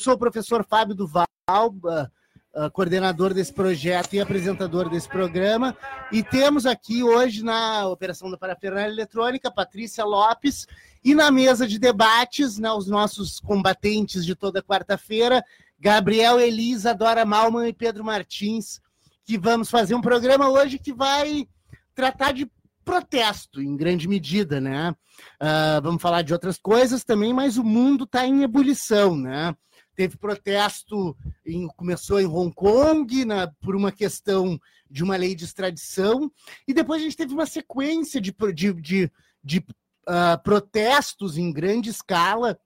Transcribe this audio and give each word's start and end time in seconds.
sou 0.00 0.14
o 0.14 0.18
professor 0.18 0.64
Fábio 0.64 0.94
Duval, 0.94 1.26
uh, 1.48 2.70
coordenador 2.72 3.34
desse 3.34 3.52
projeto 3.52 4.14
e 4.14 4.20
apresentador 4.20 4.88
desse 4.88 5.08
programa. 5.08 5.76
E 6.12 6.22
temos 6.22 6.66
aqui 6.66 7.02
hoje 7.02 7.42
na 7.42 7.88
operação 7.88 8.30
da 8.30 8.38
parafernália 8.38 8.92
eletrônica 8.92 9.50
Patrícia 9.50 10.04
Lopes 10.04 10.68
e 11.04 11.16
na 11.16 11.32
mesa 11.32 11.66
de 11.66 11.80
debates, 11.80 12.58
né, 12.58 12.70
os 12.70 12.86
nossos 12.86 13.40
combatentes 13.40 14.24
de 14.24 14.36
toda 14.36 14.62
quarta-feira, 14.62 15.44
Gabriel 15.80 16.38
Elisa, 16.38 16.94
Dora 16.94 17.24
Malman 17.24 17.68
e 17.68 17.72
Pedro 17.72 18.04
Martins, 18.04 18.80
que 19.24 19.36
vamos 19.36 19.68
fazer 19.68 19.96
um 19.96 20.00
programa 20.00 20.48
hoje 20.48 20.78
que 20.78 20.92
vai 20.92 21.48
tratar 21.92 22.32
de 22.32 22.48
protesto, 22.84 23.60
em 23.60 23.76
grande 23.76 24.08
medida, 24.08 24.60
né? 24.60 24.94
Uh, 25.42 25.82
vamos 25.82 26.00
falar 26.00 26.22
de 26.22 26.32
outras 26.32 26.56
coisas 26.56 27.04
também, 27.04 27.34
mas 27.34 27.58
o 27.58 27.64
mundo 27.64 28.04
está 28.04 28.26
em 28.26 28.42
ebulição, 28.42 29.16
né? 29.16 29.54
Teve 29.98 30.16
protesto, 30.16 31.16
em, 31.44 31.66
começou 31.66 32.20
em 32.20 32.26
Hong 32.26 32.54
Kong, 32.54 33.24
na, 33.24 33.48
por 33.60 33.74
uma 33.74 33.90
questão 33.90 34.56
de 34.88 35.02
uma 35.02 35.16
lei 35.16 35.34
de 35.34 35.44
extradição, 35.44 36.30
e 36.68 36.72
depois 36.72 37.02
a 37.02 37.04
gente 37.04 37.16
teve 37.16 37.34
uma 37.34 37.46
sequência 37.46 38.20
de, 38.20 38.32
de, 38.54 38.72
de, 38.74 39.12
de 39.42 39.58
uh, 39.58 40.40
protestos 40.44 41.36
em 41.36 41.52
grande 41.52 41.90
escala, 41.90 42.56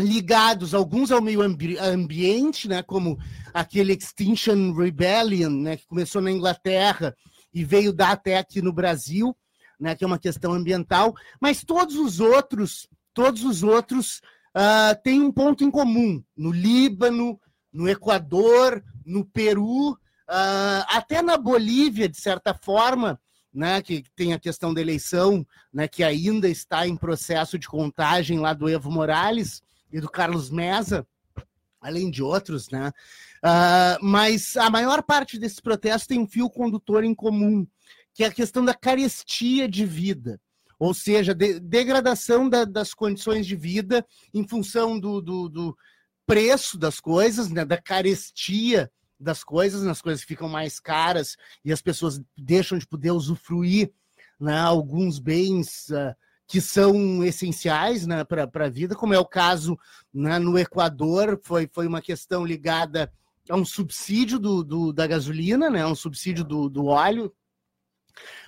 ligados 0.00 0.72
alguns 0.72 1.12
ao 1.12 1.20
meio 1.20 1.42
ambi 1.42 1.76
ambiente, 1.76 2.66
né, 2.66 2.82
como 2.82 3.18
aquele 3.52 3.92
Extinction 3.92 4.72
Rebellion, 4.72 5.50
né, 5.50 5.76
que 5.76 5.86
começou 5.86 6.22
na 6.22 6.32
Inglaterra 6.32 7.14
e 7.52 7.66
veio 7.66 7.92
dar 7.92 8.12
até 8.12 8.38
aqui 8.38 8.62
no 8.62 8.72
Brasil, 8.72 9.36
né, 9.78 9.94
que 9.94 10.04
é 10.04 10.06
uma 10.06 10.18
questão 10.18 10.54
ambiental, 10.54 11.14
mas 11.38 11.62
todos 11.62 11.96
os 11.96 12.18
outros, 12.18 12.88
todos 13.12 13.44
os 13.44 13.62
outros 13.62 14.22
uh, 14.56 15.10
um 15.10 15.32
ponto 15.32 15.64
em 15.64 15.70
comum. 15.70 16.22
No 16.36 16.50
Líbano, 16.50 17.40
no 17.72 17.88
Equador, 17.88 18.82
no 19.04 19.24
Peru, 19.24 19.92
uh, 19.92 20.84
até 20.88 21.22
na 21.22 21.36
Bolívia, 21.36 22.08
de 22.08 22.20
certa 22.20 22.54
forma, 22.54 23.20
né, 23.52 23.82
que 23.82 24.04
tem 24.16 24.32
a 24.32 24.38
questão 24.38 24.72
da 24.72 24.80
eleição, 24.80 25.46
né, 25.72 25.86
que 25.86 26.02
ainda 26.02 26.48
está 26.48 26.86
em 26.86 26.96
processo 26.96 27.58
de 27.58 27.68
contagem 27.68 28.38
lá 28.38 28.52
do 28.54 28.68
Evo 28.68 28.90
Morales 28.90 29.62
e 29.92 30.00
do 30.00 30.08
Carlos 30.08 30.50
Mesa, 30.50 31.06
além 31.80 32.10
de 32.10 32.22
outros, 32.22 32.70
né? 32.70 32.92
Uh, 33.44 33.98
mas 34.00 34.56
a 34.56 34.70
maior 34.70 35.02
parte 35.02 35.38
desses 35.38 35.60
protestos 35.60 36.06
tem 36.06 36.18
um 36.18 36.28
fio 36.28 36.48
condutor 36.48 37.04
em 37.04 37.14
comum, 37.14 37.66
que 38.14 38.24
é 38.24 38.28
a 38.28 38.32
questão 38.32 38.64
da 38.64 38.72
carestia 38.72 39.68
de 39.68 39.84
vida, 39.84 40.40
ou 40.82 40.92
seja, 40.92 41.32
de, 41.32 41.60
degradação 41.60 42.48
da, 42.48 42.64
das 42.64 42.92
condições 42.92 43.46
de 43.46 43.54
vida 43.54 44.04
em 44.34 44.44
função 44.44 44.98
do, 44.98 45.22
do, 45.22 45.48
do 45.48 45.78
preço 46.26 46.76
das 46.76 46.98
coisas, 46.98 47.48
né, 47.50 47.64
da 47.64 47.80
carestia 47.80 48.90
das 49.18 49.44
coisas, 49.44 49.86
as 49.86 50.02
coisas 50.02 50.24
ficam 50.24 50.48
mais 50.48 50.80
caras 50.80 51.36
e 51.64 51.72
as 51.72 51.80
pessoas 51.80 52.20
deixam 52.36 52.78
de 52.78 52.84
poder 52.84 53.12
usufruir 53.12 53.92
né, 54.40 54.58
alguns 54.58 55.20
bens 55.20 55.88
uh, 55.90 56.16
que 56.48 56.60
são 56.60 57.22
essenciais 57.22 58.04
né, 58.04 58.24
para 58.24 58.50
a 58.52 58.68
vida, 58.68 58.96
como 58.96 59.14
é 59.14 59.18
o 59.20 59.24
caso 59.24 59.78
né, 60.12 60.40
no 60.40 60.58
Equador, 60.58 61.38
foi, 61.44 61.70
foi 61.72 61.86
uma 61.86 62.02
questão 62.02 62.44
ligada 62.44 63.08
a 63.48 63.54
um 63.54 63.64
subsídio 63.64 64.36
do, 64.36 64.64
do 64.64 64.92
da 64.92 65.06
gasolina, 65.06 65.70
né, 65.70 65.86
um 65.86 65.94
subsídio 65.94 66.42
do, 66.42 66.68
do 66.68 66.86
óleo, 66.86 67.32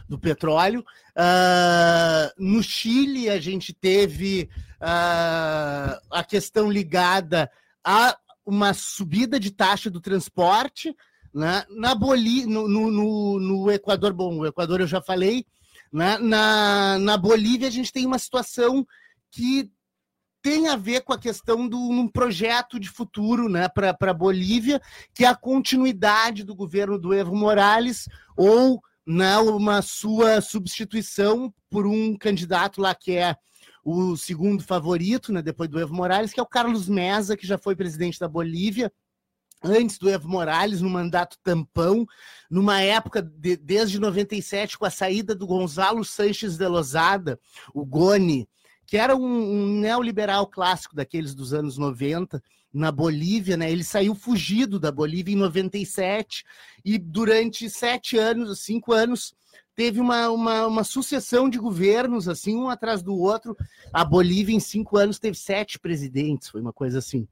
do 0.08 0.18
petróleo. 0.18 0.84
Uh, 1.16 2.32
no 2.38 2.62
Chile, 2.62 3.28
a 3.28 3.40
gente 3.40 3.72
teve 3.72 4.48
uh, 4.80 6.00
a 6.10 6.24
questão 6.26 6.70
ligada 6.70 7.50
a 7.84 8.16
uma 8.44 8.74
subida 8.74 9.40
de 9.40 9.50
taxa 9.50 9.90
do 9.90 10.00
transporte. 10.00 10.94
Né? 11.32 11.64
Na 11.70 11.94
Bolívia, 11.94 12.46
no, 12.46 12.68
no, 12.68 13.40
no, 13.40 13.70
Equador, 13.70 14.12
bom, 14.12 14.38
o 14.38 14.46
Equador 14.46 14.80
eu 14.80 14.86
já 14.86 15.00
falei. 15.00 15.46
Né? 15.92 16.18
Na, 16.18 16.98
na 16.98 17.16
Bolívia, 17.16 17.68
a 17.68 17.70
gente 17.70 17.92
tem 17.92 18.06
uma 18.06 18.18
situação 18.18 18.86
que 19.30 19.70
tem 20.44 20.68
a 20.68 20.76
ver 20.76 21.00
com 21.00 21.12
a 21.14 21.18
questão 21.18 21.66
de 21.66 21.74
um 21.74 22.06
projeto 22.06 22.78
de 22.78 22.90
futuro 22.90 23.48
né, 23.48 23.66
para 23.66 23.96
a 23.98 24.14
Bolívia, 24.14 24.78
que 25.14 25.24
é 25.24 25.28
a 25.28 25.34
continuidade 25.34 26.44
do 26.44 26.54
governo 26.54 26.98
do 26.98 27.14
Evo 27.14 27.34
Morales, 27.34 28.06
ou 28.36 28.78
uma 29.06 29.82
sua 29.82 30.40
substituição 30.40 31.52
por 31.70 31.86
um 31.86 32.16
candidato 32.16 32.80
lá 32.80 32.94
que 32.94 33.12
é 33.12 33.36
o 33.84 34.16
segundo 34.16 34.62
favorito, 34.62 35.32
né, 35.32 35.42
depois 35.42 35.68
do 35.68 35.78
Evo 35.78 35.94
Morales, 35.94 36.32
que 36.32 36.40
é 36.40 36.42
o 36.42 36.46
Carlos 36.46 36.88
Mesa, 36.88 37.36
que 37.36 37.46
já 37.46 37.58
foi 37.58 37.76
presidente 37.76 38.18
da 38.18 38.26
Bolívia 38.26 38.90
antes 39.62 39.98
do 39.98 40.10
Evo 40.10 40.28
Morales, 40.28 40.80
no 40.80 40.90
mandato 40.90 41.38
tampão, 41.42 42.06
numa 42.50 42.80
época 42.82 43.22
de, 43.22 43.56
desde 43.56 43.98
97, 43.98 44.78
com 44.78 44.84
a 44.84 44.90
saída 44.90 45.34
do 45.34 45.46
Gonzalo 45.46 46.04
Sanches 46.04 46.56
de 46.56 46.68
Lozada, 46.68 47.40
o 47.72 47.84
Goni, 47.84 48.46
que 48.86 48.98
era 48.98 49.16
um, 49.16 49.22
um 49.24 49.80
neoliberal 49.80 50.46
clássico 50.46 50.94
daqueles 50.94 51.34
dos 51.34 51.54
anos 51.54 51.78
90, 51.78 52.42
na 52.74 52.90
Bolívia, 52.90 53.56
né? 53.56 53.70
Ele 53.70 53.84
saiu 53.84 54.14
fugido 54.16 54.80
da 54.80 54.90
Bolívia 54.90 55.32
em 55.32 55.38
97 55.38 56.44
e 56.84 56.98
durante 56.98 57.70
sete 57.70 58.18
anos, 58.18 58.60
cinco 58.60 58.92
anos, 58.92 59.32
teve 59.76 60.00
uma, 60.00 60.28
uma, 60.28 60.66
uma 60.66 60.84
sucessão 60.84 61.48
de 61.48 61.58
governos, 61.58 62.28
assim, 62.28 62.56
um 62.56 62.68
atrás 62.68 63.02
do 63.02 63.16
outro. 63.16 63.56
A 63.92 64.04
Bolívia, 64.04 64.54
em 64.54 64.60
cinco 64.60 64.96
anos, 64.96 65.20
teve 65.20 65.36
sete 65.36 65.78
presidentes, 65.78 66.48
foi 66.48 66.60
uma 66.60 66.72
coisa 66.72 66.98
assim. 66.98 67.28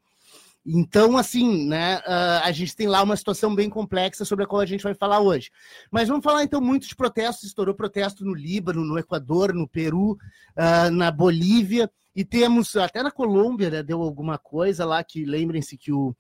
Então, 0.65 1.19
assim, 1.19 1.67
né, 1.67 1.99
uh, 1.99 2.45
a 2.45 2.53
gente 2.53 2.77
tem 2.77 2.87
lá 2.87 3.03
uma 3.03 3.17
situação 3.17 3.53
bem 3.53 3.69
complexa 3.69 4.25
sobre 4.25 4.45
a 4.45 4.47
qual 4.47 4.61
a 4.61 4.67
gente 4.67 4.85
vai 4.85 4.95
falar 4.95 5.19
hoje. 5.19 5.51
Mas 5.91 6.07
vamos 6.07 6.23
falar 6.23 6.45
então 6.45 6.61
muito 6.61 6.87
de 6.87 6.95
protestos. 6.95 7.49
Estourou 7.49 7.75
protesto 7.75 8.25
no 8.25 8.33
Líbano, 8.33 8.85
no 8.85 8.97
Equador, 8.97 9.53
no 9.53 9.67
Peru, 9.67 10.13
uh, 10.13 10.91
na 10.93 11.11
Bolívia, 11.11 11.91
e 12.15 12.25
temos 12.25 12.77
até 12.77 13.03
na 13.03 13.11
Colômbia, 13.11 13.71
né, 13.71 13.83
deu 13.83 14.03
alguma 14.03 14.39
coisa 14.39 14.85
lá 14.85 15.03
que 15.03 15.25
lembrem-se 15.25 15.77
que 15.77 15.93
o, 15.93 16.15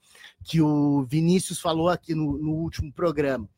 que 0.44 0.60
o 0.60 1.04
Vinícius 1.04 1.60
falou 1.60 1.88
aqui 1.88 2.14
no, 2.14 2.38
no 2.38 2.52
último 2.52 2.92
programa. 2.92 3.48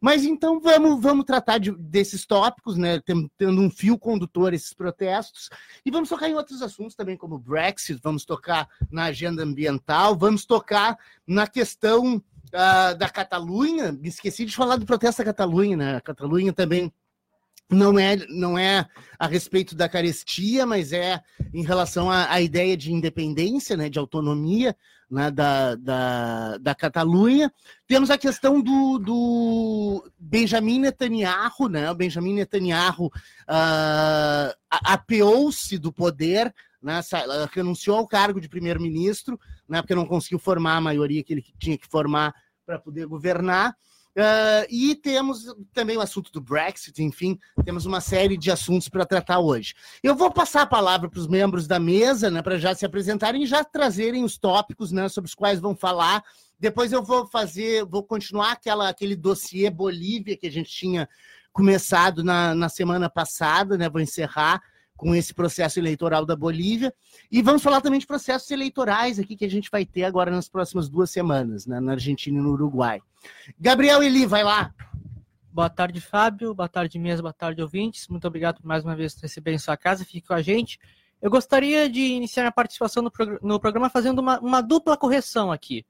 Mas 0.00 0.24
então 0.24 0.60
vamos, 0.60 1.00
vamos 1.00 1.24
tratar 1.24 1.58
de, 1.58 1.72
desses 1.72 2.26
tópicos, 2.26 2.76
né? 2.76 3.00
Tendo 3.36 3.60
um 3.60 3.70
fio 3.70 3.98
condutor 3.98 4.52
esses 4.52 4.72
protestos, 4.72 5.48
e 5.84 5.90
vamos 5.90 6.08
tocar 6.08 6.28
em 6.28 6.34
outros 6.34 6.60
assuntos 6.62 6.94
também, 6.94 7.16
como 7.16 7.38
Brexit, 7.38 7.98
vamos 8.02 8.24
tocar 8.24 8.68
na 8.90 9.04
agenda 9.04 9.42
ambiental, 9.42 10.16
vamos 10.16 10.44
tocar 10.44 10.98
na 11.26 11.46
questão 11.46 12.16
uh, 12.16 12.96
da 12.98 13.08
Catalunha. 13.08 13.98
Esqueci 14.02 14.44
de 14.44 14.54
falar 14.54 14.76
do 14.76 14.86
protesto 14.86 15.22
da 15.22 15.32
Catalunha, 15.32 15.76
né? 15.76 15.96
A 15.96 16.00
Catalunha 16.00 16.52
também 16.52 16.92
não 17.70 17.98
é, 17.98 18.16
não 18.28 18.58
é 18.58 18.86
a 19.18 19.26
respeito 19.26 19.74
da 19.74 19.88
carestia, 19.88 20.64
mas 20.64 20.92
é 20.92 21.20
em 21.52 21.64
relação 21.64 22.10
à, 22.10 22.30
à 22.30 22.40
ideia 22.40 22.76
de 22.76 22.92
independência, 22.92 23.76
né, 23.76 23.88
de 23.88 23.98
autonomia 23.98 24.76
né, 25.10 25.30
da, 25.30 25.74
da, 25.74 26.58
da 26.58 26.74
Catalunha. 26.74 27.52
Temos 27.86 28.10
a 28.10 28.18
questão 28.18 28.60
do, 28.60 28.98
do 28.98 30.10
Benjamin 30.18 30.80
Netanyahu, 30.80 31.68
né? 31.68 31.90
O 31.90 31.94
Benjamin 31.94 32.34
Netanyahu 32.34 33.06
uh, 33.06 34.54
apeou-se 34.70 35.78
do 35.78 35.92
poder, 35.92 36.52
né, 36.82 37.00
renunciou 37.52 37.96
ao 37.96 38.06
cargo 38.06 38.40
de 38.40 38.48
primeiro-ministro, 38.48 39.38
né, 39.68 39.80
porque 39.80 39.94
não 39.94 40.06
conseguiu 40.06 40.38
formar 40.38 40.76
a 40.76 40.80
maioria 40.80 41.22
que 41.22 41.32
ele 41.32 41.44
tinha 41.58 41.78
que 41.78 41.88
formar 41.88 42.34
para 42.64 42.78
poder 42.78 43.06
governar. 43.06 43.76
Uh, 44.16 44.64
e 44.70 44.94
temos 44.94 45.44
também 45.74 45.98
o 45.98 46.00
assunto 46.00 46.32
do 46.32 46.40
Brexit, 46.40 47.02
enfim, 47.02 47.38
temos 47.66 47.84
uma 47.84 48.00
série 48.00 48.38
de 48.38 48.50
assuntos 48.50 48.88
para 48.88 49.04
tratar 49.04 49.40
hoje. 49.40 49.74
Eu 50.02 50.14
vou 50.14 50.30
passar 50.30 50.62
a 50.62 50.66
palavra 50.66 51.10
para 51.10 51.20
os 51.20 51.28
membros 51.28 51.66
da 51.66 51.78
mesa, 51.78 52.30
né, 52.30 52.40
para 52.40 52.56
já 52.56 52.74
se 52.74 52.86
apresentarem 52.86 53.42
e 53.42 53.46
já 53.46 53.62
trazerem 53.62 54.24
os 54.24 54.38
tópicos 54.38 54.90
né, 54.90 55.06
sobre 55.10 55.28
os 55.28 55.34
quais 55.34 55.60
vão 55.60 55.76
falar. 55.76 56.24
Depois 56.58 56.92
eu 56.92 57.02
vou 57.02 57.26
fazer, 57.26 57.84
vou 57.84 58.02
continuar 58.02 58.52
aquela, 58.52 58.88
aquele 58.88 59.14
dossiê 59.14 59.68
Bolívia 59.68 60.34
que 60.34 60.46
a 60.46 60.50
gente 60.50 60.70
tinha 60.70 61.06
começado 61.52 62.24
na, 62.24 62.54
na 62.54 62.70
semana 62.70 63.10
passada, 63.10 63.76
né? 63.76 63.88
Vou 63.88 64.00
encerrar 64.00 64.62
com 64.96 65.14
esse 65.14 65.34
processo 65.34 65.78
eleitoral 65.78 66.24
da 66.24 66.34
Bolívia. 66.34 66.92
E 67.30 67.42
vamos 67.42 67.62
falar 67.62 67.80
também 67.80 68.00
de 68.00 68.06
processos 68.06 68.50
eleitorais 68.50 69.18
aqui 69.18 69.36
que 69.36 69.44
a 69.44 69.50
gente 69.50 69.70
vai 69.70 69.84
ter 69.84 70.04
agora 70.04 70.30
nas 70.30 70.48
próximas 70.48 70.88
duas 70.88 71.10
semanas, 71.10 71.66
né, 71.66 71.78
na 71.80 71.92
Argentina 71.92 72.38
e 72.38 72.42
no 72.42 72.52
Uruguai. 72.52 73.00
Gabriel 73.58 74.02
Eli, 74.02 74.26
vai 74.26 74.42
lá. 74.42 74.74
Boa 75.52 75.70
tarde, 75.70 76.00
Fábio. 76.00 76.54
Boa 76.54 76.68
tarde, 76.68 76.98
mesa. 76.98 77.22
Boa 77.22 77.32
tarde, 77.32 77.62
ouvintes. 77.62 78.08
Muito 78.08 78.26
obrigado 78.26 78.60
por 78.60 78.66
mais 78.66 78.84
uma 78.84 78.94
vez 78.94 79.16
receber 79.20 79.52
em 79.52 79.58
sua 79.58 79.76
casa. 79.76 80.04
Fique 80.04 80.26
com 80.26 80.34
a 80.34 80.42
gente. 80.42 80.78
Eu 81.20 81.30
gostaria 81.30 81.88
de 81.88 82.00
iniciar 82.00 82.42
minha 82.42 82.52
participação 82.52 83.02
no, 83.02 83.10
prog 83.10 83.38
no 83.42 83.58
programa 83.58 83.88
fazendo 83.88 84.18
uma, 84.18 84.38
uma, 84.38 84.60
dupla 84.60 84.96
correção 84.96 85.50
aqui. 85.50 85.84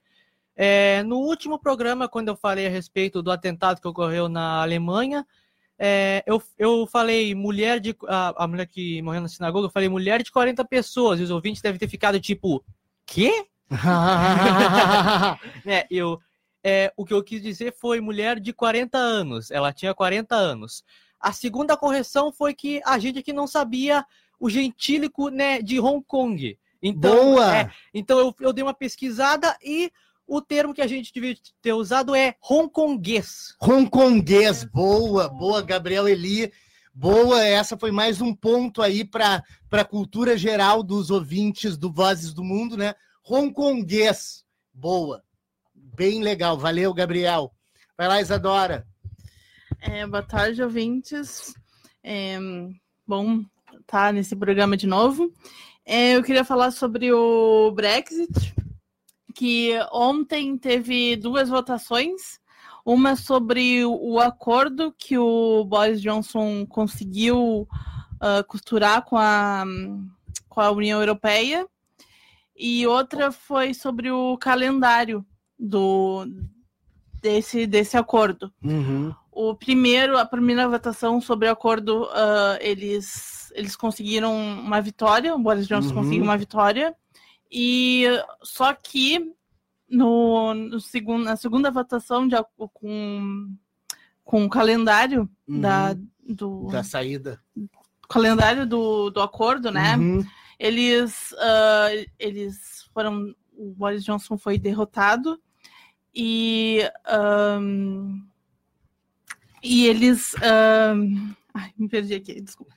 É, 0.54 1.02
no 1.02 1.16
último 1.16 1.58
programa, 1.58 2.08
quando 2.08 2.28
eu 2.28 2.36
falei 2.36 2.66
a 2.66 2.70
respeito 2.70 3.20
do 3.22 3.30
atentado 3.30 3.80
que 3.80 3.88
ocorreu 3.88 4.28
na 4.28 4.62
Alemanha, 4.62 5.26
é, 5.78 6.22
eu, 6.26 6.42
eu 6.58 6.86
falei 6.86 7.34
mulher 7.34 7.80
de. 7.80 7.94
A, 8.08 8.44
a, 8.44 8.48
mulher 8.48 8.66
que 8.66 9.02
morreu 9.02 9.20
na 9.20 9.28
sinagoga, 9.28 9.66
eu 9.66 9.70
falei 9.70 9.88
mulher 9.88 10.22
de 10.22 10.32
40 10.32 10.64
pessoas, 10.64 11.20
e 11.20 11.22
os 11.22 11.30
ouvintes 11.30 11.60
devem 11.60 11.78
ter 11.78 11.88
ficado 11.88 12.18
tipo, 12.18 12.64
quê? 13.04 13.46
é, 15.66 15.86
eu, 15.90 16.18
é, 16.64 16.92
o 16.96 17.04
que 17.04 17.12
eu 17.12 17.22
quis 17.22 17.42
dizer 17.42 17.74
foi 17.78 18.00
mulher 18.00 18.40
de 18.40 18.52
40 18.52 18.96
anos. 18.96 19.50
Ela 19.50 19.72
tinha 19.72 19.94
40 19.94 20.34
anos. 20.34 20.82
A 21.20 21.32
segunda 21.32 21.76
correção 21.76 22.32
foi 22.32 22.54
que 22.54 22.80
a 22.84 22.98
gente 22.98 23.18
aqui 23.18 23.32
não 23.32 23.46
sabia 23.46 24.04
o 24.38 24.48
gentílico 24.48 25.28
né, 25.28 25.60
de 25.60 25.78
Hong 25.80 26.04
Kong. 26.06 26.58
Então, 26.82 27.32
Boa! 27.32 27.56
É, 27.56 27.70
então 27.92 28.18
eu, 28.18 28.34
eu 28.40 28.52
dei 28.52 28.62
uma 28.62 28.74
pesquisada 28.74 29.56
e 29.62 29.90
o 30.26 30.40
termo 30.42 30.74
que 30.74 30.82
a 30.82 30.86
gente 30.86 31.12
devia 31.12 31.36
ter 31.62 31.72
usado 31.72 32.14
é 32.14 32.34
hongkonguês. 32.50 33.54
Hongkonguês, 33.62 34.64
boa, 34.64 35.28
boa, 35.28 35.62
Gabriel 35.62 36.08
Eli. 36.08 36.52
Boa, 36.92 37.44
essa 37.44 37.76
foi 37.76 37.90
mais 37.90 38.20
um 38.20 38.34
ponto 38.34 38.82
aí 38.82 39.04
para 39.04 39.42
a 39.70 39.84
cultura 39.84 40.36
geral 40.36 40.82
dos 40.82 41.10
ouvintes 41.10 41.76
do 41.76 41.92
Vozes 41.92 42.32
do 42.32 42.42
Mundo, 42.42 42.76
né? 42.76 42.94
Hongkonguês, 43.28 44.44
boa. 44.72 45.22
Bem 45.74 46.22
legal, 46.22 46.58
valeu, 46.58 46.92
Gabriel. 46.92 47.52
Vai 47.96 48.08
lá, 48.08 48.20
Isadora. 48.20 48.86
É, 49.80 50.06
boa 50.06 50.22
tarde, 50.22 50.62
ouvintes. 50.62 51.54
É, 52.02 52.38
bom 53.06 53.40
estar 53.80 54.06
tá 54.06 54.12
nesse 54.12 54.34
programa 54.34 54.76
de 54.76 54.86
novo. 54.86 55.32
É, 55.84 56.16
eu 56.16 56.22
queria 56.22 56.44
falar 56.44 56.72
sobre 56.72 57.12
o 57.12 57.70
Brexit, 57.72 58.54
que 59.36 59.78
ontem 59.92 60.56
teve 60.56 61.14
duas 61.14 61.50
votações. 61.50 62.40
Uma 62.84 63.16
sobre 63.16 63.84
o 63.84 64.18
acordo 64.18 64.94
que 64.96 65.18
o 65.18 65.62
Boris 65.64 66.00
Johnson 66.00 66.64
conseguiu 66.64 67.68
uh, 68.14 68.44
costurar 68.46 69.04
com 69.04 69.18
a, 69.18 69.64
com 70.48 70.60
a 70.60 70.70
União 70.70 71.00
Europeia, 71.00 71.66
e 72.56 72.86
outra 72.86 73.30
foi 73.30 73.74
sobre 73.74 74.10
o 74.10 74.38
calendário 74.38 75.26
do, 75.58 76.24
desse, 77.20 77.66
desse 77.66 77.96
acordo. 77.96 78.50
Uhum. 78.64 79.12
O 79.30 79.54
primeiro, 79.54 80.16
a 80.16 80.24
primeira 80.24 80.66
votação 80.66 81.20
sobre 81.20 81.48
o 81.48 81.52
acordo, 81.52 82.04
uh, 82.04 82.56
eles 82.60 83.52
eles 83.54 83.74
conseguiram 83.74 84.34
uma 84.36 84.80
vitória, 84.80 85.34
o 85.34 85.38
Boris 85.38 85.66
Johnson 85.66 85.88
uhum. 85.88 85.94
conseguiu 85.94 86.22
uma 86.22 86.36
vitória, 86.36 86.94
e 87.50 88.04
só 88.42 88.74
que 88.74 89.32
no, 89.88 90.54
no 90.54 90.80
segundo, 90.80 91.24
na 91.24 91.36
segunda 91.36 91.70
votação 91.70 92.26
de, 92.26 92.36
com, 92.72 93.54
com 94.24 94.44
o 94.44 94.50
calendário 94.50 95.28
uhum. 95.46 95.60
da, 95.60 95.96
do, 96.28 96.68
da 96.68 96.82
saída. 96.82 97.40
Calendário 98.08 98.66
do, 98.66 99.10
do 99.10 99.20
acordo, 99.20 99.70
né? 99.70 99.96
Uhum. 99.96 100.24
Eles, 100.58 101.32
uh, 101.32 102.10
eles 102.18 102.88
foram. 102.92 103.34
O 103.52 103.72
Boris 103.74 104.04
Johnson 104.04 104.36
foi 104.36 104.58
derrotado 104.58 105.40
e. 106.14 106.80
Um, 107.60 108.24
e 109.62 109.86
eles. 109.86 110.34
Um, 110.94 111.34
Ai, 111.58 111.72
me 111.78 111.88
perdi 111.88 112.14
aqui, 112.14 112.38
desculpa. 112.38 112.74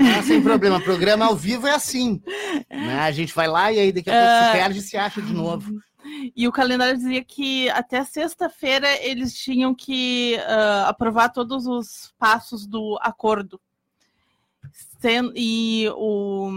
Ah, 0.00 0.20
sem 0.20 0.42
problema, 0.42 0.80
programa 0.80 1.26
ao 1.26 1.36
vivo 1.36 1.68
é 1.68 1.74
assim. 1.74 2.20
Né? 2.68 2.98
A 2.98 3.12
gente 3.12 3.32
vai 3.32 3.46
lá 3.46 3.70
e 3.70 3.78
aí 3.78 3.92
daqui 3.92 4.10
a 4.10 4.12
pouco 4.12 4.26
uh... 4.26 4.38
se 4.38 4.44
ah. 4.44 4.52
perde 4.52 4.78
e 4.80 4.82
se 4.82 4.96
acha 4.96 5.22
de 5.22 5.32
novo. 5.32 5.80
E 6.34 6.48
o 6.48 6.52
calendário 6.52 6.96
dizia 6.96 7.22
que 7.22 7.68
até 7.70 8.02
sexta-feira 8.02 8.88
eles 9.00 9.32
tinham 9.32 9.72
que 9.72 10.36
uh, 10.40 10.88
aprovar 10.88 11.28
todos 11.28 11.68
os 11.68 12.12
passos 12.18 12.66
do 12.66 12.98
acordo. 13.00 13.60
E 15.36 15.88
o. 15.94 16.50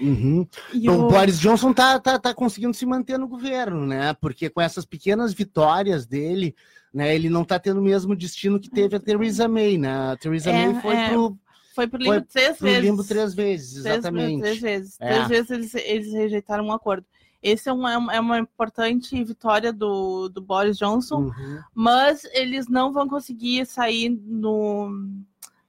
Uhum. 0.00 0.46
Então, 0.72 1.06
o... 1.06 1.08
Boris 1.08 1.38
Johnson 1.38 1.72
tá, 1.72 1.98
tá, 1.98 2.18
tá 2.18 2.34
conseguindo 2.34 2.74
se 2.74 2.84
manter 2.86 3.18
no 3.18 3.28
governo, 3.28 3.86
né? 3.86 4.14
Porque 4.14 4.50
com 4.50 4.60
essas 4.60 4.84
pequenas 4.84 5.32
vitórias 5.32 6.06
dele, 6.06 6.54
né? 6.92 7.14
Ele 7.14 7.28
não 7.28 7.42
está 7.42 7.58
tendo 7.58 7.80
o 7.80 7.84
mesmo 7.84 8.16
destino 8.16 8.60
que 8.60 8.70
teve 8.70 8.96
a 8.96 9.00
Theresa 9.00 9.48
May, 9.48 9.78
né? 9.78 10.12
A 10.12 10.16
Theresa 10.16 10.50
é, 10.50 10.66
May 10.66 10.82
foi 10.82 10.96
é, 10.96 11.08
pro 11.08 11.38
foi 11.74 11.86
pro 11.86 11.98
limbo 11.98 12.12
foi 12.12 12.22
três 12.22 12.56
pro 12.58 12.66
vezes. 12.66 12.82
limbo 12.84 13.04
três 13.04 13.34
vezes, 13.34 13.76
exatamente. 13.76 14.40
Três, 14.40 14.60
três 14.60 14.60
vezes. 14.60 14.96
É. 15.00 15.08
Três 15.08 15.28
vezes 15.28 15.50
eles, 15.50 15.74
eles 15.74 16.12
rejeitaram 16.12 16.66
um 16.66 16.72
acordo. 16.72 17.06
Esse 17.42 17.68
é 17.68 17.72
uma, 17.72 18.14
é 18.14 18.20
uma 18.20 18.38
importante 18.38 19.22
vitória 19.24 19.72
do, 19.72 20.28
do 20.28 20.40
Boris 20.40 20.78
Johnson, 20.78 21.22
uhum. 21.22 21.60
mas 21.74 22.24
eles 22.32 22.68
não 22.68 22.92
vão 22.92 23.08
conseguir 23.08 23.66
sair 23.66 24.08
no 24.10 25.08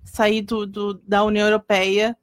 sair 0.04 0.42
do, 0.42 0.68
do 0.68 0.94
da 0.96 1.24
União 1.24 1.48
Europeia 1.48 2.16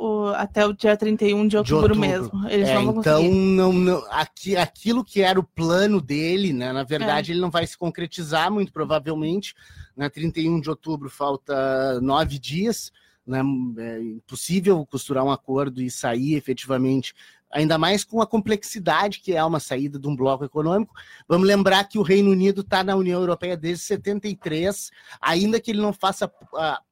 o, 0.00 0.28
até 0.28 0.66
o 0.66 0.72
dia 0.72 0.96
31 0.96 1.46
de 1.46 1.58
outubro, 1.58 1.94
de 1.94 2.00
outubro. 2.00 2.00
mesmo. 2.00 2.48
Eles 2.48 2.68
é, 2.68 2.74
não 2.74 2.86
vão 2.86 3.00
então, 3.00 3.16
conseguir. 3.18 3.34
não, 3.34 3.72
não, 3.72 4.04
aqui, 4.10 4.56
aquilo 4.56 5.04
que 5.04 5.20
era 5.20 5.38
o 5.38 5.44
plano 5.44 6.00
dele, 6.00 6.54
né, 6.54 6.72
na 6.72 6.82
verdade, 6.82 7.30
é. 7.30 7.34
ele 7.34 7.40
não 7.40 7.50
vai 7.50 7.66
se 7.66 7.76
concretizar, 7.76 8.50
muito 8.50 8.72
provavelmente. 8.72 9.54
Na 9.94 10.04
né, 10.04 10.10
31 10.10 10.60
de 10.60 10.70
outubro 10.70 11.10
falta 11.10 12.00
nove 12.00 12.38
dias. 12.38 12.90
Né, 13.26 13.42
é 13.78 14.00
impossível 14.00 14.84
costurar 14.86 15.22
um 15.22 15.30
acordo 15.30 15.82
e 15.82 15.90
sair 15.90 16.34
efetivamente 16.34 17.14
ainda 17.52 17.76
mais 17.76 18.04
com 18.04 18.22
a 18.22 18.26
complexidade 18.26 19.20
que 19.20 19.34
é 19.34 19.44
uma 19.44 19.60
saída 19.60 19.98
de 19.98 20.08
um 20.08 20.16
bloco 20.16 20.44
econômico. 20.44 20.94
Vamos 21.28 21.46
lembrar 21.46 21.84
que 21.84 21.98
o 21.98 22.02
Reino 22.02 22.30
Unido 22.30 22.62
está 22.62 22.82
na 22.82 22.96
União 22.96 23.20
Europeia 23.20 23.56
desde 23.56 23.84
73, 23.84 24.90
ainda 25.20 25.60
que 25.60 25.70
ele 25.72 25.80
não 25.80 25.92
faça 25.92 26.30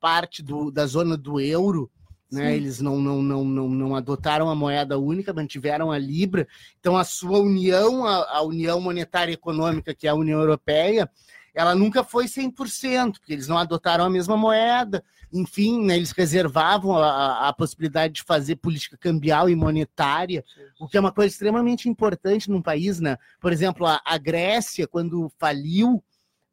parte 0.01 0.43
do, 0.43 0.71
da 0.71 0.85
zona 0.87 1.17
do 1.17 1.41
euro, 1.41 1.91
né? 2.31 2.55
Eles 2.55 2.81
não, 2.81 3.01
não, 3.01 3.23
não, 3.23 3.45
não, 3.45 3.69
não 3.69 3.97
adotaram 3.97 4.51
a 4.51 4.55
moeda 4.55 4.99
única, 4.99 5.33
mantiveram 5.33 5.91
a 5.91 5.99
Libra. 5.99 6.47
Então, 6.79 6.97
a 6.97 7.05
sua 7.05 7.39
união, 7.39 8.07
a, 8.07 8.39
a 8.39 8.43
União 8.43 8.81
Monetária 8.81 9.33
e 9.33 9.35
Econômica, 9.35 9.95
que 9.95 10.07
é 10.07 10.11
a 10.11 10.15
União 10.15 10.39
Europeia, 10.39 11.11
ela 11.55 11.75
nunca 11.75 12.05
foi 12.05 12.27
100%, 12.27 13.13
porque 13.13 13.33
eles 13.33 13.49
não 13.49 13.59
adotaram 13.59 14.05
a 14.05 14.11
mesma 14.11 14.37
moeda. 14.37 15.03
Enfim, 15.33 15.85
né, 15.85 15.97
eles 15.97 16.13
reservavam 16.13 16.97
a, 16.97 17.49
a, 17.49 17.53
possibilidade 17.53 18.15
de 18.15 18.23
fazer 18.23 18.57
política 18.57 18.97
cambial 18.97 19.51
e 19.51 19.57
monetária, 19.57 20.45
o 20.79 20.87
que 20.87 20.97
é 20.97 21.01
uma 21.01 21.13
coisa 21.13 21.33
extremamente 21.33 21.89
importante 21.89 22.51
num 22.51 22.63
país. 22.63 23.01
Né? 23.01 23.17
Por 23.41 23.53
exemplo, 23.53 23.87
a, 23.87 24.01
a 24.05 24.17
Grécia, 24.17 24.87
quando 24.87 25.31
faliu, 25.39 26.03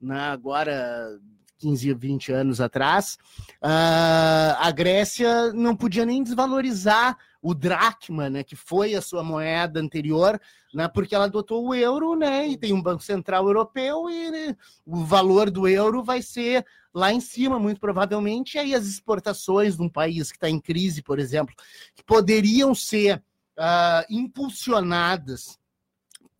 né, 0.02 0.20
agora 0.20 1.20
15, 1.58 1.94
20 1.94 2.32
anos 2.32 2.62
atrás, 2.62 3.18
uh, 3.64 4.56
a 4.60 4.72
Grécia 4.72 5.54
não 5.54 5.76
podia 5.76 6.06
nem 6.06 6.24
desvalorizar 6.24 7.18
o 7.42 7.54
dracma, 7.54 8.30
né, 8.30 8.44
que 8.44 8.56
foi 8.56 8.96
a 8.96 9.02
sua 9.02 9.24
moeda 9.24 9.80
anterior, 9.80 10.40
né, 10.74 10.88
porque 10.88 11.14
ela 11.14 11.26
adotou 11.26 11.68
o 11.68 11.76
euro, 11.76 12.16
né, 12.16 12.48
e 12.48 12.58
tem 12.58 12.74
um 12.74 12.82
banco 12.82 13.04
central 13.04 13.46
europeu 13.46 14.10
e 14.10 14.32
né, 14.32 14.58
o 14.86 15.04
valor 15.04 15.52
do 15.52 15.68
euro 15.68 16.04
vai 16.04 16.22
ser 16.22 16.66
lá 16.94 17.14
em 17.14 17.20
cima, 17.20 17.60
muito 17.60 17.80
provavelmente, 17.80 18.56
e 18.56 18.60
aí 18.60 18.74
as 18.74 18.86
exportações 18.88 19.76
de 19.76 19.82
um 19.82 19.90
país 19.90 20.32
que 20.32 20.38
está 20.38 20.50
em 20.50 20.60
crise, 20.60 21.02
por 21.02 21.20
exemplo, 21.20 21.54
que 21.94 22.04
poderiam 22.04 22.74
ser 22.74 23.22
uh, 23.58 24.06
impulsionadas 24.10 25.60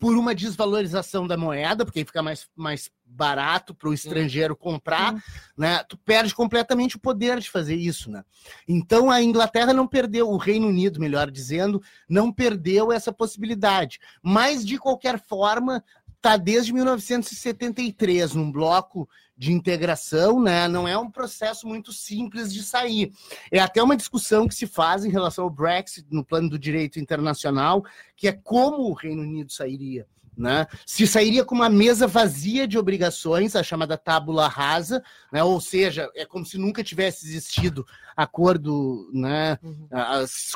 por 0.06 0.16
uma 0.16 0.36
desvalorização 0.36 1.26
da 1.26 1.36
moeda, 1.36 1.84
porque 1.84 1.98
aí 1.98 2.06
fica 2.06 2.22
mais, 2.22 2.48
mais 2.56 2.92
barato 3.04 3.74
para 3.74 3.90
o 3.90 3.94
estrangeiro 3.94 4.56
comprar, 4.56 5.16
né? 5.58 5.84
Tu 5.90 5.98
perde 5.98 6.36
completamente 6.36 6.96
o 6.96 7.00
poder 7.00 7.40
de 7.40 7.50
fazer 7.50 7.74
isso, 7.74 8.12
né? 8.12 8.24
Então 8.68 9.10
a 9.10 9.20
Inglaterra 9.24 9.74
não 9.74 9.88
perdeu, 9.88 10.30
o 10.30 10.38
Reino 10.38 10.68
Unido, 10.68 11.00
melhor 11.00 11.32
dizendo, 11.32 11.82
não 12.08 12.32
perdeu 12.32 12.92
essa 12.92 13.12
possibilidade. 13.12 14.00
Mas 14.22 14.64
de 14.64 14.78
qualquer 14.78 15.20
forma, 15.20 15.84
tá 16.22 16.38
desde 16.38 16.72
1973 16.72 18.36
num 18.36 18.52
bloco 18.52 19.10
de 19.38 19.52
integração, 19.52 20.42
né? 20.42 20.68
Não 20.68 20.88
é 20.88 20.98
um 20.98 21.10
processo 21.10 21.68
muito 21.68 21.92
simples 21.92 22.54
de 22.54 22.64
sair. 22.64 23.12
É 23.52 23.60
até 23.60 23.84
uma 23.84 23.98
discussão 23.98 24.48
que 24.48 24.56
se 24.56 24.66
faz 24.66 25.04
em 25.04 25.10
relação 25.10 25.44
ao 25.44 25.50
Brexit 25.50 26.08
no 26.10 26.24
plano 26.24 26.50
do 26.50 26.60
direito 26.60 27.00
internacional, 27.00 27.84
que 28.16 28.28
é 28.28 28.32
como 28.32 28.90
o 28.90 28.94
Reino 28.94 29.22
Unido 29.22 29.52
sairia. 29.52 30.08
Né? 30.38 30.68
Se 30.86 31.08
sairia 31.08 31.46
com 31.46 31.56
uma 31.56 31.70
mesa 31.70 32.08
vazia 32.08 32.68
de 32.68 32.78
obrigações, 32.78 33.56
a 33.56 33.64
chamada 33.64 33.98
tábula 33.98 34.50
rasa, 34.50 35.02
né? 35.32 35.42
ou 35.42 35.62
seja, 35.62 36.10
é 36.14 36.26
como 36.26 36.46
se 36.46 36.58
nunca 36.58 36.84
tivesse 36.84 37.26
existido 37.26 37.86
acordo, 38.18 39.10
né? 39.14 39.58
Uhum. 39.64 39.88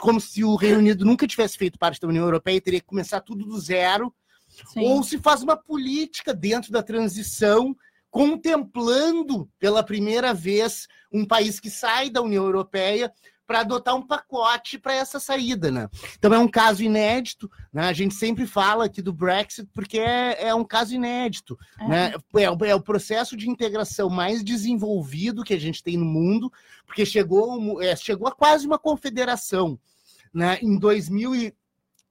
como 0.02 0.20
se 0.20 0.44
o 0.44 0.56
Reino 0.56 0.80
Unido 0.80 1.06
nunca 1.06 1.26
tivesse 1.26 1.58
feito 1.58 1.80
parte 1.80 2.00
da 2.00 2.08
União 2.08 2.26
Europeia 2.26 2.58
e 2.58 2.62
teria 2.62 2.82
que 2.82 2.86
começar 2.86 3.22
tudo 3.22 3.46
do 3.46 3.60
zero, 3.60 4.14
Sim. 4.74 4.82
ou 4.82 5.04
se 5.04 5.18
faz 5.18 5.42
uma 5.42 5.56
política 5.56 6.34
dentro 6.34 6.72
da 6.72 6.84
transição 6.84 7.76
contemplando 8.10 9.50
pela 9.60 9.84
primeira 9.84 10.34
vez 10.34 10.88
um 11.12 11.26
país 11.26 11.60
que 11.60 11.70
sai 11.70 12.10
da 12.10 12.22
União 12.22 12.44
Europeia 12.44 13.12
para 13.50 13.62
adotar 13.62 13.96
um 13.96 14.06
pacote 14.06 14.78
para 14.78 14.94
essa 14.94 15.20
saída, 15.20 15.72
né? 15.72 15.90
Então 16.16 16.32
é 16.32 16.38
um 16.38 16.48
caso 16.48 16.84
inédito, 16.84 17.50
né? 17.74 17.88
A 17.88 17.94
gente 17.94 18.14
sempre 18.14 18.46
fala 18.46 18.86
aqui 18.86 19.02
do 19.02 19.12
Brexit 19.12 19.68
porque 19.74 19.98
é, 19.98 20.50
é 20.50 20.54
um 20.54 20.64
caso 20.64 20.94
inédito, 20.94 21.58
é. 21.80 21.88
né? 21.88 22.14
É, 22.36 22.44
é, 22.44 22.76
o 22.76 22.82
processo 22.82 23.36
de 23.36 23.50
integração 23.50 24.08
mais 24.08 24.44
desenvolvido 24.44 25.44
que 25.44 25.56
a 25.56 25.60
gente 25.60 25.82
tem 25.82 25.98
no 25.98 26.06
mundo, 26.06 26.54
porque 26.86 27.04
chegou, 27.08 27.82
é, 27.82 27.96
chegou 27.96 28.28
a 28.28 28.32
quase 28.32 28.68
uma 28.68 28.78
confederação, 28.78 29.80
né? 30.32 30.60
Em 30.62 30.78
2000 30.78 31.52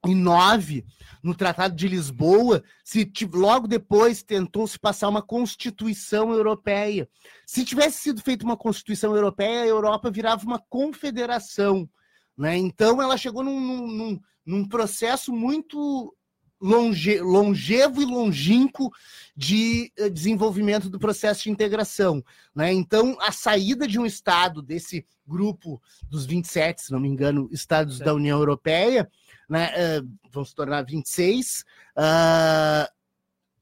1909, 0.05 0.85
no 1.21 1.35
Tratado 1.35 1.75
de 1.75 1.87
Lisboa, 1.87 2.63
se 2.83 3.11
logo 3.33 3.67
depois 3.67 4.23
tentou 4.23 4.65
se 4.67 4.79
passar 4.79 5.09
uma 5.09 5.21
Constituição 5.21 6.31
Europeia. 6.31 7.09
Se 7.45 7.65
tivesse 7.65 8.01
sido 8.01 8.21
feita 8.21 8.45
uma 8.45 8.55
Constituição 8.57 9.15
Europeia, 9.15 9.63
a 9.63 9.67
Europa 9.67 10.09
virava 10.09 10.45
uma 10.45 10.59
confederação. 10.69 11.89
Né? 12.37 12.57
Então 12.57 13.01
ela 13.01 13.17
chegou 13.17 13.43
num, 13.43 13.87
num, 13.87 14.19
num 14.45 14.67
processo 14.67 15.33
muito 15.33 16.15
longe, 16.61 17.19
longevo 17.21 18.01
e 18.01 18.05
longínquo 18.05 18.91
de 19.35 19.91
eh, 19.97 20.09
desenvolvimento 20.09 20.89
do 20.89 20.99
processo 20.99 21.43
de 21.43 21.51
integração. 21.51 22.23
Né? 22.53 22.73
Então, 22.73 23.17
a 23.21 23.31
saída 23.31 23.87
de 23.87 23.97
um 23.97 24.05
Estado 24.05 24.61
desse 24.61 25.05
grupo 25.25 25.81
dos 26.09 26.25
27, 26.25 26.81
se 26.81 26.91
não 26.91 26.99
me 26.99 27.07
engano, 27.07 27.49
Estados 27.51 27.99
da 27.99 28.13
União 28.13 28.37
Europeia, 28.37 29.09
né, 29.49 29.71
uh, 29.99 30.07
vão 30.31 30.45
se 30.45 30.53
tornar 30.53 30.83
26, 30.83 31.65
uh, 31.97 32.98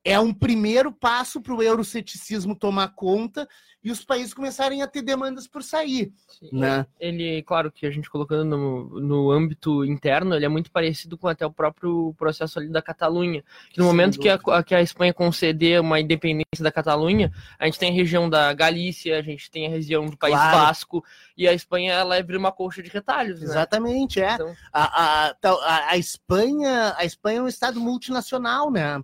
é 0.08 0.18
um 0.18 0.34
primeiro 0.34 0.90
passo 0.90 1.42
para 1.42 1.54
o 1.54 1.62
euroceticismo 1.62 2.56
tomar 2.56 2.94
conta 2.96 3.46
e 3.84 3.92
os 3.92 4.06
países 4.06 4.34
começarem 4.34 4.82
a 4.82 4.88
ter 4.88 5.02
demandas 5.02 5.48
por 5.48 5.62
sair. 5.62 6.14
Sim, 6.40 6.50
né? 6.54 6.86
Ele, 6.98 7.44
claro 7.44 7.70
que 7.70 7.86
a 7.86 7.92
gente 7.92 8.10
colocando 8.10 8.58
no, 8.58 9.02
no 9.02 9.32
âmbito 9.32 9.84
interno, 9.84 10.34
ele 10.34 10.46
é 10.46 10.50
muito 10.50 10.72
parecido 10.72 11.18
com 11.18 11.28
até 11.28 11.46
o 11.46 11.52
próprio 11.52 12.14
processo 12.18 12.58
ali 12.58 12.70
da 12.70 12.82
Catalunha. 12.82 13.44
Que 13.70 13.80
no 13.80 13.84
Sim, 13.84 13.90
momento 13.90 14.18
que 14.18 14.30
a, 14.30 14.64
que 14.64 14.74
a 14.74 14.82
Espanha 14.82 15.14
conceder 15.14 15.82
uma 15.82 16.00
independência 16.00 16.64
da 16.64 16.72
Catalunha, 16.72 17.30
a 17.60 17.66
gente 17.66 17.78
tem 17.78 17.92
a 17.92 17.94
região 17.94 18.30
da 18.30 18.54
Galícia, 18.54 19.20
a 19.20 19.22
gente 19.22 19.52
tem 19.52 19.68
a 19.68 19.70
região 19.70 20.06
do 20.06 20.18
País 20.18 20.36
claro. 20.36 20.58
Basco, 20.58 21.04
e 21.38 21.50
a 21.50 21.54
Espanha 21.54 21.92
ela 21.92 22.18
é 22.18 22.38
uma 22.38 22.52
colcha 22.54 22.82
de 22.82 22.90
retalhos. 22.90 23.42
Né? 23.42 23.46
Exatamente, 23.46 24.22
é. 24.22 24.36
Então... 24.36 24.56
A, 24.72 25.28
a, 25.28 25.36
a, 25.44 25.92
a, 25.92 25.98
Espanha, 25.98 26.96
a 26.98 27.04
Espanha 27.04 27.40
é 27.40 27.44
um 27.44 27.48
estado 27.48 27.80
multinacional, 27.82 28.72
né? 28.72 29.04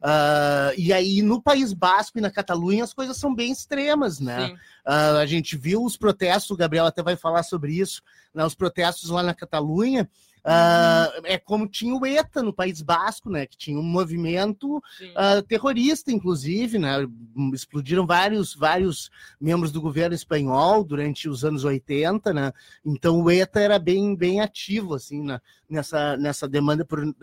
Uh, 0.00 0.74
e 0.76 0.92
aí, 0.92 1.22
no 1.22 1.40
País 1.40 1.72
Basco 1.72 2.18
e 2.18 2.20
na 2.20 2.30
Catalunha, 2.30 2.84
as 2.84 2.92
coisas 2.92 3.16
são 3.16 3.34
bem 3.34 3.52
extremas, 3.52 4.20
né? 4.20 4.54
Uh, 4.86 5.18
a 5.20 5.26
gente 5.26 5.56
viu 5.56 5.84
os 5.84 5.96
protestos, 5.96 6.50
o 6.50 6.56
Gabriel 6.56 6.86
até 6.86 7.02
vai 7.02 7.16
falar 7.16 7.42
sobre 7.42 7.72
isso, 7.72 8.02
né? 8.34 8.44
os 8.44 8.54
protestos 8.54 9.10
lá 9.10 9.22
na 9.22 9.34
Catalunha, 9.34 10.08
Uh, 10.44 11.22
é 11.22 11.38
como 11.38 11.68
tinha 11.68 11.94
o 11.94 12.04
ETA 12.04 12.42
no 12.42 12.52
País 12.52 12.82
Basco, 12.82 13.30
né? 13.30 13.46
Que 13.46 13.56
tinha 13.56 13.78
um 13.78 13.82
movimento 13.82 14.78
uh, 14.78 15.42
terrorista, 15.46 16.10
inclusive, 16.10 16.78
né? 16.78 17.06
Explodiram 17.52 18.04
vários, 18.04 18.52
vários 18.52 19.08
membros 19.40 19.70
do 19.70 19.80
governo 19.80 20.16
espanhol 20.16 20.82
durante 20.82 21.28
os 21.28 21.44
anos 21.44 21.64
80, 21.64 22.32
né? 22.32 22.52
Então 22.84 23.22
o 23.22 23.30
ETA 23.30 23.60
era 23.60 23.78
bem, 23.78 24.16
bem 24.16 24.40
ativo, 24.40 24.94
assim, 24.94 25.22
na, 25.22 25.40
nessa, 25.70 26.16
nessa 26.16 26.48
demanda 26.48 26.84
por 26.84 27.04
uh, 27.04 27.14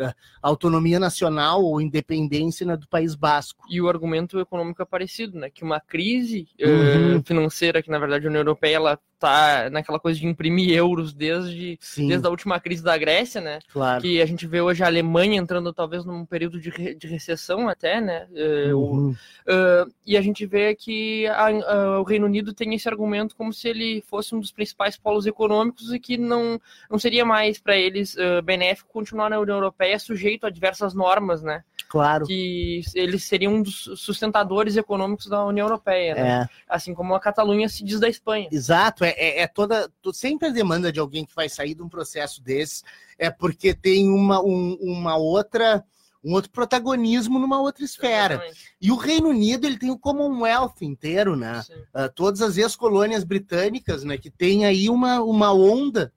autonomia 0.42 0.98
nacional 0.98 1.62
ou 1.62 1.82
independência 1.82 2.66
né, 2.66 2.78
do 2.78 2.88
País 2.88 3.16
Basco. 3.16 3.66
E 3.70 3.82
o 3.82 3.90
argumento 3.90 4.40
econômico 4.40 4.82
é 4.82 4.86
parecido, 4.86 5.38
né? 5.38 5.50
Que 5.50 5.66
uma 5.66 5.82
crise 5.82 6.48
uhum. 6.58 7.22
financeira, 7.24 7.84
que 7.84 7.92
na 7.92 8.00
verdade 8.00 8.26
a 8.26 8.30
União 8.30 8.42
Europeia 8.42 8.78
ela 8.78 9.00
tá 9.20 9.70
naquela 9.70 10.00
coisa 10.00 10.20
de 10.20 10.26
imprimir 10.26 10.72
euros 10.72 11.14
desde, 11.14 11.78
desde 11.98 12.26
a 12.26 12.30
última 12.30 12.60
crise 12.60 12.82
da 12.82 12.98
Grécia, 12.98 13.42
né? 13.42 13.60
Claro. 13.72 14.02
Que 14.02 14.22
a 14.22 14.26
gente 14.26 14.48
vê 14.48 14.62
hoje 14.62 14.82
a 14.84 14.88
Alemanha 14.88 15.38
entrando 15.38 15.74
talvez 15.74 16.06
num 16.06 16.26
período 16.26 16.60
de, 16.60 16.70
re, 16.70 16.96
de 16.96 17.08
recessão 17.08 17.68
até, 17.68 18.00
né? 18.00 18.28
Uh, 18.32 18.76
uhum. 18.76 19.10
uh, 19.12 19.94
e 20.06 20.16
a 20.16 20.22
gente 20.22 20.46
vê 20.46 20.74
que 20.74 21.28
a, 21.28 21.48
a, 21.48 22.00
o 22.00 22.04
Reino 22.04 22.26
Unido 22.26 22.54
tem 22.54 22.74
esse 22.74 22.88
argumento 22.88 23.36
como 23.36 23.52
se 23.52 23.68
ele 23.68 24.02
fosse 24.08 24.34
um 24.34 24.40
dos 24.40 24.52
principais 24.52 24.98
polos 24.98 25.26
econômicos 25.26 25.94
e 25.94 26.00
que 26.00 26.18
não, 26.18 26.60
não 26.90 26.98
seria 26.98 27.26
mais 27.26 27.60
para 27.60 27.76
eles 27.76 28.16
uh, 28.16 28.42
benéfico 28.42 28.92
continuar 28.92 29.30
na 29.30 29.40
União 29.40 29.58
Europeia 29.58 30.00
sujeito 30.00 30.48
a 30.48 30.50
diversas 30.50 30.94
normas, 30.94 31.44
né? 31.44 31.64
Claro. 31.90 32.28
Que 32.28 32.82
eles 32.94 33.24
seriam 33.24 33.56
um 33.56 33.62
dos 33.64 33.90
sustentadores 33.96 34.78
econômicos 34.78 35.26
da 35.26 35.44
União 35.44 35.66
Europeia, 35.66 36.14
né? 36.14 36.42
É. 36.44 36.50
Assim 36.68 36.94
como 36.94 37.16
a 37.16 37.20
Catalunha 37.20 37.68
se 37.68 37.84
diz 37.84 38.00
da 38.00 38.08
Espanha. 38.08 38.48
Exato, 38.52 39.04
é, 39.04 39.09
é, 39.10 39.42
é 39.42 39.48
toda. 39.48 39.92
Sempre 40.14 40.48
a 40.48 40.52
demanda 40.52 40.92
de 40.92 41.00
alguém 41.00 41.26
que 41.26 41.36
vai 41.36 41.50
sair 41.50 41.76
de 41.76 41.82
um 41.82 41.90
processo 41.90 42.42
desse 42.42 42.84
é 43.18 43.30
porque 43.30 43.74
tem 43.74 44.10
uma, 44.10 44.42
um, 44.42 44.78
uma 44.82 45.18
outra 45.18 45.84
um 46.24 46.34
outro 46.34 46.52
protagonismo 46.52 47.40
numa 47.40 47.62
outra 47.62 47.84
esfera. 47.84 48.36
Exatamente. 48.36 48.74
E 48.82 48.92
o 48.92 48.98
Reino 48.98 49.30
Unido 49.30 49.66
ele 49.66 49.78
tem 49.78 49.90
o 49.90 49.98
Commonwealth 49.98 50.82
inteiro, 50.82 51.36
né? 51.36 51.64
Uh, 51.96 52.12
todas 52.14 52.42
as 52.42 52.58
ex-colônias 52.58 53.24
britânicas, 53.24 54.04
né? 54.04 54.18
Que 54.18 54.30
tem 54.30 54.66
aí 54.66 54.90
uma, 54.90 55.22
uma 55.22 55.54
onda 55.54 56.12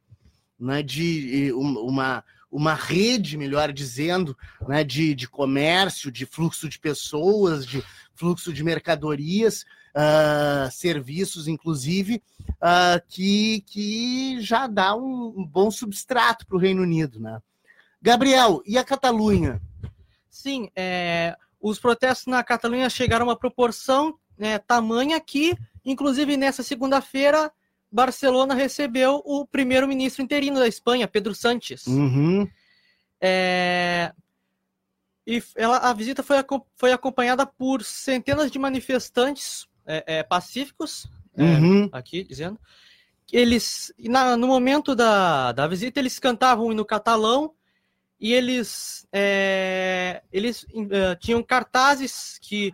né? 0.59 0.83
de 0.83 1.53
uma, 1.55 2.25
uma 2.51 2.75
rede, 2.75 3.39
melhor 3.39 3.73
dizendo, 3.73 4.37
né, 4.69 4.85
de, 4.85 5.15
de 5.15 5.27
comércio, 5.27 6.13
de 6.13 6.27
fluxo 6.27 6.69
de 6.69 6.79
pessoas, 6.79 7.67
de 7.67 7.83
fluxo 8.15 8.53
de 8.53 8.63
mercadorias, 8.63 9.65
uh, 9.95 10.71
serviços, 10.71 11.49
inclusive, 11.49 12.23
uh, 12.53 13.03
que, 13.09 13.63
que 13.67 14.41
já 14.41 14.67
dá 14.67 14.95
um, 14.95 15.35
um 15.37 15.45
bom 15.45 15.71
substrato 15.71 16.47
para 16.47 16.57
o 16.57 16.61
Reino 16.61 16.83
Unido. 16.83 17.21
Né? 17.21 17.41
Gabriel, 18.01 18.63
e 18.67 18.79
a 18.79 18.85
Catalunha? 18.85 19.61
Sim, 20.29 20.71
é, 20.75 21.37
os 21.61 21.79
protestos 21.79 22.27
na 22.27 22.43
Catalunha 22.43 22.89
chegaram 22.89 23.27
a 23.27 23.29
uma 23.29 23.37
proporção 23.37 24.19
né, 24.37 24.59
tamanha 24.59 25.21
que, 25.21 25.57
inclusive 25.85 26.37
nessa 26.37 26.63
segunda-feira, 26.63 27.53
Barcelona 27.91 28.55
recebeu 28.55 29.23
o 29.25 29.47
primeiro-ministro 29.47 30.23
interino 30.23 30.59
da 30.59 30.67
Espanha, 30.67 31.07
Pedro 31.07 31.35
Sánchez. 31.35 31.87
Uhum. 31.87 32.49
É... 33.21 34.13
E 35.25 35.41
ela, 35.55 35.77
a 35.79 35.93
visita 35.93 36.23
foi, 36.23 36.37
foi 36.75 36.93
acompanhada 36.93 37.47
por 37.47 37.85
centenas 37.85 38.51
de 38.51 38.59
manifestantes 38.59 39.69
é, 39.87 40.19
é, 40.19 40.23
pacíficos, 40.23 41.07
é, 41.37 41.43
uhum. 41.43 41.89
aqui 41.93 42.25
dizendo. 42.25 42.59
Eles, 43.33 43.93
na, 43.99 44.37
no 44.37 44.47
momento 44.47 44.95
da, 44.95 45.53
da 45.53 45.67
visita, 45.67 45.99
eles 45.99 46.19
cantavam 46.19 46.67
o 46.67 46.73
hino 46.73 46.85
catalão 46.85 47.55
e 48.21 48.33
eles, 48.33 49.07
é, 49.13 50.23
eles 50.33 50.65
uh, 50.65 51.17
tinham 51.19 51.43
cartazes 51.43 52.39
que 52.41 52.73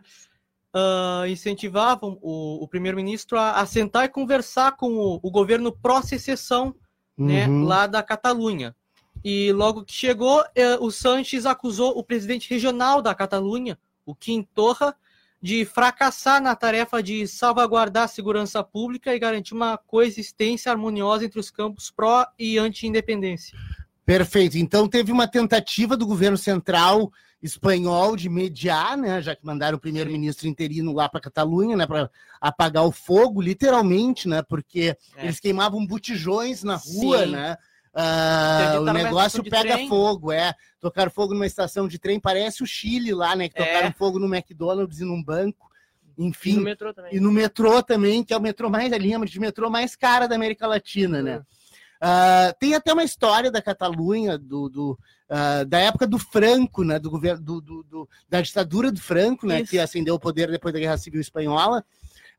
uh, 0.75 1.27
incentivavam 1.27 2.19
o, 2.21 2.63
o 2.63 2.69
primeiro-ministro 2.69 3.39
a, 3.39 3.53
a, 3.53 3.65
sentar 3.65 4.05
e 4.05 4.09
conversar 4.11 4.77
com 4.77 4.97
o, 4.97 5.21
o 5.23 5.31
governo 5.31 5.73
pró-secessão 5.73 6.75
né, 7.17 7.47
uhum. 7.47 7.65
lá 7.65 7.87
da 7.87 8.03
Catalunha. 8.03 8.75
E 9.25 9.53
logo 9.53 9.85
que 9.85 9.93
chegou, 9.93 10.45
o 10.81 10.93
Sanches 10.93 11.45
acusou 11.45 11.99
o 11.99 12.05
presidente 12.05 12.49
regional 12.49 13.03
da 13.03 13.13
Catalunha, 13.15 13.77
o 14.07 14.15
Quim 14.15 14.47
Torra, 14.55 14.95
de 15.41 15.65
fracassar 15.65 16.43
na 16.43 16.57
tarefa 16.57 17.03
de 17.03 17.27
salvaguardar 17.27 18.05
a 18.05 18.09
segurança 18.09 18.63
pública 18.63 19.15
e 19.15 19.19
garantir 19.19 19.55
uma 19.55 19.79
coexistência 19.79 20.73
harmoniosa 20.73 21.25
entre 21.25 21.39
os 21.39 21.51
campos 21.51 21.91
pró 21.91 22.27
e 22.39 22.59
anti-independência. 22.59 23.57
Perfeito. 24.05 24.59
Então 24.59 24.89
teve 24.89 25.13
uma 25.13 25.29
tentativa 25.29 25.97
do 25.97 26.07
governo 26.07 26.39
central 26.39 27.13
espanhol 27.43 28.17
de 28.17 28.29
mediar, 28.29 28.97
né, 28.97 29.23
já 29.23 29.35
que 29.35 29.47
mandaram 29.47 29.77
o 29.77 29.81
primeiro-ministro 29.81 30.49
interino 30.49 30.93
lá 30.93 31.09
para 31.09 31.21
Catalunha, 31.21 31.77
né, 31.77 31.87
para 31.87 32.11
apagar 32.41 32.85
o 32.85 32.91
fogo, 32.91 33.41
literalmente, 33.41 34.27
né, 34.27 34.43
porque 34.43 34.97
é. 35.17 35.25
eles 35.25 35.39
queimavam 35.39 35.87
botijões 35.87 36.65
na 36.65 36.75
rua, 36.75 37.25
Sim. 37.25 37.31
né. 37.33 37.57
Uh, 37.95 38.81
o 38.81 38.93
negócio 38.93 39.43
pega 39.43 39.75
trem. 39.75 39.89
fogo, 39.89 40.31
é. 40.31 40.55
Tocaram 40.81 41.11
fogo 41.11 41.35
numa 41.35 41.47
estação 41.47 41.89
de 41.89 41.99
trem, 41.99 42.21
parece 42.21 42.63
o 42.63 42.67
Chile 42.67 43.13
lá, 43.13 43.35
né? 43.35 43.49
Que 43.49 43.61
é. 43.61 43.65
tocaram 43.65 43.89
é. 43.89 43.93
fogo 43.93 44.19
no 44.19 44.33
McDonald's 44.33 45.01
e 45.01 45.05
num 45.05 45.23
banco. 45.23 45.69
Enfim. 46.17 46.53
E 46.53 46.57
no 46.57 46.63
metrô 46.63 46.95
também. 46.95 47.15
E 47.15 47.21
no 47.21 47.33
metrô 47.33 47.83
também, 47.83 48.25
que 48.25 48.33
é 48.33 48.37
o 48.37 48.41
metrô 48.41 48.69
mais, 48.69 48.93
a 48.93 48.99
linha 48.99 49.19
de 49.21 49.41
metrô 49.41 49.71
mais 49.71 49.95
cara 49.95 50.27
da 50.27 50.35
América 50.35 50.67
Latina, 50.67 51.23
né? 51.23 51.43
Uh, 51.99 52.55
tem 52.61 52.75
até 52.75 52.93
uma 52.93 53.03
história 53.03 53.51
da 53.51 53.61
Catalunha, 53.61 54.39
do, 54.39 54.69
do 54.69 54.99
uh, 55.29 55.65
da 55.67 55.79
época 55.79 56.07
do 56.07 56.19
Franco, 56.19 56.85
né, 56.85 56.97
do 56.97 57.11
governo, 57.11 57.43
do, 57.43 57.61
do, 57.61 57.83
do 57.83 58.09
da 58.29 58.41
ditadura 58.41 58.93
do 58.93 59.01
Franco, 59.01 59.45
né, 59.45 59.65
que 59.65 59.81
acendeu 59.81 60.15
o 60.15 60.21
poder 60.21 60.49
depois 60.49 60.73
da 60.73 60.79
Guerra 60.79 60.97
Civil 60.97 61.21
Espanhola. 61.21 61.85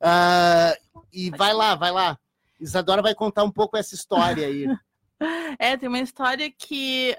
Uh, 0.02 1.04
e 1.12 1.30
vai 1.32 1.54
lá, 1.54 1.76
vai 1.76 1.92
lá. 1.92 2.18
Isadora 2.60 3.02
vai 3.02 3.14
contar 3.14 3.44
um 3.44 3.52
pouco 3.52 3.76
essa 3.78 3.96
história 3.96 4.48
aí. 4.48 4.66
É, 5.60 5.76
tem 5.76 5.90
uma 5.90 6.00
história 6.00 6.50
que 6.50 7.14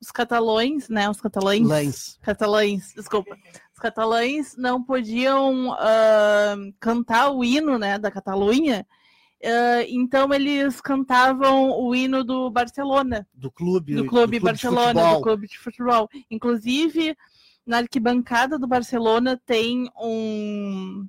os 0.00 0.10
catalões, 0.10 0.88
né, 0.88 1.10
os 1.10 1.20
catalães, 1.20 1.66
Lães. 1.66 2.18
catalães, 2.22 2.92
desculpa, 2.94 3.36
os 3.74 3.78
catalães 3.78 4.56
não 4.56 4.82
podiam 4.82 5.76
cantar 6.80 7.30
o 7.30 7.44
hino, 7.44 7.78
né, 7.78 7.98
da 7.98 8.10
Catalunha, 8.10 8.86
Uh, 9.42 9.84
então 9.88 10.32
eles 10.32 10.80
cantavam 10.80 11.70
o 11.78 11.94
hino 11.94 12.24
do 12.24 12.50
Barcelona. 12.50 13.28
Do 13.34 13.50
clube. 13.50 13.94
Do 13.94 14.06
clube, 14.06 14.38
do 14.38 14.40
clube 14.40 14.40
Barcelona, 14.40 15.14
do 15.14 15.22
clube 15.22 15.46
de 15.46 15.58
futebol. 15.58 16.08
Inclusive, 16.30 17.16
na 17.66 17.78
arquibancada 17.78 18.58
do 18.58 18.66
Barcelona 18.66 19.40
tem 19.44 19.90
um. 20.00 21.06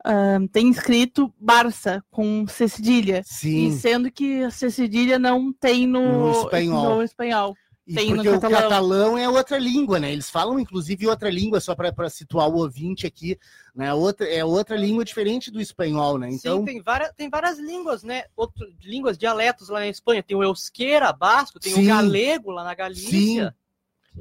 Uh, 0.00 0.48
tem 0.48 0.70
escrito 0.70 1.32
Barça 1.38 2.02
com 2.10 2.46
C 2.46 2.68
cedilha. 2.68 3.22
Sim. 3.24 3.66
E 3.66 3.72
sendo 3.72 4.10
que 4.10 4.42
a 4.42 4.50
C 4.50 4.70
cedilha 4.70 5.18
não 5.18 5.52
tem 5.52 5.86
no, 5.86 6.26
no 6.26 6.32
espanhol. 6.32 6.96
No 6.96 7.02
espanhol. 7.02 7.56
Tem 7.94 8.10
no 8.10 8.16
porque 8.16 8.28
o 8.28 8.40
catalão. 8.40 8.60
catalão 8.60 9.18
é 9.18 9.28
outra 9.28 9.58
língua, 9.58 9.98
né? 9.98 10.12
Eles 10.12 10.30
falam, 10.30 10.60
inclusive, 10.60 11.06
outra 11.06 11.28
língua, 11.28 11.60
só 11.60 11.74
para 11.74 12.08
situar 12.08 12.48
o 12.48 12.58
ouvinte 12.58 13.06
aqui, 13.06 13.38
né? 13.74 13.92
Outra, 13.92 14.28
é 14.28 14.44
outra 14.44 14.76
língua 14.76 15.04
diferente 15.04 15.50
do 15.50 15.60
espanhol, 15.60 16.16
né? 16.16 16.30
Então, 16.30 16.60
Sim, 16.60 16.64
tem 16.64 16.82
várias, 16.82 17.12
tem 17.14 17.28
várias 17.28 17.58
línguas, 17.58 18.02
né? 18.02 18.24
Outro, 18.36 18.66
línguas, 18.82 19.18
dialetos 19.18 19.68
lá 19.68 19.80
na 19.80 19.88
Espanha. 19.88 20.22
Tem 20.22 20.36
o 20.36 20.42
euskera, 20.42 21.12
basco, 21.12 21.58
tem 21.58 21.72
Sim. 21.72 21.84
o 21.84 21.88
galego 21.88 22.50
lá 22.50 22.62
na 22.62 22.74
Galícia. 22.74 23.54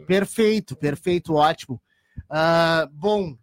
perfeito, 0.07 0.75
perfeito, 0.75 1.35
ótimo. 1.35 1.79
Ah, 2.29 2.89
bom, 2.91 3.37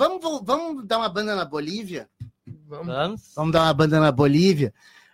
vamos, 0.00 0.40
vamos 0.44 0.86
dar 0.86 0.98
uma 0.98 1.08
banda 1.08 1.34
na 1.36 1.44
Bolívia? 1.44 2.08
Vamos. 2.66 2.86
Vamos. 3.34 3.52
Dar 3.52 3.64
uma 3.64 3.74
banda 3.74 4.00
na 4.00 4.10
Bolívia. 4.10 4.72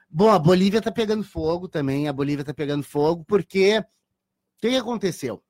Bom, 0.09 0.31
a 0.31 0.38
Bolívia 0.38 0.81
tá 0.81 0.93
pegando 0.93 1.25
fogo 1.25 1.66
também. 1.69 2.09
A 2.09 2.12
Bolívia 2.12 2.45
tá 2.45 2.55
pegando 2.55 2.83
fogo 2.85 3.25
porque 3.26 3.78
o 3.78 3.85
que, 4.61 4.71
que 4.71 4.76
aconteceu? 4.76 5.43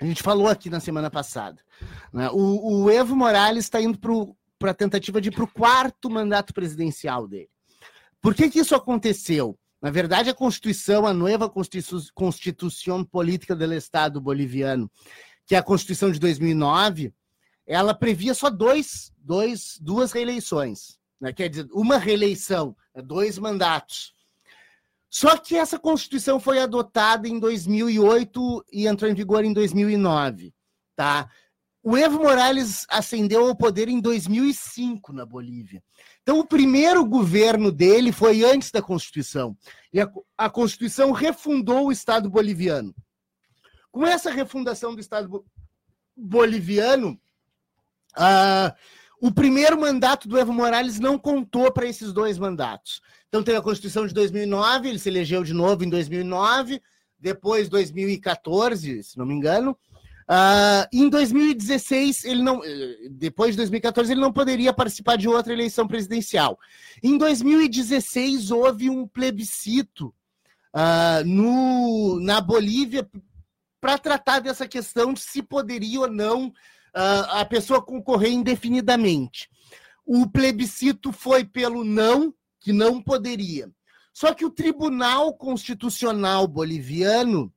A 0.00 0.04
gente 0.04 0.22
falou 0.22 0.46
aqui 0.48 0.68
na 0.70 0.78
semana 0.80 1.10
passada. 1.10 1.60
né? 2.12 2.28
O, 2.30 2.82
o 2.84 2.90
Evo 2.90 3.16
Morales 3.16 3.64
está 3.64 3.80
indo 3.80 3.98
para 4.58 4.70
a 4.70 4.74
tentativa 4.74 5.20
de 5.20 5.28
ir 5.28 5.32
para 5.32 5.44
o 5.44 5.48
quarto 5.52 6.08
mandato 6.10 6.52
presidencial 6.52 7.26
dele. 7.26 7.48
Por 8.20 8.34
que, 8.34 8.48
que 8.50 8.60
isso 8.60 8.74
aconteceu? 8.74 9.58
Na 9.80 9.90
verdade, 9.90 10.28
a 10.28 10.34
Constituição, 10.34 11.06
a 11.06 11.14
nova 11.14 11.48
Constitu- 11.48 12.12
Constituição 12.14 13.04
Política 13.04 13.54
do 13.56 13.72
Estado 13.72 14.20
Boliviano, 14.20 14.90
que 15.46 15.54
é 15.54 15.58
a 15.58 15.62
Constituição 15.62 16.10
de 16.10 16.18
2009, 16.18 17.12
ela 17.68 17.94
previa 17.94 18.34
só 18.34 18.50
dois, 18.50 19.12
dois, 19.18 19.78
duas 19.80 20.10
reeleições 20.10 20.98
né? 21.20 21.32
quer 21.32 21.48
dizer, 21.48 21.68
uma 21.72 21.98
reeleição, 21.98 22.76
né, 22.94 23.02
dois 23.02 23.38
mandatos. 23.38 24.14
Só 25.10 25.36
que 25.38 25.56
essa 25.56 25.78
Constituição 25.78 26.38
foi 26.38 26.60
adotada 26.60 27.26
em 27.26 27.38
2008 27.38 28.64
e 28.72 28.86
entrou 28.86 29.10
em 29.10 29.14
vigor 29.14 29.44
em 29.44 29.52
2009, 29.52 30.54
tá? 30.94 31.30
O 31.82 31.96
Evo 31.96 32.18
Morales 32.18 32.84
ascendeu 32.90 33.46
ao 33.46 33.56
poder 33.56 33.88
em 33.88 34.00
2005 34.00 35.12
na 35.12 35.24
Bolívia. 35.24 35.82
Então, 36.22 36.38
o 36.38 36.46
primeiro 36.46 37.02
governo 37.06 37.72
dele 37.72 38.12
foi 38.12 38.44
antes 38.44 38.70
da 38.70 38.82
Constituição. 38.82 39.56
E 39.90 39.98
a, 39.98 40.10
a 40.36 40.50
Constituição 40.50 41.12
refundou 41.12 41.86
o 41.86 41.92
Estado 41.92 42.28
boliviano. 42.28 42.94
Com 43.90 44.06
essa 44.06 44.30
refundação 44.30 44.94
do 44.94 45.00
Estado 45.00 45.28
bo- 45.28 45.46
boliviano, 46.14 47.18
ah, 48.18 48.74
o 49.20 49.30
primeiro 49.32 49.80
mandato 49.80 50.28
do 50.28 50.38
Evo 50.38 50.52
Morales 50.52 50.98
não 50.98 51.18
contou 51.18 51.72
para 51.72 51.86
esses 51.86 52.12
dois 52.12 52.38
mandatos. 52.38 53.00
Então 53.28 53.42
teve 53.42 53.58
a 53.58 53.62
Constituição 53.62 54.06
de 54.06 54.14
2009, 54.14 54.88
ele 54.88 54.98
se 54.98 55.08
elegeu 55.08 55.44
de 55.44 55.54
novo 55.54 55.84
em 55.84 55.88
2009, 55.88 56.80
depois 57.18 57.68
2014, 57.68 59.02
se 59.02 59.18
não 59.18 59.24
me 59.24 59.34
engano. 59.34 59.76
Ah, 60.26 60.86
em 60.92 61.08
2016, 61.08 62.24
ele 62.24 62.42
não, 62.42 62.62
eh, 62.62 63.08
depois 63.10 63.52
de 63.52 63.58
2014, 63.58 64.12
ele 64.12 64.20
não 64.20 64.32
poderia 64.32 64.74
participar 64.74 65.16
de 65.16 65.26
outra 65.26 65.52
eleição 65.52 65.86
presidencial. 65.86 66.58
Em 67.02 67.16
2016, 67.16 68.50
houve 68.50 68.90
um 68.90 69.06
plebiscito 69.06 70.14
ah, 70.72 71.22
no, 71.24 72.20
na 72.20 72.40
Bolívia 72.40 73.08
para 73.80 73.96
tratar 73.96 74.40
dessa 74.40 74.68
questão 74.68 75.14
de 75.14 75.20
se 75.20 75.42
poderia 75.42 76.00
ou 76.00 76.10
não 76.10 76.52
a 77.40 77.44
pessoa 77.44 77.82
concorrer 77.82 78.32
indefinidamente. 78.32 79.48
O 80.04 80.28
plebiscito 80.28 81.12
foi 81.12 81.44
pelo 81.44 81.84
não, 81.84 82.32
que 82.60 82.72
não 82.72 83.02
poderia. 83.02 83.70
Só 84.12 84.34
que 84.34 84.44
o 84.44 84.50
Tribunal 84.50 85.34
Constitucional 85.34 86.48
Boliviano, 86.48 87.52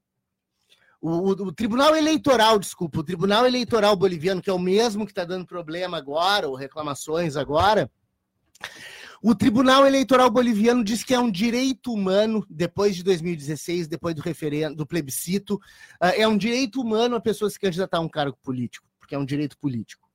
o, 1.01 1.29
o- 1.29 1.51
Tribunal 1.51 1.95
Eleitoral, 1.95 2.59
desculpa, 2.59 2.99
o 2.99 3.03
Tribunal 3.03 3.47
Eleitoral 3.47 3.95
Boliviano, 3.95 4.41
que 4.41 4.49
é 4.49 4.53
o 4.53 4.59
mesmo 4.59 5.05
que 5.05 5.11
está 5.11 5.25
dando 5.25 5.45
problema 5.45 5.97
agora, 5.97 6.47
ou 6.47 6.55
reclamações 6.55 7.35
agora, 7.35 7.89
o 9.23 9.33
Tribunal 9.35 9.85
Eleitoral 9.85 10.29
Boliviano 10.29 10.83
diz 10.83 11.03
que 11.03 11.13
é 11.13 11.19
um 11.19 11.31
direito 11.31 11.93
humano, 11.93 12.45
depois 12.49 12.95
de 12.95 13.03
2016, 13.03 13.87
depois 13.87 14.15
do 14.15 14.21
referendo, 14.21 14.75
do 14.75 14.85
plebiscito, 14.85 15.59
ah, 15.99 16.09
é 16.15 16.27
um 16.27 16.37
direito 16.37 16.81
humano 16.81 17.15
a 17.15 17.21
pessoa 17.21 17.49
se 17.49 17.59
candidatar 17.59 17.97
a 17.97 18.01
um 18.01 18.09
cargo 18.09 18.37
político, 18.41 18.87
porque 19.11 19.15
é 19.15 19.19
um 19.19 19.25
direito 19.25 19.57
político. 19.57 20.09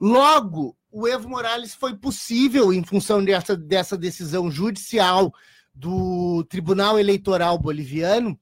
Logo, 0.00 0.76
o 0.90 1.08
Evo 1.08 1.28
Morales 1.28 1.74
foi 1.74 1.96
possível, 1.96 2.72
em 2.72 2.84
função 2.84 3.24
dessa, 3.24 3.56
dessa 3.56 3.96
decisão 3.96 4.50
judicial 4.50 5.32
do 5.74 6.44
Tribunal 6.44 6.98
Eleitoral 6.98 7.58
Boliviano, 7.58 8.38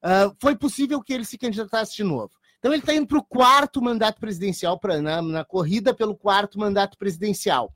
ah, 0.00 0.32
foi 0.40 0.56
possível 0.56 1.02
que 1.02 1.12
ele 1.12 1.24
se 1.24 1.36
candidatasse 1.36 1.96
de 1.96 2.04
novo. 2.04 2.30
Então, 2.58 2.72
ele 2.72 2.82
está 2.82 2.94
indo 2.94 3.08
para 3.08 3.18
o 3.18 3.24
quarto 3.24 3.82
mandato 3.82 4.20
presidencial, 4.20 4.78
pra, 4.78 5.02
na, 5.02 5.20
na 5.20 5.44
corrida 5.44 5.92
pelo 5.92 6.16
quarto 6.16 6.58
mandato 6.58 6.96
presidencial. 6.96 7.74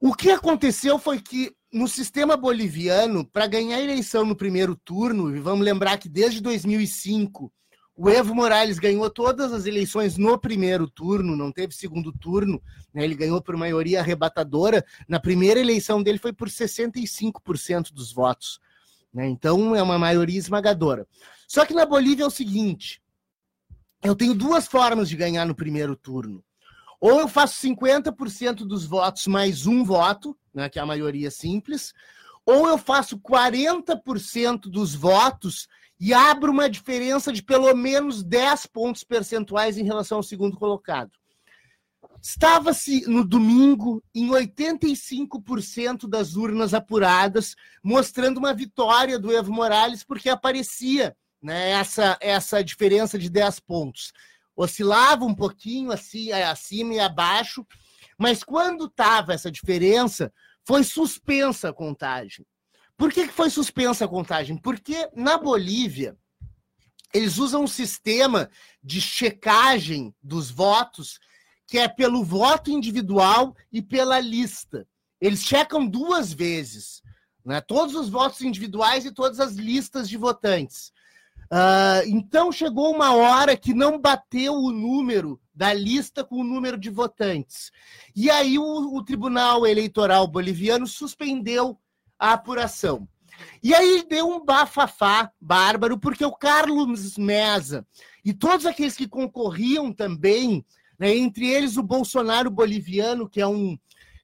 O 0.00 0.12
que 0.12 0.30
aconteceu 0.30 0.98
foi 0.98 1.20
que 1.20 1.54
no 1.72 1.86
sistema 1.86 2.36
boliviano, 2.36 3.24
para 3.24 3.46
ganhar 3.46 3.80
eleição 3.80 4.24
no 4.24 4.34
primeiro 4.34 4.74
turno, 4.74 5.36
e 5.36 5.38
vamos 5.38 5.64
lembrar 5.64 5.98
que 5.98 6.08
desde 6.08 6.40
2005 6.40 7.52
o 7.96 8.10
Evo 8.10 8.34
Morales 8.34 8.78
ganhou 8.78 9.08
todas 9.08 9.54
as 9.54 9.64
eleições 9.64 10.18
no 10.18 10.38
primeiro 10.38 10.86
turno, 10.86 11.34
não 11.34 11.50
teve 11.50 11.74
segundo 11.74 12.12
turno, 12.12 12.62
né? 12.92 13.02
ele 13.02 13.14
ganhou 13.14 13.40
por 13.40 13.56
maioria 13.56 14.00
arrebatadora. 14.00 14.84
Na 15.08 15.18
primeira 15.18 15.58
eleição 15.58 16.02
dele 16.02 16.18
foi 16.18 16.32
por 16.32 16.48
65% 16.48 17.94
dos 17.94 18.12
votos. 18.12 18.60
Né? 19.12 19.26
Então 19.26 19.74
é 19.74 19.82
uma 19.82 19.98
maioria 19.98 20.38
esmagadora. 20.38 21.08
Só 21.48 21.64
que 21.64 21.72
na 21.72 21.86
Bolívia 21.86 22.24
é 22.24 22.26
o 22.26 22.30
seguinte: 22.30 23.00
eu 24.04 24.14
tenho 24.14 24.34
duas 24.34 24.66
formas 24.66 25.08
de 25.08 25.16
ganhar 25.16 25.46
no 25.46 25.54
primeiro 25.54 25.96
turno. 25.96 26.44
Ou 27.00 27.20
eu 27.20 27.28
faço 27.28 27.66
50% 27.66 28.66
dos 28.66 28.84
votos 28.84 29.26
mais 29.26 29.66
um 29.66 29.82
voto, 29.82 30.36
né, 30.52 30.68
que 30.68 30.78
é 30.78 30.82
a 30.82 30.86
maioria 30.86 31.30
simples, 31.30 31.94
ou 32.46 32.68
eu 32.68 32.78
faço 32.78 33.18
40% 33.18 34.70
dos 34.70 34.94
votos 34.94 35.66
e 35.98 36.14
abro 36.14 36.52
uma 36.52 36.70
diferença 36.70 37.32
de 37.32 37.42
pelo 37.42 37.74
menos 37.74 38.22
10 38.22 38.66
pontos 38.66 39.02
percentuais 39.02 39.76
em 39.76 39.84
relação 39.84 40.18
ao 40.18 40.22
segundo 40.22 40.56
colocado. 40.56 41.10
Estava-se 42.22 43.08
no 43.08 43.24
domingo 43.24 44.02
em 44.14 44.28
85% 44.28 46.08
das 46.08 46.34
urnas 46.34 46.72
apuradas, 46.72 47.54
mostrando 47.82 48.38
uma 48.38 48.54
vitória 48.54 49.18
do 49.18 49.32
Evo 49.32 49.52
Morales, 49.52 50.04
porque 50.04 50.28
aparecia 50.28 51.16
né, 51.42 51.70
essa, 51.70 52.16
essa 52.20 52.64
diferença 52.64 53.18
de 53.18 53.28
10 53.28 53.60
pontos. 53.60 54.12
Oscilava 54.54 55.24
um 55.24 55.34
pouquinho 55.34 55.92
assim, 55.92 56.32
acima 56.32 56.94
e 56.94 57.00
abaixo, 57.00 57.66
mas 58.18 58.42
quando 58.42 58.86
estava 58.86 59.34
essa 59.34 59.50
diferença, 59.50 60.32
foi 60.66 60.82
suspensa 60.82 61.68
a 61.68 61.72
contagem. 61.72 62.44
Por 62.96 63.12
que, 63.12 63.28
que 63.28 63.32
foi 63.32 63.48
suspensa 63.48 64.04
a 64.04 64.08
contagem? 64.08 64.56
Porque 64.56 65.08
na 65.14 65.38
Bolívia, 65.38 66.16
eles 67.14 67.38
usam 67.38 67.64
um 67.64 67.68
sistema 67.68 68.50
de 68.82 69.00
checagem 69.00 70.14
dos 70.22 70.50
votos 70.50 71.20
que 71.66 71.78
é 71.78 71.88
pelo 71.88 72.24
voto 72.24 72.70
individual 72.70 73.54
e 73.72 73.80
pela 73.80 74.20
lista. 74.20 74.86
Eles 75.20 75.42
checam 75.42 75.86
duas 75.86 76.32
vezes, 76.32 77.02
né? 77.44 77.60
todos 77.60 77.94
os 77.94 78.08
votos 78.08 78.40
individuais 78.40 79.04
e 79.04 79.12
todas 79.12 79.40
as 79.40 79.54
listas 79.54 80.08
de 80.08 80.16
votantes. 80.16 80.92
Uh, 81.46 82.02
então 82.06 82.50
chegou 82.50 82.92
uma 82.92 83.14
hora 83.14 83.56
que 83.56 83.72
não 83.72 83.98
bateu 83.98 84.54
o 84.54 84.72
número 84.72 85.40
da 85.54 85.72
lista 85.72 86.24
com 86.24 86.36
o 86.36 86.44
número 86.44 86.76
de 86.76 86.90
votantes. 86.90 87.70
E 88.14 88.28
aí 88.30 88.58
o, 88.58 88.94
o 88.94 89.02
Tribunal 89.04 89.66
Eleitoral 89.66 90.26
Boliviano 90.26 90.86
suspendeu 90.86 91.78
a 92.18 92.32
apuração. 92.32 93.08
E 93.62 93.74
aí 93.74 94.04
deu 94.08 94.28
um 94.28 94.44
bafafá 94.44 95.30
bárbaro, 95.40 95.98
porque 95.98 96.24
o 96.24 96.32
Carlos 96.32 97.16
Mesa 97.16 97.86
e 98.26 98.34
todos 98.34 98.66
aqueles 98.66 98.96
que 98.96 99.06
concorriam 99.06 99.92
também, 99.92 100.66
né, 100.98 101.16
entre 101.16 101.46
eles 101.46 101.76
o 101.76 101.82
Bolsonaro 101.82 102.50
boliviano, 102.50 103.28
que 103.28 103.40
é 103.40 103.46
um, 103.46 103.78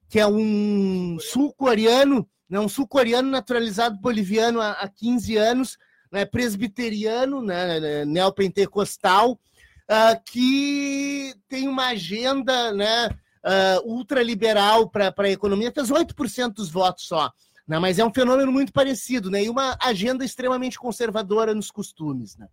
que 0.09 0.19
é 0.19 0.27
um 0.27 1.17
sul-coreano, 1.21 2.27
né, 2.49 2.59
um 2.59 2.67
sul-coreano 2.67 3.29
naturalizado 3.29 3.97
boliviano 4.01 4.59
há, 4.59 4.71
há 4.71 4.89
15 4.89 5.37
anos, 5.37 5.77
né, 6.13 6.25
presbiteriano, 6.25 7.41
né, 7.41 8.05
neopentecostal, 8.05 9.31
uh, 9.31 10.23
que 10.31 11.33
tem 11.49 11.67
uma 11.67 11.87
agenda 11.87 12.71
né, 12.71 13.07
uh, 13.07 13.91
ultraliberal 13.91 14.87
para 14.87 15.11
a 15.17 15.29
economia, 15.29 15.71
fez 15.71 15.89
8% 15.89 16.53
dos 16.53 16.69
votos 16.69 17.07
só. 17.07 17.31
Né, 17.67 17.79
mas 17.79 17.97
é 17.97 18.05
um 18.05 18.13
fenômeno 18.13 18.51
muito 18.51 18.71
parecido, 18.71 19.31
né, 19.31 19.43
e 19.43 19.49
uma 19.49 19.75
agenda 19.81 20.23
extremamente 20.23 20.77
conservadora 20.77 21.55
nos 21.55 21.71
costumes. 21.71 22.37
Né. 22.37 22.47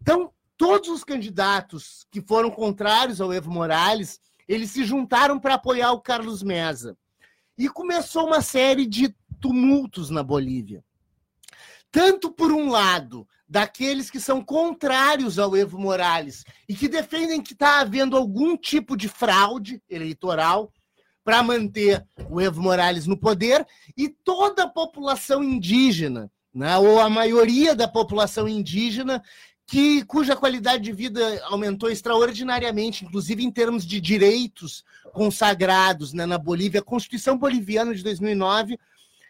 Então, 0.00 0.30
todos 0.56 0.88
os 0.88 1.04
candidatos 1.04 2.06
que 2.10 2.22
foram 2.22 2.50
contrários 2.50 3.20
ao 3.20 3.30
Evo 3.30 3.50
Morales, 3.50 4.18
eles 4.48 4.70
se 4.70 4.84
juntaram 4.84 5.38
para 5.38 5.54
apoiar 5.54 5.92
o 5.92 6.00
Carlos 6.00 6.42
Mesa. 6.42 6.96
E 7.58 7.68
começou 7.68 8.26
uma 8.26 8.40
série 8.40 8.86
de 8.86 9.14
tumultos 9.38 10.08
na 10.08 10.22
Bolívia 10.22 10.82
tanto 11.96 12.30
por 12.30 12.52
um 12.52 12.68
lado, 12.68 13.26
daqueles 13.48 14.10
que 14.10 14.20
são 14.20 14.44
contrários 14.44 15.38
ao 15.38 15.56
Evo 15.56 15.78
Morales 15.78 16.44
e 16.68 16.74
que 16.74 16.88
defendem 16.88 17.40
que 17.40 17.54
está 17.54 17.80
havendo 17.80 18.18
algum 18.18 18.54
tipo 18.54 18.94
de 18.94 19.08
fraude 19.08 19.80
eleitoral 19.88 20.70
para 21.24 21.42
manter 21.42 22.06
o 22.28 22.38
Evo 22.38 22.60
Morales 22.60 23.06
no 23.06 23.16
poder 23.16 23.66
e 23.96 24.10
toda 24.10 24.64
a 24.64 24.68
população 24.68 25.42
indígena, 25.42 26.30
né, 26.52 26.76
ou 26.76 27.00
a 27.00 27.08
maioria 27.08 27.74
da 27.74 27.88
população 27.88 28.46
indígena 28.46 29.22
que 29.66 30.04
cuja 30.04 30.36
qualidade 30.36 30.84
de 30.84 30.92
vida 30.92 31.42
aumentou 31.46 31.90
extraordinariamente, 31.90 33.06
inclusive 33.06 33.42
em 33.42 33.50
termos 33.50 33.86
de 33.86 34.02
direitos 34.02 34.84
consagrados 35.14 36.12
né, 36.12 36.26
na 36.26 36.36
Bolívia. 36.36 36.80
A 36.80 36.84
Constituição 36.84 37.38
Boliviana 37.38 37.94
de 37.94 38.02
2009, 38.02 38.78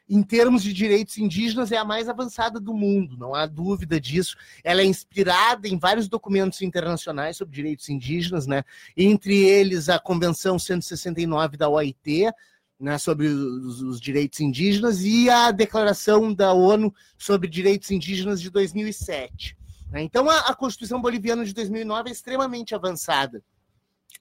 em 0.09 0.23
termos 0.23 0.63
de 0.63 0.73
direitos 0.73 1.19
indígenas, 1.19 1.73
é 1.73 1.77
a 1.77 1.85
mais 1.85 2.09
avançada 2.09 2.61
do 2.61 2.73
mundo, 2.73 3.17
não 3.17 3.35
há 3.35 3.47
dúvida 3.47 4.01
disso. 4.01 4.37
Ela 4.63 4.83
é 4.83 4.85
inspirada 4.85 5.67
em 5.67 5.79
vários 5.79 6.09
documentos 6.09 6.63
internacionais 6.63 7.37
sobre 7.37 7.55
direitos 7.55 7.89
indígenas, 7.89 8.47
né, 8.47 8.63
entre 8.97 9.37
eles 9.37 9.89
a 9.89 9.99
Convenção 9.99 10.59
169 10.59 11.57
da 11.57 11.69
OIT, 11.69 12.31
né, 12.79 12.99
sobre 12.99 13.27
os, 13.27 13.81
os, 13.83 14.01
direitos 14.01 14.39
indígenas 14.41 15.03
e 15.03 15.29
a 15.31 15.51
Declaração 15.51 16.33
da 16.33 16.53
ONU 16.53 16.95
sobre 17.17 17.49
Direitos 17.49 17.91
Indígenas 17.91 18.41
de 18.41 18.51
2007. 18.51 19.57
Né? 19.91 20.03
Então, 20.03 20.29
a, 20.29 20.41
a 20.41 20.55
Constituição 20.55 21.01
Boliviana 21.01 21.45
de 21.45 21.55
2009 21.55 22.11
é 22.11 22.13
extremamente 22.13 22.75
avançada 22.75 23.43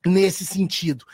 nesse 0.05 0.45
sentido. 0.45 1.05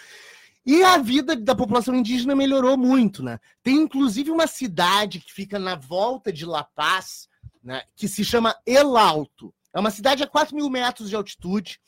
E 0.65 0.83
a 0.83 0.97
vida 0.97 1.35
da 1.35 1.55
população 1.55 1.95
indígena 1.95 2.35
melhorou 2.35 2.77
muito, 2.77 3.23
né? 3.23 3.39
Tem 3.63 3.75
inclusive 3.77 4.29
uma 4.29 4.45
cidade 4.45 5.19
que 5.19 5.33
fica 5.33 5.57
na 5.57 5.75
volta 5.75 6.31
de 6.31 6.45
La 6.45 6.63
Paz, 6.63 7.27
né, 7.63 7.83
que 7.95 8.07
se 8.07 8.23
chama 8.23 8.55
El 8.65 8.97
Alto. 8.97 9.53
É 9.73 9.79
uma 9.79 9.91
cidade 9.91 10.23
a 10.23 10.27
4 10.27 10.55
mil 10.55 10.69
metros 10.69 11.09
de 11.09 11.15
altitude, 11.15 11.79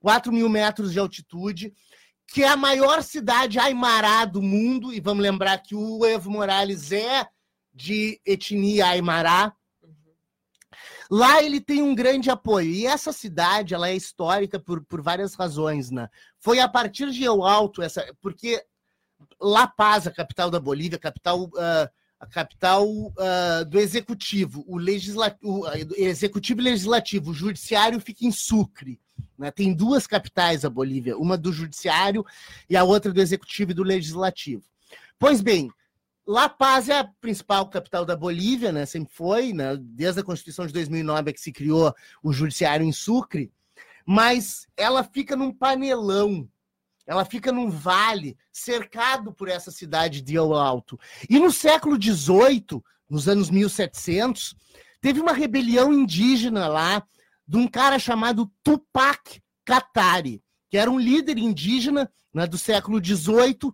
4 0.00 0.32
mil 0.32 0.48
metros 0.48 0.92
de 0.92 0.98
altitude, 0.98 1.74
que 2.26 2.42
é 2.42 2.48
a 2.48 2.56
maior 2.56 3.02
cidade 3.02 3.58
aimará 3.58 4.24
do 4.24 4.40
mundo, 4.40 4.92
e 4.92 5.00
vamos 5.00 5.22
lembrar 5.22 5.58
que 5.58 5.74
o 5.74 6.04
Evo 6.06 6.30
Morales 6.30 6.92
é 6.92 7.26
de 7.74 8.20
etnia 8.24 8.86
aimará, 8.86 9.54
Lá 11.14 11.42
ele 11.42 11.60
tem 11.60 11.82
um 11.82 11.94
grande 11.94 12.30
apoio. 12.30 12.70
E 12.70 12.86
essa 12.86 13.12
cidade, 13.12 13.74
ela 13.74 13.86
é 13.86 13.94
histórica 13.94 14.58
por, 14.58 14.82
por 14.82 15.02
várias 15.02 15.34
razões, 15.34 15.90
né? 15.90 16.08
Foi 16.38 16.58
a 16.58 16.66
partir 16.66 17.10
de 17.10 17.22
El 17.22 17.44
Alto, 17.44 17.82
essa, 17.82 18.02
porque 18.22 18.64
La 19.38 19.66
Paz, 19.66 20.06
a 20.06 20.10
capital 20.10 20.50
da 20.50 20.58
Bolívia, 20.58 20.98
capital, 20.98 21.42
uh, 21.42 21.90
a 22.18 22.26
capital 22.26 22.88
uh, 22.88 23.62
do 23.68 23.78
executivo, 23.78 24.64
o, 24.66 24.78
legislativo, 24.78 25.60
o 25.60 25.70
executivo 25.98 26.62
e 26.62 26.64
legislativo, 26.64 27.30
o 27.30 27.34
judiciário 27.34 28.00
fica 28.00 28.24
em 28.24 28.32
Sucre. 28.32 28.98
Né? 29.36 29.50
Tem 29.50 29.74
duas 29.74 30.06
capitais 30.06 30.64
a 30.64 30.70
Bolívia, 30.70 31.18
uma 31.18 31.36
do 31.36 31.52
judiciário 31.52 32.24
e 32.70 32.74
a 32.74 32.84
outra 32.84 33.12
do 33.12 33.20
executivo 33.20 33.72
e 33.72 33.74
do 33.74 33.82
legislativo. 33.82 34.64
Pois 35.18 35.42
bem, 35.42 35.70
La 36.26 36.48
Paz 36.48 36.88
é 36.88 36.98
a 36.98 37.04
principal 37.20 37.68
capital 37.68 38.04
da 38.04 38.16
Bolívia, 38.16 38.70
né? 38.70 38.86
Sempre 38.86 39.12
foi, 39.12 39.52
né? 39.52 39.76
Desde 39.76 40.20
a 40.20 40.24
Constituição 40.24 40.66
de 40.66 40.72
2009 40.72 41.30
é 41.30 41.32
que 41.32 41.40
se 41.40 41.50
criou 41.50 41.92
o 42.22 42.32
judiciário 42.32 42.86
em 42.86 42.92
Sucre, 42.92 43.52
mas 44.06 44.68
ela 44.76 45.02
fica 45.02 45.34
num 45.34 45.52
panelão, 45.52 46.48
ela 47.06 47.24
fica 47.24 47.50
num 47.50 47.68
vale 47.68 48.36
cercado 48.52 49.32
por 49.32 49.48
essa 49.48 49.72
cidade 49.72 50.22
de 50.22 50.36
El 50.36 50.54
Alto. 50.54 50.98
E 51.28 51.40
no 51.40 51.50
século 51.50 52.00
XVIII, 52.00 52.80
nos 53.10 53.28
anos 53.28 53.50
1700, 53.50 54.54
teve 55.00 55.20
uma 55.20 55.32
rebelião 55.32 55.92
indígena 55.92 56.68
lá 56.68 57.04
de 57.46 57.56
um 57.56 57.66
cara 57.66 57.98
chamado 57.98 58.50
Tupac 58.62 59.42
Katari, 59.64 60.40
que 60.70 60.78
era 60.78 60.90
um 60.90 60.98
líder 60.98 61.36
indígena 61.36 62.10
né, 62.32 62.46
do 62.46 62.56
século 62.56 63.04
XVIII 63.04 63.72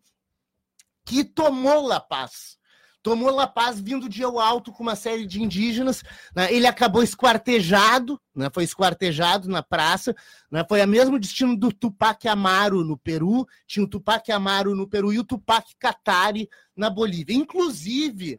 que 1.08 1.24
tomou 1.24 1.86
La 1.86 2.00
Paz. 2.00 2.58
Tomou 3.02 3.34
La 3.34 3.46
Paz 3.46 3.80
vindo 3.80 4.10
de 4.10 4.22
El 4.22 4.38
Alto 4.38 4.70
com 4.70 4.82
uma 4.82 4.94
série 4.94 5.24
de 5.24 5.42
indígenas. 5.42 6.02
Né? 6.36 6.52
Ele 6.52 6.66
acabou 6.66 7.02
esquartejado, 7.02 8.20
né? 8.36 8.50
foi 8.52 8.64
esquartejado 8.64 9.48
na 9.48 9.62
praça. 9.62 10.14
Né? 10.50 10.62
Foi 10.68 10.84
o 10.84 10.86
mesmo 10.86 11.18
destino 11.18 11.56
do 11.56 11.72
Tupac 11.72 12.28
Amaro 12.28 12.84
no 12.84 12.98
Peru. 12.98 13.46
Tinha 13.66 13.86
o 13.86 13.88
Tupac 13.88 14.30
Amaro 14.30 14.76
no 14.76 14.86
Peru 14.86 15.10
e 15.10 15.18
o 15.18 15.24
Tupac 15.24 15.66
Katari 15.78 16.46
na 16.76 16.90
Bolívia. 16.90 17.34
Inclusive, 17.34 18.38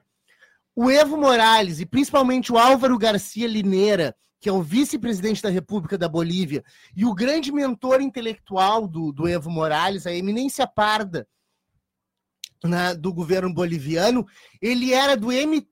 o 0.75 0.91
Evo 0.91 1.17
Morales 1.17 1.79
e 1.79 1.87
principalmente 1.87 2.51
o 2.53 2.57
Álvaro 2.59 2.99
Garcia 2.99 3.47
Lineira, 3.47 4.15
que 4.39 4.47
é 4.47 4.51
o 4.51 4.61
vice-presidente 4.61 5.41
da 5.41 5.49
República 5.49 5.97
da 5.97 6.07
Bolívia, 6.07 6.63
e 6.95 7.03
o 7.03 7.15
grande 7.15 7.51
mentor 7.51 7.99
intelectual 7.99 8.87
do, 8.87 9.11
do 9.11 9.27
Evo 9.27 9.49
Morales, 9.49 10.05
a 10.05 10.13
eminência 10.13 10.67
parda, 10.67 11.27
né, 12.67 12.93
do 12.95 13.13
governo 13.13 13.53
boliviano, 13.53 14.25
ele 14.61 14.93
era 14.93 15.15
do 15.15 15.31
M, 15.31 15.67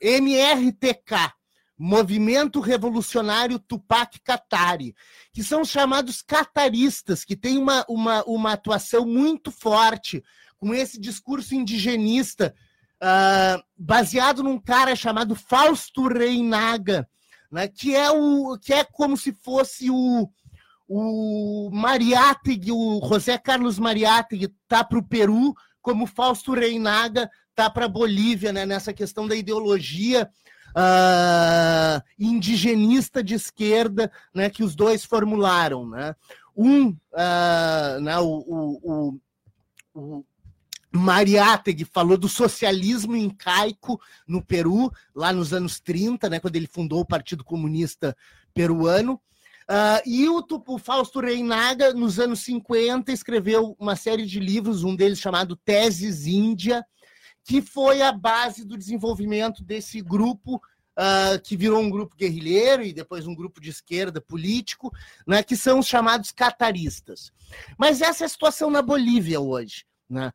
MRTK, 0.00 1.32
Movimento 1.76 2.60
Revolucionário 2.60 3.58
Tupac 3.58 4.20
Katari, 4.20 4.94
que 5.32 5.42
são 5.42 5.64
chamados 5.64 6.22
cataristas, 6.22 7.24
que 7.24 7.36
têm 7.36 7.58
uma, 7.58 7.84
uma, 7.88 8.24
uma 8.24 8.52
atuação 8.52 9.04
muito 9.04 9.50
forte 9.50 10.22
com 10.56 10.72
esse 10.72 11.00
discurso 11.00 11.54
indigenista, 11.54 12.54
uh, 13.02 13.62
baseado 13.76 14.42
num 14.42 14.58
cara 14.58 14.94
chamado 14.94 15.34
Fausto 15.34 16.06
Reinaga, 16.06 17.08
né, 17.50 17.68
que, 17.68 17.94
é 17.94 18.10
o, 18.10 18.56
que 18.58 18.72
é 18.72 18.84
como 18.84 19.16
se 19.16 19.32
fosse 19.32 19.90
o, 19.90 20.28
o 20.88 21.70
Mariátegui, 21.72 22.72
o 22.72 23.00
José 23.06 23.38
Carlos 23.38 23.78
Mariátegui 23.78 24.52
está 24.62 24.84
para 24.84 24.98
o 24.98 25.02
Peru, 25.02 25.54
como 25.80 26.06
Fausto 26.06 26.52
Reinaga 26.52 27.30
está 27.50 27.70
para 27.70 27.84
a 27.84 27.88
Bolívia, 27.88 28.52
né, 28.52 28.66
nessa 28.66 28.92
questão 28.92 29.28
da 29.28 29.36
ideologia 29.36 30.28
uh, 30.74 32.02
indigenista 32.18 33.22
de 33.22 33.34
esquerda 33.34 34.10
né, 34.34 34.50
que 34.50 34.64
os 34.64 34.74
dois 34.74 35.04
formularam. 35.04 35.88
Né? 35.88 36.14
Um, 36.56 36.88
uh, 36.88 38.00
né, 38.02 38.18
o, 38.18 38.26
o, 38.26 39.20
o, 39.94 40.18
o 40.18 40.24
Mariátegui 40.92 41.84
falou 41.84 42.16
do 42.16 42.28
socialismo 42.28 43.16
incaico 43.16 44.00
no 44.26 44.44
Peru, 44.44 44.92
lá 45.14 45.32
nos 45.32 45.52
anos 45.52 45.80
30, 45.80 46.28
né, 46.28 46.40
quando 46.40 46.56
ele 46.56 46.66
fundou 46.66 47.00
o 47.00 47.06
Partido 47.06 47.44
Comunista 47.44 48.16
Peruano. 48.52 49.20
Uh, 49.70 50.00
e 50.04 50.28
o, 50.28 50.44
o, 50.68 50.78
Fausto 50.78 51.20
Reinaga, 51.20 51.94
nos 51.94 52.20
anos 52.20 52.40
50, 52.40 53.10
escreveu 53.10 53.74
uma 53.78 53.96
série 53.96 54.26
de 54.26 54.38
livros, 54.38 54.84
um 54.84 54.94
deles 54.94 55.18
chamado 55.18 55.56
Teses 55.56 56.26
Índia, 56.26 56.84
que 57.42 57.62
foi 57.62 58.02
a 58.02 58.12
base 58.12 58.64
do 58.64 58.76
desenvolvimento 58.76 59.62
desse 59.62 60.02
grupo, 60.02 60.56
uh, 60.56 61.40
que 61.42 61.56
virou 61.56 61.80
um 61.80 61.90
grupo 61.90 62.16
guerrilheiro 62.16 62.82
e 62.82 62.92
depois 62.92 63.26
um 63.26 63.34
grupo 63.34 63.60
de 63.60 63.70
esquerda 63.70 64.20
político, 64.20 64.92
né, 65.26 65.42
que 65.42 65.56
são 65.56 65.78
os 65.78 65.86
chamados 65.86 66.30
cataristas. 66.30 67.32
Mas 67.78 68.02
essa 68.02 68.24
é 68.24 68.26
a 68.26 68.30
situação 68.30 68.70
na 68.70 68.82
Bolívia 68.82 69.40
hoje. 69.40 69.84
Né? 70.08 70.30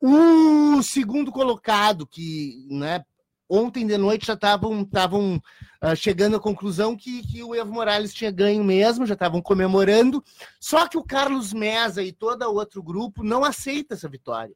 O 0.00 0.82
segundo 0.82 1.30
colocado, 1.30 2.06
que 2.06 2.66
né, 2.70 3.04
ontem 3.48 3.86
de 3.86 3.98
noite 3.98 4.26
já 4.26 4.34
estavam 4.34 4.82
estavam 4.82 5.36
uh, 5.82 5.96
chegando 5.96 6.36
à 6.36 6.40
conclusão 6.40 6.96
que, 6.96 7.22
que 7.26 7.42
o 7.42 7.54
Evo 7.54 7.72
Morales 7.72 8.14
tinha 8.14 8.30
ganho 8.30 8.64
mesmo, 8.64 9.06
já 9.06 9.14
estavam 9.14 9.42
comemorando. 9.42 10.22
Só 10.60 10.88
que 10.88 10.96
o 10.96 11.04
Carlos 11.04 11.52
Mesa 11.52 12.02
e 12.02 12.12
todo 12.12 12.42
outro 12.44 12.82
grupo 12.82 13.22
não 13.22 13.44
aceita 13.44 13.94
essa 13.94 14.08
vitória. 14.08 14.54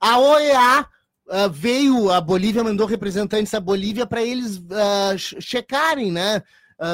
A 0.00 0.18
OEA 0.18 0.80
uh, 0.80 0.86
ah, 1.30 1.48
veio, 1.48 2.10
a 2.10 2.20
Bolívia 2.20 2.64
mandou 2.64 2.86
representantes 2.86 3.54
à 3.54 3.60
Bolívia 3.60 4.06
para 4.06 4.22
eles 4.22 4.58
uh, 4.58 5.16
checarem, 5.16 6.12
né? 6.12 6.42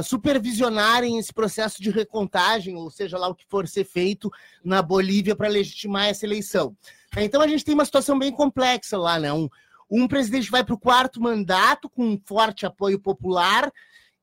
Supervisionarem 0.05 1.19
esse 1.19 1.33
processo 1.33 1.83
de 1.83 1.91
recontagem, 1.91 2.77
ou 2.77 2.91
seja 2.91 3.17
lá 3.17 3.27
o 3.29 3.35
que 3.35 3.47
for 3.49 3.67
ser 3.67 3.83
feito 3.83 4.31
na 4.63 4.83
Bolívia 4.83 5.35
para 5.35 5.49
legitimar 5.49 6.05
essa 6.05 6.27
eleição. 6.27 6.77
Então 7.17 7.41
a 7.41 7.49
gente 7.49 7.65
tem 7.65 7.75
uma 7.75 7.85
situação 7.87 8.19
bem 8.19 8.31
complexa 8.31 8.99
lá, 8.99 9.19
né? 9.19 9.33
Um, 9.33 9.49
um 9.91 10.07
presidente 10.07 10.51
vai 10.51 10.63
para 10.63 10.75
o 10.75 10.79
quarto 10.79 11.21
mandato 11.21 11.91
com 11.91 12.05
um 12.07 12.21
forte 12.25 12.65
apoio 12.65 13.01
popular 13.01 13.73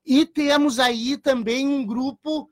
e 0.06 0.26
temos 0.26 0.80
aí 0.80 1.18
também 1.18 1.68
um 1.68 1.86
grupo 1.86 2.50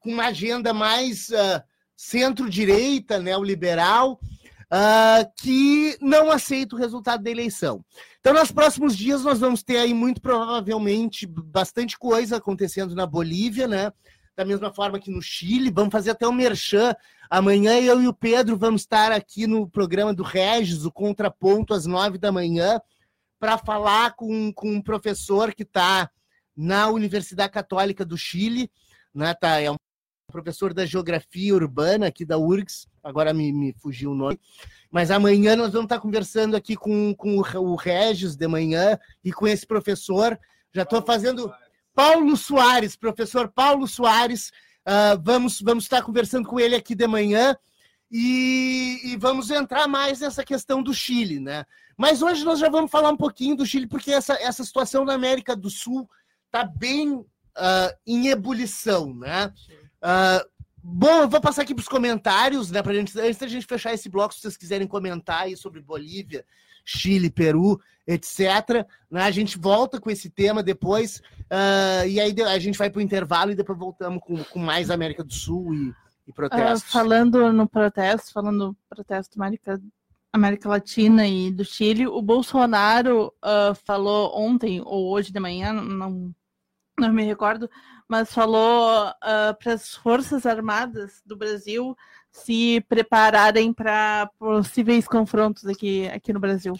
com 0.00 0.10
uma 0.10 0.26
agenda 0.26 0.74
mais 0.74 1.28
uh, 1.28 1.62
centro-direita, 1.96 3.20
neoliberal, 3.20 4.18
uh, 4.64 5.32
que 5.40 5.96
não 6.00 6.32
aceita 6.32 6.74
o 6.74 6.78
resultado 6.78 7.22
da 7.22 7.30
eleição. 7.30 7.84
Então, 8.18 8.34
nos 8.34 8.50
próximos 8.50 8.96
dias, 8.96 9.22
nós 9.22 9.38
vamos 9.38 9.62
ter 9.62 9.76
aí, 9.76 9.94
muito 9.94 10.20
provavelmente, 10.20 11.26
bastante 11.26 11.96
coisa 11.96 12.38
acontecendo 12.38 12.94
na 12.96 13.06
Bolívia, 13.06 13.68
né? 13.68 13.92
Da 14.36 14.44
mesma 14.44 14.72
forma 14.72 14.98
que 14.98 15.10
no 15.10 15.20
Chile. 15.20 15.70
Vamos 15.70 15.92
fazer 15.92 16.10
até 16.10 16.26
um 16.26 16.32
merchan 16.32 16.94
Amanhã 17.32 17.80
eu 17.80 18.02
e 18.02 18.06
o 18.06 18.12
Pedro 18.12 18.58
vamos 18.58 18.82
estar 18.82 19.10
aqui 19.10 19.46
no 19.46 19.66
programa 19.66 20.12
do 20.12 20.22
Regis, 20.22 20.84
o 20.84 20.92
Contraponto, 20.92 21.72
às 21.72 21.86
nove 21.86 22.18
da 22.18 22.30
manhã, 22.30 22.78
para 23.40 23.56
falar 23.56 24.14
com, 24.16 24.52
com 24.52 24.70
um 24.70 24.82
professor 24.82 25.54
que 25.54 25.62
está 25.62 26.10
na 26.54 26.90
Universidade 26.90 27.50
Católica 27.50 28.04
do 28.04 28.18
Chile, 28.18 28.70
né? 29.14 29.32
Tá, 29.32 29.58
é 29.58 29.70
um 29.70 29.76
professor 30.30 30.74
da 30.74 30.84
Geografia 30.84 31.54
Urbana 31.54 32.08
aqui 32.08 32.22
da 32.22 32.36
URGS, 32.36 32.86
agora 33.02 33.32
me, 33.32 33.50
me 33.50 33.72
fugiu 33.80 34.10
o 34.10 34.14
nome. 34.14 34.38
Mas 34.90 35.10
amanhã 35.10 35.56
nós 35.56 35.72
vamos 35.72 35.86
estar 35.86 36.00
conversando 36.00 36.54
aqui 36.54 36.76
com, 36.76 37.14
com 37.14 37.38
o 37.38 37.76
Regis 37.76 38.36
de 38.36 38.46
manhã 38.46 38.98
e 39.24 39.32
com 39.32 39.48
esse 39.48 39.66
professor. 39.66 40.38
Já 40.70 40.82
estou 40.82 41.00
fazendo. 41.00 41.50
Paulo 41.94 42.36
Soares, 42.36 42.96
professor 42.96 43.48
Paulo 43.48 43.86
Soares. 43.86 44.50
Uh, 44.86 45.20
vamos, 45.22 45.60
vamos 45.60 45.84
estar 45.84 46.02
conversando 46.02 46.48
com 46.48 46.58
ele 46.58 46.74
aqui 46.74 46.94
de 46.94 47.06
manhã 47.06 47.56
e, 48.10 49.00
e, 49.04 49.16
vamos 49.16 49.50
entrar 49.50 49.88
mais 49.88 50.20
nessa 50.20 50.44
questão 50.44 50.82
do 50.82 50.92
Chile, 50.92 51.40
né? 51.40 51.64
Mas 51.96 52.20
hoje 52.20 52.44
nós 52.44 52.58
já 52.58 52.68
vamos 52.68 52.90
falar 52.90 53.10
um 53.10 53.16
pouquinho 53.16 53.56
do 53.56 53.64
Chile, 53.64 53.86
porque 53.86 54.10
essa, 54.10 54.34
essa 54.34 54.62
situação 54.64 55.04
na 55.04 55.14
América 55.14 55.56
do 55.56 55.70
Sul 55.70 56.06
está 56.46 56.62
bem 56.64 57.14
uh, 57.14 57.26
em 58.06 58.28
ebulição, 58.28 59.14
né? 59.14 59.52
Uh, 60.02 60.46
bom, 60.82 61.22
eu 61.22 61.28
vou 61.28 61.40
passar 61.40 61.62
aqui 61.62 61.74
para 61.74 61.80
os 61.80 61.88
comentários, 61.88 62.70
né? 62.70 62.82
Pra 62.82 62.92
gente, 62.92 63.18
antes 63.18 63.38
da 63.38 63.46
gente 63.46 63.66
fechar 63.66 63.94
esse 63.94 64.10
bloco, 64.10 64.34
se 64.34 64.40
vocês 64.40 64.58
quiserem 64.58 64.86
comentar 64.86 65.44
aí 65.44 65.56
sobre 65.56 65.80
Bolívia, 65.80 66.44
Chile, 66.84 67.30
Peru, 67.30 67.80
etc. 68.06 68.86
Né? 69.10 69.22
A 69.22 69.30
gente 69.30 69.58
volta 69.58 70.00
com 70.00 70.10
esse 70.10 70.30
tema 70.30 70.62
depois, 70.62 71.22
uh, 71.44 72.06
e 72.06 72.20
aí 72.20 72.34
a 72.42 72.58
gente 72.58 72.78
vai 72.78 72.90
para 72.90 72.98
o 72.98 73.02
intervalo 73.02 73.52
e 73.52 73.56
depois 73.56 73.78
voltamos 73.78 74.20
com, 74.22 74.42
com 74.44 74.58
mais 74.58 74.90
América 74.90 75.22
do 75.22 75.32
Sul 75.32 75.74
e, 75.74 75.94
e 76.26 76.32
protestos. 76.32 76.88
Uh, 76.88 76.92
falando 76.92 77.52
no 77.52 77.68
protesto, 77.68 78.32
falando 78.32 78.68
no 78.68 78.76
protesto 78.88 79.40
América, 79.40 79.80
América 80.32 80.68
Latina 80.68 81.26
e 81.26 81.50
do 81.50 81.64
Chile, 81.64 82.06
o 82.06 82.20
Bolsonaro 82.20 83.32
uh, 83.44 83.74
falou 83.84 84.36
ontem 84.36 84.80
ou 84.84 85.10
hoje 85.10 85.32
de 85.32 85.40
manhã, 85.40 85.72
não, 85.72 86.34
não 86.98 87.12
me 87.12 87.24
recordo, 87.24 87.70
mas 88.08 88.32
falou 88.32 89.10
para 89.58 89.72
as 89.72 89.94
Forças 89.94 90.44
Armadas 90.44 91.22
do 91.24 91.34
Brasil 91.34 91.96
se 92.32 92.80
prepararem 92.88 93.72
para 93.72 94.28
possíveis 94.38 95.06
confrontos 95.06 95.66
aqui, 95.66 96.08
aqui 96.08 96.32
no 96.32 96.40
Brasil. 96.40 96.74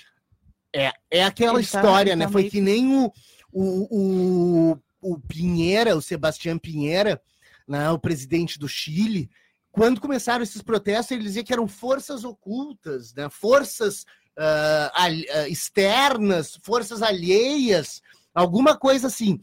É, 0.74 0.90
é 1.10 1.22
aquela 1.22 1.58
ele 1.58 1.66
tá 1.66 1.78
história, 1.78 2.12
tá, 2.12 2.16
né? 2.16 2.24
Tá 2.24 2.32
Foi 2.32 2.42
meio... 2.42 2.50
que 2.50 2.60
nem 2.60 2.96
o, 2.96 3.12
o, 3.52 4.72
o, 5.02 5.12
o 5.12 5.20
Pinheira, 5.20 5.94
o 5.94 6.00
Sebastião 6.00 6.58
Pinheira, 6.58 7.20
né, 7.68 7.90
o 7.90 7.98
presidente 7.98 8.58
do 8.58 8.66
Chile, 8.66 9.30
quando 9.72 10.00
começaram 10.00 10.42
esses 10.42 10.60
protestos, 10.60 11.10
ele 11.10 11.22
dizia 11.22 11.42
que 11.42 11.52
eram 11.52 11.66
forças 11.66 12.24
ocultas, 12.24 13.14
né? 13.14 13.28
forças 13.30 14.04
uh, 14.38 15.48
externas, 15.48 16.58
forças 16.62 17.02
alheias, 17.02 18.02
alguma 18.34 18.76
coisa 18.76 19.06
assim. 19.06 19.40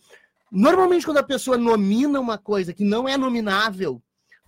Normalmente, 0.52 1.06
quando 1.06 1.18
a 1.18 1.24
pessoa 1.24 1.58
nomina 1.58 2.20
uma 2.20 2.38
coisa 2.38 2.74
que 2.74 2.84
não 2.84 3.10
é 3.10 3.18
nominável, 3.18 4.02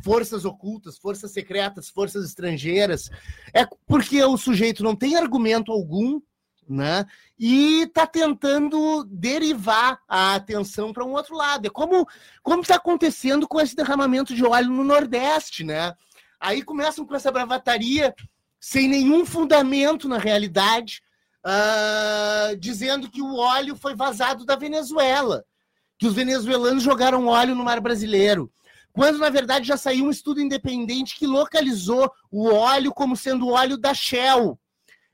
forças 0.04 0.46
ocultas, 0.46 0.98
forças 0.98 1.32
secretas, 1.32 1.90
forças 1.90 2.26
estrangeiras, 2.26 3.10
é 3.54 3.66
porque 3.88 4.24
o 4.24 4.38
sujeito 4.38 4.84
não 4.84 4.96
tem 4.96 5.16
argumento 5.16 5.72
algum, 5.72 6.20
né? 6.68 7.06
E 7.38 7.84
está 7.84 8.08
tentando 8.08 9.04
derivar 9.06 10.00
a 10.08 10.36
atenção 10.36 10.94
para 10.94 11.06
um 11.06 11.12
outro 11.12 11.36
lado. 11.36 11.66
É 11.66 11.70
como 11.70 12.08
como 12.42 12.62
está 12.62 12.76
acontecendo 12.76 13.48
com 13.48 13.60
esse 13.60 13.76
derramamento 13.76 14.34
de 14.34 14.46
óleo 14.46 14.70
no 14.70 14.84
Nordeste, 14.84 15.64
né? 15.64 15.94
Aí 16.40 16.64
começam 16.64 17.06
com 17.06 17.16
essa 17.16 17.32
bravataria 17.32 18.16
sem 18.60 18.88
nenhum 18.88 19.26
fundamento 19.26 20.08
na 20.08 20.18
realidade, 20.18 21.02
uh, 21.46 22.56
dizendo 22.58 23.10
que 23.10 23.22
o 23.22 23.36
óleo 23.36 23.76
foi 23.76 23.96
vazado 23.96 24.46
da 24.46 24.56
Venezuela, 24.56 25.44
que 25.98 26.08
os 26.08 26.14
venezuelanos 26.14 26.84
jogaram 26.84 27.28
óleo 27.28 27.56
no 27.56 27.64
mar 27.64 27.80
brasileiro 27.80 28.52
quando 28.92 29.20
na 29.20 29.30
verdade 29.30 29.68
já 29.68 29.78
saiu 29.78 30.06
um 30.06 30.12
estudo 30.12 30.42
independente 30.42 31.16
que 31.16 31.28
localizou 31.28 32.12
o 32.30 32.50
óleo 32.50 32.94
como 32.94 33.16
sendo 33.16 33.48
o 33.48 33.52
óleo 33.52 33.78
da 33.78 33.94
Shell. 33.94 34.60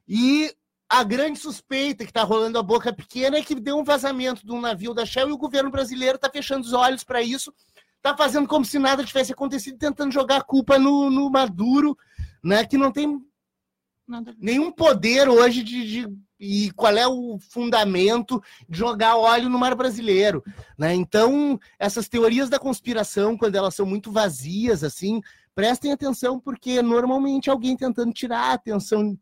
E 0.07 0.53
a 0.89 1.03
grande 1.03 1.37
suspeita 1.37 2.03
que 2.03 2.11
está 2.11 2.23
rolando 2.23 2.57
a 2.57 2.63
boca 2.63 2.93
pequena 2.93 3.37
é 3.37 3.41
que 3.41 3.55
deu 3.55 3.77
um 3.77 3.83
vazamento 3.83 4.45
de 4.45 4.51
um 4.51 4.61
navio 4.61 4.93
da 4.93 5.05
Shell 5.05 5.29
e 5.29 5.33
o 5.33 5.37
governo 5.37 5.69
brasileiro 5.69 6.15
está 6.15 6.29
fechando 6.29 6.65
os 6.65 6.73
olhos 6.73 7.03
para 7.03 7.21
isso, 7.21 7.53
está 7.97 8.15
fazendo 8.15 8.47
como 8.47 8.63
se 8.63 8.79
nada 8.79 9.03
tivesse 9.03 9.33
acontecido, 9.33 9.77
tentando 9.77 10.13
jogar 10.13 10.37
a 10.37 10.43
culpa 10.43 10.79
no, 10.79 11.09
no 11.09 11.29
Maduro, 11.29 11.97
né, 12.43 12.65
que 12.65 12.77
não 12.77 12.91
tem 12.91 13.19
nenhum 14.37 14.71
poder 14.71 15.27
hoje 15.27 15.63
de, 15.63 15.87
de, 15.87 16.17
e 16.39 16.71
qual 16.71 16.95
é 16.95 17.07
o 17.07 17.37
fundamento 17.39 18.41
de 18.67 18.77
jogar 18.77 19.17
óleo 19.17 19.49
no 19.49 19.59
mar 19.59 19.75
brasileiro, 19.75 20.43
né? 20.77 20.93
Então 20.93 21.59
essas 21.77 22.07
teorias 22.07 22.49
da 22.49 22.59
conspiração, 22.59 23.37
quando 23.37 23.55
elas 23.55 23.75
são 23.75 23.85
muito 23.85 24.11
vazias, 24.11 24.83
assim, 24.83 25.21
prestem 25.53 25.91
atenção 25.91 26.39
porque 26.39 26.81
normalmente 26.81 27.49
alguém 27.49 27.75
tentando 27.75 28.13
tirar 28.13 28.51
a 28.51 28.53
atenção 28.53 29.17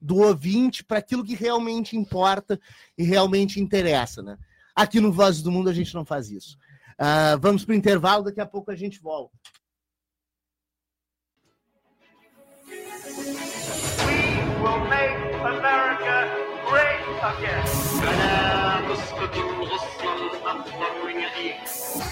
do 0.00 0.18
ouvinte 0.18 0.84
para 0.84 0.98
aquilo 0.98 1.24
que 1.24 1.34
realmente 1.34 1.96
importa 1.96 2.60
e 2.96 3.02
realmente 3.02 3.60
interessa, 3.60 4.22
né? 4.22 4.38
Aqui 4.74 5.00
no 5.00 5.10
Vozes 5.10 5.42
do 5.42 5.50
Mundo 5.50 5.70
a 5.70 5.72
gente 5.72 5.94
não 5.94 6.04
faz 6.04 6.30
isso. 6.30 6.56
Uh, 7.00 7.38
vamos 7.40 7.64
para 7.64 7.72
o 7.72 7.76
intervalo, 7.76 8.24
daqui 8.24 8.40
a 8.40 8.46
pouco 8.46 8.70
a 8.70 8.76
gente 8.76 9.00
volta. 9.00 9.36
Will 14.66 14.84
make 14.90 15.16
America 15.54 16.16
great 16.68 17.02
again. 17.30 17.64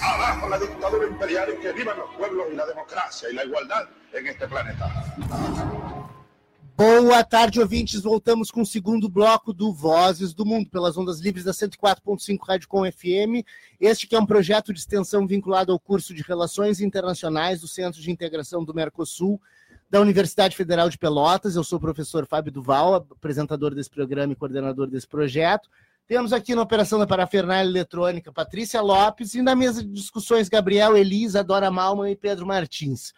Abajo 0.01 0.49
la 0.49 0.57
dictadura 0.57 1.07
imperial 1.07 1.49
y 1.53 1.61
que 1.61 1.73
vivan 1.73 1.97
los 1.97 2.09
pueblos 2.15 2.47
y 2.51 2.55
la 2.55 2.65
democracia 2.65 3.29
y 3.29 3.35
la 3.35 3.43
igualdad 3.43 3.83
en 4.13 4.27
este 4.27 4.47
planeta. 4.47 4.85
Boa 6.77 7.23
tarde, 7.23 7.61
ouvintes. 7.61 8.01
Voltamos 8.01 8.51
com 8.51 8.61
o 8.61 8.65
segundo 8.65 9.09
bloco 9.09 9.53
do 9.53 9.73
Vozes 9.73 10.33
do 10.33 10.45
Mundo, 10.45 10.69
pelas 10.69 10.97
ondas 10.97 11.19
livres 11.19 11.45
da 11.45 11.53
104.5 11.53 12.37
Rádio 12.45 12.67
Com 12.67 12.83
FM. 12.83 13.45
Este 13.79 14.07
que 14.07 14.15
é 14.15 14.19
um 14.19 14.25
projeto 14.25 14.73
de 14.73 14.79
extensão 14.79 15.25
vinculado 15.25 15.71
ao 15.71 15.79
curso 15.79 16.13
de 16.13 16.21
Relações 16.21 16.81
Internacionais 16.81 17.61
do 17.61 17.67
Centro 17.67 18.01
de 18.01 18.11
Integração 18.11 18.63
do 18.63 18.73
Mercosul, 18.73 19.39
da 19.95 20.01
Universidade 20.01 20.57
Federal 20.57 20.89
de 20.89 20.97
Pelotas. 20.97 21.55
Eu 21.55 21.63
sou 21.63 21.77
o 21.77 21.81
professor 21.81 22.27
Fábio 22.27 22.51
Duval, 22.51 22.95
apresentador 22.95 23.73
desse 23.73 23.89
programa 23.89 24.33
e 24.33 24.35
coordenador 24.35 24.87
desse 24.87 25.07
projeto. 25.07 25.69
Temos 26.05 26.33
aqui 26.33 26.53
na 26.53 26.61
operação 26.61 26.99
da 26.99 27.07
parafernália 27.07 27.69
eletrônica 27.69 28.29
Patrícia 28.29 28.81
Lopes 28.81 29.35
e 29.35 29.41
na 29.41 29.55
mesa 29.55 29.81
de 29.81 29.89
discussões 29.89 30.49
Gabriel 30.49 30.97
Elisa, 30.97 31.41
Dora 31.41 31.71
Malman 31.71 32.11
e 32.11 32.15
Pedro 32.17 32.45
Martins. 32.45 33.13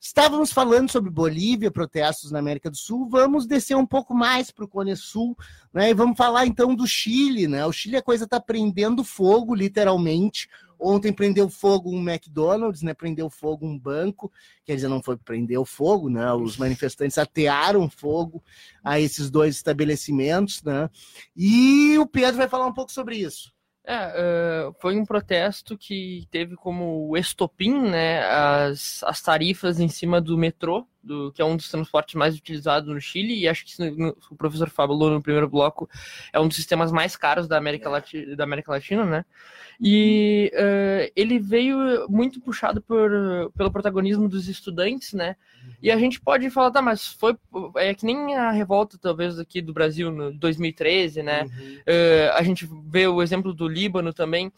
Estávamos 0.00 0.52
falando 0.52 0.90
sobre 0.90 1.08
Bolívia, 1.08 1.70
protestos 1.70 2.32
na 2.32 2.40
América 2.40 2.68
do 2.68 2.76
Sul. 2.76 3.08
Vamos 3.08 3.46
descer 3.46 3.76
um 3.76 3.86
pouco 3.86 4.12
mais 4.12 4.50
para 4.50 4.64
o 4.64 4.68
Cone 4.68 4.96
Sul, 4.96 5.36
né? 5.72 5.90
E 5.90 5.94
vamos 5.94 6.16
falar 6.16 6.46
então 6.46 6.74
do 6.74 6.86
Chile, 6.86 7.46
né? 7.46 7.64
O 7.64 7.70
Chile 7.70 7.96
a 7.96 8.02
coisa 8.02 8.24
está 8.24 8.40
prendendo 8.40 9.04
fogo, 9.04 9.54
literalmente. 9.54 10.48
Ontem 10.78 11.12
prendeu 11.12 11.48
fogo 11.48 11.90
um 11.90 12.08
McDonald's, 12.08 12.82
né? 12.82 12.94
Prendeu 12.94 13.28
fogo 13.28 13.66
um 13.66 13.78
banco, 13.78 14.30
quer 14.64 14.74
dizer, 14.74 14.88
não 14.88 15.02
foi 15.02 15.16
prender 15.16 15.58
o 15.58 15.64
fogo, 15.64 16.08
né? 16.08 16.32
Os 16.32 16.56
manifestantes 16.56 17.18
atearam 17.18 17.88
fogo 17.88 18.42
a 18.82 19.00
esses 19.00 19.30
dois 19.30 19.56
estabelecimentos, 19.56 20.62
né? 20.62 20.88
E 21.36 21.98
o 21.98 22.06
Pedro 22.06 22.36
vai 22.36 22.48
falar 22.48 22.66
um 22.66 22.74
pouco 22.74 22.92
sobre 22.92 23.16
isso. 23.16 23.52
É, 23.90 24.68
uh, 24.68 24.76
foi 24.82 24.98
um 24.98 25.06
protesto 25.06 25.78
que 25.78 26.28
teve 26.30 26.56
como 26.56 27.16
estopim 27.16 27.88
né, 27.88 28.22
as, 28.22 29.02
as 29.02 29.22
tarifas 29.22 29.80
em 29.80 29.88
cima 29.88 30.20
do 30.20 30.36
metrô, 30.36 30.86
do, 31.02 31.32
que 31.32 31.40
é 31.40 31.44
um 31.44 31.56
dos 31.56 31.70
transportes 31.70 32.14
mais 32.14 32.36
utilizados 32.36 32.92
no 32.92 33.00
Chile, 33.00 33.38
e 33.38 33.48
acho 33.48 33.64
que 33.64 33.72
o 34.30 34.36
professor 34.36 34.68
falou 34.68 35.10
no 35.10 35.22
primeiro 35.22 35.48
bloco, 35.48 35.88
é 36.32 36.40
um 36.40 36.48
dos 36.48 36.56
sistemas 36.56 36.92
mais 36.92 37.16
caros 37.16 37.46
da 37.46 37.56
América, 37.56 37.88
Latina, 37.88 38.36
da 38.36 38.44
América 38.44 38.72
Latina, 38.72 39.04
né? 39.04 39.24
E 39.80 40.50
uh, 40.54 41.12
ele 41.14 41.38
veio 41.38 42.08
muito 42.08 42.40
puxado 42.40 42.82
por, 42.82 43.10
pelo 43.56 43.70
protagonismo 43.70 44.28
dos 44.28 44.48
estudantes, 44.48 45.12
né? 45.12 45.36
E 45.80 45.90
a 45.90 45.96
gente 45.96 46.20
pode 46.20 46.50
falar, 46.50 46.72
tá, 46.72 46.82
mas 46.82 47.06
foi 47.06 47.36
é 47.76 47.94
que 47.94 48.04
nem 48.04 48.34
a 48.34 48.50
revolta, 48.50 48.98
talvez, 48.98 49.38
aqui 49.38 49.62
do 49.62 49.72
Brasil 49.72 50.10
no 50.10 50.32
2013, 50.32 51.22
né? 51.22 51.44
Uhum. 51.44 51.48
Uh, 51.48 52.32
a 52.34 52.42
gente 52.42 52.68
vê 52.86 53.06
o 53.06 53.22
exemplo 53.22 53.54
do 53.54 53.68
Líbano 53.68 54.12
também, 54.12 54.52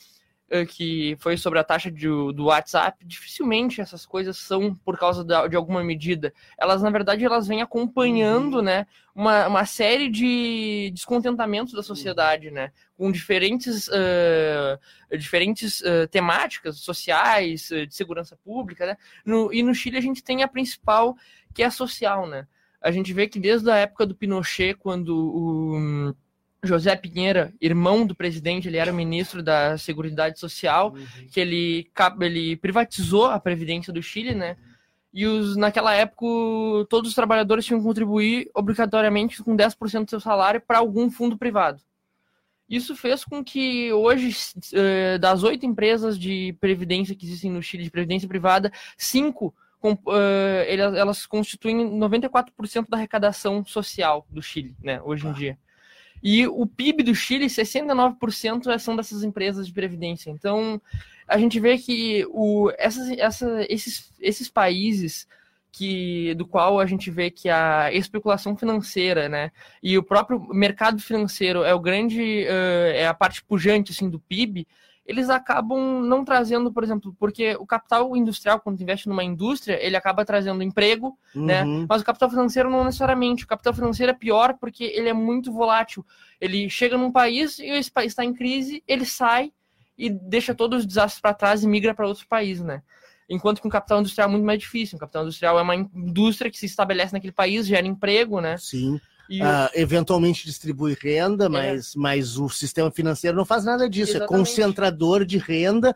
que 0.68 1.16
foi 1.20 1.36
sobre 1.36 1.60
a 1.60 1.64
taxa 1.64 1.90
de, 1.90 2.08
do 2.08 2.46
WhatsApp. 2.46 3.04
Dificilmente 3.06 3.80
essas 3.80 4.04
coisas 4.04 4.36
são 4.36 4.74
por 4.74 4.98
causa 4.98 5.24
da, 5.24 5.46
de 5.46 5.54
alguma 5.54 5.82
medida. 5.84 6.32
Elas, 6.58 6.82
na 6.82 6.90
verdade, 6.90 7.24
elas 7.24 7.46
vêm 7.46 7.62
acompanhando, 7.62 8.56
uhum. 8.56 8.62
né? 8.62 8.86
Uma, 9.14 9.46
uma 9.46 9.64
série 9.64 10.08
de 10.08 10.90
descontentamentos 10.92 11.72
da 11.72 11.82
sociedade, 11.82 12.48
uhum. 12.48 12.54
né? 12.54 12.72
Com 12.96 13.12
diferentes, 13.12 13.86
uh, 13.88 15.16
diferentes 15.16 15.82
temáticas 16.10 16.78
sociais, 16.78 17.68
de 17.68 17.94
segurança 17.94 18.36
pública, 18.44 18.86
né? 18.86 18.96
No, 19.24 19.52
e 19.52 19.62
no 19.62 19.74
Chile 19.74 19.98
a 19.98 20.02
gente 20.02 20.22
tem 20.22 20.42
a 20.42 20.48
principal, 20.48 21.16
que 21.54 21.62
é 21.62 21.66
a 21.66 21.70
social, 21.70 22.26
né? 22.26 22.46
A 22.80 22.90
gente 22.90 23.12
vê 23.12 23.28
que 23.28 23.38
desde 23.38 23.70
a 23.70 23.76
época 23.76 24.06
do 24.06 24.14
Pinochet, 24.14 24.74
quando 24.74 25.14
o 25.14 26.14
José 26.62 26.94
Pinheira, 26.96 27.53
irmão 27.61 28.07
do 28.07 28.14
presidente, 28.14 28.68
ele 28.68 28.77
era 28.77 28.92
ministro 28.92 29.42
da 29.42 29.79
Seguridade 29.79 30.38
Social, 30.38 30.92
uhum. 30.94 31.27
que 31.31 31.40
ele, 31.40 31.90
ele 32.20 32.57
privatizou 32.57 33.27
a 33.27 33.40
Previdência 33.40 33.92
do 33.92 34.03
Chile, 34.03 34.35
né? 34.35 34.57
E 35.12 35.27
os, 35.27 35.57
naquela 35.57 35.92
época, 35.92 36.25
todos 36.88 37.11
os 37.11 37.14
trabalhadores 37.14 37.64
tinham 37.64 37.81
que 37.81 37.87
contribuir 37.87 38.49
obrigatoriamente 38.55 39.42
com 39.42 39.57
10% 39.57 40.05
do 40.05 40.11
seu 40.11 40.20
salário 40.20 40.61
para 40.61 40.79
algum 40.79 41.11
fundo 41.11 41.37
privado. 41.37 41.81
Isso 42.68 42.94
fez 42.94 43.25
com 43.25 43.42
que 43.42 43.92
hoje, 43.92 44.37
eh, 44.73 45.18
das 45.18 45.42
oito 45.42 45.66
empresas 45.66 46.16
de 46.16 46.57
previdência 46.61 47.16
que 47.16 47.27
existem 47.27 47.51
no 47.51 47.61
Chile, 47.61 47.83
de 47.83 47.90
previdência 47.90 48.29
privada, 48.29 48.73
cinco 48.96 49.53
elas 50.66 51.25
constituem 51.27 51.77
94% 51.99 52.87
da 52.88 52.99
arrecadação 52.99 53.64
social 53.64 54.27
do 54.29 54.42
Chile, 54.42 54.77
né, 54.83 55.01
hoje 55.03 55.27
em 55.27 55.33
dia. 55.33 55.59
E 56.22 56.46
o 56.46 56.66
PIB 56.66 57.02
do 57.02 57.14
Chile, 57.14 57.46
69% 57.46 58.78
são 58.78 58.94
dessas 58.94 59.22
empresas 59.22 59.66
de 59.66 59.72
previdência. 59.72 60.30
Então, 60.30 60.80
a 61.26 61.38
gente 61.38 61.59
vê 61.59 61.78
que 61.78 62.26
o, 62.30 62.70
essas, 62.76 63.11
essa, 63.18 63.66
esses, 63.68 64.12
esses 64.20 64.48
países 64.48 65.26
que 65.72 66.35
do 66.35 66.46
qual 66.46 66.80
a 66.80 66.87
gente 66.87 67.11
vê 67.11 67.30
que 67.30 67.48
a 67.48 67.92
especulação 67.92 68.56
financeira, 68.56 69.28
né, 69.28 69.52
e 69.83 69.96
o 69.96 70.02
próprio 70.02 70.40
mercado 70.52 71.00
financeiro 71.00 71.62
é 71.62 71.72
o 71.72 71.80
grande, 71.80 72.20
uh, 72.20 72.90
é 72.92 73.06
a 73.06 73.14
parte 73.14 73.42
pujante 73.44 73.92
assim 73.92 74.11
do 74.11 74.18
PIB, 74.18 74.66
eles 75.11 75.29
acabam 75.29 76.01
não 76.05 76.25
trazendo, 76.25 76.73
por 76.73 76.85
exemplo, 76.85 77.12
porque 77.18 77.57
o 77.57 77.66
capital 77.66 78.16
industrial, 78.16 78.61
quando 78.61 78.81
investe 78.81 79.09
numa 79.09 79.25
indústria, 79.25 79.77
ele 79.85 79.96
acaba 79.96 80.25
trazendo 80.25 80.62
emprego, 80.62 81.18
né? 81.35 81.64
uhum. 81.64 81.81
né? 81.81 81.87
Mas 81.88 82.01
o 82.01 82.05
capital 82.05 82.31
financeiro 82.31 82.70
não 82.70 82.85
necessariamente. 82.85 83.42
O 83.42 83.49
capital 83.49 83.75
financeiro 83.75 84.12
é 84.12 84.14
pior 84.14 84.57
porque 84.61 84.85
ele 84.85 85.09
é 85.09 85.12
muito 85.12 85.53
volátil. 85.53 86.07
Ele 86.40 86.70
chega 86.70 86.96
num 86.96 87.11
país 87.11 87.59
e 87.59 87.66
esse 87.66 87.90
país 87.90 88.12
está 88.12 88.25
em 88.25 88.33
crise, 88.33 88.85
ele 88.87 89.05
sai 89.05 89.53
e 89.99 90.09
deixa 90.09 90.55
todos 90.55 90.79
os 90.79 90.87
desastres 90.87 91.20
para 91.20 91.35
trás 91.35 91.64
e 91.64 91.66
migra 91.66 91.92
para 91.92 92.07
outro 92.07 92.29
país, 92.29 92.61
né? 92.61 92.81
Enquanto 93.29 93.61
que 93.61 93.66
um 93.66 93.70
capital 93.70 93.99
industrial 93.99 94.29
é 94.29 94.31
muito 94.31 94.46
mais 94.46 94.61
difícil. 94.61 94.94
Um 94.94 95.01
capital 95.01 95.25
industrial 95.25 95.59
é 95.59 95.62
uma 95.62 95.75
indústria 95.75 96.53
que 96.53 96.59
se 96.59 96.66
estabelece 96.66 97.12
naquele 97.12 97.33
país, 97.33 97.66
gera 97.66 97.85
emprego, 97.85 98.40
né? 98.40 98.57
Sim. 98.59 99.01
Uh, 99.38 99.71
eventualmente 99.75 100.45
distribui 100.45 100.97
renda, 101.01 101.47
é. 101.47 101.49
mas, 101.49 101.95
é. 101.95 101.99
mas 101.99 102.37
o 102.37 102.49
sistema 102.49 102.90
financeiro 102.90 103.37
não 103.37 103.45
faz 103.45 103.64
nada 103.64 103.88
disso, 103.88 104.12
é 104.12 104.16
Exatamente. 104.16 104.35
é 104.35 104.38
concentrador 104.38 105.25
de 105.25 105.38
renda. 105.38 105.95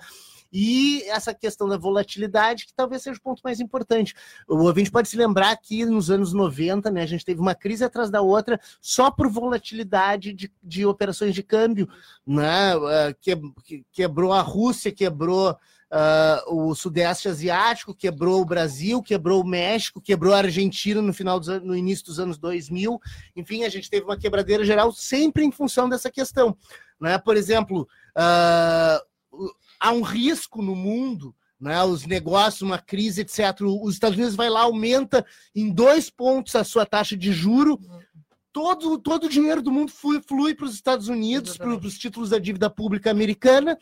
E 0.57 1.03
essa 1.09 1.35
questão 1.35 1.68
da 1.68 1.77
volatilidade, 1.77 2.66
que 2.66 2.73
talvez 2.73 3.03
seja 3.03 3.18
o 3.18 3.23
ponto 3.23 3.40
mais 3.42 3.59
importante. 3.59 4.14
O 4.47 4.59
ouvinte 4.59 4.88
pode 4.88 5.09
se 5.09 5.16
lembrar 5.16 5.57
que 5.57 5.85
nos 5.85 6.12
anos 6.12 6.33
90, 6.33 6.92
né, 6.92 7.03
a 7.03 7.07
gente 7.07 7.25
teve 7.25 7.40
uma 7.40 7.57
crise 7.57 7.83
atrás 7.83 8.09
da 8.09 8.20
outra 8.20 8.61
só 8.81 9.11
por 9.11 9.29
volatilidade 9.29 10.33
de, 10.33 10.53
de 10.62 10.87
operações 10.87 11.35
de 11.35 11.42
câmbio. 11.42 11.88
Né? 12.25 12.77
Uh, 12.77 13.14
que, 13.20 13.85
quebrou 13.90 14.33
a 14.33 14.42
Rússia, 14.42 14.92
quebrou 14.92 15.59
Uh, 15.94 16.70
o 16.70 16.74
Sudeste 16.74 17.28
Asiático, 17.28 17.94
quebrou 17.94 18.42
o 18.42 18.44
Brasil, 18.44 19.00
quebrou 19.00 19.40
o 19.40 19.46
México, 19.46 20.00
quebrou 20.00 20.35
a 20.35 20.38
Argentina 20.38 21.00
no 21.00 21.14
final 21.14 21.38
dos 21.38 21.62
no 21.62 21.76
início 21.76 22.07
dos 22.07 22.18
anos 22.18 22.37
2000. 22.37 23.00
Enfim, 23.37 23.62
a 23.62 23.68
gente 23.68 23.88
teve 23.88 24.04
uma 24.04 24.18
quebradeira 24.18 24.64
geral 24.64 24.90
sempre 24.90 25.44
em 25.44 25.52
função 25.52 25.88
dessa 25.88 26.11
questão. 26.11 26.57
Né? 27.00 27.16
Por 27.16 27.37
exemplo, 27.37 27.87
uh, 28.16 29.48
há 29.78 29.92
um 29.92 30.02
risco 30.02 30.61
no 30.61 30.74
mundo, 30.74 31.33
né? 31.61 31.80
os 31.85 32.04
negócios, 32.07 32.62
uma 32.62 32.78
crise, 32.78 33.20
etc. 33.20 33.61
Os 33.61 33.94
Estados 33.94 34.16
Unidos 34.16 34.35
vai 34.35 34.50
lá, 34.50 34.62
aumenta 34.62 35.24
em 35.54 35.70
dois 35.72 36.11
pontos 36.11 36.57
a 36.57 36.64
sua 36.64 36.85
taxa 36.85 37.16
de 37.16 37.33
juro. 37.33 37.78
Todo, 38.52 38.98
todo 38.98 39.24
o 39.24 39.28
dinheiro 39.28 39.62
do 39.62 39.70
mundo 39.70 39.92
flui, 39.92 40.20
flui 40.20 40.54
para 40.57 40.66
os 40.66 40.74
Estados 40.74 41.07
Unidos, 41.07 41.57
para 41.57 41.68
os 41.68 41.98
títulos 41.98 42.30
da 42.30 42.38
dívida 42.38 42.70
pública 42.70 43.11
americana, 43.11 43.76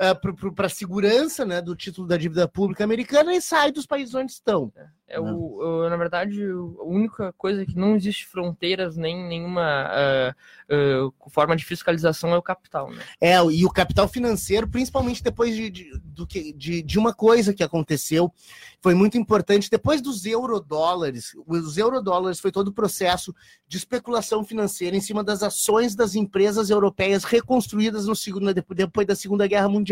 uh, 0.00 0.52
para 0.52 0.66
a 0.66 0.70
segurança 0.70 1.44
né, 1.44 1.60
do 1.60 1.74
título 1.74 2.06
da 2.06 2.16
dívida 2.16 2.48
pública 2.48 2.84
americana 2.84 3.34
e 3.34 3.40
sai 3.40 3.72
dos 3.72 3.86
países 3.86 4.14
onde 4.14 4.32
estão. 4.32 4.72
É, 5.06 5.20
o, 5.20 5.58
o, 5.58 5.88
na 5.88 5.96
verdade, 5.96 6.42
a 6.42 6.84
única 6.84 7.32
coisa 7.34 7.62
é 7.62 7.66
que 7.66 7.76
não 7.76 7.94
existe 7.94 8.26
fronteiras 8.26 8.96
nem 8.96 9.28
nenhuma 9.28 9.86
uh, 9.86 11.06
uh, 11.06 11.30
forma 11.30 11.54
de 11.54 11.64
fiscalização 11.64 12.30
é 12.32 12.38
o 12.38 12.42
capital. 12.42 12.90
Né? 12.90 13.02
É, 13.20 13.36
e 13.44 13.64
o 13.66 13.70
capital 13.70 14.08
financeiro, 14.08 14.66
principalmente 14.66 15.22
depois 15.22 15.54
de, 15.54 15.70
de, 15.70 15.98
do 16.02 16.26
que, 16.26 16.52
de, 16.54 16.82
de 16.82 16.98
uma 16.98 17.12
coisa 17.12 17.52
que 17.52 17.62
aconteceu, 17.62 18.32
foi 18.80 18.94
muito 18.94 19.18
importante. 19.18 19.70
Depois 19.70 20.00
dos 20.00 20.24
eurodólares, 20.24 21.32
os 21.46 21.76
eurodólares 21.76 22.40
foi 22.40 22.50
todo 22.50 22.68
o 22.68 22.72
processo 22.72 23.34
de 23.68 23.76
especulação 23.76 24.42
financeira 24.42 24.96
em 24.96 25.00
cima 25.00 25.22
das 25.22 25.42
ações 25.42 25.94
das 25.94 26.14
empresas 26.14 26.70
europeias 26.70 27.24
reconstruídas 27.24 28.06
no 28.06 28.16
segundo, 28.16 28.52
depois 28.52 29.06
da 29.06 29.14
Segunda 29.14 29.46
Guerra 29.46 29.68
Mundial. 29.68 29.83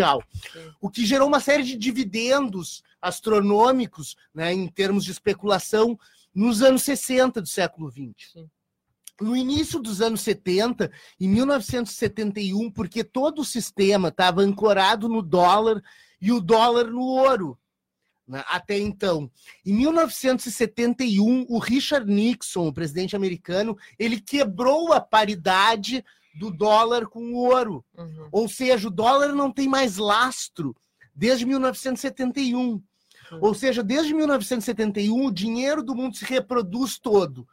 Sim. 0.52 0.70
O 0.81 0.88
que 0.88 1.05
gerou 1.05 1.28
uma 1.28 1.40
série 1.40 1.62
de 1.62 1.76
dividendos 1.76 2.83
astronômicos, 3.00 4.16
né, 4.35 4.52
em 4.52 4.68
termos 4.68 5.05
de 5.05 5.11
especulação, 5.11 5.98
nos 6.35 6.62
anos 6.62 6.83
60 6.83 7.40
do 7.40 7.48
século 7.48 7.90
XX. 7.90 8.33
Sim. 8.33 8.50
No 9.20 9.37
início 9.37 9.78
dos 9.78 10.00
anos 10.00 10.22
70, 10.22 10.90
em 11.20 11.28
1971, 11.28 12.70
porque 12.70 13.05
todo 13.05 13.40
o 13.40 13.44
sistema 13.44 14.09
estava 14.09 14.40
ancorado 14.40 15.09
no 15.09 15.22
dólar 15.22 15.83
e 16.20 16.33
o 16.33 16.40
dólar 16.40 16.87
no 16.87 17.02
ouro. 17.02 17.59
Né, 18.26 18.42
até 18.48 18.78
então. 18.78 19.31
Em 19.66 19.74
1971, 19.74 21.46
o 21.48 21.59
Richard 21.59 22.11
Nixon, 22.11 22.68
o 22.68 22.72
presidente 22.72 23.14
americano, 23.14 23.76
ele 23.98 24.20
quebrou 24.20 24.92
a 24.92 25.00
paridade 25.00 26.05
do 26.34 26.50
dólar 26.50 27.06
com 27.06 27.32
o 27.32 27.36
ouro. 27.36 27.84
Uhum. 27.96 28.28
Ou 28.32 28.48
seja, 28.48 28.88
o 28.88 28.90
dólar 28.90 29.32
não 29.32 29.50
tem 29.50 29.68
mais 29.68 29.96
lastro 29.96 30.74
desde 31.14 31.44
1971. 31.44 32.82
Ou 33.40 33.54
seja, 33.54 33.82
desde 33.82 34.12
1971, 34.12 35.26
o 35.26 35.32
dinheiro 35.32 35.82
do 35.82 35.94
mundo 35.94 36.16
se 36.16 36.24
reproduz 36.24 36.98
todo 36.98 37.46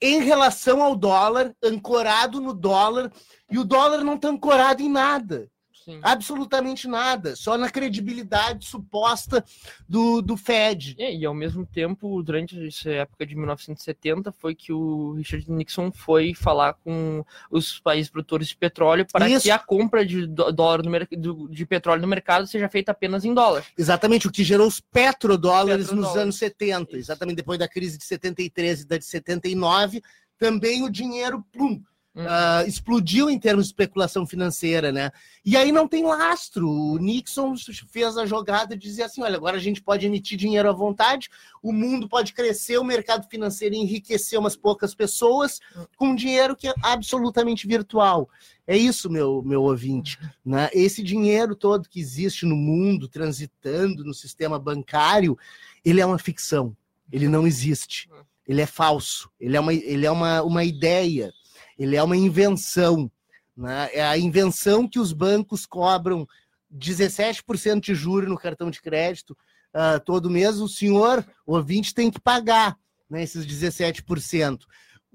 em 0.00 0.20
relação 0.22 0.82
ao 0.82 0.96
dólar, 0.96 1.54
ancorado 1.62 2.40
no 2.40 2.52
dólar, 2.52 3.10
e 3.50 3.58
o 3.58 3.64
dólar 3.64 4.02
não 4.04 4.16
está 4.16 4.28
ancorado 4.28 4.82
em 4.82 4.88
nada. 4.90 5.50
Sim. 5.84 6.00
Absolutamente 6.02 6.88
nada, 6.88 7.36
só 7.36 7.58
na 7.58 7.68
credibilidade 7.68 8.66
suposta 8.66 9.44
do, 9.86 10.22
do 10.22 10.34
Fed. 10.34 10.96
É, 10.98 11.14
e 11.14 11.26
ao 11.26 11.34
mesmo 11.34 11.66
tempo, 11.66 12.22
durante 12.22 12.66
essa 12.66 12.90
época 12.90 13.26
de 13.26 13.36
1970, 13.36 14.32
foi 14.32 14.54
que 14.54 14.72
o 14.72 15.12
Richard 15.12 15.50
Nixon 15.50 15.92
foi 15.92 16.32
falar 16.34 16.72
com 16.74 17.22
os 17.50 17.78
países 17.80 18.10
produtores 18.10 18.48
de 18.48 18.56
petróleo 18.56 19.06
para 19.12 19.28
Isso. 19.28 19.42
que 19.42 19.50
a 19.50 19.58
compra 19.58 20.06
de 20.06 20.26
dólar 20.26 20.82
no, 20.82 21.48
de 21.48 21.66
petróleo 21.66 22.00
no 22.00 22.08
mercado 22.08 22.46
seja 22.46 22.68
feita 22.70 22.92
apenas 22.92 23.24
em 23.24 23.34
dólar. 23.34 23.62
Exatamente, 23.76 24.26
o 24.26 24.32
que 24.32 24.42
gerou 24.42 24.66
os 24.66 24.80
petrodólares, 24.80 25.88
petrodólares. 25.88 26.14
nos 26.14 26.22
anos 26.22 26.36
70, 26.36 26.92
Isso. 26.92 26.96
exatamente 26.96 27.36
depois 27.36 27.58
da 27.58 27.68
crise 27.68 27.98
de 27.98 28.04
73 28.04 28.80
e 28.80 28.86
da 28.86 28.96
de 28.96 29.04
79, 29.04 30.02
também 30.38 30.82
o 30.82 30.90
dinheiro, 30.90 31.44
plum, 31.52 31.82
Uh, 32.16 32.68
explodiu 32.68 33.28
em 33.28 33.36
termos 33.36 33.64
de 33.64 33.72
especulação 33.72 34.24
financeira, 34.24 34.92
né? 34.92 35.10
E 35.44 35.56
aí 35.56 35.72
não 35.72 35.88
tem 35.88 36.04
lastro. 36.04 36.70
O 36.70 36.96
Nixon 36.96 37.56
fez 37.88 38.16
a 38.16 38.24
jogada 38.24 38.76
de 38.76 38.86
dizer 38.86 39.02
assim: 39.02 39.20
olha, 39.20 39.36
agora 39.36 39.56
a 39.56 39.60
gente 39.60 39.82
pode 39.82 40.06
emitir 40.06 40.38
dinheiro 40.38 40.68
à 40.68 40.72
vontade, 40.72 41.28
o 41.60 41.72
mundo 41.72 42.08
pode 42.08 42.32
crescer, 42.32 42.78
o 42.78 42.84
mercado 42.84 43.28
financeiro 43.28 43.74
enriquecer 43.74 44.38
umas 44.38 44.54
poucas 44.54 44.94
pessoas 44.94 45.58
com 45.96 46.14
dinheiro 46.14 46.54
que 46.54 46.68
é 46.68 46.74
absolutamente 46.84 47.66
virtual. 47.66 48.28
É 48.64 48.76
isso, 48.76 49.10
meu, 49.10 49.42
meu 49.42 49.62
ouvinte. 49.62 50.16
Né? 50.44 50.70
Esse 50.72 51.02
dinheiro 51.02 51.56
todo 51.56 51.88
que 51.88 51.98
existe 51.98 52.46
no 52.46 52.54
mundo, 52.54 53.08
transitando 53.08 54.04
no 54.04 54.14
sistema 54.14 54.56
bancário, 54.56 55.36
ele 55.84 56.00
é 56.00 56.06
uma 56.06 56.18
ficção. 56.18 56.76
Ele 57.10 57.26
não 57.26 57.44
existe. 57.44 58.08
Ele 58.46 58.60
é 58.60 58.66
falso. 58.66 59.28
Ele 59.40 59.56
é 59.56 59.60
uma, 59.60 59.74
ele 59.74 60.06
é 60.06 60.10
uma, 60.10 60.42
uma 60.42 60.62
ideia 60.64 61.32
ele 61.78 61.96
é 61.96 62.02
uma 62.02 62.16
invenção. 62.16 63.10
Né? 63.56 63.90
É 63.92 64.04
a 64.04 64.18
invenção 64.18 64.88
que 64.88 64.98
os 64.98 65.12
bancos 65.12 65.66
cobram 65.66 66.26
17% 66.74 67.80
de 67.80 67.94
juro 67.94 68.28
no 68.28 68.38
cartão 68.38 68.70
de 68.70 68.80
crédito 68.80 69.36
uh, 69.74 70.00
todo 70.04 70.30
mês. 70.30 70.60
O 70.60 70.68
senhor, 70.68 71.24
o 71.46 71.54
ouvinte, 71.54 71.94
tem 71.94 72.10
que 72.10 72.20
pagar 72.20 72.76
né, 73.08 73.22
esses 73.22 73.46
17%. 73.46 74.60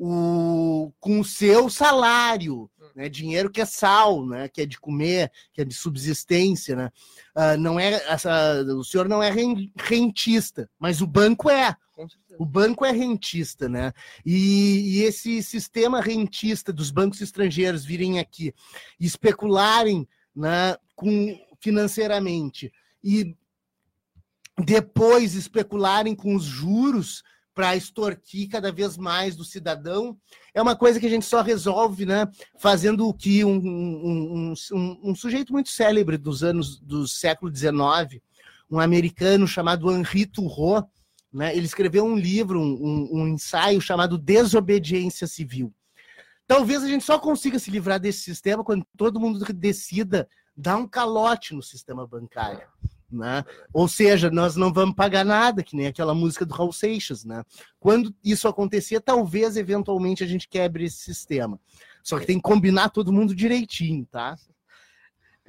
O, 0.01 0.93
com 0.97 1.20
o 1.20 1.26
seu 1.26 1.70
salário, 1.70 2.72
né, 2.95 3.10
dinheiro 3.10 3.49
que 3.49 3.60
é 3.60 3.66
sal, 3.66 4.26
né, 4.26 4.47
que 4.47 4.62
é 4.62 4.66
de 4.66 4.80
comer, 4.80 5.30
que 5.51 5.62
é 5.62 5.66
de 5.66 5.74
subsistência, 5.74 6.74
né, 6.74 6.89
uh, 7.36 7.57
não 7.60 7.78
é 7.78 7.95
essa, 8.07 8.64
o 8.78 8.84
senhor 8.84 9.10
não 9.10 9.22
é 9.22 9.30
rentista, 9.78 10.70
mas 10.80 11.01
o 11.01 11.07
banco 11.07 11.49
é. 11.49 11.76
O 12.38 12.45
banco 12.45 12.86
é 12.86 12.91
rentista, 12.91 13.68
né? 13.68 13.91
E, 14.26 15.00
e, 15.00 15.04
esse 15.04 15.43
sistema 15.43 16.02
rentista 16.02 16.72
dos 16.72 16.91
bancos 16.91 17.22
estrangeiros 17.22 17.84
virem 17.84 18.20
aqui 18.20 18.54
e 19.00 19.06
especularem 19.06 20.08
né, 20.36 20.76
com, 20.95 21.38
financeiramente 21.60 22.72
e 23.04 23.36
depois 24.58 25.36
especularem 25.36 26.16
com 26.16 26.36
os 26.36 26.43
juros 26.43 27.24
para 27.54 27.76
extorquir 27.76 28.47
cada 28.47 28.72
vez 28.72 28.97
mais 28.97 29.36
do 29.36 29.43
cidadão, 29.43 30.18
é 30.54 30.62
uma 30.62 30.78
coisa 30.78 30.97
que 30.97 31.06
a 31.06 31.10
gente 31.10 31.26
só 31.26 31.41
resolve, 31.41 32.06
né, 32.06 32.26
fazendo 32.58 33.06
o 33.06 33.14
que 33.14 33.43
um, 33.43 33.58
um, 33.58 34.54
um, 34.72 35.00
um 35.04 35.16
sujeito 35.16 35.52
muito 35.52 35.68
célebre 35.68 36.18
dos 36.18 36.41
anos 36.41 36.80
do 36.80 37.06
século 37.06 37.54
XIX, 37.54 38.22
um 38.72 38.80
americano 38.80 39.45
chamado 39.45 39.91
Henri 39.91 40.26
Thoreau, 40.26 40.89
né, 41.32 41.56
ele 41.56 41.66
escreveu 41.66 42.04
um 42.06 42.18
livro, 42.18 42.60
um, 42.60 43.28
ensaio 43.28 43.80
chamado 43.80 44.18
Desobediência 44.18 45.28
Civil. 45.28 45.74
Talvez 46.48 46.84
a 46.84 46.88
gente 46.88 47.04
só 47.04 47.20
consiga 47.20 47.60
se 47.60 47.70
livrar 47.70 48.00
desse 48.00 48.22
sistema 48.22 48.64
quando 48.64 48.86
todo 48.98 49.20
mundo 49.20 49.46
decida 49.54 50.28
dar 50.58 50.78
um 50.78 50.88
calote 50.88 51.54
no 51.54 51.62
sistema 51.62 52.08
bancário. 52.08 52.68
Né? 53.12 53.44
Ou 53.74 53.88
seja, 53.88 54.30
nós 54.30 54.56
não 54.56 54.74
vamos 54.74 54.96
pagar 54.96 55.24
nada, 55.24 55.64
que 55.64 55.76
nem 55.76 55.88
aquela 55.88 56.14
música 56.14 56.46
do 56.46 56.54
Raul 56.54 56.74
Seixas. 56.74 57.24
Né? 57.24 57.44
Quando 57.80 58.14
isso 58.24 58.48
acontecer, 58.48 59.00
talvez 59.00 59.58
eventualmente 59.58 60.24
a 60.24 60.28
gente 60.28 60.48
quebre 60.48 60.86
esse 60.86 60.98
sistema. 60.98 61.60
Só 62.04 62.20
que 62.20 62.26
tem 62.26 62.38
que 62.38 62.44
combinar 62.44 62.90
todo 62.90 63.14
mundo 63.14 63.36
direitinho, 63.36 64.06
tá? 64.06 64.36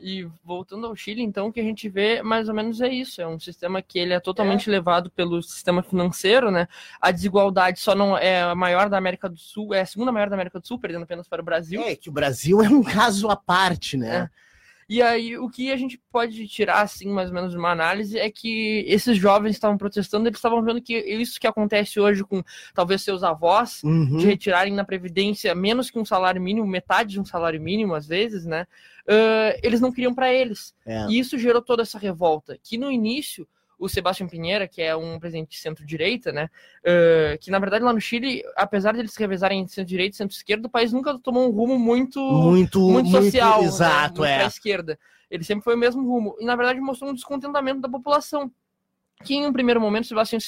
E 0.01 0.27
voltando 0.45 0.87
ao 0.87 0.97
Chile, 0.97 1.23
então, 1.23 1.49
o 1.49 1.53
que 1.53 1.61
a 1.61 1.65
gente 1.65 1.89
vê 1.89 2.23
mais 2.23 2.49
ou 2.49 2.55
menos 2.55 2.81
é 2.81 2.89
isso. 2.89 3.21
É 3.21 3.27
um 3.27 3.39
sistema 3.39 3.83
que 3.83 3.99
ele 3.99 4.13
é 4.13 4.21
totalmente 4.21 4.69
é. 4.69 4.73
levado 4.73 5.11
pelo 5.11 5.43
sistema 5.43 5.83
financeiro, 5.83 6.51
né? 6.51 6.67
A 7.01 7.11
desigualdade 7.11 7.81
só 7.81 7.95
não 7.95 8.17
é 8.17 8.43
a 8.43 8.55
maior 8.55 8.89
da 8.89 8.97
América 8.97 9.29
do 9.29 9.39
Sul, 9.39 9.75
é 9.75 9.83
a 9.83 9.87
segunda 9.87 10.11
maior 10.11 10.29
da 10.29 10.37
América 10.37 10.59
do 10.59 10.67
Sul, 10.67 10.79
perdendo 10.79 11.03
apenas 11.03 11.29
para 11.29 11.43
o 11.43 11.45
Brasil. 11.45 11.83
É, 11.83 11.95
que 11.95 12.09
o 12.09 12.13
Brasil 12.13 12.63
é 12.63 12.69
um 12.69 12.83
caso 12.83 13.29
à 13.29 13.37
parte, 13.37 13.97
né? 13.97 14.31
É. 14.37 14.50
E 14.91 15.01
aí, 15.01 15.39
o 15.39 15.49
que 15.49 15.71
a 15.71 15.77
gente 15.77 16.03
pode 16.11 16.49
tirar, 16.49 16.81
assim, 16.81 17.07
mais 17.07 17.29
ou 17.29 17.35
menos, 17.37 17.55
uma 17.55 17.71
análise 17.71 18.19
é 18.19 18.29
que 18.29 18.85
esses 18.89 19.17
jovens 19.17 19.53
estavam 19.53 19.79
protestando, 19.79 20.27
eles 20.27 20.37
estavam 20.37 20.61
vendo 20.65 20.83
que 20.83 20.99
isso 20.99 21.39
que 21.39 21.47
acontece 21.47 22.01
hoje 22.01 22.25
com 22.25 22.43
talvez 22.75 23.01
seus 23.01 23.23
avós, 23.23 23.85
uhum. 23.85 24.17
de 24.17 24.27
retirarem 24.27 24.73
na 24.73 24.85
Previdência 24.85 25.55
menos 25.55 25.93
que 25.93 25.99
um 26.01 26.05
salário 26.05 26.43
mínimo, 26.43 26.67
metade 26.67 27.11
de 27.11 27.21
um 27.21 27.25
salário 27.25 27.61
mínimo, 27.61 27.95
às 27.95 28.09
vezes, 28.09 28.45
né? 28.45 28.67
Uh, 29.07 29.55
eles 29.63 29.81
não 29.81 29.93
queriam 29.93 30.13
para 30.13 30.35
eles. 30.35 30.75
É. 30.85 31.07
E 31.09 31.21
isso 31.21 31.39
gerou 31.39 31.63
toda 31.63 31.83
essa 31.83 31.97
revolta, 31.97 32.59
que 32.61 32.77
no 32.77 32.91
início 32.91 33.47
o 33.81 33.89
Sebastião 33.89 34.29
Pinheira, 34.29 34.69
que 34.69 34.83
é 34.83 34.95
um 34.95 35.19
presidente 35.19 35.53
de 35.53 35.59
centro-direita, 35.59 36.31
né? 36.31 36.51
Uh, 36.81 37.39
que 37.41 37.51
na 37.51 37.59
verdade 37.59 37.83
lá 37.83 37.93
no 37.93 38.01
Chile, 38.01 38.43
apesar 38.55 38.93
de 38.93 39.01
eles 39.01 39.13
se 39.13 39.19
revezarem 39.19 39.67
centro-direita 39.67 40.15
e 40.15 40.19
centro-esquerda, 40.19 40.69
o 40.69 40.71
país 40.71 40.93
nunca 40.93 41.19
tomou 41.19 41.49
um 41.49 41.51
rumo 41.51 41.79
muito 41.79 42.21
muito, 42.21 42.79
muito 42.79 43.11
social, 43.11 43.63
muito, 43.63 43.69
exato, 43.69 44.21
né? 44.21 44.29
muito 44.29 44.45
é. 44.45 44.47
esquerda. 44.47 44.99
Ele 45.31 45.43
sempre 45.43 45.65
foi 45.65 45.75
o 45.75 45.79
mesmo 45.79 46.05
rumo 46.05 46.37
e 46.39 46.45
na 46.45 46.55
verdade 46.55 46.79
mostrou 46.79 47.11
um 47.11 47.15
descontentamento 47.15 47.81
da 47.81 47.89
população. 47.89 48.53
Que 49.23 49.35
em 49.35 49.47
um 49.47 49.53
primeiro 49.53 49.81
momento, 49.81 50.07
Sebastião 50.07 50.41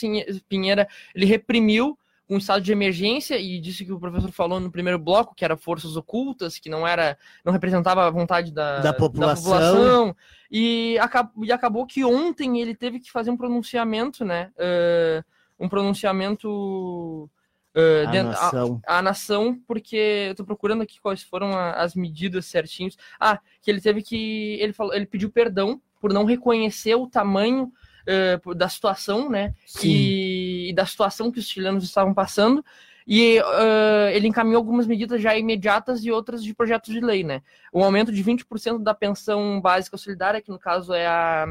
Pinheira 0.48 0.88
ele 1.14 1.26
reprimiu 1.26 1.98
um 2.32 2.38
estado 2.38 2.62
de 2.62 2.72
emergência 2.72 3.38
e 3.38 3.60
disse 3.60 3.84
que 3.84 3.92
o 3.92 4.00
professor 4.00 4.32
falou 4.32 4.58
no 4.58 4.70
primeiro 4.70 4.98
bloco 4.98 5.34
que 5.34 5.44
era 5.44 5.56
forças 5.56 5.96
ocultas, 5.96 6.58
que 6.58 6.70
não 6.70 6.86
era, 6.86 7.18
não 7.44 7.52
representava 7.52 8.06
a 8.06 8.10
vontade 8.10 8.50
da, 8.50 8.80
da, 8.80 8.92
população. 8.92 9.52
da 9.52 9.58
população. 9.58 10.16
E, 10.50 10.98
acabou, 10.98 11.44
e 11.44 11.52
acabou 11.52 11.86
que 11.86 12.02
ontem 12.04 12.60
ele 12.60 12.74
teve 12.74 12.98
que 12.98 13.12
fazer 13.12 13.30
um 13.30 13.36
pronunciamento, 13.36 14.24
né? 14.24 14.50
Uh, 14.56 15.24
um 15.58 15.68
pronunciamento 15.68 17.30
Uh, 17.74 18.06
a, 18.06 18.10
dentro, 18.10 18.32
nação. 18.32 18.82
A, 18.86 18.98
a, 18.98 19.02
nação, 19.02 19.58
porque 19.66 20.26
eu 20.28 20.34
tô 20.34 20.44
procurando 20.44 20.82
aqui 20.82 21.00
quais 21.00 21.22
foram 21.22 21.56
a, 21.56 21.72
as 21.72 21.94
medidas 21.94 22.44
certinhos. 22.44 22.98
Ah, 23.18 23.40
que 23.62 23.70
ele 23.70 23.80
teve 23.80 24.02
que. 24.02 24.58
Ele 24.60 24.74
falou, 24.74 24.92
ele 24.92 25.06
pediu 25.06 25.30
perdão 25.30 25.80
por 25.98 26.12
não 26.12 26.26
reconhecer 26.26 26.94
o 26.96 27.06
tamanho 27.06 27.72
uh, 28.44 28.54
da 28.54 28.68
situação, 28.68 29.30
né? 29.30 29.54
E, 29.82 29.88
e, 30.70 30.72
da 30.72 30.86
situação 30.86 31.30
que 31.30 31.38
os 31.38 31.46
chilenos 31.46 31.84
estavam 31.84 32.12
passando. 32.14 32.64
E 33.06 33.40
uh, 33.40 34.08
ele 34.12 34.28
encaminhou 34.28 34.58
algumas 34.58 34.86
medidas 34.86 35.20
já 35.20 35.36
imediatas 35.36 36.04
e 36.04 36.10
outras 36.10 36.42
de 36.42 36.54
projetos 36.54 36.92
de 36.92 37.00
lei, 37.00 37.24
né? 37.24 37.42
O 37.72 37.82
aumento 37.82 38.12
de 38.12 38.22
20% 38.22 38.82
da 38.82 38.94
pensão 38.94 39.60
básica 39.60 39.96
solidária, 39.96 40.40
que 40.40 40.50
no 40.50 40.58
caso 40.58 40.92
é 40.94 41.06
a 41.06 41.46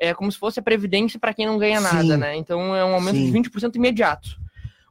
é 0.00 0.14
como 0.14 0.30
se 0.30 0.38
fosse 0.38 0.60
a 0.60 0.62
previdência 0.62 1.18
para 1.18 1.34
quem 1.34 1.44
não 1.44 1.58
ganha 1.58 1.80
nada, 1.80 2.14
Sim. 2.14 2.16
né? 2.16 2.36
Então 2.36 2.74
é 2.74 2.84
um 2.84 2.94
aumento 2.94 3.16
Sim. 3.16 3.32
de 3.42 3.50
20% 3.50 3.74
imediato. 3.74 4.38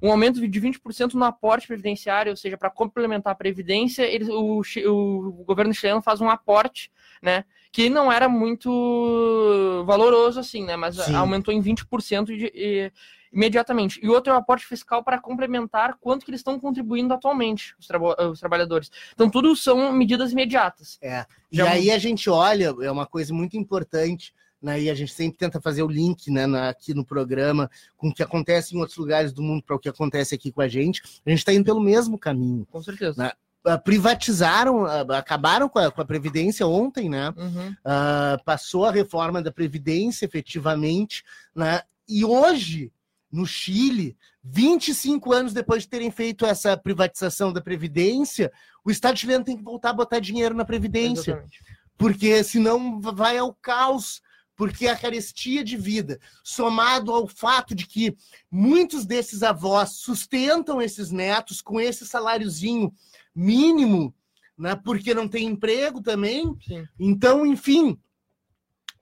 Um 0.02 0.12
aumento 0.12 0.46
de 0.46 0.62
20% 0.62 1.14
no 1.14 1.24
aporte 1.24 1.66
previdenciário, 1.66 2.32
ou 2.32 2.36
seja, 2.36 2.58
para 2.58 2.70
complementar 2.70 3.32
a 3.32 3.36
previdência, 3.36 4.04
ele, 4.04 4.30
o, 4.30 4.62
o, 4.86 5.44
governo 5.46 5.74
chileno 5.74 6.02
faz 6.02 6.22
um 6.22 6.30
aporte, 6.30 6.92
né? 7.22 7.46
que 7.72 7.90
não 7.90 8.12
era 8.12 8.28
muito 8.28 9.84
valoroso 9.86 10.40
assim, 10.40 10.64
né? 10.64 10.76
Mas 10.76 10.96
Sim. 10.96 11.14
aumentou 11.14 11.54
em 11.54 11.62
20% 11.62 12.26
de, 12.26 12.38
de, 12.38 12.92
imediatamente. 13.32 14.00
E 14.04 14.10
outro 14.10 14.32
é 14.32 14.36
o 14.36 14.40
aporte 14.40 14.66
fiscal 14.66 15.04
para 15.04 15.20
complementar 15.20 15.98
quanto 16.00 16.26
que 16.26 16.32
eles 16.32 16.40
estão 16.40 16.60
contribuindo 16.60 17.14
atualmente, 17.14 17.76
os, 17.80 17.88
tra 17.88 18.00
os 18.30 18.40
trabalhadores. 18.40 18.92
Então, 19.14 19.30
tudo 19.30 19.56
são 19.56 19.92
medidas 19.92 20.32
imediatas. 20.32 20.98
É. 21.02 21.26
E 21.52 21.58
Já... 21.58 21.70
aí 21.70 21.92
a 21.92 21.98
gente 21.98 22.30
olha, 22.30 22.74
é 22.82 22.92
uma 22.92 23.06
coisa 23.06 23.34
muito 23.34 23.58
importante, 23.58 24.34
né, 24.62 24.82
e 24.82 24.90
a 24.90 24.96
gente 24.96 25.14
sempre 25.14 25.38
tenta 25.38 25.62
fazer 25.62 25.84
o 25.84 25.88
link 25.88 26.32
né, 26.32 26.48
na, 26.48 26.70
aqui 26.70 26.94
no 26.94 27.06
programa 27.06 27.70
com 27.96 28.08
o 28.08 28.14
que 28.14 28.24
acontece 28.24 28.76
em 28.76 28.80
outros 28.80 28.98
lugares 28.98 29.32
do 29.32 29.44
mundo 29.44 29.64
para 29.64 29.76
o 29.76 29.80
que 29.80 29.88
acontece 29.88 30.34
aqui 30.34 30.52
com 30.52 30.62
a 30.62 30.68
gente. 30.68 31.02
A 31.26 31.30
gente 31.30 31.40
está 31.40 31.54
indo 31.54 31.64
pelo 31.64 31.80
mesmo 31.80 32.18
caminho. 32.18 32.66
Com 32.72 32.82
certeza. 32.82 33.22
Né? 33.22 33.32
Ah, 33.68 33.78
privatizaram, 33.78 34.86
ah, 34.86 35.02
acabaram 35.18 35.68
com 35.68 35.78
a, 35.78 35.92
com 35.92 36.02
a 36.02 36.06
Previdência 36.06 36.66
ontem, 36.66 37.10
né? 37.10 37.34
Uhum. 37.36 37.70
Uh, 37.70 38.44
passou 38.46 38.86
a 38.86 38.92
reforma 38.92 39.42
da 39.42 39.52
Previdência, 39.52 40.26
efetivamente, 40.26 41.24
né? 41.54 41.82
E 42.08 42.24
hoje, 42.24 42.94
no 43.32 43.46
Chile, 43.46 44.18
25 44.44 45.34
anos 45.34 45.54
depois 45.54 45.84
de 45.84 45.90
terem 45.90 46.10
feito 46.10 46.46
essa 46.46 46.78
privatização 46.78 47.52
da 47.52 47.62
Previdência, 47.62 48.52
o 48.84 48.92
Estado 48.92 49.20
chileno 49.20 49.44
tem 49.44 49.58
que 49.58 49.64
voltar 49.64 49.90
a 49.90 49.94
botar 49.94 50.20
dinheiro 50.20 50.56
na 50.56 50.66
Previdência. 50.66 51.32
Exatamente. 51.32 51.60
Porque 51.98 52.44
senão 52.44 53.02
vai 53.02 53.38
ao 53.38 53.54
caos 53.54 54.22
porque 54.58 54.88
a 54.88 54.98
carestia 54.98 55.64
de 55.64 55.78
vida, 55.78 56.20
somado 56.44 57.14
ao 57.14 57.28
fato 57.28 57.76
de 57.76 57.86
que 57.86 58.18
muitos 58.52 59.06
desses 59.06 59.44
avós 59.44 59.92
sustentam 59.98 60.82
esses 60.82 61.12
netos 61.12 61.62
com 61.62 61.80
esse 61.80 62.08
saláriozinho 62.08 62.92
mínimo, 63.36 64.14
né? 64.58 64.76
Porque 64.76 65.14
não 65.14 65.28
tem 65.28 65.46
emprego 65.46 66.02
também. 66.02 66.58
Sim. 66.66 66.88
Então, 67.00 67.46
enfim, 67.46 68.00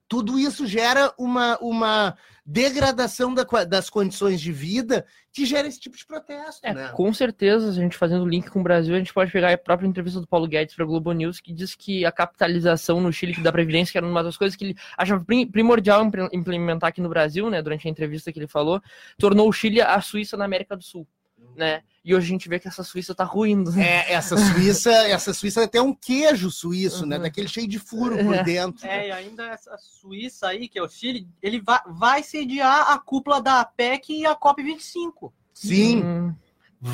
tudo 0.07 0.37
isso 0.39 0.67
gera 0.67 1.13
uma, 1.17 1.57
uma 1.59 2.17
degradação 2.45 3.33
da, 3.33 3.43
das 3.67 3.89
condições 3.89 4.39
de 4.39 4.51
vida 4.51 5.05
que 5.33 5.45
gera 5.45 5.67
esse 5.67 5.79
tipo 5.79 5.97
de 5.97 6.05
protesto. 6.05 6.59
É, 6.63 6.73
né? 6.73 6.89
Com 6.89 7.11
certeza, 7.11 7.69
a 7.69 7.73
gente 7.73 7.97
fazendo 7.97 8.27
link 8.27 8.49
com 8.49 8.59
o 8.59 8.63
Brasil, 8.63 8.93
a 8.93 8.99
gente 8.99 9.13
pode 9.13 9.31
pegar 9.31 9.51
a 9.51 9.57
própria 9.57 9.87
entrevista 9.87 10.21
do 10.21 10.27
Paulo 10.27 10.47
Guedes 10.47 10.75
para 10.75 10.85
a 10.85 10.87
Globo 10.87 11.11
News, 11.11 11.39
que 11.39 11.51
diz 11.51 11.73
que 11.73 12.05
a 12.05 12.11
capitalização 12.11 13.01
no 13.01 13.11
Chile 13.11 13.33
da 13.41 13.51
Previdência, 13.51 13.91
que 13.91 13.97
era 13.97 14.05
uma 14.05 14.23
das 14.23 14.37
coisas 14.37 14.55
que 14.55 14.63
ele 14.63 14.75
achava 14.95 15.25
primordial 15.51 16.09
implementar 16.31 16.89
aqui 16.89 17.01
no 17.01 17.09
Brasil, 17.09 17.49
né, 17.49 17.61
durante 17.61 17.87
a 17.87 17.91
entrevista 17.91 18.31
que 18.31 18.37
ele 18.37 18.47
falou, 18.47 18.81
tornou 19.17 19.49
o 19.49 19.53
Chile 19.53 19.81
a 19.81 19.99
Suíça 19.99 20.37
na 20.37 20.45
América 20.45 20.77
do 20.77 20.83
Sul 20.83 21.07
né? 21.55 21.81
E 22.03 22.13
hoje 22.13 22.27
a 22.27 22.29
gente 22.29 22.47
vê 22.47 22.59
que 22.59 22.67
essa 22.67 22.83
Suíça 22.83 23.15
tá 23.15 23.23
ruindo. 23.23 23.71
É, 23.79 24.13
essa 24.13 24.37
Suíça, 24.37 24.91
essa 24.91 25.33
Suíça 25.33 25.61
é 25.61 25.63
até 25.63 25.81
um 25.81 25.93
queijo 25.93 26.51
suíço, 26.51 27.05
né? 27.05 27.15
uhum. 27.15 27.23
né? 27.23 27.29
Daquele 27.29 27.47
cheio 27.47 27.67
de 27.67 27.79
furo 27.79 28.17
por 28.17 28.35
é. 28.35 28.43
dentro. 28.43 28.85
É, 28.85 29.07
e 29.07 29.11
ainda 29.11 29.47
essa 29.47 29.75
Suíça 29.77 30.49
aí, 30.49 30.67
que 30.67 30.77
é 30.77 30.83
o 30.83 30.87
Chile, 30.87 31.27
ele 31.41 31.59
vai, 31.59 31.79
vai 31.87 32.21
sediar 32.21 32.91
a 32.91 32.99
cúpula 32.99 33.41
da 33.41 33.65
PEC 33.65 34.21
e 34.21 34.25
a 34.25 34.35
COP25. 34.35 35.31
Sim. 35.51 36.03
Uhum. 36.03 36.35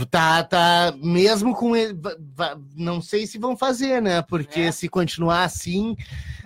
Tá, 0.10 0.44
tá, 0.44 0.94
mesmo 1.02 1.54
com 1.54 1.76
ele, 1.76 2.00
não 2.76 3.02
sei 3.02 3.28
se 3.28 3.38
vão 3.38 3.58
fazer, 3.58 4.02
né? 4.02 4.22
Porque 4.22 4.62
é. 4.62 4.72
se 4.72 4.88
continuar 4.88 5.44
assim, 5.44 5.98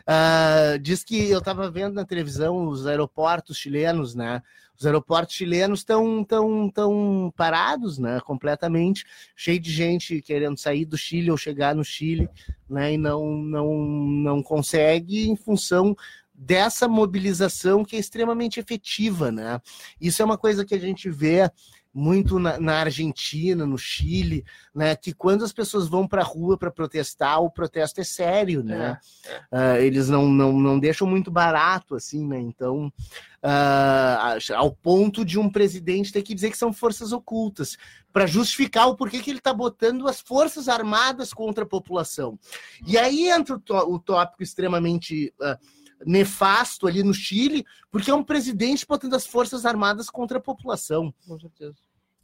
uh, 0.07 0.79
diz 0.79 1.03
que 1.03 1.29
eu 1.29 1.41
tava 1.41 1.69
vendo 1.69 1.93
na 1.93 2.05
televisão 2.05 2.67
os 2.67 2.87
aeroportos 2.87 3.57
chilenos, 3.57 4.15
né? 4.15 4.41
Os 4.77 4.85
aeroportos 4.85 5.35
chilenos 5.35 5.79
estão 5.79 6.23
tão, 6.23 6.69
tão 6.69 7.33
parados, 7.35 7.97
né? 7.97 8.19
Completamente, 8.21 9.05
cheio 9.35 9.59
de 9.59 9.71
gente 9.71 10.21
querendo 10.21 10.57
sair 10.57 10.85
do 10.85 10.97
Chile 10.97 11.31
ou 11.31 11.37
chegar 11.37 11.75
no 11.75 11.83
Chile, 11.83 12.29
né? 12.69 12.93
E 12.93 12.97
não, 12.97 13.37
não, 13.37 13.75
não 13.75 14.43
consegue 14.43 15.29
em 15.29 15.35
função 15.35 15.95
dessa 16.33 16.87
mobilização 16.87 17.85
que 17.85 17.95
é 17.95 17.99
extremamente 17.99 18.59
efetiva, 18.59 19.31
né? 19.31 19.61
Isso 19.99 20.21
é 20.21 20.25
uma 20.25 20.37
coisa 20.37 20.65
que 20.65 20.75
a 20.75 20.79
gente 20.79 21.09
vê 21.09 21.49
muito 21.97 22.37
na, 22.37 22.59
na, 22.59 22.81
Argentina, 22.81 23.65
no 23.65 23.77
Chile, 23.77 24.43
né? 24.73 24.97
Que 24.97 25.13
quando 25.13 25.45
as 25.45 25.53
pessoas 25.53 25.87
vão 25.87 26.05
para 26.05 26.21
a 26.21 26.25
rua 26.25 26.57
para 26.57 26.69
protestar, 26.69 27.41
o 27.41 27.49
protesto 27.49 28.01
é 28.01 28.03
sério, 28.03 28.61
né? 28.61 28.99
É. 29.23 29.77
Uh, 29.77 29.81
eles 29.81 30.09
não, 30.09 30.27
não, 30.27 30.59
não 30.59 30.77
deixam 30.77 31.07
muito 31.07 31.31
barato, 31.31 31.95
assim, 31.95 32.27
né? 32.27 32.37
Então, 32.37 32.91
uh, 33.41 34.53
ao 34.55 34.71
ponto 34.71 35.23
de 35.23 35.39
um 35.39 35.49
presidente 35.49 36.11
ter 36.11 36.21
que 36.21 36.35
dizer 36.35 36.51
que 36.51 36.57
são 36.57 36.73
forças 36.73 37.13
ocultas, 37.13 37.77
para 38.11 38.27
justificar 38.27 38.89
o 38.89 38.97
porquê 38.97 39.21
que 39.21 39.31
ele 39.31 39.39
está 39.39 39.53
botando 39.53 40.05
as 40.05 40.19
forças 40.19 40.67
armadas 40.67 41.31
contra 41.31 41.63
a 41.63 41.67
população. 41.67 42.37
E 42.85 42.97
aí 42.97 43.29
entra 43.29 43.55
o, 43.55 43.93
o 43.93 43.99
tópico 43.99 44.43
extremamente. 44.43 45.33
Uh, 45.39 45.85
nefasto 46.05 46.87
ali 46.87 47.03
no 47.03 47.13
Chile, 47.13 47.65
porque 47.89 48.11
é 48.11 48.13
um 48.13 48.23
presidente 48.23 48.85
botando 48.85 49.13
as 49.13 49.25
forças 49.25 49.65
armadas 49.65 50.09
contra 50.09 50.37
a 50.37 50.41
população. 50.41 51.13
Com 51.25 51.39
certeza. 51.39 51.75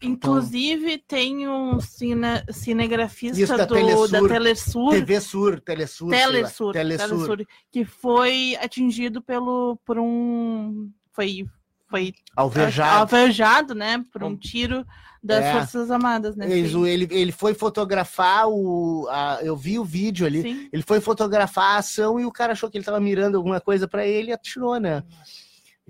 Inclusive, 0.01 0.97
tem 0.97 1.47
um 1.47 1.79
cine, 1.79 2.25
cinegrafista 2.51 3.57
da 3.57 3.65
do, 3.65 3.75
Telesur. 3.75 4.07
da 4.09 4.27
Telesur, 4.27 4.89
TV 4.91 5.21
Sur, 5.21 5.59
Telesur. 5.61 6.09
Telesur, 6.09 6.73
Telesur. 6.73 7.07
Telesur, 7.07 7.45
que 7.71 7.85
foi 7.85 8.57
atingido 8.61 9.21
pelo, 9.21 9.77
por 9.85 9.99
um. 9.99 10.89
Foi, 11.11 11.45
foi 11.89 12.13
Alvejado. 12.35 12.99
alvejado, 13.01 13.75
né? 13.75 14.03
Por 14.11 14.23
um 14.23 14.35
tiro 14.35 14.85
das 15.23 15.43
É. 15.45 15.53
Forças 15.53 15.91
Armadas, 15.91 16.35
né? 16.35 16.49
Ele, 16.49 17.07
ele 17.11 17.31
foi 17.31 17.53
fotografar 17.53 18.47
o. 18.49 19.07
a- 19.09 19.39
eu 19.43 19.55
vi 19.55 19.77
o 19.77 19.83
vídeo 19.83 20.25
ali. 20.25 20.41
Sim. 20.41 20.69
Ele 20.73 20.81
foi 20.83 20.99
fotografar 20.99 21.75
a 21.75 21.77
ação 21.77 22.19
e 22.19 22.25
o 22.25 22.31
cara 22.31 22.53
achou 22.53 22.71
que 22.71 22.77
ele 22.77 22.85
tava 22.85 22.99
mirando 22.99 23.35
alguma 23.37 23.61
coisa 23.61 23.87
pra 23.87 24.05
ele 24.07 24.29
e 24.31 24.33
atirou, 24.33 24.79
né? 24.79 25.03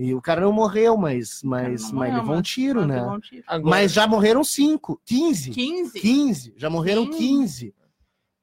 E 0.01 0.15
o 0.15 0.21
cara 0.21 0.41
não 0.41 0.51
morreu, 0.51 0.97
mas, 0.97 1.43
mas, 1.43 1.91
não 1.91 1.99
mas 1.99 2.09
morreu, 2.09 2.23
levou 2.23 2.35
um 2.35 2.41
tiro, 2.41 2.79
mas 2.79 2.89
né? 2.89 3.03
um 3.03 3.19
tiro. 3.19 3.43
Agora, 3.45 3.69
Mas 3.69 3.93
já 3.93 4.07
morreram 4.07 4.43
cinco, 4.43 4.99
15. 5.05 5.51
15? 5.51 5.99
15. 5.99 6.53
Já 6.57 6.71
morreram. 6.71 7.07
15. 7.07 7.75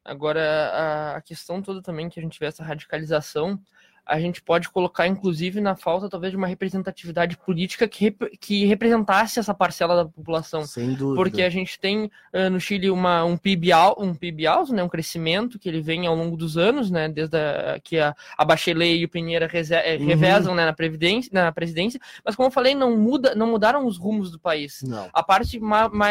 Agora, 0.04 0.40
a, 0.40 1.16
a 1.16 1.20
questão 1.20 1.60
toda 1.60 1.82
também 1.82 2.08
que 2.08 2.20
a 2.20 2.22
gente 2.22 2.38
vê 2.38 2.46
essa 2.46 2.62
radicalização, 2.62 3.60
a 4.08 4.18
gente 4.18 4.42
pode 4.42 4.70
colocar, 4.70 5.06
inclusive, 5.06 5.60
na 5.60 5.76
falta, 5.76 6.08
talvez, 6.08 6.30
de 6.32 6.36
uma 6.36 6.46
representatividade 6.46 7.36
política 7.36 7.86
que, 7.86 8.04
rep- 8.04 8.38
que 8.40 8.64
representasse 8.64 9.38
essa 9.38 9.52
parcela 9.52 9.96
da 9.96 10.04
população. 10.06 10.64
Sem 10.64 10.94
dúvida. 10.94 11.14
Porque 11.22 11.42
a 11.42 11.50
gente 11.50 11.78
tem 11.78 12.10
eh, 12.32 12.48
no 12.48 12.58
Chile 12.58 12.90
uma, 12.90 13.24
um, 13.24 13.36
PIB 13.36 13.70
al, 13.70 13.96
um 13.98 14.14
PIB 14.14 14.46
alto, 14.46 14.72
né, 14.72 14.82
um 14.82 14.88
crescimento 14.88 15.58
que 15.58 15.68
ele 15.68 15.82
vem 15.82 16.06
ao 16.06 16.14
longo 16.16 16.36
dos 16.36 16.56
anos, 16.56 16.90
né, 16.90 17.08
desde 17.08 17.36
a, 17.36 17.78
que 17.84 17.98
a, 17.98 18.14
a 18.36 18.44
Bachelet 18.44 18.98
e 18.98 19.04
o 19.04 19.08
Pinheira 19.08 19.48
eh, 19.52 19.96
Uhum. 19.98 20.06
revezam 20.06 20.54
né, 20.54 20.64
na, 20.64 20.72
previdência, 20.72 21.30
na 21.32 21.52
presidência, 21.52 22.00
mas 22.24 22.34
como 22.34 22.46
eu 22.48 22.52
falei, 22.52 22.74
não, 22.74 22.96
muda, 22.96 23.34
não 23.34 23.48
mudaram 23.48 23.86
os 23.86 23.98
rumos 23.98 24.30
do 24.30 24.38
país. 24.38 24.82
Não. 24.82 25.08
A 25.12 25.22
parte 25.22 25.60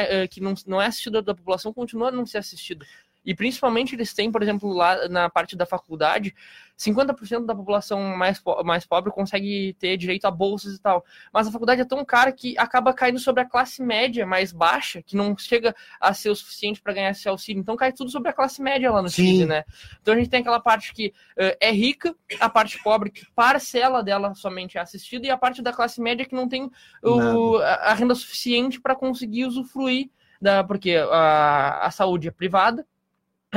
eh, 0.09 0.27
que 0.27 0.39
não, 0.39 0.53
não 0.67 0.79
é 0.81 0.85
assistida 0.85 1.21
da 1.21 1.33
população 1.33 1.73
continua 1.73 2.09
a 2.09 2.11
não 2.11 2.25
ser 2.25 2.37
assistida. 2.37 2.85
E 3.27 3.35
principalmente 3.35 3.93
eles 3.93 4.13
têm, 4.13 4.31
por 4.31 4.41
exemplo, 4.41 4.71
lá 4.71 5.09
na 5.09 5.29
parte 5.29 5.53
da 5.53 5.65
faculdade, 5.65 6.33
50% 6.77 7.45
da 7.45 7.53
população 7.53 7.99
mais, 8.15 8.41
mais 8.63 8.85
pobre 8.85 9.11
consegue 9.11 9.75
ter 9.77 9.97
direito 9.97 10.23
a 10.23 10.31
bolsas 10.31 10.75
e 10.75 10.79
tal. 10.79 11.03
Mas 11.33 11.45
a 11.45 11.51
faculdade 11.51 11.81
é 11.81 11.85
tão 11.85 12.05
cara 12.05 12.31
que 12.31 12.57
acaba 12.57 12.93
caindo 12.93 13.19
sobre 13.19 13.41
a 13.41 13.45
classe 13.45 13.83
média 13.83 14.25
mais 14.25 14.53
baixa, 14.53 15.01
que 15.01 15.17
não 15.17 15.37
chega 15.37 15.75
a 15.99 16.13
ser 16.13 16.29
o 16.29 16.35
suficiente 16.37 16.81
para 16.81 16.93
ganhar 16.93 17.09
esse 17.09 17.27
auxílio. 17.27 17.59
Então 17.59 17.75
cai 17.75 17.91
tudo 17.91 18.09
sobre 18.09 18.29
a 18.29 18.33
classe 18.33 18.61
média 18.61 18.89
lá 18.89 19.01
no 19.01 19.09
Sim. 19.09 19.25
Chile, 19.25 19.45
né? 19.45 19.65
Então 20.01 20.13
a 20.13 20.17
gente 20.17 20.29
tem 20.29 20.39
aquela 20.39 20.61
parte 20.61 20.93
que 20.93 21.13
eh, 21.35 21.57
é 21.59 21.71
rica, 21.71 22.15
a 22.39 22.49
parte 22.49 22.81
pobre 22.81 23.09
que 23.09 23.25
parcela 23.35 24.01
dela 24.01 24.33
somente 24.35 24.77
é 24.77 24.81
assistida, 24.81 25.27
e 25.27 25.29
a 25.29 25.37
parte 25.37 25.61
da 25.61 25.73
classe 25.73 25.99
média 25.99 26.25
que 26.25 26.33
não 26.35 26.47
tem 26.47 26.71
o- 27.03 27.57
a, 27.57 27.73
a 27.91 27.93
renda 27.93 28.15
suficiente 28.15 28.79
para 28.79 28.95
conseguir 28.95 29.43
usufruir 29.45 30.09
da, 30.41 30.63
porque 30.63 30.95
a, 30.95 31.87
a 31.87 31.91
saúde 31.91 32.29
é 32.29 32.31
privada, 32.31 32.87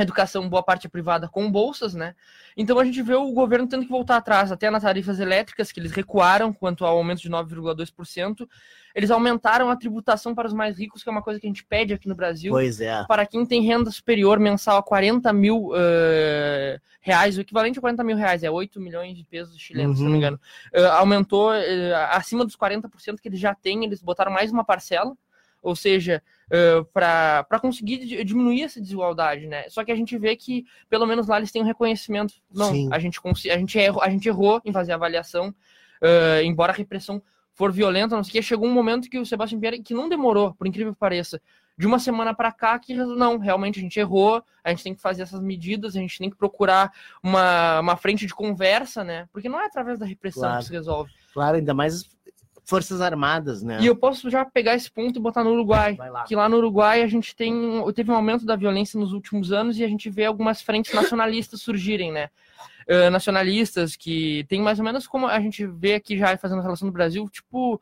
a 0.01 0.03
educação, 0.03 0.49
boa 0.49 0.63
parte 0.63 0.87
é 0.87 0.89
privada 0.89 1.27
com 1.29 1.49
bolsas, 1.51 1.93
né? 1.93 2.15
Então 2.57 2.77
a 2.79 2.83
gente 2.83 3.01
vê 3.01 3.13
o 3.15 3.31
governo 3.31 3.67
tendo 3.67 3.83
que 3.85 3.91
voltar 3.91 4.17
atrás, 4.17 4.51
até 4.51 4.69
nas 4.69 4.83
tarifas 4.83 5.19
elétricas, 5.19 5.71
que 5.71 5.79
eles 5.79 5.91
recuaram 5.91 6.51
quanto 6.51 6.85
ao 6.85 6.97
aumento 6.97 7.21
de 7.21 7.29
9,2%. 7.29 8.47
Eles 8.93 9.09
aumentaram 9.09 9.69
a 9.69 9.75
tributação 9.77 10.35
para 10.35 10.47
os 10.47 10.53
mais 10.53 10.77
ricos, 10.77 11.01
que 11.01 11.07
é 11.07 11.11
uma 11.11 11.21
coisa 11.21 11.39
que 11.39 11.45
a 11.47 11.49
gente 11.49 11.63
pede 11.63 11.93
aqui 11.93 12.09
no 12.09 12.15
Brasil. 12.15 12.51
Pois 12.51 12.81
é. 12.81 13.05
Para 13.07 13.25
quem 13.25 13.45
tem 13.45 13.61
renda 13.61 13.89
superior 13.89 14.37
mensal 14.39 14.77
a 14.77 14.83
40 14.83 15.31
mil 15.31 15.71
eh, 15.75 16.79
reais, 16.99 17.37
o 17.37 17.41
equivalente 17.41 17.77
a 17.79 17.81
40 17.81 18.03
mil 18.03 18.17
reais, 18.17 18.43
é 18.43 18.51
8 18.51 18.81
milhões 18.81 19.15
de 19.15 19.23
pesos 19.23 19.57
chilenos, 19.57 19.97
se 19.97 20.03
não 20.03 20.09
me 20.09 20.15
Uhum. 20.15 20.19
engano. 20.19 20.39
Eh, 20.73 20.85
aumentou 20.87 21.53
eh, 21.53 21.93
acima 22.11 22.43
dos 22.43 22.55
40% 22.57 23.21
que 23.21 23.29
eles 23.29 23.39
já 23.39 23.55
têm, 23.55 23.85
eles 23.85 24.01
botaram 24.01 24.31
mais 24.31 24.51
uma 24.51 24.63
parcela, 24.65 25.13
ou 25.61 25.75
seja, 25.75 26.21
para 26.93 27.59
conseguir 27.61 27.97
di- 28.05 28.23
diminuir 28.23 28.63
essa 28.63 28.81
desigualdade, 28.81 29.47
né? 29.47 29.69
Só 29.69 29.83
que 29.85 29.91
a 29.91 29.95
gente 29.95 30.17
vê 30.17 30.35
que, 30.35 30.65
pelo 30.89 31.05
menos 31.05 31.27
lá, 31.27 31.37
eles 31.37 31.51
têm 31.51 31.61
um 31.61 31.65
reconhecimento. 31.65 32.33
Não, 32.53 32.71
Sim. 32.71 32.89
a 32.91 32.99
gente, 32.99 33.19
a, 33.49 33.57
gente 33.57 33.77
errou, 33.77 34.01
a 34.03 34.09
gente 34.09 34.27
errou 34.27 34.61
em 34.65 34.71
fazer 34.73 34.91
a 34.91 34.95
avaliação, 34.95 35.53
eh, 36.01 36.41
embora 36.43 36.71
a 36.71 36.75
repressão 36.75 37.21
for 37.53 37.71
violenta, 37.71 38.15
não 38.15 38.23
sei 38.23 38.31
o 38.31 38.33
que, 38.33 38.41
chegou 38.41 38.67
um 38.67 38.73
momento 38.73 39.09
que 39.09 39.19
o 39.19 39.25
Sebastião 39.25 39.59
Pierre, 39.59 39.81
que 39.83 39.93
não 39.93 40.09
demorou, 40.09 40.53
por 40.55 40.65
incrível 40.67 40.93
que 40.93 40.99
pareça, 40.99 41.39
de 41.77 41.85
uma 41.87 41.99
semana 41.99 42.33
para 42.33 42.51
cá, 42.51 42.77
que 42.79 42.93
não, 42.93 43.37
realmente 43.37 43.79
a 43.79 43.81
gente 43.81 43.99
errou, 43.99 44.43
a 44.63 44.69
gente 44.69 44.83
tem 44.83 44.93
que 44.95 45.01
fazer 45.01 45.23
essas 45.23 45.41
medidas, 45.41 45.95
a 45.95 45.99
gente 45.99 46.17
tem 46.17 46.29
que 46.29 46.35
procurar 46.35 46.91
uma, 47.23 47.79
uma 47.79 47.97
frente 47.97 48.25
de 48.25 48.33
conversa, 48.33 49.03
né? 49.03 49.27
Porque 49.33 49.49
não 49.49 49.59
é 49.59 49.65
através 49.65 49.97
da 49.99 50.05
repressão 50.05 50.43
Claro. 50.43 50.59
que 50.59 50.65
se 50.65 50.71
resolve. 50.71 51.11
Claro, 51.33 51.57
ainda 51.57 51.73
mais 51.73 52.03
Forças 52.71 53.01
Armadas, 53.01 53.61
né? 53.61 53.77
E 53.81 53.85
eu 53.85 53.95
posso 53.95 54.29
já 54.29 54.43
pegar 54.43 54.73
esse 54.75 54.89
ponto 54.89 55.19
e 55.19 55.21
botar 55.21 55.43
no 55.43 55.51
Uruguai. 55.51 55.95
Lá. 55.97 56.23
Que 56.23 56.35
lá 56.35 56.47
no 56.49 56.57
Uruguai 56.57 57.03
a 57.03 57.07
gente 57.07 57.35
tem 57.35 57.53
teve 57.93 58.09
um 58.09 58.15
aumento 58.15 58.45
da 58.45 58.55
violência 58.55 58.99
nos 58.99 59.13
últimos 59.13 59.51
anos 59.51 59.77
e 59.77 59.83
a 59.83 59.87
gente 59.87 60.09
vê 60.09 60.25
algumas 60.25 60.61
frentes 60.61 60.93
nacionalistas 60.93 61.61
surgirem, 61.61 62.11
né? 62.11 62.29
Eh, 62.87 63.09
nacionalistas 63.09 63.95
que 63.95 64.45
tem 64.49 64.61
mais 64.61 64.79
ou 64.79 64.85
menos 64.85 65.05
como 65.05 65.27
a 65.27 65.39
gente 65.39 65.65
vê 65.67 65.93
aqui 65.95 66.17
já 66.17 66.35
fazendo 66.37 66.61
relação 66.61 66.87
do 66.87 66.91
Brasil, 66.93 67.29
tipo 67.29 67.79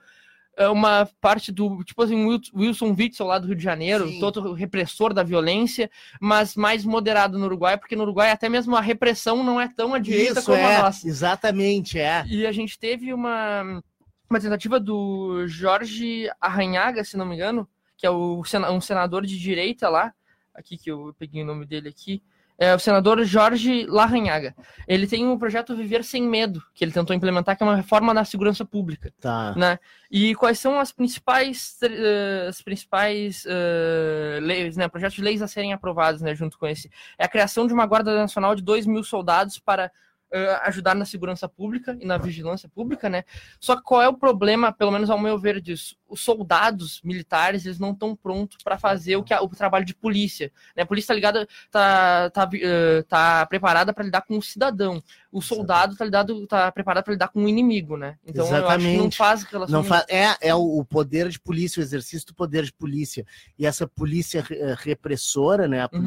é 0.58 0.68
uma 0.68 1.08
parte 1.22 1.54
do 1.54 1.82
tipo 1.86 2.04
assim 2.04 2.26
Wil- 2.28 2.42
Wilson 2.54 2.94
Witzel 2.98 3.26
lá 3.26 3.40
do 3.40 3.48
Rio 3.48 3.56
de 3.56 3.64
Janeiro, 3.64 4.10
Sim. 4.10 4.20
todo 4.20 4.52
repressor 4.52 5.14
da 5.14 5.24
violência, 5.24 5.90
mas 6.20 6.54
mais 6.56 6.84
moderado 6.84 7.38
no 7.40 7.46
Uruguai, 7.46 7.78
porque 7.78 7.96
no 7.96 8.04
Uruguai 8.04 8.30
até 8.30 8.50
mesmo 8.50 8.76
a 8.76 8.82
repressão 8.82 9.42
não 9.42 9.62
é 9.62 9.70
tão 9.70 9.94
à 9.94 10.00
direita 10.00 10.40
Isso 10.40 10.46
como 10.46 10.58
é, 10.58 10.76
a 10.76 10.82
nossa. 10.84 11.08
exatamente, 11.08 11.98
é. 11.98 12.26
E 12.28 12.46
a 12.46 12.52
gente 12.52 12.78
teve 12.78 13.14
uma, 13.14 13.82
uma 14.30 14.40
tentativa 14.40 14.80
do 14.80 15.48
Jorge 15.48 16.30
Arranhaga, 16.40 17.04
se 17.04 17.18
não 17.18 17.26
me 17.26 17.36
engano, 17.36 17.68
que 17.98 18.06
é 18.06 18.10
o, 18.10 18.42
um 18.72 18.82
senador 18.82 19.26
de 19.26 19.38
direita 19.38 19.90
lá, 19.90 20.14
aqui 20.54 20.78
que 20.78 20.92
eu 20.92 21.16
peguei 21.18 21.42
o 21.42 21.46
nome 21.46 21.66
dele 21.66 21.90
aqui, 21.90 22.22
é 22.60 22.76
o 22.76 22.80
senador 22.80 23.24
Jorge 23.24 23.86
Larranhaga. 23.86 24.54
Ele 24.86 25.08
tem 25.08 25.26
um 25.26 25.38
projeto 25.38 25.76
Viver 25.76 26.04
Sem 26.04 26.22
Medo, 26.22 26.62
que 26.76 26.84
ele 26.84 26.92
tentou 26.92 27.16
implementar, 27.16 27.56
que 27.56 27.64
é 27.64 27.66
uma 27.66 27.76
reforma 27.76 28.14
na 28.14 28.26
segurança 28.26 28.66
pública 28.66 29.14
Tá. 29.22 29.56
né? 29.56 29.80
E 30.12 30.36
quais 30.36 30.60
são 30.60 30.78
as 30.78 30.92
principais, 30.92 31.78
eh, 31.82 32.48
as 32.50 32.62
principais 32.62 33.46
eh, 33.48 34.40
leis, 34.42 34.76
né? 34.76 34.90
Projetos 34.90 35.16
de 35.16 35.22
leis 35.22 35.42
a 35.42 35.48
serem 35.48 35.72
aprovados, 35.72 36.22
né? 36.22 36.36
Junto 36.36 36.60
com 36.60 36.68
esse. 36.68 36.92
É 37.18 37.24
a 37.24 37.30
criação 37.30 37.66
de 37.66 37.74
uma 37.74 37.86
Guarda 37.86 38.14
Nacional 38.14 38.54
de 38.54 38.62
2 38.62 38.86
mil 38.86 39.06
soldados 39.06 39.58
para 39.58 39.90
eh, 40.32 40.60
ajudar 40.64 40.96
na 40.96 41.06
segurança 41.06 41.48
pública 41.50 41.98
e 42.00 42.06
na 42.06 42.18
vigilância 42.18 42.70
pública, 42.70 43.10
né? 43.10 43.24
Só 43.60 43.76
que 43.76 43.84
qual 43.84 44.02
é 44.02 44.08
o 44.08 44.14
problema, 44.14 44.72
pelo 44.72 44.92
menos 44.92 45.10
ao 45.10 45.20
meu 45.20 45.38
ver, 45.38 45.60
disso? 45.62 45.98
Os 46.08 46.22
soldados 46.22 47.02
militares, 47.04 47.66
eles 47.66 47.80
não 47.80 47.92
estão 47.92 48.16
prontos 48.16 48.58
para 48.64 48.78
fazer 48.78 49.16
o 49.16 49.24
que 49.24 49.34
a- 49.34 49.42
o 49.42 49.50
trabalho 49.50 49.86
de 49.86 49.96
polícia, 49.96 50.52
né? 50.76 50.84
A 50.84 50.86
polícia 50.86 51.08
tá 51.10 51.14
ligada, 51.14 51.48
tá, 51.72 52.30
tá, 52.30 52.50
eh, 52.54 53.04
tá 53.08 53.46
preparada 53.46 53.94
para 53.94 54.04
lidar 54.04 54.22
com 54.22 54.38
o 54.38 54.42
cidadão. 54.42 55.04
O 55.32 55.42
soldado 55.42 55.96
tá, 55.96 56.06
lidado, 56.06 56.48
tá 56.48 56.72
preparado 56.72 57.04
para 57.04 57.14
lidar 57.14 57.28
com 57.30 57.44
o 57.44 57.50
inimigo, 57.50 57.98
né? 57.98 58.18
Então 58.26 58.46
eu 58.48 58.68
acho 58.68 58.86
que 58.86 58.98
não 58.98 59.06
Exatamente. 59.06 59.18
faz 59.18 59.44
relação 59.44 59.74
Não 59.82 59.84
fa... 59.84 60.06
É, 60.10 60.50
é 60.50 60.56
o 60.56 60.84
poder 60.84 61.30
de 61.30 61.40
polícia, 61.40 61.80
o 61.80 61.84
exercício 61.84 62.28
do 62.28 62.34
poder 62.34 62.64
de 62.64 62.74
polícia. 62.74 63.26
E 63.58 63.66
essa 63.66 63.88
polícia 63.88 64.44
eh, 64.50 64.76
repressora, 64.78 65.68
né? 65.68 65.82
A 65.82 65.90
Uhum. 65.94 66.02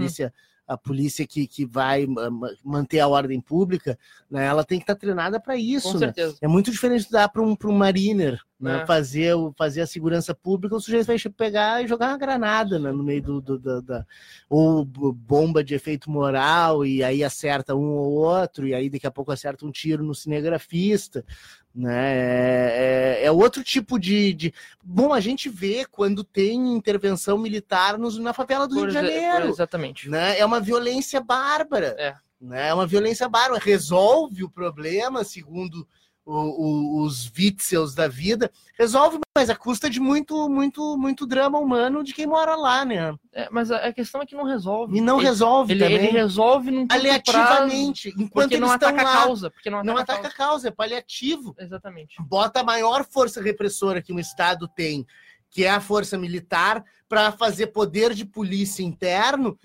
A 0.67 0.77
polícia 0.77 1.27
que, 1.27 1.47
que 1.47 1.65
vai 1.67 2.07
ma- 2.07 2.31
ma- 2.31 2.51
manter 2.65 3.01
a 3.01 3.09
ordem 3.09 3.41
pública, 3.41 3.99
né? 4.31 4.47
Ela 4.47 4.65
tem 4.65 4.79
que 4.79 4.85
estar 4.85 4.95
treinada 4.97 5.39
para 5.41 5.57
isso, 5.57 5.89
Com 5.89 5.95
né? 5.95 6.07
certeza. 6.07 6.37
É 6.41 6.49
muito 6.49 6.71
diferente 6.71 7.05
de 7.07 7.11
dar 7.11 7.29
para 7.29 7.43
um, 7.43 7.55
pra 7.55 7.69
um 7.69 7.77
mariner 7.77 8.41
né? 8.63 8.83
É. 8.83 8.87
fazer, 8.87 9.35
fazer 9.59 9.81
a 9.81 9.87
segurança 9.87 10.33
pública, 10.35 10.77
o 10.77 10.81
sujeito 10.81 11.07
vai 11.07 11.19
pegar 11.37 11.83
e 11.83 11.89
jogar 11.89 12.11
uma 12.11 12.19
granada 12.19 12.79
né? 12.79 12.93
no 12.93 13.03
meio 13.03 13.21
do, 13.21 13.41
do- 13.41 13.59
da, 13.59 13.81
da- 13.81 14.07
ou 14.49 14.85
bomba 14.85 15.65
de 15.65 15.75
efeito 15.75 16.09
moral, 16.11 16.87
e 16.87 17.03
aí 17.03 17.25
acerta 17.25 17.75
um 17.75 17.91
ou 17.97 18.13
outro, 18.13 18.67
e 18.67 18.73
aí 18.75 18.89
daqui 18.89 19.07
a 19.07 19.11
pouco 19.11 19.33
acerta 19.33 19.67
um 19.67 19.71
tiro 19.73 20.05
no 20.05 20.15
cinegrafista. 20.15 21.25
Né? 21.75 22.13
É, 22.15 23.19
é- 23.23 23.25
é 23.27 23.33
outro 23.33 23.65
tipo 23.65 23.99
de, 23.99 24.33
de. 24.35 24.55
Bom, 24.85 25.13
a 25.13 25.21
gente 25.21 25.49
vê 25.49 25.85
quando 25.91 26.23
tem 26.23 26.77
intervenção 26.77 27.39
militar 27.39 27.99
nos, 27.99 28.19
na 28.19 28.33
favela 28.33 28.69
do 28.69 28.75
Por 28.75 28.83
Rio 28.83 28.91
de 28.91 28.99
por- 28.99 29.07
Janeiro 29.07 29.49
exatamente. 29.49 30.09
né? 30.09 30.39
É 30.39 30.45
uma 30.45 30.61
violência 30.61 31.21
bárbara. 31.21 31.97
É. 31.99 32.15
Né? 32.41 32.69
É 32.69 32.75
uma 32.75 32.87
violência 32.87 33.29
bárbara. 33.29 33.59
Resolve 33.63 34.45
o 34.45 34.51
problema, 34.51 35.25
segundo 35.25 35.87
o- 36.25 36.33
o- 36.33 37.03
os 37.05 37.31
Witzels 37.37 37.95
da 37.95 38.07
vida, 38.07 38.51
resolve, 38.79 39.19
mas 39.37 39.51
a 39.51 39.57
custa 39.57 39.91
de 39.91 39.99
muito, 39.99 40.49
muito, 40.49 40.97
muito 40.97 41.27
drama 41.27 41.59
humano 41.59 42.05
de 42.05 42.15
quem 42.15 42.27
mora 42.27 42.55
lá, 42.55 42.85
né? 42.85 43.15
É, 43.33 43.49
mas 43.51 43.71
a, 43.71 43.79
a 43.79 43.93
questão 43.93 44.23
é 44.23 44.27
que 44.27 44.35
não 44.37 44.45
resolve. 44.45 44.97
E 44.97 45.01
não 45.01 45.19
ele, 45.19 45.27
resolve 45.27 45.73
ele, 45.73 45.81
também. 45.85 45.97
ele 45.99 46.09
resolve 46.09 46.71
num 46.71 46.81
curto 46.87 46.95
Aliativamente, 46.95 48.11
prazo, 48.11 48.23
enquanto 48.25 48.53
eles 48.53 48.61
não 48.61 48.75
estão 48.75 48.89
ataca 48.91 49.05
lá, 49.05 49.13
a 49.15 49.23
causa. 49.25 49.51
Porque 49.51 49.71
não 49.71 49.79
ataca, 49.79 49.93
não 49.93 49.99
a 49.99 50.03
ataca 50.03 50.21
causa. 50.23 50.35
a 50.35 50.37
causa, 50.37 50.69
é 50.69 50.71
paliativo. 50.71 51.55
Exatamente. 51.59 52.15
Bota 52.23 52.61
a 52.61 52.65
maior 52.65 53.05
força 53.05 53.43
repressora 53.43 54.03
que 54.03 54.13
um 54.13 54.19
Estado 54.19 54.69
tem, 54.69 55.07
que 55.53 55.65
é 55.65 55.71
a 55.71 55.81
força 55.81 56.17
militar, 56.17 56.83
para 57.13 57.31
fazer 57.31 57.67
poder 57.67 58.15
de 58.15 58.25
polícia 58.25 58.83
interno, 58.83 59.59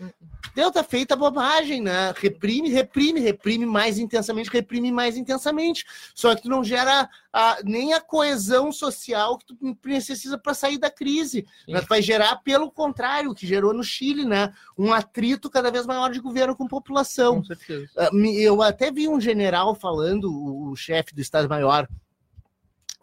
deu 0.53 0.69
tá 0.69 0.83
feita 0.83 1.15
bobagem, 1.15 1.81
né? 1.81 2.13
Reprime, 2.17 2.67
reprime, 2.67 3.21
reprime 3.21 3.65
mais 3.65 3.97
intensamente, 3.97 4.49
reprime 4.49 4.91
mais 4.91 5.15
intensamente. 5.15 5.85
Só 6.13 6.35
que 6.35 6.41
tu 6.41 6.49
não 6.49 6.61
gera 6.61 7.09
a, 7.31 7.59
nem 7.63 7.93
a 7.93 8.01
coesão 8.01 8.69
social 8.69 9.37
que 9.37 9.45
tu 9.45 9.75
precisa 9.81 10.37
para 10.37 10.53
sair 10.53 10.77
da 10.77 10.91
crise. 10.91 11.47
Né? 11.65 11.79
Vai 11.87 12.01
gerar, 12.01 12.35
pelo 12.43 12.69
contrário, 12.69 13.31
o 13.31 13.35
que 13.35 13.47
gerou 13.47 13.73
no 13.73 13.83
Chile, 13.83 14.25
né? 14.25 14.51
Um 14.77 14.91
atrito 14.91 15.49
cada 15.49 15.71
vez 15.71 15.85
maior 15.85 16.11
de 16.11 16.19
governo 16.19 16.53
com 16.53 16.67
população. 16.67 17.37
Com 17.37 17.45
certeza. 17.45 17.89
Ah, 17.97 18.09
Eu 18.13 18.61
até 18.61 18.91
vi 18.91 19.07
um 19.07 19.21
general 19.21 19.73
falando, 19.73 20.25
o 20.29 20.75
chefe 20.75 21.15
do 21.15 21.21
Estado-Maior 21.21 21.87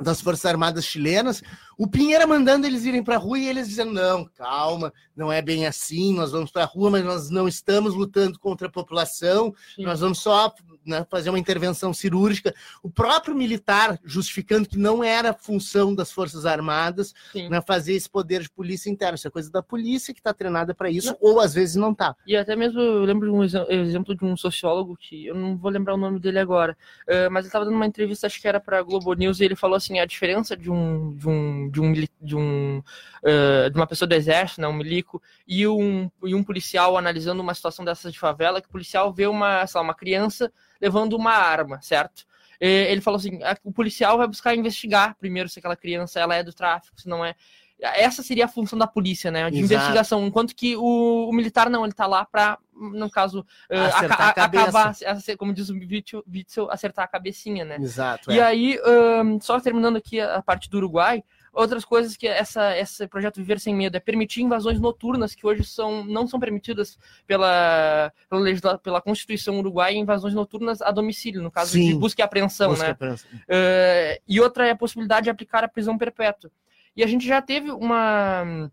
das 0.00 0.20
Forças 0.20 0.44
Armadas 0.46 0.84
chilenas, 0.84 1.42
o 1.78 1.86
Pinheira 1.86 2.26
mandando 2.26 2.66
eles 2.66 2.84
irem 2.84 3.02
para 3.02 3.14
a 3.14 3.18
rua 3.18 3.38
e 3.38 3.48
eles 3.48 3.68
dizendo: 3.68 3.92
não, 3.92 4.24
calma, 4.24 4.92
não 5.16 5.32
é 5.32 5.40
bem 5.40 5.66
assim, 5.66 6.14
nós 6.14 6.32
vamos 6.32 6.50
para 6.50 6.62
a 6.64 6.66
rua, 6.66 6.90
mas 6.90 7.04
nós 7.04 7.30
não 7.30 7.46
estamos 7.46 7.94
lutando 7.94 8.38
contra 8.38 8.66
a 8.66 8.70
população, 8.70 9.54
Sim. 9.76 9.84
nós 9.84 10.00
vamos 10.00 10.18
só 10.18 10.52
né, 10.86 11.06
fazer 11.10 11.30
uma 11.30 11.38
intervenção 11.38 11.92
cirúrgica. 11.92 12.54
O 12.82 12.90
próprio 12.90 13.34
militar 13.34 13.98
justificando 14.04 14.68
que 14.68 14.78
não 14.78 15.02
era 15.02 15.32
função 15.32 15.94
das 15.94 16.10
Forças 16.12 16.46
Armadas 16.46 17.14
né, 17.48 17.60
fazer 17.60 17.94
esse 17.94 18.08
poder 18.08 18.42
de 18.42 18.50
polícia 18.50 18.90
interna. 18.90 19.16
Isso 19.16 19.28
é 19.28 19.30
coisa 19.30 19.50
da 19.50 19.62
polícia 19.62 20.12
que 20.14 20.20
está 20.20 20.32
treinada 20.32 20.74
para 20.74 20.90
isso, 20.90 21.16
ou 21.20 21.40
às 21.40 21.54
vezes 21.54 21.76
não 21.76 21.92
está. 21.92 22.14
E 22.26 22.36
até 22.36 22.54
mesmo 22.56 22.80
eu 22.80 23.04
lembro 23.04 23.28
de 23.28 23.34
um 23.36 23.44
exe- 23.44 23.66
exemplo 23.68 24.14
de 24.14 24.24
um 24.24 24.36
sociólogo 24.36 24.96
que 24.96 25.26
eu 25.26 25.34
não 25.34 25.56
vou 25.56 25.70
lembrar 25.70 25.94
o 25.94 25.98
nome 25.98 26.18
dele 26.18 26.38
agora, 26.38 26.76
eh, 27.06 27.28
mas 27.28 27.44
ele 27.44 27.48
estava 27.48 27.64
dando 27.64 27.74
uma 27.74 27.86
entrevista, 27.86 28.26
acho 28.26 28.40
que 28.40 28.48
era 28.48 28.60
para 28.60 28.82
Globo 28.82 29.12
News, 29.14 29.40
e 29.40 29.44
ele 29.44 29.56
falou 29.56 29.76
assim: 29.76 29.98
a 29.98 30.04
diferença 30.06 30.56
de 30.56 30.70
um 30.70 31.14
de 31.16 31.28
um 31.28 31.70
de 31.70 31.80
um, 31.80 31.92
de, 31.92 32.36
um 32.36 32.82
eh, 33.24 33.70
de 33.70 33.76
uma 33.76 33.86
pessoa 33.86 34.08
do 34.08 34.14
exército, 34.14 34.60
né, 34.60 34.68
um 34.68 34.72
milico, 34.72 35.22
e 35.46 35.66
um, 35.66 36.10
e 36.24 36.34
um 36.34 36.42
policial 36.44 36.96
analisando 36.96 37.42
uma 37.42 37.54
situação 37.54 37.84
dessas 37.84 38.12
de 38.12 38.18
favela, 38.18 38.60
que 38.60 38.68
o 38.68 38.72
policial 38.72 39.12
vê 39.12 39.26
uma, 39.26 39.66
sei 39.66 39.78
lá, 39.78 39.84
uma 39.84 39.94
criança 39.94 40.52
levando 40.84 41.14
uma 41.14 41.32
arma, 41.32 41.80
certo? 41.80 42.24
Eh, 42.60 42.92
Ele 42.92 43.00
falou 43.00 43.18
assim: 43.18 43.42
a- 43.42 43.56
o 43.64 43.72
policial 43.72 44.18
vai 44.18 44.26
buscar 44.28 44.54
investigar 44.54 45.16
primeiro 45.18 45.48
se 45.48 45.58
aquela 45.58 45.76
criança 45.76 46.20
ela 46.20 46.34
é 46.34 46.42
do 46.42 46.52
tráfico, 46.52 47.00
se 47.00 47.08
não 47.08 47.24
é. 47.24 47.34
Essa 47.80 48.22
seria 48.22 48.44
a 48.44 48.48
função 48.48 48.78
da 48.78 48.86
polícia, 48.86 49.30
né? 49.30 49.50
De 49.50 49.58
Exato. 49.58 49.74
investigação. 49.74 50.24
Enquanto 50.26 50.54
que 50.54 50.76
o, 50.76 51.28
o 51.28 51.32
militar 51.32 51.68
não, 51.68 51.84
ele 51.84 51.92
tá 51.92 52.06
lá 52.06 52.24
para, 52.24 52.56
no 52.72 53.10
caso, 53.10 53.44
eh, 53.68 53.78
Acertar 53.86 54.28
a 54.28 54.32
cabeça. 54.32 54.62
acabar, 54.64 55.36
como 55.36 55.52
diz 55.52 55.68
o 55.70 55.74
Witzel, 55.74 56.70
acertar 56.70 57.04
a 57.04 57.08
cabecinha, 57.08 57.64
né? 57.64 57.76
Exato. 57.80 58.30
E 58.30 58.38
é. 58.38 58.42
aí, 58.42 58.78
ahn, 58.84 59.40
só 59.40 59.58
terminando 59.60 59.96
aqui 59.96 60.20
a 60.20 60.36
a 60.36 60.42
parte 60.42 60.70
do 60.70 60.76
Uruguai, 60.76 61.22
outras 61.54 61.84
coisas 61.84 62.16
que 62.16 62.26
essa, 62.26 62.76
esse 62.76 63.06
projeto 63.06 63.36
Viver 63.36 63.60
Sem 63.60 63.74
Medo 63.74 63.96
é 63.96 64.00
permitir 64.00 64.42
invasões 64.42 64.80
noturnas 64.80 65.34
que 65.34 65.46
hoje 65.46 65.64
são, 65.64 66.04
não 66.04 66.26
são 66.26 66.40
permitidas 66.40 66.98
pela, 67.26 68.12
pela, 68.28 68.78
pela 68.78 69.00
Constituição 69.00 69.58
uruguaia, 69.58 69.96
invasões 69.96 70.34
noturnas 70.34 70.82
a 70.82 70.90
domicílio, 70.90 71.42
no 71.42 71.50
caso 71.50 71.72
de 71.72 71.78
Sim. 71.92 71.98
busca 71.98 72.20
e 72.20 72.24
apreensão, 72.24 72.70
Busca 72.70 72.88
né? 72.88 72.94
prensa. 72.94 73.26
Eh, 73.48 74.20
e 74.26 74.40
outra 74.40 74.66
é 74.66 74.70
a 74.70 74.76
possibilidade 74.76 75.24
de 75.24 75.30
aplicar 75.30 75.62
a 75.64 75.68
prisão 75.68 75.96
perpétua. 75.96 76.50
E 76.96 77.02
a 77.02 77.06
gente 77.06 77.26
já 77.26 77.40
teve 77.40 77.70
uma, 77.70 78.70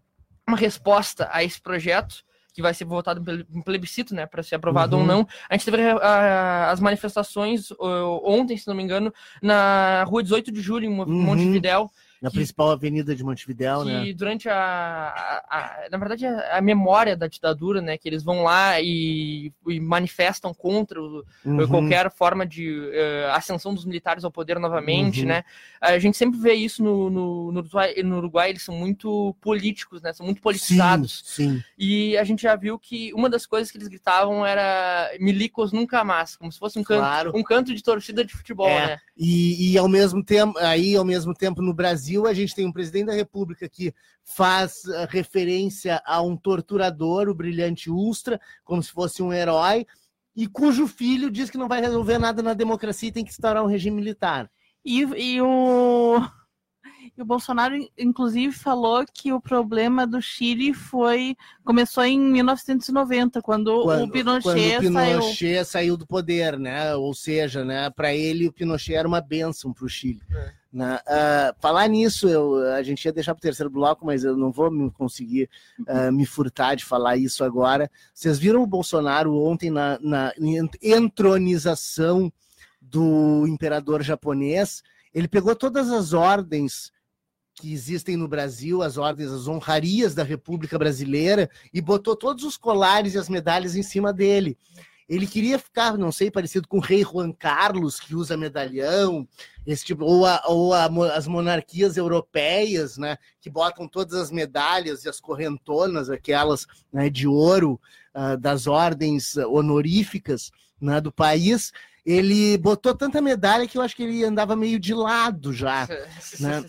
uma 0.48 0.58
resposta 0.58 1.30
a 1.32 1.44
esse 1.44 1.62
projeto, 1.62 2.24
que 2.54 2.62
vai 2.62 2.74
ser 2.74 2.84
votado 2.84 3.22
em 3.22 3.24
ple- 3.24 3.48
em 3.50 3.62
plebiscito, 3.62 4.14
né, 4.14 4.26
para 4.26 4.44
ser 4.44 4.56
aprovado 4.56 4.96
Uhum. 4.98 5.02
ou 5.04 5.08
não. 5.08 5.28
A 5.50 5.56
gente 5.56 5.72
teve 5.72 5.82
ah, 6.02 6.70
as 6.70 6.82
manifestações 6.82 7.70
ontem, 8.24 8.58
se 8.58 8.68
não 8.68 8.76
me 8.76 8.84
engano, 8.84 9.14
na 9.42 10.04
rua 10.04 10.22
18 10.22 10.52
de 10.52 10.62
julho, 10.62 10.86
em 10.86 10.90
Mo- 10.90 11.06
Uhum. 11.06 11.24
Na 12.22 12.30
que- 12.30 12.36
principal 12.38 12.70
avenida 12.70 13.16
de 13.16 13.24
Montevidéu, 13.24 13.84
né? 13.84 14.14
durante 14.14 14.48
a, 14.48 14.56
a- 14.56 15.44
a- 15.50 15.90
na 15.90 15.98
verdade 15.98 16.26
a, 16.26 16.58
a 16.58 16.62
memória 16.62 17.18
da 17.18 17.26
ditadura, 17.28 17.82
né, 17.82 17.98
que 17.98 18.08
eles 18.08 18.22
vão 18.24 18.44
lá 18.44 18.80
e, 18.80 19.52
e 19.68 19.80
manifestam 19.80 20.54
contra 20.54 21.02
o, 21.02 21.24
Uhum. 21.44 21.68
qualquer 21.68 22.12
forma 22.12 22.46
de 22.46 22.90
eh, 22.94 23.28
ascensão 23.34 23.74
dos 23.74 23.86
militares 23.86 24.24
ao 24.24 24.30
poder 24.32 24.60
novamente, 24.60 25.22
Uhum. 25.22 25.28
né? 25.30 25.44
A 25.82 25.98
gente 25.98 26.16
sempre 26.16 26.40
vê 26.40 26.54
isso 26.54 26.84
no, 26.84 27.10
no, 27.10 27.52
no, 27.52 27.60
Uruguai, 27.62 27.96
no 28.04 28.18
Uruguai, 28.18 28.50
eles 28.52 28.62
são 28.62 28.76
muito 28.76 29.36
políticos, 29.42 30.00
né? 30.04 30.14
São 30.14 30.24
muito 30.26 30.42
politizados. 30.42 31.24
Sim, 31.26 31.56
sim. 31.58 31.64
E 31.78 32.16
a 32.18 32.24
gente 32.24 32.44
já 32.44 32.56
viu 32.56 32.78
que 32.78 33.12
uma 33.16 33.28
das 33.32 33.48
coisas 33.48 33.72
que 33.72 33.78
eles 33.80 33.88
gritavam 33.88 34.46
era 34.46 35.10
milicos 35.20 35.72
nunca 35.72 36.04
mais, 36.04 36.36
como 36.36 36.52
se 36.52 36.60
fosse 36.60 36.78
um 36.78 36.84
canto, 36.84 37.00
Claro. 37.00 37.32
um 37.36 37.42
canto 37.42 37.74
de 37.74 37.82
torcida 37.82 38.24
de 38.24 38.34
futebol, 38.34 38.70
É. 38.70 38.86
né? 38.88 39.00
E, 39.18 39.72
e 39.74 39.78
ao 39.78 39.88
mesmo 39.90 40.24
tempo, 40.24 40.58
aí 40.60 40.96
ao 40.96 41.06
mesmo 41.06 41.34
tempo 41.34 41.62
no 41.64 41.74
Brasil 41.74 42.11
a 42.28 42.34
gente 42.34 42.56
tem 42.56 42.66
um 42.66 42.72
presidente 42.72 43.08
da 43.08 43.14
República 43.14 43.68
que 43.68 43.94
faz 44.24 44.86
eh, 44.86 45.08
referência 45.10 46.02
a 46.06 46.22
um 46.22 46.38
torturador, 46.38 47.30
o 47.30 47.36
brilhante 47.36 47.90
Ustra, 47.90 48.40
como 48.64 48.82
se 48.82 48.92
fosse 48.92 49.22
um 49.22 49.34
herói, 49.34 49.86
e 50.36 50.48
cujo 50.48 50.88
filho 50.88 51.30
diz 51.30 51.50
que 51.50 51.58
não 51.58 51.68
vai 51.68 51.82
resolver 51.82 52.18
nada 52.18 52.42
na 52.42 52.54
democracia 52.54 53.10
e 53.10 53.12
tem 53.12 53.24
que 53.24 53.32
instaurar 53.32 53.64
um 53.64 53.68
regime 53.68 53.98
militar. 53.98 54.50
E, 54.84 55.02
e 55.02 55.42
o, 55.42 56.22
e 57.22 57.24
o 57.24 57.26
Bolsonaro, 57.26 57.76
inclusive, 57.98 58.52
falou 58.52 59.06
que 59.14 59.32
o 59.32 59.40
problema 59.40 60.08
do 60.08 60.20
Chile 60.20 60.74
foi 60.74 61.38
começou 61.64 62.04
em 62.04 62.20
1990, 62.20 63.42
quando, 63.44 63.84
Quando, 63.84 64.06
o 64.06 64.12
Pinochet, 64.12 64.78
quando 64.78 64.90
o 64.90 64.94
saiu. 64.94 65.20
Pinochet 65.20 65.66
saiu. 65.66 65.98
do 65.98 66.08
poder, 66.08 66.58
né? 66.58 66.96
Ou 66.96 67.14
seja, 67.14 67.64
né? 67.64 67.92
Para 67.92 68.12
ele 68.14 68.48
o 68.48 68.52
Pinochet 68.52 68.96
era 68.96 69.08
uma 69.08 69.22
bênção 69.22 69.72
para 69.72 69.86
o 69.86 69.90
Chile. 69.90 70.20
É. 70.32 70.52
Né? 70.74 71.00
Ah, 71.06 71.54
falar 71.60 71.88
nisso, 71.88 72.28
eu, 72.28 72.58
a 72.74 72.82
gente 72.82 73.06
ia 73.06 73.14
deixar 73.14 73.36
para 73.36 73.40
o 73.40 73.44
terceiro 73.44 73.70
bloco, 73.70 74.04
mas 74.04 74.24
eu 74.24 74.36
não 74.36 74.52
vou 74.52 74.72
me 74.72 74.90
conseguir 74.90 75.48
ah, 75.88 76.12
me 76.12 76.26
furtar 76.26 76.74
de 76.74 76.84
falar 76.84 77.18
isso 77.18 77.44
agora. 77.44 77.90
Vocês 78.14 78.40
viram 78.40 78.64
o 78.64 78.68
Bolsonaro 78.68 79.36
ontem 79.36 79.70
na, 79.70 80.00
na 80.00 80.34
entronização 80.82 82.34
do 82.82 83.46
imperador 83.48 84.02
japonês? 84.02 84.82
Ele 85.14 85.28
pegou 85.28 85.56
todas 85.56 85.92
as 85.92 86.14
ordens 86.14 86.92
que 87.62 87.72
existem 87.72 88.18
no 88.18 88.28
Brasil, 88.28 88.82
as 88.82 88.98
ordens, 88.98 89.32
as 89.32 89.48
honrarias 89.48 90.16
da 90.16 90.24
República 90.24 90.80
Brasileira, 90.80 91.48
e 91.72 91.80
botou 91.80 92.16
todos 92.16 92.44
os 92.44 92.58
colares 92.58 93.14
e 93.14 93.20
as 93.20 93.30
medalhas 93.30 93.76
em 93.76 93.84
cima 93.84 94.12
dele. 94.12 94.58
Ele 95.08 95.28
queria 95.28 95.60
ficar, 95.60 95.98
não 95.98 96.12
sei, 96.12 96.32
parecido 96.32 96.68
com 96.68 96.78
o 96.78 96.82
rei 96.82 97.04
Juan 97.04 97.32
Carlos, 97.32 98.00
que 98.00 98.16
usa 98.16 98.36
medalhão, 98.38 99.28
esse 99.68 99.84
tipo, 99.86 100.06
ou, 100.06 100.26
a- 100.26 100.42
ou 100.48 100.74
a 100.74 100.86
as 101.14 101.28
monarquias 101.28 101.98
europeias, 101.98 102.98
né, 102.98 103.18
que 103.40 103.50
botam 103.50 103.88
todas 103.88 104.16
as 104.16 104.32
medalhas 104.32 105.04
e 105.04 105.10
as 105.10 105.20
correntonas, 105.20 106.10
aquelas 106.10 106.66
né, 106.92 107.10
de 107.10 107.28
ouro 107.28 107.80
ah, 108.14 108.36
das 108.38 108.66
ordens 108.68 109.36
honoríficas 109.38 110.50
né, 110.80 111.00
do 111.00 111.12
país. 111.12 111.72
Ele 112.06 112.58
botou 112.58 112.96
tanta 112.96 113.22
medalha 113.22 113.68
que 113.68 113.78
eu 113.78 113.82
acho 113.82 113.96
que 113.96 114.04
ele 114.04 114.24
andava 114.24 114.56
meio 114.56 114.80
de 114.80 114.94
lado 114.94 115.54
já 115.54 115.88
né? 116.40 116.66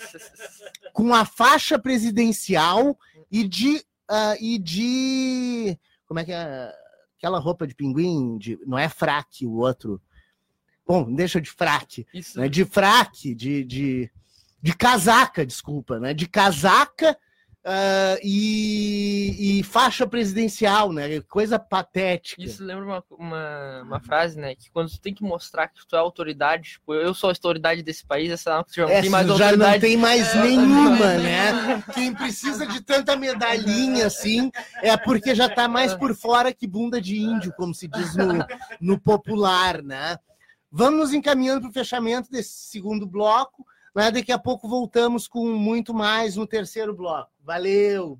com 0.92 1.14
a 1.14 1.24
faixa 1.24 1.78
presidencial 1.78 2.98
e 3.30 3.48
de 3.48 3.82
ah, 4.08 4.36
e 4.38 4.58
de 4.58 5.78
como 6.06 6.20
é 6.20 6.24
que 6.24 6.32
é 6.32 6.72
aquela 7.16 7.38
roupa 7.38 7.66
de 7.66 7.74
pinguim 7.74 8.36
de, 8.36 8.58
não 8.66 8.78
é 8.78 8.88
fraque 8.88 9.46
o 9.46 9.52
outro 9.52 10.00
bom 10.86 11.10
deixa 11.14 11.40
de 11.40 11.50
fraque 11.50 12.06
Isso. 12.12 12.38
né? 12.38 12.46
de 12.46 12.64
fraque 12.66 13.34
de, 13.34 13.64
de, 13.64 14.10
de 14.60 14.76
casaca 14.76 15.46
desculpa 15.46 15.98
né 15.98 16.12
de 16.12 16.28
casaca 16.28 17.16
ah, 17.64 18.16
e, 18.22 19.60
e 19.60 19.62
faixa 19.62 20.04
presidencial 20.04 20.92
né 20.92 21.20
coisa 21.20 21.60
patética 21.60 22.42
Isso 22.42 22.64
lembra 22.64 22.84
uma, 22.84 23.04
uma, 23.10 23.82
uma 23.82 24.00
frase, 24.00 24.36
né? 24.38 24.56
Que 24.56 24.68
quando 24.70 24.90
tu 24.90 25.00
tem 25.00 25.14
que 25.14 25.22
mostrar 25.22 25.68
que 25.68 25.86
tu 25.86 25.94
é 25.94 25.98
autoridade, 25.98 26.72
tipo, 26.72 26.92
eu 26.92 27.14
sou 27.14 27.28
a 27.28 27.32
autoridade 27.32 27.82
desse 27.82 28.04
país, 28.04 28.30
essa 28.32 28.56
não 28.56 28.64
já 28.68 28.84
Essa 28.90 29.00
tem 29.02 29.10
mais 29.10 29.24
É, 29.24 29.28
já 29.28 29.32
autoridade. 29.44 29.72
não 29.74 29.80
tem 29.80 29.96
mais 29.96 30.34
É, 30.34 30.42
nenhuma, 30.42 31.12
é, 31.12 31.18
né? 31.22 31.84
Quem 31.94 32.12
precisa 32.12 32.66
de 32.66 32.80
tanta 32.80 33.14
medalhinha 33.16 34.06
assim 34.06 34.50
é 34.82 34.96
porque 34.96 35.34
já 35.34 35.48
tá 35.48 35.68
mais 35.68 35.94
por 35.94 36.14
fora 36.16 36.52
que 36.52 36.66
bunda 36.66 37.00
de 37.00 37.16
índio, 37.16 37.52
como 37.56 37.72
se 37.72 37.86
diz 37.86 38.16
no, 38.16 38.44
no 38.80 38.98
popular, 39.00 39.82
né? 39.82 40.16
Vamos 40.70 40.98
nos 41.00 41.12
encaminhando 41.14 41.60
para 41.62 41.70
o 41.70 41.72
fechamento 41.72 42.30
desse 42.30 42.52
segundo 42.70 43.06
bloco. 43.06 43.64
Né? 43.94 44.10
Daqui 44.10 44.32
a 44.32 44.38
pouco 44.38 44.68
voltamos 44.68 45.28
com 45.28 45.46
muito 45.46 45.92
mais 45.92 46.36
no 46.36 46.46
terceiro 46.46 46.94
bloco. 46.94 47.30
Valeu! 47.40 48.18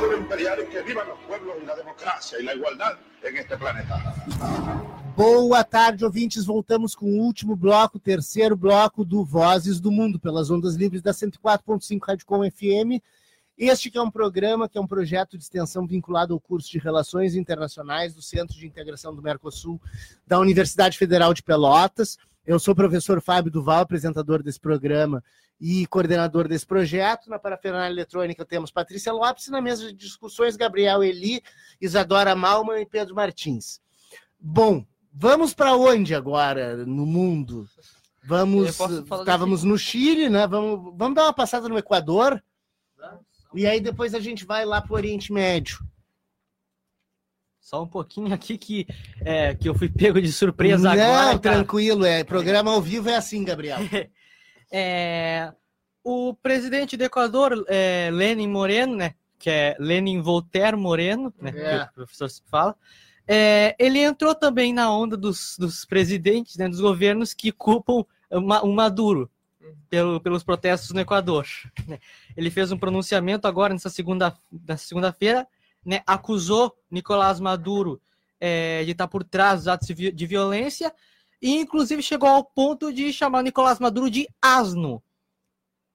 Dictadura 0.00 0.18
imperial 0.18 0.58
y 0.62 0.66
que 0.66 0.82
vivan 0.82 1.08
los 1.08 1.18
pueblos 1.20 1.56
y 1.62 1.66
la 1.66 1.76
democracia 1.76 2.38
y 2.40 2.44
la 2.44 2.54
igualdad 2.54 2.98
en 3.22 3.36
este 3.36 3.56
planeta. 3.56 4.14
Boa 5.16 5.62
tarde, 5.62 6.04
ouvintes. 6.04 6.46
Voltamos 6.46 6.94
com 6.94 7.06
o 7.06 7.22
último 7.22 7.54
bloco, 7.54 7.98
terceiro 7.98 8.56
bloco 8.56 9.04
do 9.04 9.22
Vozes 9.24 9.78
do 9.78 9.90
Mundo, 9.90 10.18
pelas 10.18 10.50
ondas 10.50 10.74
livres 10.74 11.02
da 11.02 11.12
104.5 11.12 12.00
Rádio 12.02 12.26
Com 12.26 12.50
FM. 12.50 13.02
Este 13.58 13.90
que 13.90 13.98
é 13.98 14.02
um 14.02 14.10
programa, 14.10 14.66
que 14.70 14.78
é 14.78 14.80
um 14.80 14.86
projeto 14.86 15.36
de 15.36 15.44
extensão 15.44 15.86
vinculado 15.86 16.32
ao 16.32 16.40
curso 16.40 16.70
de 16.70 16.78
Relações 16.78 17.34
Internacionais 17.34 18.14
do 18.14 18.22
Centro 18.22 18.56
de 18.56 18.66
Integração 18.66 19.14
do 19.14 19.20
Mercosul 19.20 19.78
da 20.26 20.38
Universidade 20.38 20.96
Federal 20.96 21.34
de 21.34 21.42
Pelotas. 21.42 22.16
Eu 22.50 22.58
sou 22.58 22.72
o 22.72 22.76
professor 22.76 23.22
Fábio 23.22 23.48
Duval, 23.48 23.82
apresentador 23.82 24.42
desse 24.42 24.58
programa 24.58 25.22
e 25.60 25.86
coordenador 25.86 26.48
desse 26.48 26.66
projeto. 26.66 27.30
Na 27.30 27.38
parafernália 27.38 27.94
eletrônica 27.94 28.44
temos 28.44 28.72
Patrícia 28.72 29.12
Lopes 29.12 29.46
e 29.46 29.52
na 29.52 29.60
mesa 29.60 29.86
de 29.86 29.92
discussões 29.92 30.56
Gabriel 30.56 31.00
Eli, 31.00 31.40
Isadora 31.80 32.34
Malman 32.34 32.80
e 32.80 32.86
Pedro 32.86 33.14
Martins. 33.14 33.80
Bom, 34.36 34.84
vamos 35.14 35.54
para 35.54 35.76
onde 35.76 36.12
agora 36.12 36.84
no 36.84 37.06
mundo? 37.06 37.68
Vamos, 38.24 38.76
estávamos 39.20 39.62
no 39.62 39.78
Chile, 39.78 40.28
né? 40.28 40.44
Vamos, 40.48 40.92
vamos 40.96 41.14
dar 41.14 41.26
uma 41.26 41.32
passada 41.32 41.68
no 41.68 41.78
Equador. 41.78 42.42
E 43.54 43.64
aí 43.64 43.80
depois 43.80 44.12
a 44.12 44.18
gente 44.18 44.44
vai 44.44 44.64
lá 44.64 44.82
para 44.82 44.92
o 44.92 44.96
Oriente 44.96 45.32
Médio. 45.32 45.78
Só 47.70 47.84
um 47.84 47.86
pouquinho 47.86 48.34
aqui 48.34 48.58
que, 48.58 48.84
é, 49.20 49.54
que 49.54 49.68
eu 49.68 49.74
fui 49.76 49.88
pego 49.96 50.20
de 50.20 50.32
surpresa 50.32 50.82
Não, 50.82 50.90
agora. 50.90 51.38
cara. 51.38 51.38
tranquilo, 51.38 52.04
é. 52.04 52.24
Programa 52.24 52.72
ao 52.72 52.82
vivo 52.82 53.08
é 53.08 53.14
assim, 53.14 53.44
Gabriel. 53.44 53.78
É, 54.72 55.52
o 56.04 56.32
presidente 56.32 56.96
do 56.96 57.02
Equador, 57.02 57.64
é, 57.68 58.08
Lenin 58.12 58.46
Moreno, 58.48 58.94
né? 58.94 59.14
Que 59.36 59.50
é 59.50 59.76
Lenin 59.80 60.20
Voltaire 60.20 60.76
Moreno, 60.76 61.34
né? 61.40 61.50
É. 61.56 61.78
Que 61.80 61.84
o 61.90 61.94
professor 61.94 62.30
se 62.30 62.40
fala. 62.48 62.76
é, 63.26 63.74
ele 63.80 63.98
entrou 63.98 64.32
também 64.32 64.72
na 64.72 64.88
onda 64.96 65.16
dos, 65.16 65.56
dos 65.58 65.84
presidentes, 65.84 66.56
né, 66.56 66.68
dos 66.68 66.80
governos 66.80 67.34
que 67.34 67.50
culpam 67.50 67.94
o 67.94 68.06
o 68.30 68.72
Maduro 68.72 69.28
pelo- 69.88 70.20
pelos 70.20 70.44
protestos 70.44 70.90
no 70.92 71.00
Equador. 71.00 71.46
né. 71.88 71.98
Ele 72.36 72.48
fez 72.48 72.70
um 72.70 72.78
pronunciamento 72.78 73.48
agora 73.48 73.72
nessa 73.74 73.90
segunda 73.90 74.32
nessa 74.68 74.86
segunda-feira, 74.86 75.48
né, 75.84 76.02
acusou 76.06 76.74
Nicolás 76.90 77.40
Maduro 77.40 78.00
é, 78.40 78.84
de 78.84 78.92
estar 78.92 79.08
por 79.08 79.22
trás 79.24 79.60
dos 79.60 79.68
atos 79.68 79.86
de 79.88 79.94
vi- 79.94 80.12
de 80.12 80.26
violência 80.26 80.94
e 81.40 81.56
inclusive 81.58 82.02
chegou 82.02 82.28
ao 82.28 82.44
ponto 82.44 82.92
de 82.92 83.12
chamar 83.12 83.42
Nicolás 83.42 83.78
Maduro 83.78 84.10
de 84.10 84.28
asno. 84.40 85.02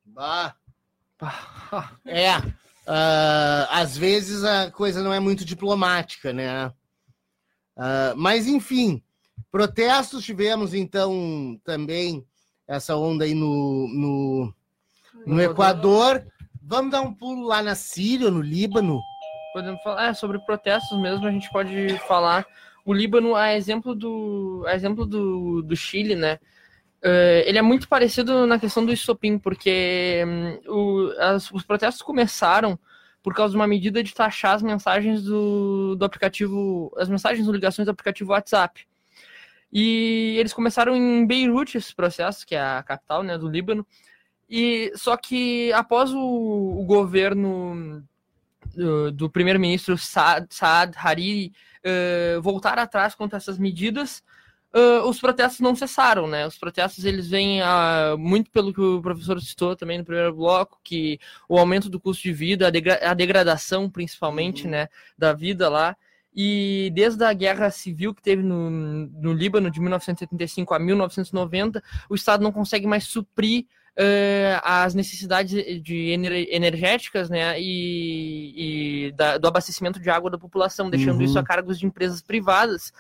Bah. 0.04 0.56
É. 2.06 2.30
ah, 2.88 3.68
às 3.72 3.98
vezes 3.98 4.44
a 4.44 4.70
coisa 4.72 5.02
não 5.02 5.12
é 5.14 5.20
muito 5.20 5.44
diplomática, 5.46 6.32
né? 6.34 6.72
Ah, 7.76 8.14
mas, 8.16 8.48
enfim, 8.48 9.02
protestos 9.52 10.24
tivemos, 10.24 10.74
então, 10.74 11.60
também 11.64 12.26
essa 12.68 12.96
onda 12.96 13.26
aí 13.26 13.34
no, 13.34 13.88
no, 13.88 14.54
no 15.26 15.42
Equador. 15.42 16.26
Vamos 16.62 16.92
dar 16.92 17.02
um 17.02 17.14
pulo 17.14 17.46
lá 17.46 17.62
na 17.62 17.76
Síria, 17.76 18.32
no 18.32 18.42
Líbano. 18.42 19.00
Podemos 19.56 19.82
falar 19.82 20.08
é, 20.10 20.14
sobre 20.14 20.38
protestos 20.40 21.00
mesmo, 21.00 21.26
a 21.26 21.32
gente 21.32 21.50
pode 21.50 21.98
falar. 22.00 22.46
O 22.84 22.94
Líbano, 22.94 23.36
a 23.36 23.56
exemplo 23.56 23.96
do, 23.96 24.66
a 24.68 24.76
exemplo 24.76 25.06
do, 25.06 25.62
do 25.62 25.78
Chile, 25.78 26.14
né? 26.14 26.40
eh, 27.02 27.46
ele 27.48 27.58
é 27.58 27.62
muito 27.62 27.88
parecido 27.88 28.46
na 28.46 28.60
questão 28.60 28.86
do 28.86 28.92
estopim, 28.92 29.38
porque 29.40 30.26
hum, 30.28 30.60
o- 30.68 31.14
as- 31.20 31.50
os 31.52 31.64
protestos 31.64 32.02
começaram 32.02 32.78
por 33.24 33.34
causa 33.34 33.52
de 33.52 33.56
uma 33.58 33.66
medida 33.66 34.04
de 34.04 34.14
taxar 34.14 34.56
as 34.56 34.62
mensagens 34.62 35.24
do, 35.24 35.96
do 35.96 36.04
aplicativo, 36.04 36.92
as 36.98 37.08
mensagens 37.08 37.48
ou 37.48 37.54
ligações 37.54 37.86
do 37.86 37.92
aplicativo 37.92 38.32
WhatsApp. 38.34 38.86
E 39.72 40.36
eles 40.38 40.52
começaram 40.52 40.94
em 40.98 41.26
Beirute 41.26 41.78
esse 41.78 41.96
processo, 41.96 42.46
que 42.46 42.56
é 42.56 42.62
a 42.62 42.84
capital 42.84 43.24
né, 43.24 43.38
do 43.38 43.48
Líbano. 43.48 43.88
E 44.50 44.92
só 44.96 45.16
que 45.16 45.72
após 45.72 46.12
o, 46.14 46.20
o 46.20 46.84
governo 46.86 48.04
do, 48.76 49.12
do 49.12 49.30
primeiro-ministro 49.30 49.98
Saad, 49.98 50.48
Saad 50.50 50.96
Hariri 50.98 51.54
eh, 51.84 52.40
voltar 52.42 52.78
atrás 52.80 53.16
contra 53.16 53.38
essas 53.38 53.58
medidas, 53.58 54.24
eh, 54.74 55.00
os 55.04 55.20
protestos 55.22 55.62
não 55.62 55.74
cessaram, 55.74 56.28
né? 56.28 56.46
Os 56.46 56.58
protestos 56.58 57.06
eles 57.06 57.30
vêm 57.30 57.62
ah, 57.62 58.16
muito 58.18 58.52
pelo 58.52 58.74
que 58.74 58.82
o 58.82 59.02
professor 59.02 59.40
citou 59.42 59.76
também 59.76 59.98
no 59.98 60.04
primeiro 60.04 60.36
bloco, 60.36 60.80
que 60.84 61.18
o 61.48 61.58
aumento 61.58 61.90
do 61.90 62.00
custo 62.00 62.24
de 62.24 62.34
vida, 62.34 62.68
a, 62.68 62.70
degra- 62.70 63.00
a 63.02 63.14
degradação 63.14 63.90
principalmente, 63.90 64.68
né, 64.68 64.90
da 65.18 65.32
vida 65.32 65.70
lá. 65.70 65.96
E 66.36 66.92
desde 66.94 67.24
a 67.24 67.32
guerra 67.32 67.70
civil 67.72 68.14
que 68.14 68.22
teve 68.22 68.44
no, 68.44 68.70
no 68.70 69.32
Líbano 69.32 69.72
de 69.72 69.80
1975 69.80 70.74
a 70.74 70.80
1990, 70.80 71.82
o 72.10 72.16
Estado 72.16 72.44
não 72.44 72.52
consegue 72.52 72.86
mais 72.86 73.06
suprir 73.06 73.68
eh, 73.98 74.60
as 74.64 74.94
necessidades 74.94 75.52
de 75.82 76.10
ener- 76.12 76.48
energéticas 76.52 77.30
né, 77.30 77.60
e, 77.60 79.06
e 79.08 79.12
da- 79.14 79.38
do 79.38 79.48
abastecimento 79.48 80.00
de 80.00 80.10
água 80.10 80.30
da 80.30 80.38
população, 80.38 80.90
deixando 80.90 81.18
Uhum. 81.20 81.26
isso 81.26 81.40
a 81.40 81.44
cargos 81.44 81.80
de 81.80 81.86
empresas 81.86 82.22
privadas 82.22 82.92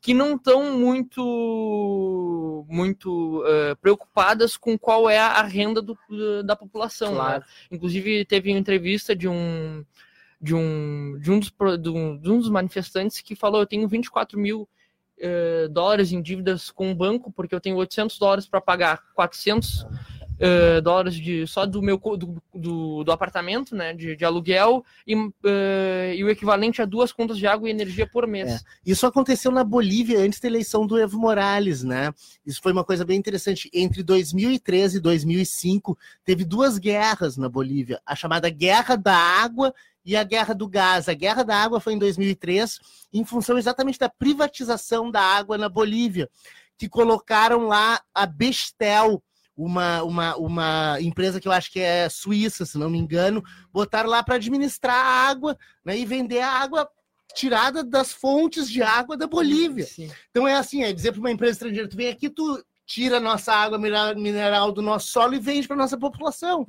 que 0.00 0.14
não 0.14 0.36
estão 0.36 0.78
muito 0.78 2.64
muito 2.68 3.42
eh, 3.46 3.74
preocupadas 3.76 4.56
com 4.56 4.78
qual 4.78 5.08
é 5.10 5.18
a 5.18 5.42
renda 5.42 5.80
do- 5.82 5.98
da 6.44 6.54
população. 6.54 7.10
né? 7.12 7.16
Claro. 7.16 7.44
Inclusive 7.70 8.24
teve 8.24 8.50
uma 8.50 8.58
entrevista 8.58 9.14
de 9.16 9.28
um 9.28 9.84
de 10.40 10.54
um 10.54 11.18
de 11.18 11.30
um 11.32 11.38
dos, 11.40 11.50
de 11.80 11.88
um, 11.88 12.18
de 12.18 12.30
um 12.30 12.38
dos 12.38 12.50
manifestantes 12.50 13.20
que 13.20 13.34
falou 13.34 13.60
eu 13.60 13.66
tenho 13.66 13.88
24 13.88 14.38
mil 14.38 14.68
eh, 15.18 15.66
dólares 15.70 16.12
em 16.12 16.20
dívidas 16.20 16.70
com 16.70 16.90
o 16.90 16.94
banco 16.94 17.32
porque 17.32 17.54
eu 17.54 17.60
tenho 17.60 17.76
800 17.76 18.18
dólares 18.18 18.46
para 18.46 18.60
pagar 18.60 19.02
400 19.14 19.86
eh, 20.38 20.80
dólares 20.80 21.14
de 21.14 21.46
só 21.46 21.66
do 21.66 21.82
meu 21.82 21.98
do, 21.98 22.42
do, 22.54 23.04
do 23.04 23.12
apartamento 23.12 23.74
né 23.74 23.92
de, 23.92 24.16
de 24.16 24.24
aluguel 24.24 24.84
e, 25.06 25.14
eh, 25.44 26.14
e 26.16 26.24
o 26.24 26.30
equivalente 26.30 26.82
a 26.82 26.84
duas 26.84 27.12
contas 27.12 27.38
de 27.38 27.46
água 27.46 27.68
e 27.68 27.70
energia 27.70 28.06
por 28.06 28.26
mês 28.26 28.64
Isso 28.84 29.06
aconteceu 29.06 29.50
na 29.50 29.64
Bolívia 29.64 30.20
antes 30.20 30.40
da 30.40 30.48
eleição 30.48 30.86
do 30.86 30.98
Evo 30.98 31.18
Morales, 31.18 31.82
né? 31.82 32.12
Isso 32.44 32.60
foi 32.62 32.72
uma 32.72 32.84
coisa 32.84 33.04
bem 33.04 33.18
interessante. 33.18 33.70
Entre 33.72 34.02
2013 34.02 34.98
e 34.98 35.00
2005, 35.00 35.98
teve 36.24 36.44
duas 36.44 36.78
guerras 36.78 37.36
na 37.36 37.48
Bolívia: 37.48 38.00
a 38.04 38.14
chamada 38.14 38.48
Guerra 38.48 38.96
da 38.96 39.16
Água 39.16 39.74
e 40.04 40.16
a 40.16 40.22
Guerra 40.22 40.54
do 40.54 40.68
Gás. 40.68 41.08
A 41.08 41.14
Guerra 41.14 41.42
da 41.42 41.56
Água 41.56 41.80
foi 41.80 41.94
em 41.94 41.98
2003, 41.98 42.78
em 43.12 43.24
função 43.24 43.58
exatamente 43.58 43.98
da 43.98 44.08
privatização 44.08 45.10
da 45.10 45.20
água 45.20 45.58
na 45.58 45.68
Bolívia, 45.68 46.30
que 46.78 46.88
colocaram 46.88 47.66
lá 47.66 48.00
a 48.14 48.26
Bestel. 48.26 49.22
Uma, 49.56 50.02
uma, 50.02 50.36
uma 50.36 51.00
empresa 51.00 51.40
que 51.40 51.48
eu 51.48 51.52
acho 51.52 51.72
que 51.72 51.80
é 51.80 52.08
suíça, 52.10 52.66
se 52.66 52.76
não 52.76 52.90
me 52.90 52.98
engano, 52.98 53.42
botaram 53.72 54.10
lá 54.10 54.22
para 54.22 54.34
administrar 54.34 54.94
a 54.94 55.28
água 55.28 55.56
né, 55.84 55.96
e 55.96 56.04
vender 56.04 56.40
a 56.40 56.50
água 56.50 56.86
tirada 57.34 57.82
das 57.82 58.12
fontes 58.12 58.68
de 58.68 58.82
água 58.82 59.16
da 59.16 59.26
Bolívia. 59.26 59.86
Sim. 59.86 60.10
Então 60.30 60.46
é 60.46 60.54
assim, 60.54 60.82
é 60.82 60.92
dizer 60.92 61.12
para 61.12 61.20
uma 61.20 61.30
empresa 61.30 61.52
estrangeira, 61.52 61.88
tu 61.88 61.96
vem 61.96 62.08
aqui, 62.08 62.28
tu 62.28 62.62
tira 62.86 63.16
a 63.16 63.20
nossa 63.20 63.52
água 63.52 63.78
mineral, 63.78 64.14
mineral 64.14 64.72
do 64.72 64.80
nosso 64.80 65.08
solo 65.08 65.34
e 65.34 65.38
vende 65.38 65.66
para 65.66 65.76
nossa 65.76 65.98
população. 65.98 66.66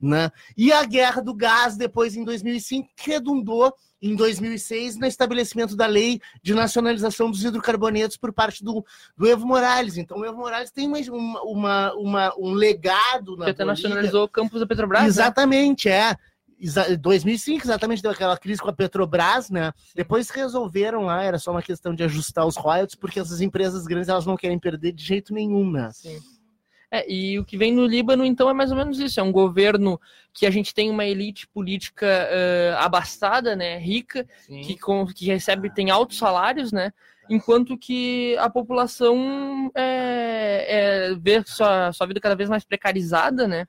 Né? 0.00 0.30
E 0.56 0.72
a 0.72 0.84
guerra 0.84 1.22
do 1.22 1.34
gás, 1.34 1.76
depois 1.76 2.16
em 2.16 2.24
2005, 2.24 2.90
que 2.96 3.10
redundou 3.10 3.72
em 4.00 4.14
2006 4.14 4.96
no 4.98 5.06
estabelecimento 5.06 5.74
da 5.74 5.86
lei 5.86 6.20
de 6.42 6.54
nacionalização 6.54 7.30
dos 7.30 7.42
hidrocarbonetos 7.44 8.16
por 8.16 8.32
parte 8.32 8.62
do, 8.62 8.84
do 9.16 9.26
Evo 9.26 9.46
Morales. 9.46 9.96
Então, 9.96 10.18
o 10.18 10.24
Evo 10.24 10.36
Morales 10.36 10.70
tem 10.70 10.86
uma, 10.86 10.98
uma, 11.42 11.94
uma- 11.94 12.34
um 12.38 12.52
legado 12.52 13.36
na 13.36 13.46
que 13.46 13.50
até 13.52 13.64
nacionalizou 13.64 14.24
o 14.24 14.28
campus 14.28 14.60
da 14.60 14.66
Petrobras 14.66 15.02
né? 15.02 15.08
Exatamente, 15.08 15.88
é. 15.88 16.14
Exa 16.58 16.96
2005, 16.96 17.66
exatamente, 17.66 18.00
deu 18.02 18.10
aquela 18.10 18.36
crise 18.38 18.62
com 18.62 18.70
a 18.70 18.72
Petrobras, 18.72 19.50
né? 19.50 19.72
Depois 19.94 20.30
resolveram 20.30 21.02
lá, 21.02 21.22
era 21.22 21.38
só 21.38 21.50
uma 21.50 21.60
questão 21.62 21.94
de 21.94 22.02
ajustar 22.02 22.46
os 22.46 22.56
royalties, 22.56 22.94
porque 22.94 23.20
essas 23.20 23.42
empresas 23.42 23.84
grandes 23.84 24.08
elas 24.08 24.24
não 24.24 24.36
querem 24.38 24.58
perder 24.58 24.92
de 24.92 25.04
jeito 25.04 25.34
nenhum, 25.34 25.70
né? 25.70 25.90
Sim. 25.92 26.18
É, 26.90 27.10
e 27.12 27.38
o 27.38 27.44
que 27.44 27.56
vem 27.56 27.72
no 27.72 27.84
Líbano, 27.84 28.24
então, 28.24 28.48
é 28.48 28.52
mais 28.52 28.70
ou 28.70 28.76
menos 28.76 28.98
isso. 29.00 29.18
É 29.18 29.22
um 29.22 29.32
governo 29.32 30.00
que 30.32 30.46
a 30.46 30.50
gente 30.50 30.72
tem 30.72 30.88
uma 30.90 31.04
elite 31.04 31.46
política 31.48 32.06
eh, 32.06 32.74
abastada, 32.78 33.56
né, 33.56 33.76
rica, 33.78 34.26
que, 34.62 34.78
com, 34.78 35.04
que 35.06 35.26
recebe, 35.26 35.68
tem 35.74 35.90
altos 35.90 36.16
salários, 36.18 36.70
né, 36.72 36.92
enquanto 37.28 37.76
que 37.76 38.36
a 38.38 38.48
população 38.50 39.70
é, 39.74 41.08
é, 41.10 41.14
vê 41.18 41.42
sua, 41.44 41.90
sua 41.92 42.06
vida 42.06 42.20
cada 42.20 42.36
vez 42.36 42.48
mais 42.48 42.64
precarizada, 42.64 43.48
né, 43.48 43.66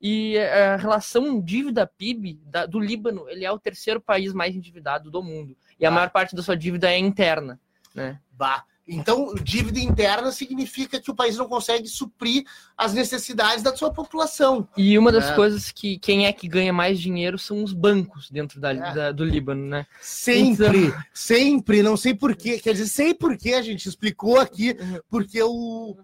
e 0.00 0.38
a 0.38 0.76
relação 0.76 1.40
dívida-PIB 1.40 2.38
da- 2.46 2.66
do 2.66 2.78
Líbano, 2.78 3.28
ele 3.28 3.44
é 3.44 3.50
o 3.50 3.58
terceiro 3.58 4.00
país 4.00 4.32
mais 4.32 4.54
endividado 4.54 5.10
do 5.10 5.22
mundo. 5.22 5.54
E 5.78 5.84
a 5.84 5.88
Ah. 5.88 5.92
maior 5.92 6.10
parte 6.10 6.34
da 6.36 6.42
sua 6.42 6.56
dívida 6.56 6.90
é 6.90 6.96
interna, 6.98 7.58
né. 7.94 8.18
Bah. 8.32 8.64
Então, 8.92 9.34
dívida 9.42 9.78
interna 9.78 10.32
significa 10.32 11.00
que 11.00 11.10
o 11.10 11.14
país 11.14 11.36
não 11.36 11.48
consegue 11.48 11.86
suprir 11.86 12.44
as 12.76 12.92
necessidades 12.92 13.62
da 13.62 13.74
sua 13.76 13.92
população. 13.92 14.66
E 14.76 14.98
uma 14.98 15.12
das 15.12 15.30
É. 15.30 15.34
coisas 15.34 15.70
que 15.70 15.98
quem 15.98 16.26
é 16.26 16.32
que 16.32 16.48
ganha 16.48 16.72
mais 16.72 16.98
dinheiro 17.00 17.38
são 17.38 17.62
os 17.62 17.72
bancos 17.72 18.28
dentro 18.30 18.60
da, 18.60 18.72
É. 18.72 18.94
da- 18.94 19.12
do 19.12 19.24
Líbano, 19.24 19.64
né? 19.66 19.86
Sempre, 20.00 20.92
sempre, 21.14 21.82
não 21.82 21.96
sei 21.96 22.14
porquê. 22.14 22.58
Quer 22.58 22.72
dizer, 22.72 22.86
sei 22.86 23.14
porquê, 23.14 23.54
a 23.54 23.62
gente 23.62 23.88
explicou 23.88 24.38
aqui, 24.40 24.76
porque 25.08 25.40
o, 25.42 25.96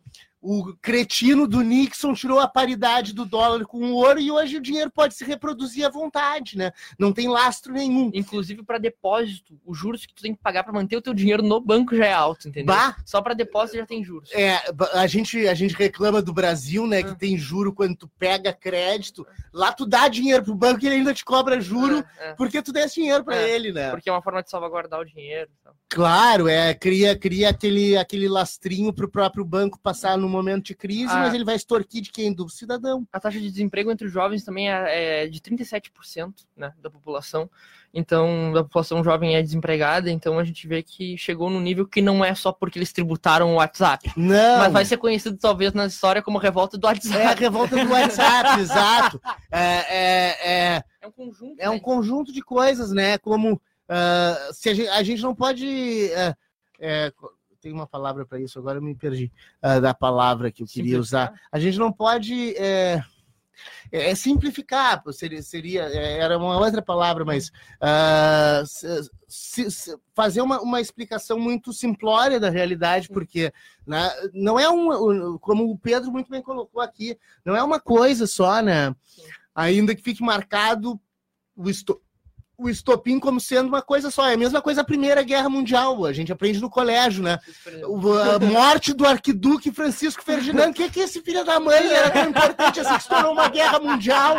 o 0.49 0.77
cretino 0.81 1.47
do 1.49 1.61
Nixon 1.61 2.15
tirou 2.15 2.39
a 2.39 2.47
paridade 2.47 3.13
do 3.13 3.25
dólar 3.25 3.65
com 3.65 3.79
o 3.79 3.95
ouro 3.95 4.21
e 4.21 4.31
hoje 4.31 4.57
o 4.57 4.61
dinheiro 4.61 4.91
pode 4.91 5.15
se 5.15 5.25
reproduzir 5.25 5.85
à 5.85 5.91
vontade, 5.91 6.57
né? 6.57 6.71
Não 6.99 7.13
tem 7.13 7.29
lastro 7.29 7.73
nenhum. 7.73 8.11
Inclusive 8.15 8.63
para 8.63 8.79
depósito, 8.79 9.59
os 9.67 9.77
juros 9.77 10.07
que 10.07 10.15
tu 10.15 10.23
tem 10.23 10.35
que 10.35 10.41
pagar 10.41 10.63
para 10.63 10.73
manter 10.73 10.97
o 10.97 11.03
teu 11.03 11.13
dinheiro 11.13 11.43
no 11.43 11.61
banco 11.61 11.97
já 11.97 12.07
é 12.07 12.13
alto, 12.13 12.49
entendeu? 12.49 12.75
Bah, 12.75 12.97
Só 13.05 13.21
para 13.21 13.35
depósito 13.35 13.79
já 13.79 13.87
tem 13.87 14.05
juros. 14.05 14.31
É, 14.33 14.61
a 14.95 15.07
gente, 15.07 15.49
a 15.49 15.55
gente 15.55 15.75
reclama 15.75 16.23
do 16.23 16.33
Brasil, 16.33 16.87
né? 16.87 17.03
Que 17.03 17.11
Ah. 17.11 17.15
tem 17.17 17.37
juro 17.37 17.73
quando 17.73 17.97
tu 17.97 18.09
pega 18.19 18.53
crédito. 18.53 19.27
Lá 19.53 19.73
tu 19.73 19.85
dá 19.85 20.07
dinheiro 20.07 20.45
pro 20.45 20.55
banco 20.55 20.85
e 20.85 20.87
ele 20.87 20.97
ainda 20.97 21.13
te 21.15 21.25
cobra 21.25 21.61
juro 21.61 22.05
É, 22.19 22.29
é. 22.31 22.35
porque 22.35 22.63
tu 22.63 22.73
desse 22.73 22.95
dinheiro 22.97 23.25
pra 23.25 23.37
É, 23.37 23.51
ele, 23.51 23.73
né? 23.73 23.91
Porque 23.91 24.09
é 24.09 24.13
uma 24.13 24.23
forma 24.23 24.43
de 24.43 24.51
salvaguardar 24.51 25.01
o 25.01 25.05
dinheiro. 25.05 25.51
então. 25.61 25.73
Claro, 25.89 26.47
é, 26.49 26.75
cria, 26.75 27.17
cria 27.19 27.49
aquele, 27.51 27.97
aquele 27.97 28.29
lastrinho 28.29 28.93
pro 28.93 29.09
próprio 29.11 29.45
banco 29.45 29.79
passar 29.81 30.17
no 30.19 30.29
momento 30.37 30.67
de 30.67 30.75
crise, 30.75 31.13
Ah. 31.13 31.19
mas 31.19 31.35
ele 31.35 31.45
vai 31.45 31.57
extorquir 31.57 32.03
de 32.03 32.11
quem? 32.11 32.33
Do 32.33 32.49
cidadão. 32.49 33.07
A 33.13 33.19
taxa 33.21 33.41
de 33.41 33.51
desemprego 33.51 33.91
entre 33.91 34.07
os 34.07 34.13
jovens 34.13 34.45
também 34.45 34.71
é, 34.71 35.25
é 35.25 35.27
de 35.27 35.41
37% 35.41 36.33
né, 36.57 36.73
da 36.81 36.91
população. 36.91 37.51
Então, 37.95 38.55
a 38.55 38.63
população 38.63 39.03
jovem 39.03 39.37
é 39.37 39.43
desempregada, 39.43 40.11
então 40.11 40.39
a 40.39 40.45
gente 40.45 40.67
vê 40.69 40.83
que 40.83 41.17
chegou 41.17 41.49
no 41.49 41.59
nível 41.61 41.87
que 41.87 42.03
não 42.03 42.23
é 42.25 42.35
só 42.35 42.53
porque 42.53 42.79
eles 42.79 42.93
tributaram 42.93 43.53
o 43.53 43.55
WhatsApp, 43.55 44.13
Não. 44.17 44.59
mas 44.59 44.73
vai 44.73 44.85
ser 44.85 44.99
conhecido 44.99 45.39
talvez 45.39 45.73
na 45.73 45.87
história 45.87 46.21
como 46.21 46.37
revolta 46.37 46.77
do 46.77 46.87
WhatsApp. 46.87 47.17
É 47.19 47.27
a 47.27 47.33
revolta 47.35 47.75
do 47.83 47.91
WhatsApp, 47.91 48.61
exato. 48.61 49.21
É, 49.51 49.61
é, 49.89 50.75
é, 50.77 50.85
É 51.01 51.07
um 51.07 51.13
conjunto. 51.13 51.57
é 51.59 51.71
um 51.71 51.75
né? 51.75 51.81
conjunto 51.81 52.33
de 52.33 52.43
coisas, 52.43 52.91
né? 52.93 53.17
Como 53.19 53.59
ah, 53.89 54.51
se 54.53 54.69
a 54.69 54.75
gente, 54.75 54.89
a 54.89 55.03
gente 55.03 55.23
não 55.23 55.35
pode. 55.35 55.67
é, 56.13 56.35
é, 56.79 57.13
tem 57.67 57.73
uma 57.73 57.87
palavra 57.87 58.25
para 58.25 58.39
isso, 58.41 58.61
agora 58.61 58.79
eu 58.79 58.83
me 58.83 58.95
perdi 58.95 59.33
ah, 59.61 59.81
da 59.81 59.93
palavra 59.93 60.53
que 60.53 60.63
eu 60.63 60.67
queria 60.69 60.93
Simplificar. 61.03 61.31
usar. 61.33 61.41
A 61.51 61.59
gente 61.59 61.79
não 61.79 61.93
pode. 61.93 62.57
É, 62.57 63.03
é 63.91 64.15
simplificar, 64.15 65.03
pô, 65.03 65.13
seria, 65.13 65.43
seria 65.43 65.83
é, 65.89 66.19
era 66.19 66.39
uma 66.39 66.59
outra 66.59 66.81
palavra, 66.81 67.25
mas 67.25 67.51
ah, 67.81 68.63
se- 68.65 69.11
se- 69.71 69.99
fazer 70.15 70.43
uma, 70.43 70.61
uma 70.61 70.81
explicação 70.81 71.41
muito 71.41 71.73
simplória 71.73 72.39
da 72.39 72.51
realidade, 72.51 73.09
porque 73.09 73.53
né, 73.85 74.09
não 74.33 74.61
é 74.61 74.71
um, 74.71 75.37
como 75.39 75.69
o 75.69 75.77
Pedro 75.79 76.13
muito 76.13 76.31
bem 76.31 76.43
colocou 76.43 76.81
aqui, 76.81 77.19
não 77.45 77.57
é 77.57 77.63
uma 77.65 77.81
coisa 77.81 78.29
só, 78.29 78.61
né? 78.63 78.95
Ainda 79.53 79.93
que 79.95 80.03
fique 80.03 80.23
marcado 80.23 81.01
o, 81.57 81.65
o 82.59 82.69
estopim 82.69 83.19
como 83.19 83.41
sendo 83.41 83.69
uma 83.69 83.83
coisa 83.83 84.11
só. 84.11 84.29
É 84.29 84.35
a 84.35 84.39
mesma 84.39 84.63
coisa 84.63 84.81
a 84.81 84.85
Primeira 84.85 85.23
Guerra 85.23 85.49
Mundial. 85.49 86.05
A 86.05 86.13
gente 86.13 86.33
aprende 86.33 86.61
no 86.61 86.71
colégio, 86.71 87.23
né? 87.23 87.39
A 88.35 88.39
morte 88.45 88.93
do 88.93 89.07
arquiduque 89.07 89.71
Francisco 89.71 90.23
Ferdinando. 90.23 90.71
O 90.71 90.75
que, 90.75 90.91
que 90.91 91.01
esse 91.01 91.21
filho 91.21 91.45
da 91.45 91.61
mãe 91.61 91.87
era 91.87 92.11
tão 92.11 92.31
importante 92.31 92.81
assim 92.81 92.95
que 92.97 93.03
se 93.03 93.09
tornou 93.09 93.33
uma 93.33 93.49
guerra 93.49 93.79
mundial? 93.79 94.37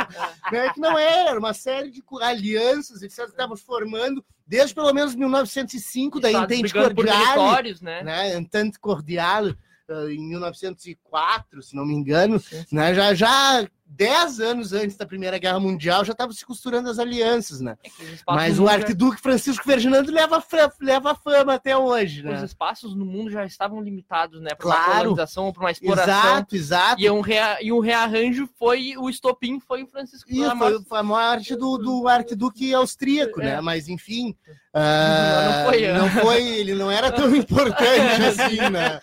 Né? 0.51 0.73
Que 0.73 0.79
não 0.79 0.97
era, 0.97 1.31
era 1.31 1.39
uma 1.39 1.53
série 1.53 1.91
de 1.91 2.03
alianças, 2.21 3.01
etc., 3.01 3.25
que 3.25 3.31
estavam 3.31 3.55
formando 3.55 4.23
desde 4.47 4.73
pelo 4.73 4.93
menos 4.93 5.13
1905, 5.13 6.19
da 6.21 6.31
Entente 6.31 6.71
territórios, 6.71 7.81
né? 7.81 8.01
né, 8.01 8.37
Entente 8.37 8.79
Cordial, 8.79 9.49
eh, 9.49 10.11
em 10.11 10.29
1904, 10.29 11.61
se 11.61 11.75
não 11.75 11.85
me 11.85 11.93
engano, 11.93 12.41
né, 12.71 12.95
já, 12.95 13.13
já 13.13 13.67
10 13.89 14.39
anos 14.41 14.73
antes 14.73 14.95
da 14.97 15.05
Primeira 15.05 15.37
Guerra 15.37 15.59
Mundial 15.59 16.03
já 16.05 16.11
estavam 16.11 16.33
se 16.33 16.45
costurando 16.45 16.89
as 16.89 16.99
alianças, 16.99 17.61
né? 17.61 17.77
É 17.83 17.89
os 18.03 18.23
Mas 18.27 18.57
o 18.59 18.61
mundo 18.61 18.69
já- 18.71 18.75
arquiduque 18.77 19.21
Francisco 19.21 19.63
Ferdinando 19.63 20.11
leva, 20.11 20.43
leva 20.81 21.15
fama 21.15 21.53
até 21.55 21.75
hoje, 21.77 22.19
Os 22.19 22.25
né? 22.25 22.45
espaços 22.45 22.93
no 22.95 23.05
mundo 23.05 23.31
já 23.31 23.45
estavam 23.45 23.81
limitados, 23.81 24.41
né? 24.41 24.53
Para 24.53 24.67
uma 24.67 24.75
Claro. 24.75 24.97
colonização 24.99 25.45
ou 25.45 25.53
para 25.53 25.63
uma 25.63 25.71
exploração. 25.71 26.13
Exato, 26.13 26.55
exato. 26.55 27.01
E 27.01 27.09
um, 27.09 27.21
rea, 27.21 27.57
e 27.61 27.71
um 27.71 27.79
rearranjo 27.79 28.47
foi 28.59 28.95
o 28.97 29.09
estopim 29.09 29.59
foi 29.59 29.83
o 29.83 29.87
Francisco 29.87 30.29
da 30.35 30.55
foi, 30.55 30.83
foi 30.83 30.99
a 30.99 31.03
morte 31.03 31.55
do, 31.55 31.77
do 31.77 32.07
arquiduque 32.07 32.73
austríaco, 32.73 33.41
É. 33.41 33.45
né? 33.45 33.61
Mas 33.61 33.87
enfim, 33.87 34.35
ah, 34.79 35.45
Não 35.45 35.65
foi, 35.65 35.87
não 35.91 36.09
foi, 36.09 36.47
ele 36.59 36.75
não 36.75 36.91
era 36.91 37.11
tão 37.11 37.35
importante 37.35 38.21
assim, 38.25 38.57
né? 38.69 38.99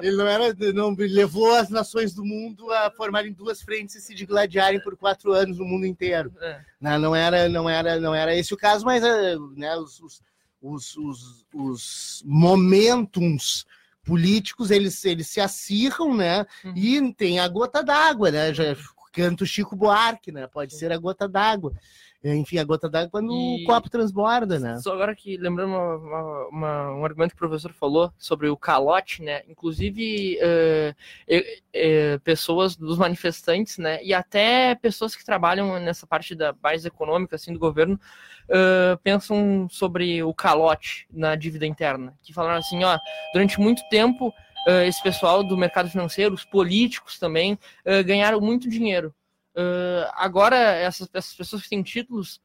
Ele 0.00 0.16
não 0.16 0.26
era, 0.26 0.54
não 0.72 0.94
levou 0.98 1.54
as 1.54 1.68
nações 1.68 2.14
do 2.14 2.24
mundo 2.24 2.70
a 2.72 2.90
formarem 2.90 3.32
duas 3.32 3.62
frentes 3.62 3.94
e 3.96 4.00
se 4.00 4.14
digladiarem 4.14 4.80
por 4.82 4.96
quatro 4.96 5.32
anos 5.32 5.58
no 5.58 5.64
mundo 5.64 5.86
inteiro. 5.86 6.32
É. 6.40 6.60
Né? 6.80 6.98
Não 6.98 7.14
era, 7.14 7.48
não 7.48 7.68
era, 7.68 8.00
não 8.00 8.14
era 8.14 8.34
esse 8.34 8.54
o 8.54 8.56
caso, 8.56 8.84
mas 8.84 9.02
eh, 9.02 9.36
né, 9.56 9.76
os, 9.76 10.00
os, 10.00 10.22
os, 10.62 10.96
os, 10.96 11.46
os 11.52 12.22
momentums 12.24 13.66
políticos 14.04 14.70
eles, 14.70 15.04
eles 15.04 15.28
se 15.28 15.40
acirram, 15.40 16.16
né? 16.16 16.46
Uhum. 16.64 16.72
E 16.76 17.14
tem 17.14 17.38
a 17.38 17.46
gota 17.46 17.82
d'água, 17.82 18.30
né? 18.30 18.52
Já 18.52 18.74
canto 19.12 19.44
Chico 19.44 19.76
Buarque, 19.76 20.32
né? 20.32 20.46
Pode 20.46 20.74
ser 20.74 20.90
a 20.90 20.96
gota 20.96 21.28
d'água. 21.28 21.72
Enfim, 22.24 22.58
a 22.58 22.64
gota 22.64 22.88
d'água 22.88 23.10
quando 23.10 23.32
E- 23.32 23.64
o 23.64 23.66
copo 23.66 23.90
transborda, 23.90 24.58
né? 24.58 24.78
Só 24.78 24.92
agora 24.92 25.14
que 25.14 25.36
lembrando 25.36 25.70
uma- 25.70 25.96
uma- 25.96 26.46
uma- 26.48 26.92
um 26.94 27.04
argumento 27.04 27.30
que 27.30 27.36
o 27.36 27.48
professor 27.48 27.72
falou 27.72 28.12
sobre 28.16 28.48
o 28.48 28.56
calote, 28.56 29.22
né? 29.22 29.42
Inclusive 29.48 30.38
eh, 30.40 30.94
eh, 31.26 31.58
eh, 31.72 32.18
pessoas 32.22 32.76
dos 32.76 32.96
manifestantes, 32.96 33.78
né? 33.78 34.02
E 34.04 34.14
até 34.14 34.74
pessoas 34.76 35.16
que 35.16 35.24
trabalham 35.24 35.80
nessa 35.80 36.06
parte 36.06 36.34
da 36.34 36.52
base 36.52 36.86
econômica 36.86 37.34
assim 37.36 37.52
do 37.52 37.58
governo 37.58 37.98
pensam 39.02 39.66
sobre 39.70 40.22
o 40.22 40.34
calote 40.34 41.06
na 41.10 41.34
dívida 41.34 41.64
interna, 41.66 42.14
que 42.22 42.34
falaram 42.34 42.58
assim, 42.58 42.84
ó, 42.84 42.98
durante 43.32 43.58
muito 43.58 43.82
tempo 43.88 44.32
esse 44.86 45.02
pessoal 45.02 45.42
do 45.42 45.56
mercado 45.56 45.88
financeiro, 45.88 46.34
os 46.34 46.44
políticos 46.44 47.18
também 47.18 47.58
ganharam 48.04 48.40
muito 48.40 48.68
dinheiro. 48.68 49.14
Eh, 49.54 50.10
agora 50.14 50.56
essas, 50.56 51.08
essas 51.12 51.34
pessoas 51.34 51.62
que 51.62 51.68
têm 51.68 51.82
títulos 51.82 52.40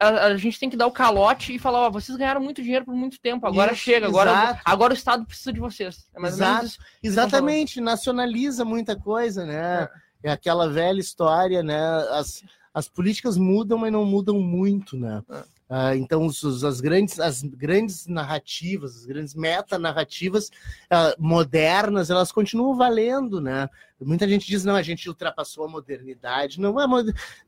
a, 0.00 0.26
a 0.26 0.36
gente 0.36 0.58
tem 0.58 0.70
que 0.70 0.76
dar 0.76 0.86
o 0.86 0.92
calote 0.92 1.54
e 1.54 1.58
falar, 1.58 1.80
ó, 1.82 1.90
vocês 1.90 2.16
ganharam 2.16 2.40
muito 2.40 2.62
dinheiro 2.62 2.86
por 2.86 2.94
muito 2.94 3.20
tempo, 3.20 3.46
agora 3.46 3.72
Isso, 3.72 3.82
chega, 3.82 4.06
agora, 4.06 4.30
exato. 4.30 4.60
agora 4.64 4.94
o 4.94 4.96
Estado 4.96 5.26
precisa 5.26 5.52
de 5.52 5.60
vocês. 5.60 6.08
É 6.16 6.26
Exato. 6.26 6.66
Exatamente, 7.02 7.80
nacionaliza 7.80 8.64
muita 8.64 8.96
coisa, 8.96 9.44
né? 9.44 9.86
É 10.22 10.32
aquela 10.32 10.68
velha 10.70 10.98
história, 10.98 11.62
né? 11.62 11.78
As, 12.12 12.42
as 12.72 12.88
políticas 12.88 13.36
mudam, 13.36 13.78
mas 13.78 13.92
não 13.92 14.04
mudam 14.06 14.40
muito, 14.40 14.96
né? 14.96 15.22
É. 15.30 15.42
Ah, 15.72 15.94
então, 15.94 16.26
os, 16.26 16.64
as, 16.64 16.80
grandes, 16.80 17.20
as 17.20 17.42
grandes 17.42 18.08
narrativas, 18.08 18.96
as 18.96 19.06
grandes 19.06 19.36
metanarrativas 19.36 20.50
ah, 20.90 21.14
modernas, 21.16 22.10
elas 22.10 22.32
continuam 22.32 22.74
valendo, 22.74 23.40
né? 23.40 23.68
Muita 24.00 24.28
gente 24.28 24.48
diz, 24.48 24.64
não, 24.64 24.74
a 24.74 24.82
gente 24.82 25.08
ultrapassou 25.08 25.64
a 25.64 25.68
modernidade. 25.68 26.60
Não, 26.60 26.80
é, 26.80 26.86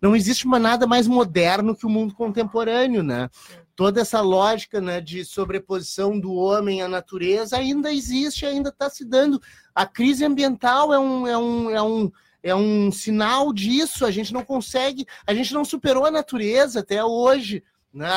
não 0.01 0.15
existe 0.15 0.47
uma 0.47 0.61
nada 0.61 0.87
mais 0.87 1.09
moderno 1.09 1.75
que 1.75 1.85
o 1.85 1.91
mundo 1.91 2.15
contemporâneo, 2.15 3.03
né? 3.03 3.29
Toda 3.75 4.01
essa 4.01 4.21
lógica 4.21 4.81
né, 4.81 5.01
de 5.01 5.25
sobreposição 5.25 6.21
do 6.21 6.33
homem 6.33 6.81
à 6.81 6.87
natureza 6.87 7.57
ainda 7.57 7.93
existe, 7.93 8.47
ainda 8.47 8.69
está 8.69 8.89
se 8.89 9.05
dando. 9.05 9.43
A 9.75 9.85
crise 9.85 10.25
ambiental 10.25 10.93
é 10.95 10.99
um, 10.99 11.27
é 11.27 11.37
um, 11.37 11.71
é 11.71 11.83
um, 11.83 12.13
é 12.41 12.55
um 12.55 12.93
sinal 12.93 13.53
disso. 13.53 14.07
A 14.07 14.13
gente 14.13 14.33
não 14.33 14.45
consegue, 14.45 15.07
a 15.27 15.35
gente 15.35 15.53
não 15.53 15.65
superou 15.65 16.07
a 16.07 16.11
natureza 16.11 16.79
até 16.79 17.03
hoje. 17.03 17.65
Né? 17.93 18.09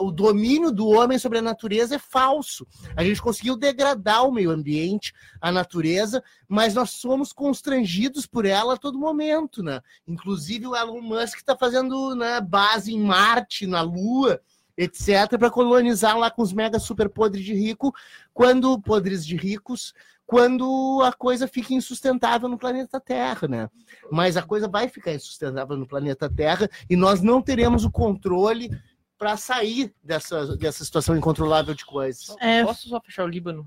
O 0.00 0.10
domínio 0.10 0.72
do 0.72 0.88
homem 0.88 1.18
sobre 1.18 1.38
a 1.38 1.42
natureza 1.42 1.94
é 1.94 1.98
falso. 1.98 2.66
A 2.96 3.04
gente 3.04 3.22
conseguiu 3.22 3.56
degradar 3.56 4.26
o 4.26 4.32
meio 4.32 4.50
ambiente, 4.50 5.12
a 5.40 5.52
natureza, 5.52 6.22
mas 6.48 6.74
nós 6.74 6.90
somos 6.90 7.32
constrangidos 7.32 8.26
por 8.26 8.44
ela 8.44 8.74
a 8.74 8.78
todo 8.78 8.98
momento. 8.98 9.62
Né? 9.62 9.80
Inclusive 10.06 10.66
o 10.66 10.76
Elon 10.76 11.00
Musk 11.00 11.38
está 11.38 11.56
fazendo 11.56 12.14
né, 12.16 12.40
base 12.40 12.92
em 12.92 13.00
Marte, 13.00 13.66
na 13.66 13.82
Lua, 13.82 14.40
etc., 14.76 15.38
para 15.38 15.50
colonizar 15.50 16.18
lá 16.18 16.30
com 16.30 16.42
os 16.42 16.52
mega 16.52 16.78
super 16.78 17.08
podres 17.08 17.44
de 17.44 17.54
rico, 17.54 17.94
quando 18.32 18.80
podres 18.80 19.24
de 19.24 19.36
ricos, 19.36 19.94
quando 20.26 21.02
a 21.04 21.12
coisa 21.12 21.46
fica 21.46 21.74
insustentável 21.74 22.48
no 22.48 22.58
planeta 22.58 22.98
Terra, 22.98 23.46
né? 23.46 23.70
Mas 24.10 24.36
a 24.36 24.42
coisa 24.42 24.66
vai 24.66 24.88
ficar 24.88 25.12
insustentável 25.12 25.76
no 25.76 25.86
planeta 25.86 26.30
Terra 26.30 26.68
e 26.88 26.96
nós 26.96 27.20
não 27.20 27.42
teremos 27.42 27.84
o 27.84 27.90
controle 27.90 28.70
para 29.16 29.36
sair 29.36 29.94
dessa, 30.02 30.56
dessa 30.56 30.84
situação 30.84 31.16
incontrolável 31.16 31.74
de 31.74 31.84
coisas. 31.84 32.34
É. 32.40 32.64
Posso 32.64 32.88
só 32.88 33.00
fechar 33.00 33.24
o 33.24 33.28
Líbano? 33.28 33.66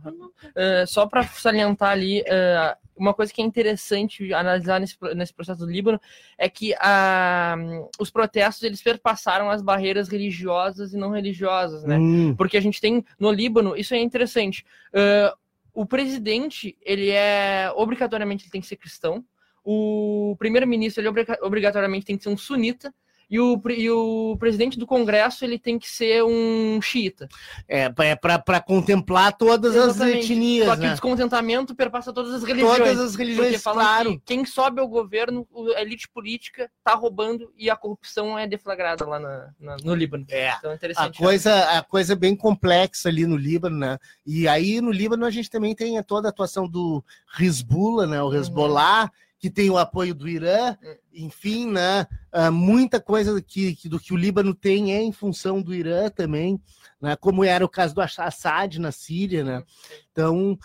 Eh, 0.56 0.86
só 0.86 1.06
para 1.08 1.24
salientar 1.24 1.91
ali, 1.91 2.22
eh, 2.26 2.76
uma 2.95 3.14
coisa 3.14 3.32
que 3.34 3.41
é 3.41 3.45
interessante 3.45 4.34
analisar 4.34 4.80
nesse, 4.80 4.98
nesse 5.16 5.34
processo 5.34 5.60
do 5.66 5.72
Líbano 5.72 6.00
é 6.38 6.50
que 6.50 6.74
ah, 6.80 7.56
os 8.00 8.10
protestos 8.10 8.64
eles 8.64 8.82
perpassaram 8.82 9.50
as 9.50 9.62
barreiras 9.62 10.10
religiosas 10.10 10.93
e 10.93 10.98
não 10.98 11.12
religiosas, 11.12 11.84
né? 11.84 11.98
Hum, 11.98 12.36
Porque 12.36 12.58
a 12.58 12.62
gente 12.62 12.82
tem 12.82 13.04
no 13.20 13.32
Líbano, 13.32 13.76
isso 13.76 13.93
é 13.93 14.00
interessante. 14.00 14.66
eh, 14.93 15.34
o 15.74 15.86
presidente, 15.86 16.76
ele 16.82 17.12
é 17.12 17.72
obrigatoriamente 17.76 18.43
ele 18.45 18.52
tem 18.52 18.62
que 18.62 18.66
ser 18.68 18.78
cristão. 18.78 19.24
O 19.64 20.36
primeiro-ministro, 20.39 21.02
ele 21.02 21.08
obriga- 21.10 21.38
obrigatoriamente 21.41 22.06
tem 22.06 22.18
que 22.18 22.24
ser 22.24 22.30
um 22.30 22.38
sunita. 22.38 22.91
E 23.30 23.40
o, 23.42 23.62
e 23.70 23.90
o 23.90 24.38
presidente 24.40 24.80
do 24.80 24.88
Congresso, 24.88 25.44
ele 25.44 25.60
tem 25.60 25.78
que 25.78 25.90
ser 25.90 26.24
um 26.24 26.80
xiita. 26.82 27.28
É, 27.68 27.90
pra- 27.90 28.56
é 28.56 28.60
contemplar 28.62 29.36
todas 29.36 29.76
as 29.76 29.96
Exatamente. 29.98 30.32
etnias, 30.32 30.66
Só 30.68 30.74
que 30.76 30.80
o 30.80 30.84
né? 30.86 30.90
descontentamento 30.92 31.76
perpassa 31.76 32.14
todas 32.14 32.34
as 32.34 32.44
religiões. 32.44 32.78
Todas 32.78 33.00
as 33.00 33.16
religiões, 33.16 33.62
claro. 33.62 34.12
que 34.14 34.22
quem 34.26 34.46
sobe 34.46 34.80
ao 34.80 34.88
governo, 34.88 35.46
o- 35.52 35.72
a 35.74 35.82
elite 35.82 36.08
política 36.08 36.72
tá 36.84 36.94
roubando 36.96 37.52
e 37.58 37.70
a 37.70 37.76
corrupção 37.76 38.40
é 38.40 38.48
deflagrada 38.48 39.06
lá 39.06 39.20
na- 39.20 39.50
na- 39.60 39.78
no 39.84 39.94
Líbano. 39.94 40.26
É. 40.30 40.54
Então 40.58 40.70
é 40.70 40.74
A 40.74 40.76
interessante. 40.78 41.18
coisa, 41.18 41.54
a 41.78 41.84
coisa 41.84 42.14
é 42.14 42.16
bem 42.16 42.34
complexa 42.36 43.10
ali 43.10 43.26
no 43.26 43.36
Líbano, 43.36 43.78
né? 43.78 43.98
E 44.26 44.48
aí 44.48 44.80
no 44.80 44.90
Líbano 44.92 45.26
a 45.26 45.30
gente 45.30 45.50
também 45.50 45.76
tem 45.76 46.02
toda 46.04 46.28
a 46.28 46.32
atuação 46.32 46.68
do 46.68 47.04
Hezbollah, 47.38 48.08
né? 48.08 48.22
O 48.24 48.28
Uhum. 48.28 48.36
Que 49.40 49.50
tem 49.52 49.70
o 49.70 49.78
apoio 49.78 50.16
do 50.16 50.28
Irã, 50.28 50.76
Uhum. 50.82 50.96
enfim, 51.14 51.72
né? 51.72 52.08
Ah, 52.32 52.50
muita 52.50 53.00
coisa 53.00 53.40
que, 53.42 53.76
que- 53.76 53.88
do 53.90 54.00
que 54.00 54.14
o 54.14 54.18
Líbano 54.18 54.54
tem 54.56 54.94
é 54.96 55.02
em 55.02 55.12
função 55.12 55.62
do 55.62 55.76
Irã 55.76 56.10
também, 56.10 56.60
né? 57.00 57.16
Como 57.16 57.44
era 57.44 57.64
o 57.64 57.70
caso 57.70 57.94
do 57.94 58.02
Assad 58.02 58.80
na 58.80 58.92
Síria, 58.92 59.44
né? 59.44 59.64
Então, 60.12 60.58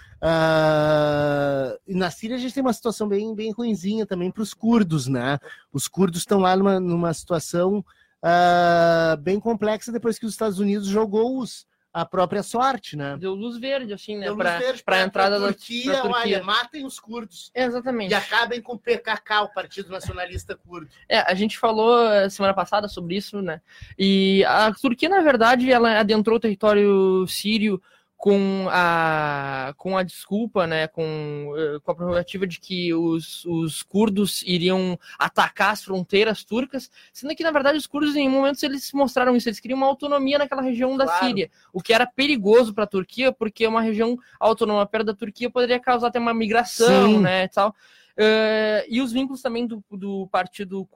e 1.86 1.94
na 1.94 2.10
Síria 2.10 2.36
a 2.36 2.38
gente 2.38 2.54
tem 2.54 2.62
uma 2.62 2.72
situação 2.72 3.08
bem, 3.08 3.34
bem 3.34 3.50
ruinzinha 3.52 4.06
também 4.06 4.30
para 4.30 4.42
os 4.42 4.54
curdos, 4.54 5.06
né? 5.06 5.38
Os 5.72 5.88
curdos 5.88 6.20
estão 6.20 6.38
lá 6.40 6.56
numa, 6.56 6.80
numa 6.80 7.12
situação 7.14 7.84
ah, 8.22 9.16
bem 9.20 9.38
complexa 9.40 9.90
depois 9.92 10.18
que 10.18 10.26
os 10.26 10.32
Estados 10.32 10.58
Unidos 10.58 10.88
jogou-os 10.88 11.66
a 11.92 12.06
própria 12.06 12.42
sorte, 12.42 12.96
né? 12.96 13.16
Deu 13.18 13.34
luz 13.34 13.58
verde, 13.58 13.92
assim, 13.92 14.16
né? 14.16 14.24
Deu 14.24 14.34
luz 14.34 14.42
pra, 14.42 14.58
verde 14.58 14.82
pra 14.82 14.96
pra- 14.96 15.04
entrada 15.04 15.36
pra 15.38 15.46
da 15.48 15.52
Turquia, 15.52 15.92
da 15.92 16.00
Turquia. 16.02 16.20
olha, 16.20 16.42
matem 16.42 16.86
os 16.86 16.98
curdos. 16.98 17.50
Exatamente. 17.54 18.10
E 18.10 18.14
acabem 18.14 18.62
com 18.62 18.72
o 18.74 18.78
PKK, 18.78 19.42
o 19.42 19.48
Partido 19.48 19.90
Nacionalista 19.90 20.56
Curdo. 20.56 20.88
É, 21.08 21.18
a 21.20 21.34
gente 21.34 21.58
falou 21.58 22.08
eh, 22.10 22.30
semana 22.30 22.54
passada 22.54 22.88
sobre 22.88 23.16
isso, 23.16 23.42
né? 23.42 23.60
E 23.98 24.42
a 24.46 24.72
Turquia, 24.72 25.08
na 25.08 25.20
verdade, 25.20 25.70
ela 25.70 25.98
adentrou 26.00 26.36
o 26.36 26.40
território 26.40 27.26
sírio 27.28 27.82
com 28.22 28.68
a, 28.70 29.74
com 29.76 29.98
a 29.98 30.04
desculpa, 30.04 30.64
né, 30.64 30.86
com, 30.86 31.52
eh, 31.56 31.80
com 31.82 31.90
a 31.90 31.94
prerrogativa 31.96 32.46
de 32.46 32.60
que 32.60 32.94
os, 32.94 33.44
os 33.46 33.82
curdos 33.82 34.44
iriam 34.46 34.96
atacar 35.18 35.72
as 35.72 35.82
fronteiras 35.82 36.44
turcas, 36.44 36.88
sendo 37.12 37.34
que, 37.34 37.42
na 37.42 37.50
verdade, 37.50 37.76
os 37.76 37.86
curdos, 37.88 38.14
em 38.14 38.28
momentos, 38.28 38.62
eles 38.62 38.92
mostraram 38.92 39.34
isso, 39.34 39.48
eles 39.48 39.58
queriam 39.58 39.76
uma 39.76 39.88
autonomia 39.88 40.38
naquela 40.38 40.62
região 40.62 40.96
da 40.96 41.04
Claro. 41.04 41.26
Síria, 41.26 41.50
o 41.72 41.82
que 41.82 41.92
era 41.92 42.06
perigoso 42.06 42.72
para 42.72 42.84
a 42.84 42.86
Turquia, 42.86 43.32
porque 43.32 43.66
uma 43.66 43.82
região 43.82 44.16
autônoma 44.38 44.86
perto 44.86 45.06
da 45.06 45.14
Turquia 45.14 45.50
poderia 45.50 45.80
causar 45.80 46.06
até 46.06 46.20
uma 46.20 46.32
migração, 46.32 47.14
Sim. 47.14 47.18
né, 47.22 47.46
e 47.46 47.48
tal. 47.48 47.74
Eh, 48.16 48.86
e 48.88 49.00
os 49.00 49.10
vínculos 49.10 49.42
também 49.42 49.66
do, 49.66 49.82
do 49.90 50.28
partido 50.28 50.88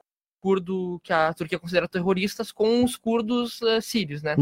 curdo 0.47 1.01
que 1.03 1.11
a 1.11 1.33
Turquia 1.33 1.59
considera 1.59 1.89
terroristas 1.89 2.53
com 2.53 2.81
os 2.81 2.95
curdos 2.95 3.61
eh, 3.63 3.81
sírios, 3.81 4.23
né? 4.23 4.33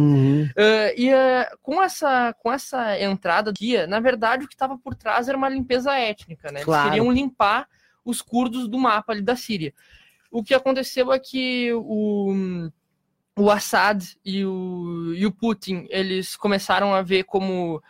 Eh, 0.56 1.02
e 1.02 1.10
eh, 1.10 1.50
com 1.64 1.82
essa 1.82 2.32
com 2.34 2.54
essa 2.54 3.00
entrada 3.02 3.52
guia, 3.52 3.88
na 3.88 4.00
verdade 4.00 4.46
o 4.46 4.48
que 4.48 4.54
estava 4.54 4.78
por 4.78 4.94
trás 4.94 5.28
era 5.28 5.36
uma 5.36 5.50
limpeza 5.50 5.92
étnica, 5.98 6.52
né? 6.52 6.60
Eles 6.60 6.66
Claro. 6.66 6.90
queriam 6.90 7.12
limpar 7.12 7.68
os 8.04 8.22
curdos 8.22 8.68
do 8.68 8.78
mapa 8.78 9.14
ali 9.14 9.24
da 9.24 9.36
Síria. 9.36 9.74
O 10.30 10.44
que 10.44 10.54
aconteceu 10.54 11.12
é 11.12 11.18
que 11.18 11.74
o 11.74 12.70
o 13.38 13.50
Assad 13.50 14.02
e 14.24 14.46
o, 14.46 15.12
e 15.16 15.26
o 15.26 15.32
Putin, 15.32 15.88
eles 15.90 16.38
começaram 16.38 16.94
a 16.94 17.02
ver 17.02 17.24
como 17.24 17.82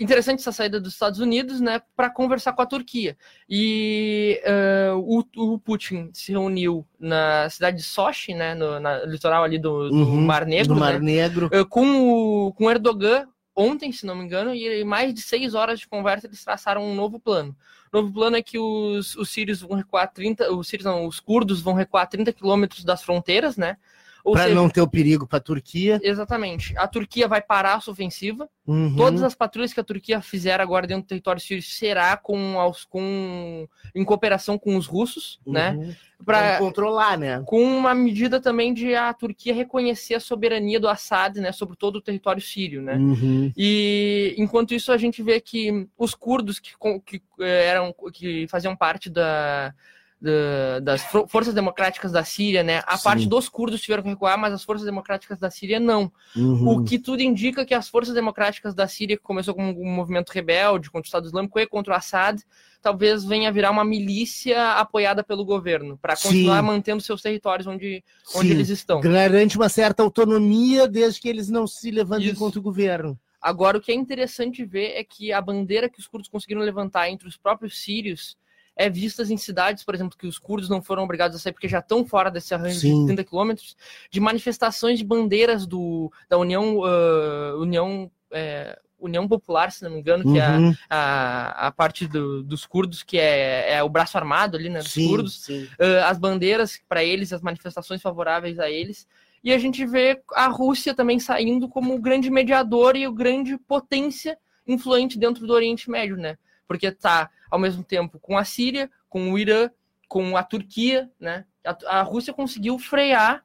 interessante 0.00 0.40
essa 0.40 0.50
saída 0.52 0.80
dos 0.80 0.94
Estados 0.94 1.20
Unidos, 1.20 1.60
né, 1.60 1.80
para 1.94 2.08
conversar 2.10 2.52
com 2.54 2.62
a 2.62 2.66
Turquia. 2.66 3.16
E 3.48 4.40
eh, 4.42 4.90
o, 4.94 5.22
o 5.36 5.58
Putin 5.58 6.10
se 6.12 6.32
reuniu 6.32 6.86
na 6.98 7.48
cidade 7.50 7.76
de 7.76 7.82
Sochi, 7.82 8.34
né, 8.34 8.54
no 8.54 8.80
na 8.80 9.04
litoral 9.04 9.44
ali 9.44 9.58
do, 9.58 9.90
do 9.90 9.94
Uhum, 9.94 10.24
Mar 10.24 10.46
Negro, 10.46 10.74
Do 10.74 10.80
né, 10.80 10.92
Mar 10.92 11.00
Negro. 11.00 11.50
eh, 11.52 11.64
com 11.64 12.46
o 12.46 12.52
com 12.54 12.70
Erdogan 12.70 13.26
ontem, 13.54 13.92
se 13.92 14.06
não 14.06 14.16
me 14.16 14.24
engano, 14.24 14.54
e 14.54 14.80
em 14.80 14.84
mais 14.84 15.12
de 15.12 15.20
seis 15.20 15.54
horas 15.54 15.80
de 15.80 15.86
conversa 15.88 16.26
eles 16.26 16.42
traçaram 16.42 16.82
um 16.82 16.94
novo 16.94 17.20
plano. 17.20 17.54
O 17.92 17.96
novo 17.98 18.12
plano 18.12 18.36
é 18.36 18.42
que 18.42 18.58
os, 18.58 19.14
os 19.16 19.28
sírios 19.28 19.60
vão 19.60 19.76
recuar 19.76 20.10
30, 20.10 20.50
os 20.52 20.66
sírios 20.68 20.86
não, 20.86 21.04
os 21.06 21.20
curdos 21.20 21.60
vão 21.60 21.74
recuar 21.74 22.08
30 22.08 22.32
quilômetros 22.32 22.84
das 22.84 23.02
fronteiras, 23.02 23.56
né? 23.56 23.76
Para 24.24 24.48
não 24.48 24.68
ter 24.68 24.80
o 24.80 24.88
perigo 24.88 25.26
para 25.26 25.38
a 25.38 25.42
Turquia. 25.42 26.00
exatamente. 26.02 26.76
A 26.76 26.86
Turquia 26.86 27.26
vai 27.26 27.40
parar 27.40 27.74
a 27.74 27.80
sua 27.80 27.92
ofensiva. 27.92 28.48
Uhum. 28.66 28.94
Todas 28.96 29.22
as 29.22 29.34
patrulhas 29.34 29.72
que 29.72 29.80
a 29.80 29.84
Turquia 29.84 30.20
fizer 30.20 30.60
agora 30.60 30.86
dentro 30.86 31.02
do 31.04 31.08
território 31.08 31.40
sírio 31.40 31.62
será 31.62 32.16
com, 32.16 32.58
aos, 32.58 32.84
com 32.84 33.66
em 33.94 34.04
cooperação 34.04 34.58
com 34.58 34.76
os 34.76 34.86
russos, 34.86 35.40
né? 35.46 35.72
Uhum. 35.72 35.94
Pra, 36.24 36.58
Vamos 36.58 36.58
controlar, 36.58 37.18
né? 37.18 37.42
com 37.46 37.62
uma 37.62 37.94
medida 37.94 38.40
também 38.40 38.74
de 38.74 38.94
a 38.94 39.12
Turquia 39.14 39.54
reconhecer 39.54 40.14
a 40.14 40.20
soberania 40.20 40.78
do 40.78 40.86
Assad, 40.86 41.38
né, 41.38 41.50
sobre 41.50 41.76
todo 41.76 41.96
o 41.96 42.02
território 42.02 42.42
sírio, 42.42 42.82
né? 42.82 42.96
Uhum. 42.96 43.50
E 43.56 44.34
enquanto 44.36 44.74
isso 44.74 44.92
a 44.92 44.98
gente 44.98 45.22
vê 45.22 45.40
que 45.40 45.88
os 45.96 46.14
curdos 46.14 46.58
que, 46.58 46.72
que 47.06 47.22
eh, 47.40 47.66
eram 47.66 47.94
que 48.12 48.46
faziam 48.48 48.76
parte 48.76 49.08
da, 49.08 49.74
da- 50.20 50.80
das 50.80 51.02
forças 51.28 51.54
democráticas 51.54 52.12
da 52.12 52.22
Síria, 52.22 52.62
né? 52.62 52.82
A 52.86 52.96
Sim. 52.96 53.04
parte 53.04 53.26
dos 53.26 53.48
curdos 53.48 53.80
tiveram 53.80 54.02
que 54.02 54.10
recuar, 54.10 54.38
mas 54.38 54.52
as 54.52 54.62
forças 54.62 54.84
democráticas 54.84 55.38
da 55.38 55.50
Síria 55.50 55.80
não. 55.80 56.12
Uhum. 56.36 56.68
O 56.68 56.84
que 56.84 56.98
tudo 56.98 57.22
indica 57.22 57.64
que 57.64 57.72
as 57.72 57.88
forças 57.88 58.14
democráticas 58.14 58.74
da 58.74 58.86
Síria, 58.86 59.16
que 59.16 59.22
começou 59.22 59.54
como 59.54 59.70
um 59.70 59.90
movimento 59.94 60.30
rebelde 60.30 60.90
contra 60.90 61.06
o 61.06 61.08
Estado 61.08 61.26
Islâmico 61.26 61.58
e 61.58 61.66
contra 61.66 61.94
o 61.94 61.96
Assad, 61.96 62.42
talvez 62.82 63.24
venha 63.24 63.48
a 63.48 63.52
virar 63.52 63.70
uma 63.70 63.84
milícia 63.84 64.72
apoiada 64.72 65.24
pelo 65.24 65.44
governo, 65.44 65.98
para 66.00 66.16
continuar 66.16 66.60
Sim. 66.60 66.66
mantendo 66.66 67.02
seus 67.02 67.22
territórios 67.22 67.66
onde, 67.66 68.04
onde 68.34 68.50
eles 68.50 68.68
estão. 68.68 69.00
Garante 69.00 69.56
uma 69.56 69.68
certa 69.68 70.02
autonomia 70.02 70.86
desde 70.86 71.20
que 71.20 71.28
eles 71.28 71.48
não 71.48 71.66
se 71.66 71.90
levantem 71.90 72.28
Isso. 72.28 72.38
contra 72.38 72.58
o 72.60 72.62
governo. 72.62 73.18
Agora, 73.40 73.78
o 73.78 73.80
que 73.80 73.90
é 73.90 73.94
interessante 73.94 74.66
ver 74.66 74.92
é 74.96 75.02
que 75.02 75.32
a 75.32 75.40
bandeira 75.40 75.88
que 75.88 75.98
os 75.98 76.06
curdos 76.06 76.28
conseguiram 76.28 76.60
levantar 76.60 77.08
entre 77.08 77.26
os 77.26 77.38
próprios 77.38 77.82
sírios 77.82 78.36
é 78.76 78.88
vista 78.88 79.22
em 79.22 79.36
cidades, 79.36 79.84
por 79.84 79.94
exemplo, 79.94 80.16
que 80.16 80.26
os 80.26 80.38
curdos 80.38 80.68
não 80.68 80.80
foram 80.80 81.02
obrigados 81.02 81.36
a 81.36 81.40
sair 81.40 81.52
porque 81.52 81.68
já 81.68 81.80
estão 81.80 82.04
fora 82.04 82.30
desse 82.30 82.54
arranjo 82.54 82.80
Sim. 82.80 83.00
de 83.00 83.06
30 83.06 83.24
quilômetros, 83.24 83.76
de 84.10 84.20
manifestações 84.20 84.98
de 84.98 85.04
bandeiras 85.04 85.66
do, 85.66 86.10
da 86.28 86.38
União, 86.38 86.82
ah, 86.84 87.54
União, 87.58 88.10
é, 88.30 88.78
União 88.98 89.26
Popular, 89.26 89.70
se 89.72 89.82
não 89.82 89.90
me 89.90 89.98
engano, 90.00 90.24
que 90.30 90.38
é 90.38 90.44
a, 90.44 90.58
Uhum. 90.58 90.74
a, 90.88 91.66
a 91.68 91.72
parte 91.72 92.06
do- 92.06 92.42
dos 92.42 92.64
curdos, 92.66 93.02
que 93.02 93.18
é, 93.18 93.72
é 93.74 93.82
o 93.82 93.88
braço 93.88 94.16
armado 94.18 94.56
ali, 94.56 94.68
né, 94.68 94.80
dos 94.80 94.92
Sim, 94.92 95.08
curdos, 95.08 95.42
sim. 95.44 95.64
uh, 95.64 96.04
as 96.06 96.18
bandeiras 96.18 96.80
para 96.88 97.02
eles, 97.02 97.32
as 97.32 97.40
manifestações 97.42 98.00
favoráveis 98.02 98.58
a 98.58 98.70
eles. 98.70 99.06
E 99.42 99.52
a 99.54 99.58
gente 99.58 99.86
vê 99.86 100.20
a 100.34 100.48
Rússia 100.48 100.94
também 100.94 101.18
saindo 101.18 101.66
como 101.68 101.94
o 101.94 101.98
grande 102.00 102.30
mediador 102.30 102.94
e 102.94 103.06
o 103.08 103.12
grande 103.12 103.56
potência 103.56 104.38
influente 104.66 105.18
dentro 105.18 105.46
do 105.46 105.52
Oriente 105.54 105.90
Médio, 105.90 106.16
né? 106.16 106.36
Porque 106.70 106.92
tá 106.92 107.28
ao 107.50 107.58
mesmo 107.58 107.82
tempo 107.82 108.20
com 108.20 108.38
a 108.38 108.44
Síria, 108.44 108.88
com 109.08 109.32
o 109.32 109.36
Irã, 109.36 109.68
com 110.06 110.36
a 110.36 110.42
Turquia, 110.44 111.10
né? 111.18 111.44
A, 111.66 111.98
a 111.98 112.02
Rússia 112.02 112.32
conseguiu 112.32 112.78
frear 112.78 113.44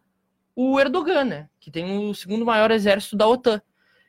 o 0.55 0.79
Erdogan, 0.79 1.23
né? 1.25 1.49
Que 1.59 1.71
tem 1.71 1.97
o 2.07 2.13
segundo 2.13 2.45
maior 2.45 2.69
exército 2.69 3.15
da 3.17 3.27
OTAN. 3.27 3.59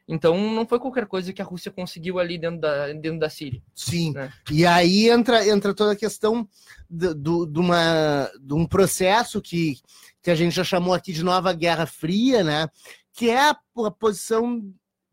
Então 0.07 0.37
não 0.53 0.67
foi 0.67 0.79
qualquer 0.79 1.07
coisa 1.07 1.33
que 1.33 1.41
a 1.41 1.45
Rússia 1.47 1.73
conseguiu 1.73 2.19
ali 2.19 2.37
dentro 2.37 2.61
da, 2.61 2.93
dentro 2.93 3.19
da 3.19 3.31
Síria. 3.31 3.63
Sim. 3.75 4.13
né? 4.13 4.31
E 4.51 4.67
aí 4.67 5.09
entra, 5.09 5.49
entra 5.49 5.73
toda 5.73 5.93
a 5.93 5.97
questão 5.97 6.47
do, 6.91 7.15
do- 7.15 7.47
de, 7.47 7.59
uma, 7.59 8.31
de 8.39 8.53
um 8.53 8.67
processo 8.67 9.41
que, 9.41 9.81
que 10.21 10.31
a 10.31 10.35
gente 10.35 10.55
já 10.55 10.63
chamou 10.63 10.93
aqui 10.93 11.11
de 11.11 11.25
nova 11.25 11.55
Guerra 11.55 11.87
Fria, 11.87 12.45
né? 12.45 12.69
Que 13.15 13.31
é 13.31 13.49
a, 13.49 13.59
a 13.87 13.91
posição 13.91 14.63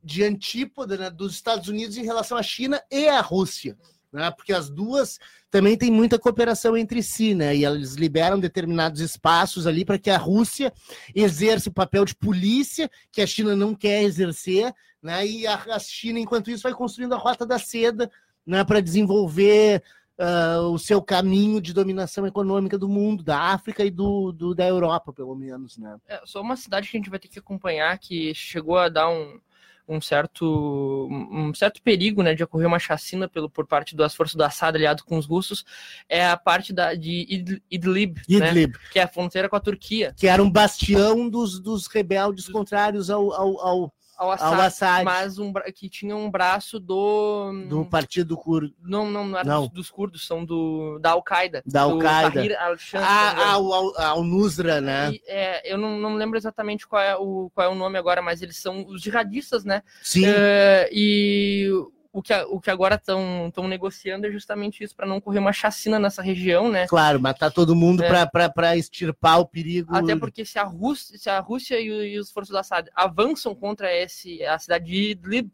de 0.04 0.22
antípoda 0.22 0.98
né, 0.98 1.10
dos 1.10 1.34
Estados 1.34 1.70
Unidos 1.70 1.96
em 1.96 2.04
relação 2.04 2.38
à 2.38 2.44
China 2.44 2.84
e 2.92 3.08
à 3.08 3.22
Rússia. 3.22 3.78
Né? 4.14 4.30
Porque 4.30 4.54
as 4.54 4.70
duas 4.70 5.20
também 5.50 5.76
têm 5.76 5.92
muita 5.92 6.20
cooperação 6.20 6.78
entre 6.78 7.02
si, 7.02 7.34
né? 7.34 7.56
E 7.56 7.66
eles 7.66 7.96
liberam 7.96 8.40
determinados 8.40 9.02
espaços 9.02 9.66
ali 9.66 9.84
para 9.84 9.98
que 9.98 10.12
a 10.12 10.18
Rússia 10.18 10.72
exerça 11.16 11.70
o 11.70 11.74
papel 11.74 12.06
de 12.06 12.16
polícia 12.16 12.90
que 13.12 13.22
a 13.22 13.28
China 13.28 13.56
não 13.56 13.74
quer 13.74 14.04
exercer, 14.04 14.72
né? 15.02 15.26
E 15.26 15.48
a, 15.48 15.80
China, 15.80 16.20
enquanto 16.20 16.52
isso, 16.52 16.62
vai 16.64 16.74
construindo 16.74 17.14
a 17.16 17.18
rota 17.18 17.44
da 17.44 17.58
seda 17.58 18.10
né, 18.46 18.64
para 18.64 18.80
desenvolver 18.82 19.82
ah, 20.20 20.60
o 20.72 20.78
seu 20.78 21.02
caminho 21.02 21.60
de 21.60 21.74
dominação 21.74 22.28
econômica 22.28 22.78
do 22.78 22.88
mundo, 22.88 23.24
da 23.24 23.40
África 23.40 23.84
e 23.84 23.90
do, 23.90 24.32
do- 24.32 24.54
da 24.54 24.68
Europa, 24.68 25.12
pelo 25.12 25.36
menos, 25.36 25.78
né? 25.78 25.98
É, 26.08 26.22
só 26.24 26.40
uma 26.40 26.56
cidade 26.56 26.88
que 26.88 26.96
a 26.96 27.00
gente 27.00 27.10
vai 27.10 27.18
ter 27.18 27.30
que 27.30 27.40
acompanhar 27.40 27.98
que 27.98 28.32
chegou 28.36 28.78
a 28.78 28.90
dar 28.90 29.10
um, 29.10 29.40
um 29.88 30.00
certo 30.00 31.08
um 31.12 31.54
certo 31.54 31.82
perigo, 31.82 32.24
né, 32.24 32.34
de 32.34 32.44
ocorrer 32.44 32.68
uma 32.68 32.80
chacina 32.80 33.28
pelo, 33.28 33.50
por 33.50 33.68
parte 33.68 33.96
das 33.96 34.16
forças 34.16 34.36
do 34.36 34.44
Assad 34.44 34.76
aliado 34.76 35.04
com 35.04 35.18
os 35.18 35.26
russos, 35.26 35.66
é 36.08 36.26
a 36.26 36.38
parte 36.38 36.72
da, 36.72 36.94
de 36.94 37.26
Id- 37.30 37.62
Idlib, 37.70 38.18
né, 38.30 38.50
Idlib, 38.50 38.76
que 38.92 39.00
é 39.00 39.04
a 39.04 39.08
fronteira 39.08 39.50
com 39.50 39.56
a 39.56 39.60
Turquia. 39.60 40.14
que 40.18 40.28
era 40.28 40.42
um 40.42 40.50
bastião 40.50 41.30
dos, 41.30 41.60
dos 41.60 41.88
rebeldes 41.88 42.48
contrários 42.50 43.10
ao, 43.10 43.34
ao, 43.34 43.60
ao, 43.60 43.94
ao 44.24 44.32
Assad, 44.32 44.54
ao 44.54 44.62
Assad, 44.62 45.06
mas 45.06 45.38
um, 45.38 45.52
que 45.76 45.90
tinha 45.90 46.16
um 46.16 46.30
braço 46.30 46.80
do. 46.80 47.52
do 47.68 47.86
Partido 47.86 48.38
Curdo. 48.38 48.74
Não, 48.82 49.10
não, 49.10 49.28
não 49.28 49.44
Não. 49.44 49.62
Dos, 49.64 49.72
dos 49.72 49.90
curdos, 49.90 50.26
são 50.26 50.46
do, 50.46 50.98
da 51.00 51.12
Al-Qaeda. 51.12 51.62
Da 51.66 51.82
Al-Qaeda. 51.82 52.58
Ah, 52.96 53.54
ao, 53.54 53.74
ao, 53.74 54.02
ao 54.02 54.24
Nusra, 54.24 54.80
né? 54.80 55.12
E, 55.12 55.22
é, 55.28 55.72
eu 55.72 55.78
não, 55.78 55.98
não 55.98 56.16
lembro 56.16 56.38
exatamente 56.38 56.88
qual 56.88 57.02
é, 57.02 57.16
o, 57.16 57.52
qual 57.54 57.68
é 57.68 57.70
o 57.70 57.76
nome 57.76 57.98
agora, 57.98 58.22
mas 58.22 58.42
eles 58.42 58.58
são 58.58 58.86
os 58.88 59.02
jihadistas, 59.02 59.64
né? 59.64 59.84
Sim. 60.02 60.24
É, 60.26 60.90
e 60.92 61.70
o 62.14 62.22
que, 62.22 62.34
o 62.44 62.62
que 62.62 62.70
agora 62.70 62.94
estão 62.94 63.68
negociando 63.68 64.28
é 64.28 64.32
justamente 64.32 64.84
isso, 64.84 64.96
para 64.96 65.08
não 65.08 65.20
correr 65.20 65.40
uma 65.40 65.52
chacina 65.52 65.98
nessa 65.98 66.22
região, 66.22 66.70
né? 66.72 66.86
Claro, 66.88 67.20
matar 67.20 67.52
todo 67.52 67.76
mundo 67.76 68.04
É. 68.04 68.26
pra 68.50 68.78
extirpar 68.78 69.40
o 69.40 69.48
perigo. 69.48 69.94
Até 69.94 70.16
porque 70.16 70.46
se 70.46 70.60
a 70.60 70.64
Rússia, 70.64 71.18
se 71.18 71.28
a 71.28 71.40
Rússia 71.40 71.80
e, 71.80 72.14
e 72.14 72.20
os 72.20 72.30
forças 72.30 72.52
do 72.52 72.58
Assad 72.60 72.88
avançam 72.96 73.56
contra 73.56 73.92
esse, 73.92 74.44
a 74.46 74.60
cidade 74.60 74.86
de 74.86 75.12
Idlib, 75.12 75.50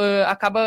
eh, 0.00 0.24
acaba 0.28 0.60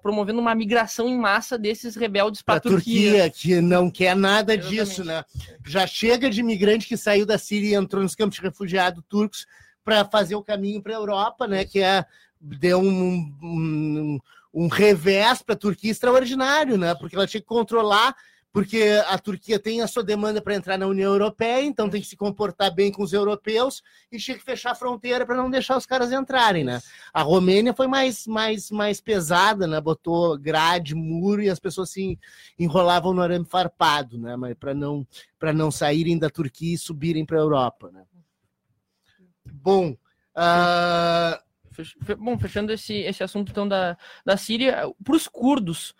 promovendo 0.00 0.40
uma 0.40 0.54
migração 0.54 1.06
em 1.06 1.18
massa 1.18 1.58
desses 1.58 1.94
rebeldes 1.94 2.40
para 2.40 2.54
a 2.54 2.60
Turquia. 2.60 3.10
Turquia, 3.10 3.30
que 3.30 3.60
não 3.60 3.90
quer 3.90 4.16
nada 4.16 4.54
Exatamente. 4.54 4.86
disso, 4.86 5.04
né? 5.04 5.22
Já 5.66 5.86
chega 5.86 6.30
de 6.30 6.40
imigrante 6.40 6.88
que 6.88 6.96
saiu 6.96 7.26
da 7.26 7.36
Síria 7.36 7.68
e 7.70 7.74
entrou 7.74 8.02
nos 8.02 8.14
campos 8.14 8.36
de 8.36 8.42
refugiados 8.42 9.04
turcos 9.06 9.46
para 9.84 10.06
fazer 10.06 10.34
o 10.36 10.42
caminho 10.42 10.82
para 10.82 10.94
a 10.94 10.96
Europa, 10.96 11.46
né? 11.46 11.66
Que 11.66 11.80
é 11.80 12.06
deu 12.54 12.80
um, 12.80 13.34
um, 13.42 14.18
um 14.54 14.68
revés 14.68 15.42
para 15.42 15.54
a 15.54 15.58
Turquia 15.58 15.90
extraordinário, 15.90 16.78
né? 16.78 16.94
Porque 16.94 17.16
ela 17.16 17.26
tinha 17.26 17.40
que 17.40 17.46
controlar, 17.46 18.14
porque 18.52 19.02
a 19.08 19.18
Turquia 19.18 19.58
tem 19.58 19.82
a 19.82 19.86
sua 19.86 20.02
demanda 20.02 20.40
para 20.40 20.54
entrar 20.54 20.78
na 20.78 20.86
União 20.86 21.12
Europeia, 21.12 21.62
então 21.62 21.90
tem 21.90 22.00
que 22.00 22.06
se 22.06 22.16
comportar 22.16 22.74
bem 22.74 22.90
com 22.90 23.02
os 23.02 23.12
europeus 23.12 23.82
e 24.10 24.16
tinha 24.16 24.36
que 24.36 24.42
fechar 24.42 24.70
a 24.70 24.74
fronteira 24.74 25.26
para 25.26 25.36
não 25.36 25.50
deixar 25.50 25.76
os 25.76 25.84
caras 25.84 26.10
entrarem, 26.12 26.64
né? 26.64 26.80
A 27.12 27.22
Romênia 27.22 27.74
foi 27.74 27.86
mais, 27.86 28.26
mais, 28.26 28.70
mais 28.70 29.00
pesada, 29.00 29.66
né? 29.66 29.80
Botou 29.80 30.38
grade, 30.38 30.94
muro 30.94 31.42
e 31.42 31.50
as 31.50 31.58
pessoas 31.58 31.90
se 31.90 32.18
enrolavam 32.58 33.12
no 33.12 33.20
arame 33.20 33.44
farpado, 33.44 34.18
né? 34.18 34.36
Mas 34.36 34.54
para 34.54 34.72
não 34.72 35.06
para 35.38 35.52
não 35.52 35.70
saírem 35.70 36.18
da 36.18 36.30
Turquia 36.30 36.74
e 36.74 36.78
subirem 36.78 37.26
para 37.26 37.36
a 37.36 37.40
Europa, 37.40 37.90
né? 37.92 38.04
Bom, 39.52 39.96
ah, 40.34 41.40
Bom, 42.18 42.38
fechando 42.38 42.72
esse, 42.72 42.94
esse 42.94 43.22
assunto 43.22 43.50
então 43.50 43.66
da, 43.66 43.96
da 44.24 44.36
Síria, 44.36 44.90
para 45.02 45.16
os 45.16 45.28
curdos, 45.28 45.94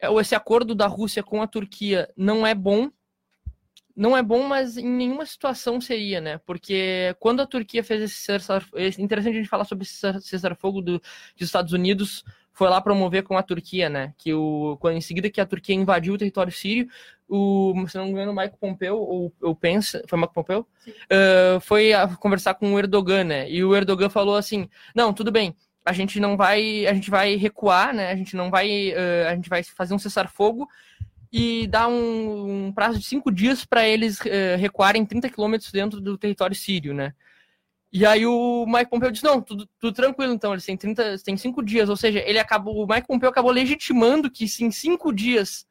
é, 0.00 0.12
esse 0.20 0.34
acordo 0.34 0.74
da 0.74 0.86
Rússia 0.86 1.22
com 1.22 1.40
a 1.42 1.46
Turquia 1.46 2.08
não 2.16 2.46
é 2.46 2.54
bom. 2.54 2.90
Não 3.96 4.16
é 4.16 4.22
bom, 4.24 4.42
mas 4.42 4.76
em 4.76 4.88
nenhuma 4.88 5.24
situação 5.24 5.80
seria, 5.80 6.20
né? 6.20 6.38
Porque 6.38 7.14
quando 7.20 7.40
a 7.40 7.46
Turquia 7.46 7.84
fez 7.84 8.02
esse 8.02 8.16
cessar, 8.16 8.66
é 8.74 8.88
interessante 9.00 9.34
a 9.34 9.38
gente 9.38 9.48
falar 9.48 9.64
sobre 9.64 9.84
esse 9.84 9.94
cessar- 9.94 10.20
cessar-fogo 10.20 10.82
do- 10.82 10.98
dos 10.98 11.46
Estados 11.46 11.72
Unidos, 11.72 12.24
foi 12.52 12.68
lá 12.68 12.80
promover 12.80 13.22
com 13.22 13.38
a 13.38 13.42
Turquia, 13.42 13.88
né? 13.88 14.12
Que 14.18 14.34
o, 14.34 14.76
em 14.90 15.00
seguida 15.00 15.30
que 15.30 15.40
a 15.40 15.46
Turquia 15.46 15.76
invadiu 15.76 16.14
o 16.14 16.18
território 16.18 16.52
sírio, 16.52 16.88
o, 17.34 17.88
se 17.88 17.96
não 17.96 18.04
me 18.04 18.12
engano, 18.12 18.32
o 18.32 18.36
Mike 18.36 18.56
Pompeu, 18.58 18.96
ou 18.96 19.32
eu 19.42 19.54
penso, 19.54 20.00
foi 20.06 20.18
o 20.18 20.22
Mike 20.22 20.34
Pompeu? 20.34 20.66
Ah, 21.10 21.58
foi 21.60 21.92
a 21.92 22.08
conversar 22.16 22.54
com 22.54 22.72
o 22.72 22.78
Erdogan, 22.78 23.24
né? 23.24 23.50
E 23.50 23.64
o 23.64 23.74
Erdogan 23.74 24.08
falou 24.08 24.36
assim: 24.36 24.68
não, 24.94 25.12
tudo 25.12 25.32
bem, 25.32 25.56
a 25.84 25.92
gente 25.92 26.20
não 26.20 26.36
vai, 26.36 26.86
a 26.86 26.94
gente 26.94 27.10
vai 27.10 27.36
recuar, 27.36 27.92
né? 27.94 28.10
A 28.10 28.16
gente 28.16 28.36
não 28.36 28.50
vai, 28.50 28.90
eh, 28.90 29.26
a 29.28 29.34
gente 29.34 29.48
vai 29.50 29.62
fazer 29.62 29.94
um 29.94 29.98
cessar-fogo 29.98 30.68
e 31.32 31.66
dar 31.66 31.88
um, 31.88 32.66
um 32.66 32.72
prazo 32.72 32.98
de 32.98 33.04
cinco 33.04 33.30
dias 33.30 33.64
para 33.64 33.86
eles 33.86 34.18
eh, 34.24 34.56
recuarem 34.56 35.04
30 35.04 35.28
quilômetros 35.28 35.72
dentro 35.72 36.00
do 36.00 36.16
território 36.16 36.56
sírio, 36.56 36.94
né? 36.94 37.12
E 37.92 38.04
aí 38.04 38.26
o 38.26 38.66
Mike 38.66 38.90
Pompeu 38.90 39.10
disse, 39.10 39.24
não, 39.24 39.40
tudo, 39.40 39.68
tudo 39.78 39.94
tranquilo, 39.94 40.32
então, 40.32 40.52
eles 40.52 40.64
têm 40.64 40.76
30, 40.76 41.18
têm 41.18 41.36
cinco 41.36 41.62
dias, 41.62 41.88
ou 41.88 41.96
seja, 41.96 42.18
ele 42.26 42.40
acabou, 42.40 42.84
o 42.84 42.88
Mike 42.88 43.06
Pompeu 43.06 43.28
acabou 43.28 43.52
legitimando 43.52 44.28
que 44.30 44.48
se 44.48 44.64
em 44.64 44.70
cinco 44.72 45.12
dias 45.12 45.64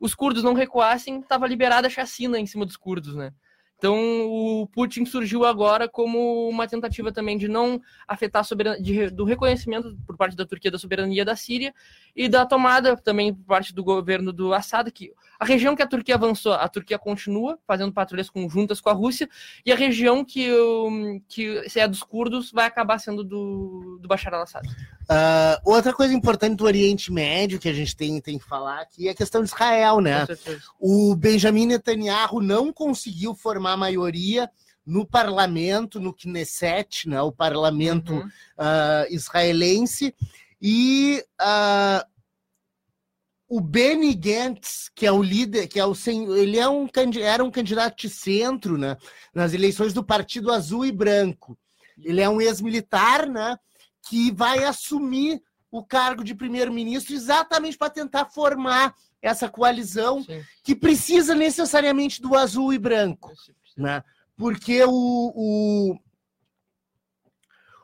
os 0.00 0.14
curdos 0.14 0.42
não 0.42 0.54
recuassem, 0.54 1.20
estava 1.20 1.46
liberada 1.46 1.86
a 1.86 1.90
chacina 1.90 2.38
em 2.38 2.46
cima 2.46 2.64
dos 2.64 2.76
curdos, 2.76 3.14
né? 3.14 3.32
Então 3.78 3.96
o 4.26 4.66
Putin 4.66 5.06
surgiu 5.06 5.44
agora 5.44 5.88
como 5.88 6.48
uma 6.48 6.66
tentativa 6.66 7.12
também 7.12 7.38
de 7.38 7.46
não 7.46 7.80
afetar 8.08 8.44
de 8.80 9.08
do 9.10 9.24
reconhecimento 9.24 9.96
por 10.04 10.16
parte 10.16 10.36
da 10.36 10.44
Turquia 10.44 10.68
da 10.68 10.78
soberania 10.78 11.24
da 11.24 11.36
Síria 11.36 11.72
e 12.14 12.28
da 12.28 12.44
tomada 12.44 12.96
também 12.96 13.32
por 13.32 13.44
parte 13.44 13.72
do 13.72 13.84
governo 13.84 14.32
do 14.32 14.52
Assad, 14.52 14.90
que 14.90 15.12
a 15.38 15.44
região 15.44 15.76
que 15.76 15.82
a 15.82 15.86
Turquia 15.86 16.16
avançou, 16.16 16.54
a 16.54 16.68
Turquia 16.68 16.98
continua 16.98 17.56
fazendo 17.68 17.92
patrulhas 17.92 18.28
conjuntas 18.28 18.80
com 18.80 18.90
a 18.90 18.92
Rússia, 18.92 19.28
e 19.64 19.70
a 19.70 19.76
região 19.76 20.24
que, 20.24 20.50
que 21.28 21.62
é 21.76 21.86
dos 21.86 22.02
curdos 22.02 22.50
vai 22.50 22.66
acabar 22.66 22.98
sendo 22.98 23.22
do, 23.22 23.98
do 24.02 24.08
Bashar 24.08 24.34
al-Assad. 24.34 24.68
Ah, 25.08 25.60
outra 25.64 25.92
coisa 25.92 26.12
importante 26.12 26.56
do 26.56 26.64
Oriente 26.64 27.12
Médio 27.12 27.58
que 27.58 27.68
a 27.68 27.72
gente 27.72 27.96
tem, 27.96 28.20
tem 28.20 28.38
que 28.38 28.44
falar 28.44 28.80
aqui 28.80 29.08
é 29.08 29.12
a 29.12 29.14
questão 29.14 29.42
de 29.42 29.48
Israel, 29.48 30.00
né? 30.00 30.26
O 30.78 31.16
Benjamin 31.16 31.66
Netanyahu 31.66 32.40
não 32.40 32.72
conseguiu 32.72 33.34
formar 33.34 33.76
maioria 33.76 34.50
no 34.84 35.06
parlamento, 35.06 36.00
no 36.00 36.14
Knesset, 36.14 37.08
né, 37.08 37.20
o 37.20 37.30
parlamento 37.30 38.14
Uhum. 38.14 38.30
ah, 38.56 39.06
israelense, 39.10 40.14
e 40.60 41.22
ah, 41.38 42.06
o 43.48 43.60
Benny 43.60 44.14
Gantz, 44.14 44.90
que 44.94 45.06
é 45.06 45.12
o 45.12 45.22
líder, 45.22 45.68
que 45.68 45.80
é 45.80 45.86
o 45.86 45.94
ele 46.36 46.58
é 46.58 46.68
um, 46.68 46.88
era 47.22 47.42
um 47.42 47.50
candidato 47.50 47.96
de 47.98 48.10
centro 48.10 48.76
né, 48.76 48.96
nas 49.34 49.54
eleições 49.54 49.94
do 49.94 50.04
Partido 50.04 50.52
Azul 50.52 50.84
e 50.84 50.92
Branco. 50.92 51.58
Ele 52.02 52.20
é 52.20 52.28
um 52.28 52.40
ex-militar 52.40 53.26
né, 53.26 53.58
que 54.08 54.30
vai 54.32 54.64
assumir 54.64 55.42
o 55.70 55.84
cargo 55.84 56.24
de 56.24 56.34
primeiro-ministro 56.34 57.14
exatamente 57.14 57.76
para 57.76 57.90
tentar 57.90 58.26
formar 58.26 58.94
essa 59.20 59.48
coalizão 59.48 60.22
Sim. 60.22 60.42
que 60.62 60.74
precisa 60.74 61.34
necessariamente 61.34 62.22
do 62.22 62.34
azul 62.34 62.72
e 62.72 62.78
branco, 62.78 63.32
né? 63.76 64.02
Porque 64.36 64.82
o, 64.84 65.32
o, 65.34 65.98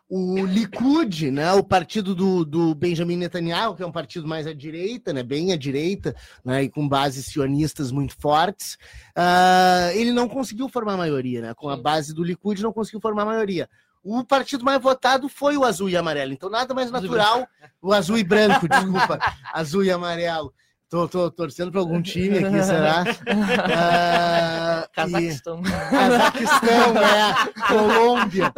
o 0.09 0.47
Likud, 0.47 1.31
né, 1.33 1.53
o 1.53 1.65
partido 1.65 2.15
do, 2.15 2.45
do 2.45 2.75
Benjamin 2.75 3.17
Netanyahu, 3.17 3.75
que 3.75 3.83
é 3.83 3.87
um 3.87 3.93
partido 3.93 4.29
mais 4.29 4.47
à 4.47 4.53
direita, 4.53 5.13
né, 5.13 5.25
bem 5.25 5.53
à 5.53 5.57
direita, 5.57 6.15
né, 6.45 6.63
e 6.63 6.69
com 6.71 6.89
bases 6.89 7.27
sionistas 7.27 7.91
muito 7.91 8.15
fortes, 8.17 8.79
ah, 9.17 9.91
ele 9.95 10.13
não 10.13 10.29
conseguiu 10.29 10.69
formar 10.69 10.97
maioria, 10.97 11.43
né? 11.43 11.55
Com 11.55 11.69
a 11.69 11.77
base 11.77 12.15
do 12.15 12.23
Likud 12.23 12.63
não 12.63 12.73
conseguiu 12.73 13.01
formar 13.01 13.25
maioria. 13.25 13.69
O 14.05 14.23
partido 14.23 14.63
mais 14.65 14.81
votado 14.83 15.29
foi 15.31 15.57
o 15.57 15.65
azul 15.65 15.89
e 15.89 15.97
amarelo. 15.97 16.33
Então, 16.33 16.51
nada 16.51 16.75
mais 16.75 16.91
natural. 16.91 17.49
O 17.81 17.91
azul 17.93 18.19
e 18.19 18.23
branco, 18.23 18.69
desculpa. 18.69 19.19
azul 19.53 19.83
e 19.83 19.91
amarelo. 19.91 20.53
Tô, 20.91 21.09
tô 21.09 21.31
torcendo 21.31 21.73
para 21.73 21.81
algum 21.81 22.01
time 22.03 22.39
aqui, 22.39 22.63
será? 22.63 23.03
Ah, 23.77 24.87
e- 24.91 24.95
Cazaquistão. 24.95 25.63
Cazaquistão, 25.63 26.95
é. 27.03 27.67
Colômbia. 27.69 28.53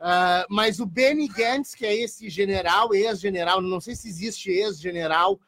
Ah, 0.00 0.46
mas 0.48 0.78
o 0.80 0.86
Benny 0.86 1.26
Gantz, 1.28 1.74
que 1.74 1.84
é 1.84 1.94
esse 1.94 2.30
general, 2.30 2.94
ex-general, 2.94 3.60
não 3.60 3.80
sei 3.80 3.94
se 3.96 4.08
existe 4.08 4.50
ex-general, 4.50 5.38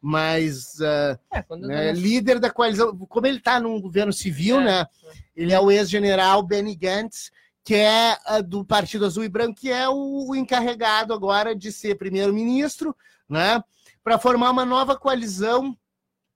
mas 0.00 0.80
ah, 0.80 1.18
É, 1.32 1.56
né, 1.56 1.92
líder 1.92 2.38
da 2.40 2.50
coalizão, 2.50 2.94
como 3.08 3.26
ele 3.26 3.38
está 3.38 3.60
num 3.60 3.80
governo 3.80 4.12
civil, 4.12 4.60
É. 4.60 4.64
né? 4.64 4.86
Ele 5.34 5.52
é 5.52 5.60
o 5.60 5.70
ex-general 5.70 6.42
Benny 6.42 6.74
Gantz, 6.74 7.30
que 7.64 7.74
é 7.74 8.18
ah, 8.24 8.40
do 8.40 8.64
Partido 8.64 9.06
Azul 9.06 9.24
e 9.24 9.28
Branco, 9.28 9.60
que 9.60 9.70
é 9.70 9.88
o, 9.88 10.30
o 10.30 10.34
encarregado 10.34 11.14
agora 11.14 11.54
de 11.54 11.70
ser 11.70 11.96
primeiro-ministro, 11.96 12.96
né? 13.28 13.62
Para 14.02 14.18
formar 14.18 14.50
uma 14.50 14.64
nova 14.64 14.96
coalizão 14.98 15.76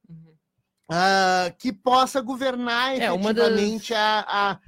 Uhum. 0.08 0.34
ah, 0.88 1.52
que 1.58 1.72
possa 1.72 2.20
governar 2.20 3.00
É, 3.00 3.10
uma 3.10 3.34
das- 3.34 3.46
efetivamente 3.48 3.92
a, 3.94 4.24
a, 4.28 4.58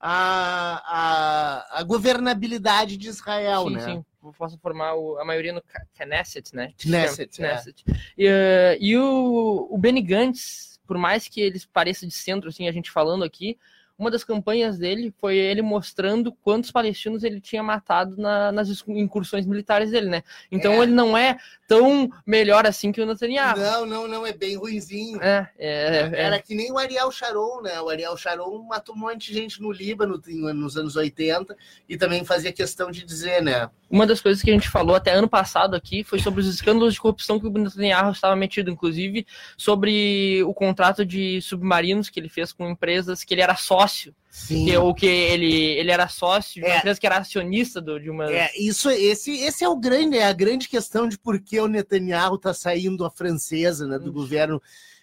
a, 0.00 1.78
a, 1.78 1.82
governabilidade 1.84 2.96
de 2.96 3.08
Israel, 3.08 3.64
sim, 3.64 3.74
né? 3.74 3.80
sim. 3.80 4.04
Posso 4.36 4.58
formar 4.58 4.94
o- 4.94 5.18
a 5.18 5.24
maioria 5.24 5.52
no 5.52 5.62
Knesset, 5.96 6.54
né? 6.54 6.72
Knesset, 6.76 7.40
é. 7.42 7.48
Knesset. 7.48 7.84
E, 8.16 8.26
eh, 8.26 8.76
e 8.80 8.96
o, 8.98 9.68
o 9.70 9.78
Benny 9.78 10.02
Gantz, 10.02 10.80
por 10.86 10.98
mais 10.98 11.28
que 11.28 11.40
ele 11.40 11.60
pareça 11.72 12.06
de 12.06 12.12
centro, 12.14 12.48
assim, 12.48 12.68
a 12.68 12.72
gente 12.72 12.90
falando 12.90 13.22
aqui, 13.24 13.56
uma 13.98 14.10
das 14.10 14.22
campanhas 14.22 14.78
dele 14.78 15.12
foi 15.20 15.36
ele 15.36 15.60
mostrando 15.60 16.30
quantos 16.42 16.70
palestinos 16.70 17.24
ele 17.24 17.40
tinha 17.40 17.62
matado 17.62 18.16
na- 18.16 18.52
nas 18.52 18.68
incursões 18.86 19.44
militares 19.44 19.90
dele, 19.90 20.08
né? 20.08 20.22
Então 20.52 20.74
É. 20.74 20.82
ele 20.84 20.92
não 20.92 21.18
é 21.18 21.36
tão 21.66 22.08
melhor 22.24 22.64
assim 22.64 22.92
que 22.92 23.00
o 23.00 23.06
Netanyahu. 23.06 23.58
Não, 23.58 23.84
não, 23.86 24.08
não, 24.08 24.26
é 24.26 24.32
bem 24.32 24.56
ruinzinho. 24.56 25.20
É, 25.22 25.48
é, 25.58 26.10
é. 26.12 26.20
Era 26.22 26.40
que 26.40 26.54
nem 26.54 26.70
o 26.70 26.78
Ariel 26.78 27.10
Sharon, 27.10 27.60
né? 27.62 27.80
O 27.80 27.88
Ariel 27.90 28.16
Sharon 28.16 28.62
matou 28.68 28.94
um 28.94 28.98
monte 28.98 29.26
de 29.26 29.34
gente 29.34 29.60
no 29.60 29.72
Líbano 29.72 30.22
nos 30.54 30.76
anos 30.76 30.94
80 30.94 31.56
e 31.88 31.96
também 31.96 32.24
fazia 32.24 32.52
questão 32.52 32.90
de 32.90 33.04
dizer, 33.04 33.42
né? 33.42 33.68
Uma 33.90 34.06
das 34.06 34.20
coisas 34.20 34.42
que 34.42 34.50
a 34.50 34.52
gente 34.52 34.68
falou 34.68 34.94
até 34.94 35.12
ano 35.12 35.28
passado 35.28 35.74
aqui 35.74 36.04
foi 36.04 36.18
sobre 36.18 36.40
os 36.40 36.46
escândalos 36.46 36.94
de 36.94 37.00
corrupção 37.00 37.40
que 37.40 37.46
o 37.46 37.50
Netanyahu 37.50 38.12
estava 38.12 38.36
metido, 38.36 38.70
inclusive 38.70 39.26
sobre 39.56 40.42
o 40.44 40.54
contrato 40.54 41.04
de 41.04 41.40
submarinos 41.42 42.08
que 42.08 42.20
ele 42.20 42.28
fez 42.28 42.52
com 42.52 42.68
empresas 42.68 43.24
que 43.24 43.34
ele 43.34 43.40
era 43.42 43.56
sócio 43.56 43.87
sócio, 43.88 44.14
Sim. 44.30 44.66
que, 44.66 44.76
ou 44.76 44.94
que 44.94 45.06
ele, 45.06 45.52
ele 45.52 45.90
era 45.90 46.06
sócio 46.08 46.54
de 46.54 46.60
uma 46.66 46.74
É. 46.74 46.78
empresa 46.78 47.00
que 47.00 47.06
era 47.06 47.16
acionista 47.18 47.80
do- 47.80 47.98
de 47.98 48.10
uma. 48.10 48.30
É, 48.30 48.50
isso, 48.58 48.90
esse, 48.90 49.32
esse 49.40 49.64
é 49.64 49.68
o 49.68 49.76
grande, 49.76 50.18
é 50.18 50.24
a 50.26 50.32
grande 50.32 50.68
questão 50.68 51.08
de 51.08 51.18
por 51.18 51.40
que 51.40 51.58
o 51.60 51.66
Netanyahu 51.66 52.36
está 52.36 52.52
saindo 52.54 53.04
a 53.04 53.10
francesa, 53.10 53.86
né, 53.86 53.98
do 53.98 54.10
Hum. 54.10 54.12
governo 54.12 54.62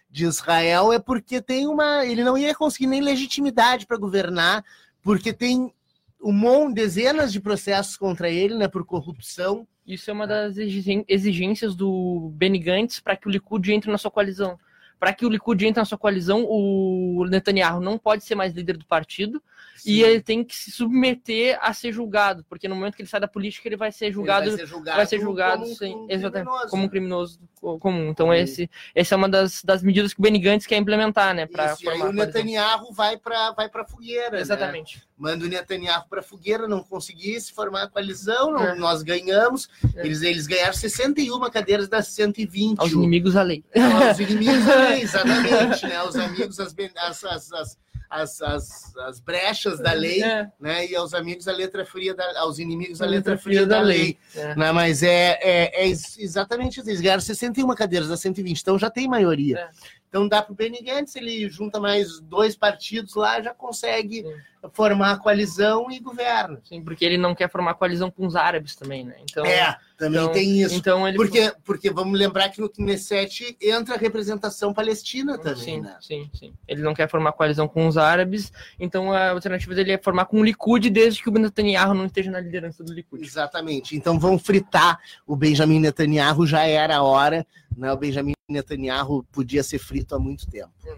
de 0.09 0.25
Israel, 0.25 0.93
é 0.93 0.99
porque 0.99 1.41
tem 1.41 1.67
uma, 1.67 2.05
ele 2.05 2.23
não 2.23 2.37
ia 2.37 2.55
conseguir 2.55 2.87
nem 2.87 3.01
legitimidade 3.01 3.85
para 3.85 3.97
governar, 3.97 4.63
porque 5.01 5.33
tem 5.33 5.73
um 6.21 6.31
monte, 6.31 6.75
dezenas 6.75 7.33
de 7.33 7.39
processos 7.41 7.97
contra 7.97 8.29
ele, 8.29 8.55
né, 8.55 8.67
por 8.67 8.85
corrupção. 8.85 9.67
Isso 9.85 10.09
é 10.09 10.13
uma 10.13 10.25
das 10.25 10.55
exigências 10.57 11.75
do 11.75 12.31
Benny 12.33 12.57
Gantz 12.59 12.99
para 12.99 13.15
que 13.15 13.27
o 13.27 13.31
Likud 13.31 13.71
entre 13.71 13.91
na 13.91 13.97
sua 13.97 14.09
coalizão. 14.09 14.57
Para 14.99 15.13
que 15.13 15.25
o 15.25 15.29
Likud 15.29 15.65
entre 15.65 15.81
na 15.81 15.85
sua 15.85 15.97
coalizão, 15.97 16.45
o 16.47 17.25
Netanyahu 17.29 17.81
não 17.81 17.97
pode 17.97 18.23
ser 18.23 18.35
mais 18.35 18.53
líder 18.53 18.77
do 18.77 18.85
partido 18.85 19.41
e 19.85 20.03
ele 20.03 20.21
tem 20.21 20.43
que 20.43 20.55
se 20.55 20.71
submeter 20.71 21.57
a 21.61 21.73
ser 21.73 21.91
julgado, 21.91 22.45
porque 22.47 22.67
no 22.67 22.75
momento 22.75 22.95
que 22.95 23.01
ele 23.01 23.09
sai 23.09 23.19
da 23.19 23.27
política, 23.27 23.67
ele 23.67 23.75
vai 23.77 23.91
ser 23.91 24.11
julgado, 24.11 24.47
vai 24.49 24.57
ser 24.57 24.65
julgado, 24.67 24.97
vai 24.97 25.05
ser 25.07 25.19
julgado 25.19 25.61
como 25.61 25.71
um- 25.71 25.75
sem- 25.75 25.95
um 25.95 26.07
criminoso. 26.07 26.67
como 26.69 26.83
um 26.83 26.89
criminoso 26.89 27.39
co- 27.59 27.79
comum. 27.79 28.09
Então, 28.09 28.27
Uhum. 28.27 28.33
esse, 28.33 28.69
essa 28.93 29.15
é 29.15 29.17
uma 29.17 29.27
das, 29.29 29.63
das 29.63 29.81
medidas 29.81 30.13
que 30.13 30.19
o 30.19 30.23
Benny 30.23 30.39
Gantz 30.39 30.65
quer 30.65 30.77
implementar, 30.77 31.33
né? 31.33 31.45
Para 31.47 31.73
Isso, 31.73 31.83
e 31.85 31.89
aí 31.89 32.01
o 32.01 32.11
Netanyahu 32.11 32.93
vai 32.93 33.17
para 33.17 33.51
vai 33.51 33.69
a 33.73 33.85
fogueira. 33.85 34.31
né? 34.31 34.41
Exatamente. 34.41 35.03
Manda 35.17 35.45
o 35.45 35.47
Netanyahu 35.47 36.07
para 36.09 36.21
fogueira, 36.21 36.67
não 36.67 36.83
conseguisse 36.83 37.53
formar 37.53 37.83
a 37.83 37.87
coalizão, 37.87 38.51
não- 38.51 38.63
É. 38.63 38.75
nós 38.75 39.01
ganhamos. 39.01 39.69
É. 39.95 40.05
Eles, 40.05 40.21
eles 40.21 40.45
ganharam 40.47 40.73
61 40.73 41.49
cadeiras 41.49 41.87
das 41.87 42.07
120. 42.07 42.79
Aos 42.79 42.91
inimigos 42.91 43.35
a 43.35 43.41
lei. 43.41 43.63
Aos 44.07 44.19
inimigos, 44.19 44.65
né? 44.65 44.99
exatamente, 45.01 45.87
né? 45.87 46.03
Os 46.03 46.15
amigos, 46.15 46.59
as, 46.59 46.75
as, 46.97 47.23
as, 47.23 47.51
as, 47.53 47.77
as, 48.21 48.41
as- 48.41 48.95
as 48.97 49.19
brechas 49.19 49.79
da 49.79 49.91
lei, 49.93 50.23
É, 50.23 50.49
né? 50.59 50.87
E 50.87 50.95
aos 50.95 51.13
amigos 51.13 51.47
a 51.47 51.51
letra 51.51 51.85
fria, 51.85 52.13
da, 52.15 52.39
aos 52.39 52.59
inimigos 52.59 53.01
a 53.01 53.05
letra 53.05 53.37
fria 53.37 53.65
da 53.65 53.79
lei. 53.81 54.17
É. 54.35 54.55
Né? 54.55 54.71
Mas 54.71 55.03
é, 55.03 55.37
é, 55.41 55.83
é 55.83 55.87
ex- 55.87 56.17
exatamente 56.17 56.79
isso. 56.79 56.89
Eles 56.89 57.01
ganharam 57.01 57.21
61 57.21 57.67
cadeiras 57.75 58.07
das 58.09 58.19
120, 58.21 58.59
então 58.61 58.77
já 58.79 58.89
tem 58.89 59.07
maioria. 59.07 59.57
É. 59.59 59.69
Então 60.09 60.27
dá 60.29 60.41
para 60.41 60.53
o 60.53 60.55
Benny 60.55 60.81
Gantz, 60.81 61.15
ele 61.17 61.49
junta 61.49 61.77
mais 61.79 62.21
dois 62.21 62.55
partidos 62.55 63.15
lá, 63.15 63.41
já 63.41 63.53
consegue 63.53 64.23
Sim. 64.23 64.33
formar 64.71 65.11
a 65.11 65.17
coalizão 65.17 65.91
e 65.91 65.99
governa. 65.99 66.61
Sim, 66.63 66.81
porque 66.81 67.03
ele 67.03 67.17
não 67.17 67.35
quer 67.35 67.49
formar 67.51 67.73
coalizão 67.73 68.09
com 68.09 68.25
os 68.25 68.35
árabes 68.35 68.75
também, 68.77 69.03
né? 69.03 69.15
Então, 69.29 69.45
é, 69.45 69.75
também 69.97 70.19
então- 70.21 70.33
tem 70.33 70.61
isso. 70.61 70.75
Então 70.75 71.07
ele 71.07 71.15
Porque, 71.17 71.53
porque 71.63 71.89
vamos 71.89 72.19
lembrar 72.19 72.49
que 72.49 72.59
no 72.59 72.69
Knesset 72.69 73.57
entra 73.61 73.95
a 73.95 73.97
representação 73.97 74.73
palestina 74.73 75.37
também, 75.37 75.63
sim, 75.63 75.81
né? 75.81 75.97
sim, 76.01 76.29
sim. 76.33 76.53
Ele 76.67 76.81
não 76.81 76.93
quer 76.93 77.09
formar 77.09 77.31
coalizão 77.31 77.67
com 77.67 77.87
os 77.87 77.97
árabes, 77.97 78.51
então 78.79 79.11
a 79.11 79.29
alternativa 79.31 79.73
dele 79.73 79.93
é 79.93 79.97
formar 79.97 80.25
com 80.25 80.39
o 80.39 80.43
Likud 80.43 80.89
desde 80.89 81.23
que 81.23 81.29
o 81.29 81.31
Netanyahu 81.31 81.93
não 81.93 82.05
esteja 82.05 82.29
na 82.29 82.39
liderança 82.39 82.83
do 82.83 82.93
Likud. 82.93 83.25
Exatamente. 83.25 83.95
Então 83.95 84.19
vão 84.19 84.37
fritar 84.37 84.99
o 85.25 85.35
Benjamin 85.35 85.79
Netanyahu, 85.79 86.45
já 86.45 86.65
era 86.65 86.97
a 86.97 87.03
hora, 87.03 87.45
né? 87.77 87.91
O 87.91 87.97
Benjamin 87.97 88.33
Netanyahu 88.49 89.23
podia 89.31 89.63
ser 89.63 89.79
frito 89.79 90.15
há 90.15 90.19
muito 90.19 90.45
tempo. 90.47 90.71
Hum. 90.85 90.95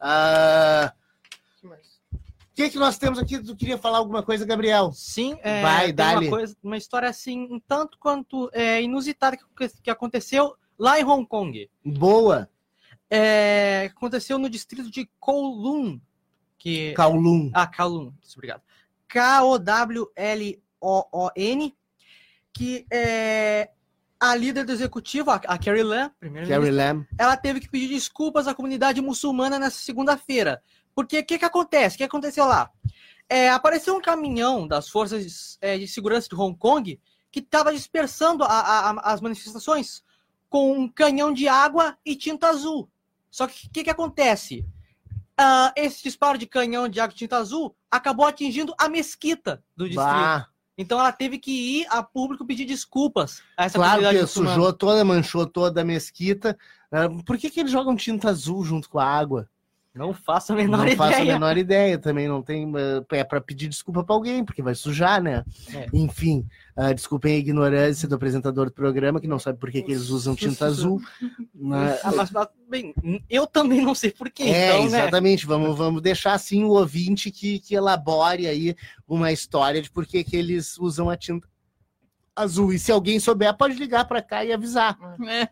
Mais? 0.00 0.92
O 2.52 2.54
que, 2.54 2.68
que 2.68 2.78
nós 2.78 2.98
temos 2.98 3.18
aqui? 3.18 3.38
Tu 3.42 3.56
queria 3.56 3.78
falar 3.78 3.96
alguma 3.96 4.22
coisa, 4.22 4.44
Gabriel? 4.44 4.92
Sim, 4.92 5.38
é, 5.42 5.62
Vai, 5.62 5.86
tem 5.86 5.94
dá-lhe. 5.94 6.26
uma 6.28 6.36
coisa, 6.36 6.54
uma 6.62 6.76
história 6.76 7.08
assim, 7.08 7.48
um 7.50 7.58
tanto 7.58 7.98
quanto 7.98 8.50
é, 8.52 8.82
inusitada 8.82 9.38
que, 9.38 9.68
que 9.82 9.90
aconteceu 9.90 10.54
lá 10.78 11.00
em 11.00 11.04
Hong 11.04 11.26
Kong. 11.26 11.70
Boa, 11.84 12.50
É, 13.10 13.90
aconteceu 13.94 14.38
no 14.38 14.50
distrito 14.50 14.90
de 14.90 15.08
Kowloon, 15.18 15.98
que 16.58 16.92
Kowloon. 16.94 17.50
Ah, 17.54 17.66
Kowloon, 17.66 18.12
obrigado. 18.36 18.60
K-O-W-L-O-O-N, 20.32 21.74
que 22.52 22.86
é 22.92 23.70
a 24.20 24.34
líder 24.36 24.64
do 24.64 24.72
executivo, 24.72 25.30
a, 25.30 25.34
a 25.36 25.58
Carrie 25.58 25.82
Lam, 25.82 26.10
primeira 26.20 26.46
Carrie 26.46 26.70
Lam. 26.70 27.04
ela 27.18 27.36
teve 27.36 27.60
que 27.60 27.68
pedir 27.68 27.88
desculpas 27.88 28.46
à 28.46 28.54
comunidade 28.54 29.00
muçulmana 29.00 29.58
nessa 29.58 29.78
segunda-feira. 29.78 30.62
Porque 30.94 31.18
o 31.20 31.24
que, 31.24 31.38
que 31.38 31.44
acontece? 31.44 31.94
O 31.94 31.98
que 31.98 32.04
aconteceu 32.04 32.44
lá? 32.44 32.70
É, 33.28 33.50
apareceu 33.50 33.96
um 33.96 34.00
caminhão 34.00 34.66
das 34.68 34.88
forças 34.88 35.56
é, 35.60 35.78
de 35.78 35.88
segurança 35.88 36.28
de 36.28 36.34
Hong 36.34 36.56
Kong 36.58 37.00
que 37.30 37.40
estava 37.40 37.72
dispersando 37.72 38.44
a- 38.44 38.48
a- 38.48 38.90
a- 38.90 39.12
as 39.12 39.20
manifestações 39.20 40.02
com 40.50 40.72
um 40.78 40.86
canhão 40.88 41.32
de 41.32 41.48
água 41.48 41.96
e 42.04 42.14
tinta 42.14 42.48
azul. 42.48 42.90
Só 43.30 43.46
que 43.46 43.66
o 43.66 43.70
que, 43.70 43.84
que 43.84 43.90
acontece? 43.90 44.66
Ah, 45.38 45.72
esse 45.74 46.02
disparo 46.02 46.36
de 46.36 46.46
canhão 46.46 46.86
de 46.88 47.00
água 47.00 47.14
e 47.14 47.18
tinta 47.18 47.38
azul 47.38 47.74
acabou 47.90 48.26
atingindo 48.26 48.74
a 48.78 48.86
mesquita 48.88 49.64
do 49.74 49.86
distrito. 49.88 50.04
Bah, 50.04 50.46
Então 50.76 50.98
ela 51.00 51.10
teve 51.10 51.38
que 51.38 51.50
ir 51.80 51.86
a 51.88 52.02
público 52.02 52.44
pedir 52.46 52.66
desculpas 52.66 53.42
a 53.56 53.64
essa 53.64 53.78
claro 53.78 54.02
que 54.10 54.26
sujou 54.26 54.72
toda, 54.74 55.02
manchou 55.04 55.46
toda 55.46 55.80
a 55.80 55.84
mesquita. 55.84 56.58
Ah, 56.90 57.08
Por 57.24 57.38
que, 57.38 57.48
que 57.48 57.60
eles 57.60 57.72
jogam 57.72 57.96
tinta 57.96 58.28
azul 58.28 58.62
junto 58.62 58.90
com 58.90 58.98
a 58.98 59.06
água? 59.06 59.48
Não 59.94 60.14
faço 60.14 60.54
a 60.54 60.56
menor 60.56 60.86
não 60.86 60.96
faço 60.96 61.16
a 61.16 61.20
ideia. 61.20 61.34
menor 61.34 61.56
ideia 61.58 61.98
também. 61.98 62.26
Não 62.26 62.42
tem. 62.42 62.72
eh, 62.76 63.16
É 63.18 63.24
para 63.24 63.40
pedir 63.42 63.68
desculpa 63.68 64.02
para 64.02 64.14
alguém, 64.14 64.42
porque 64.42 64.62
vai 64.62 64.74
sujar, 64.74 65.22
né? 65.22 65.44
É. 65.74 65.86
Enfim, 65.92 66.46
ah, 66.74 66.92
desculpem 66.94 67.34
a 67.34 67.38
ignorância 67.38 68.08
do 68.08 68.14
apresentador 68.14 68.66
do 68.66 68.72
programa, 68.72 69.20
que 69.20 69.28
não 69.28 69.38
sabe 69.38 69.58
por 69.58 69.70
que, 69.70 69.82
que 69.82 69.92
eles 69.92 70.08
usam 70.08 70.34
tinta 70.34 70.64
azul. 70.64 70.98
né? 71.54 71.98
Ah, 72.02 72.12
mas, 72.16 72.30
mas, 72.30 72.48
bem, 72.70 72.94
eu 73.28 73.46
também 73.46 73.82
não 73.82 73.94
sei 73.94 74.10
porquê, 74.10 74.44
É, 74.44 74.68
então, 74.76 74.88
né? 74.88 75.00
exatamente. 75.02 75.44
Vamos, 75.46 75.76
vamos 75.76 76.00
deixar 76.00 76.32
assim 76.32 76.64
o 76.64 76.70
ouvinte 76.70 77.30
que, 77.30 77.58
que 77.58 77.74
elabore 77.74 78.46
aí 78.46 78.74
uma 79.06 79.30
história 79.30 79.82
de 79.82 79.90
por 79.90 80.06
que, 80.06 80.24
que 80.24 80.36
eles 80.36 80.78
usam 80.78 81.10
a 81.10 81.16
tinta 81.18 81.46
azul. 82.34 82.72
E 82.72 82.78
se 82.78 82.90
alguém 82.90 83.20
souber, 83.20 83.54
pode 83.54 83.74
ligar 83.74 84.06
para 84.06 84.22
cá 84.22 84.42
e 84.42 84.54
avisar. 84.54 84.96
É. 85.28 85.48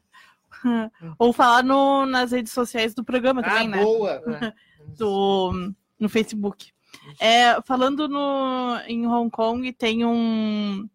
Ou 1.19 1.32
falar 1.32 1.62
no, 1.62 2.05
nas 2.07 2.32
redes 2.32 2.53
sociais 2.53 2.95
do 2.95 3.05
programa 3.05 3.43
também, 3.43 3.69
né? 3.69 3.78
Ah, 3.81 3.85
boa. 3.85 4.23
do, 4.99 5.73
no 5.99 6.09
Facebook. 6.09 6.73
É, 7.20 7.61
falando 7.62 8.09
no, 8.09 8.77
em 8.87 9.07
Hong 9.07 9.31
Kong, 9.31 9.73
tem 9.73 10.05
um. 10.05 10.89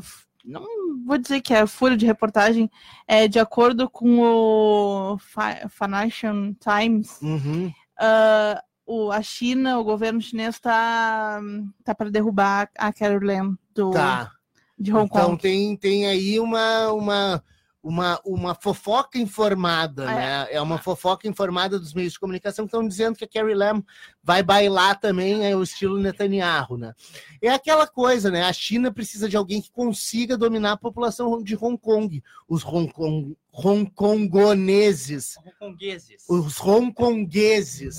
f- 0.00 0.26
não 0.44 0.64
vou 1.04 1.18
dizer 1.18 1.40
que 1.42 1.52
é 1.52 1.66
furo 1.66 1.96
de 1.96 2.06
reportagem, 2.06 2.70
é 3.06 3.28
de 3.28 3.38
acordo 3.38 3.90
com 3.90 4.20
o 4.20 5.18
Fi- 5.18 5.68
Financial 5.68 6.34
Times, 6.60 7.20
Uhum. 7.20 7.70
ah, 7.98 8.62
o, 8.86 9.10
a 9.10 9.20
China, 9.20 9.78
o 9.78 9.84
governo 9.84 10.20
chinês 10.22 10.54
está 10.54 11.40
tá 11.84 11.94
para 11.94 12.10
derrubar 12.10 12.70
a 12.78 12.90
Carrie 12.92 13.18
Lam 13.20 13.58
do, 13.74 13.90
Tá. 13.90 14.30
de 14.78 14.94
Hong 14.94 15.04
Então 15.04 15.30
Kong. 15.30 15.42
tem, 15.42 15.76
tem 15.76 16.06
aí 16.06 16.40
uma, 16.40 16.92
uma, 16.92 17.44
uma, 17.82 18.20
uma 18.24 18.54
fofoca 18.54 19.18
informada, 19.18 20.04
É. 20.04 20.06
né? 20.06 20.46
É 20.52 20.60
uma 20.60 20.78
fofoca 20.78 21.28
informada 21.28 21.78
dos 21.78 21.94
meios 21.94 22.12
de 22.12 22.20
comunicação 22.20 22.64
que 22.64 22.68
estão 22.68 22.86
dizendo 22.86 23.16
que 23.16 23.24
a 23.24 23.28
Carrie 23.28 23.54
Lam 23.54 23.82
vai 24.22 24.42
bailar 24.42 24.98
também 24.98 25.46
é 25.46 25.56
o 25.56 25.62
estilo 25.62 25.98
Netanyahu, 25.98 26.76
né? 26.76 26.92
É 27.40 27.50
aquela 27.50 27.86
coisa, 27.86 28.30
né? 28.30 28.42
A 28.44 28.52
China 28.52 28.92
precisa 28.92 29.28
de 29.28 29.36
alguém 29.36 29.62
que 29.62 29.70
consiga 29.70 30.36
dominar 30.36 30.72
a 30.72 30.76
população 30.76 31.42
de 31.42 31.56
Hong 31.56 31.78
Kong. 31.78 32.22
Os 32.48 32.64
Hong, 32.64 32.92
Kong, 32.92 33.36
Hong 33.60 33.90
Kongoneses, 33.90 35.36
Hongkongueses. 35.44 36.24
os 36.28 36.60
hongkongueses. 36.60 37.98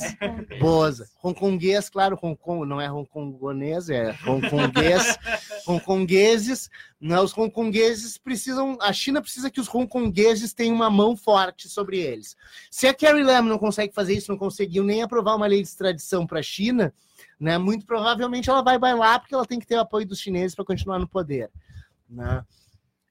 Boza. 0.58 1.10
Hongkonguês, 1.22 1.90
claro, 1.90 2.18
Hong 2.22 2.38
Kong 2.38 2.66
não 2.66 2.80
é 2.80 2.90
hongkongonês, 2.90 3.90
é 3.90 4.18
hongkonguês. 4.26 5.18
hongkongueses, 5.68 6.70
né? 7.00 7.20
Os 7.20 7.38
hongkongueses 7.38 8.18
precisam, 8.18 8.78
a 8.80 8.94
China 8.94 9.22
precisa 9.22 9.52
que 9.52 9.60
os 9.60 9.68
hongkongueses 9.68 10.54
tenham 10.54 10.76
uma 10.76 10.90
mão 10.90 11.18
forte 11.18 11.68
sobre 11.68 12.00
eles. 12.00 12.38
Se 12.72 12.88
a 12.88 12.94
Carrie 12.94 13.24
Lam 13.24 13.42
não 13.42 13.60
consegue 13.60 13.94
fazer 13.94 14.14
isso, 14.14 14.32
não 14.32 14.40
conseguiu 14.40 14.86
nem 14.86 15.02
aprovar 15.02 15.36
uma 15.36 15.48
lei 15.48 15.62
de 15.62 15.68
extradição 15.68 16.26
para 16.26 16.40
a 16.40 16.44
China, 16.44 16.94
né? 17.38 17.58
Muito 17.58 17.86
provavelmente 17.86 18.50
ela 18.50 18.62
vai 18.62 18.80
bailar 18.80 19.20
porque 19.20 19.36
ela 19.36 19.46
tem 19.46 19.60
que 19.60 19.68
ter 19.68 19.76
o 19.76 19.82
apoio 19.82 20.08
dos 20.08 20.20
chineses 20.20 20.56
para 20.56 20.64
continuar 20.64 21.00
no 21.00 21.08
poder, 21.08 21.52
né? 22.10 22.46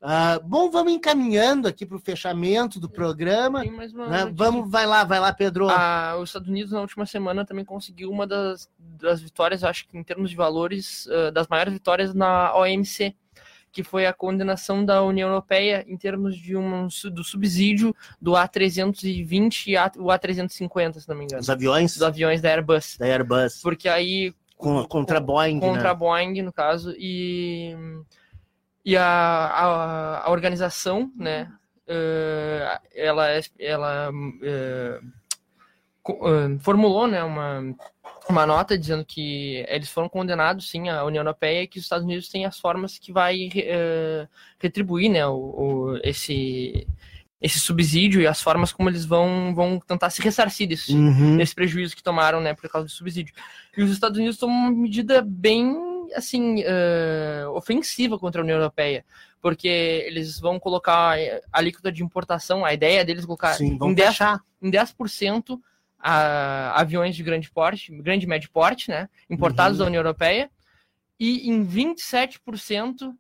Ah, 0.01 0.39
bom, 0.45 0.71
vamos 0.71 0.93
encaminhando 0.93 1.67
aqui 1.67 1.85
para 1.85 1.97
o 1.97 2.01
fechamento 2.01 2.79
do 2.79 2.89
programa. 2.89 3.65
Né? 3.65 4.33
Vamos, 4.33 4.71
vai 4.71 4.87
lá, 4.87 5.03
vai 5.03 5.19
lá, 5.19 5.33
Pedro. 5.33 5.69
Ah, 5.69 6.17
os 6.21 6.29
Estados 6.29 6.49
Unidos 6.49 6.71
na 6.73 6.81
última 6.81 7.05
semana 7.05 7.45
também 7.45 7.65
conseguiu 7.65 8.09
uma 8.11 8.25
das, 8.27 8.71
das 8.79 9.21
vitórias, 9.21 9.65
acho 9.65 9.89
que 9.89 9.99
em 9.99 10.05
termos 10.05 10.31
de 10.31 10.37
valores, 10.37 11.09
ah, 11.11 11.31
das 11.33 11.49
maiores 11.49 11.73
vitórias 11.73 12.15
na 12.15 12.55
OMC, 12.57 13.13
que 13.73 13.83
foi 13.83 14.07
a 14.07 14.13
condenação 14.13 14.85
da 14.85 15.03
União 15.03 15.29
Europeia 15.29 15.85
em 15.89 15.97
termos 15.97 16.37
de 16.37 16.57
um 16.57 16.87
do 17.13 17.25
subsídio 17.25 17.95
do 18.21 18.33
A320 18.33 19.67
e 19.67 19.77
A- 19.77 19.91
o 19.99 20.07
A350, 20.07 21.01
se 21.01 21.09
não 21.09 21.17
me 21.17 21.25
engano, 21.25 21.41
Os 21.43 21.51
aviões 21.51 21.93
dos 21.95 22.03
aviões 22.03 22.41
da 22.41 22.51
Airbus. 22.51 22.97
da 22.99 23.05
Airbus 23.07 23.61
Porque 23.63 23.89
aí 23.89 24.33
com, 24.57 24.85
contra 24.85 25.19
a 25.19 25.21
Boeing, 25.21 25.61
contra 25.61 25.91
a 25.91 25.93
né? 25.93 25.99
Boeing, 25.99 26.43
no 26.43 26.53
caso, 26.53 26.93
e, 26.99 27.77
e 28.85 28.97
a, 28.97 29.05
a, 29.05 30.27
a 30.27 30.31
organização, 30.31 31.13
né, 31.17 31.51
eh, 31.87 32.81
ela, 32.95 33.27
ela 33.59 34.11
eh, 34.43 35.01
co- 36.03 36.21
eh, 36.25 36.59
formulou, 36.61 37.07
né, 37.07 37.23
uma, 37.23 37.75
uma 38.29 38.47
nota 38.47 38.79
dizendo 38.79 39.05
que 39.05 39.65
eles 39.69 39.91
foram 39.91 40.09
condenados, 40.09 40.71
sim, 40.71 40.89
à 40.89 41.05
União 41.05 41.21
Europeia 41.23 41.63
e 41.63 41.67
que 41.67 41.79
os 41.79 41.85
Estados 41.85 42.05
Unidos 42.05 42.29
têm 42.29 42.47
as 42.47 42.59
formas 42.59 42.99
que 42.99 43.13
vai 43.13 43.51
retribuir 44.59 45.11
né, 45.11 45.27
o, 45.27 45.35
o- 45.35 46.01
esse, 46.03 46.87
esse 47.41 47.59
subsídio 47.61 48.21
e 48.21 48.27
as 48.27 48.41
formas 48.43 48.73
como 48.73 48.89
eles 48.89 49.05
vão, 49.05 49.55
vão 49.55 49.79
tentar 49.81 50.11
se 50.11 50.23
ressarcir 50.23 50.69
desse, 50.69 50.95
Uhum. 50.95 51.37
desse 51.37 51.55
prejuízo 51.55 51.95
que 51.97 52.03
tomaram 52.03 52.41
né, 52.41 52.55
por 52.55 52.69
causa 52.71 52.87
do 52.87 52.91
subsídio. 52.91 53.35
E 53.77 53.83
os 53.83 53.91
Estados 53.91 54.19
Unidos 54.19 54.39
tomam 54.39 54.57
uma 54.57 54.71
medida 54.71 55.23
bem 55.23 55.88
assim 56.15 56.63
eh, 56.65 57.45
ofensiva 57.55 58.19
contra 58.19 58.41
a 58.41 58.45
União 58.45 58.57
Europeia, 58.59 59.05
porque 59.41 59.69
eles 59.69 60.39
vão 60.41 60.59
colocar 60.59 61.19
eh, 61.19 61.41
a 61.53 61.59
alíquota 61.59 61.91
de 61.93 62.03
importação, 62.03 62.65
a 62.65 62.73
ideia 62.73 63.05
deles 63.05 63.23
é 63.25 63.27
colocar 63.27 63.55
Sim, 63.55 63.73
em 63.75 63.79
vamos 63.79 63.95
10 63.97 64.09
fechar. 64.09 64.41
em 64.63 64.71
10% 64.71 65.61
a 66.01 66.81
aviões 66.81 67.17
de 67.17 67.23
grande 67.25 67.51
porte, 67.51 67.91
grande 68.01 68.25
e 68.25 68.29
médio 68.29 68.51
porte, 68.51 68.89
né, 68.91 69.09
importados 69.29 69.79
Uhum. 69.79 69.85
da 69.85 69.89
União 69.89 70.01
Europeia, 70.01 70.51
e 71.19 71.51
em 71.51 71.65
27% 71.67 73.13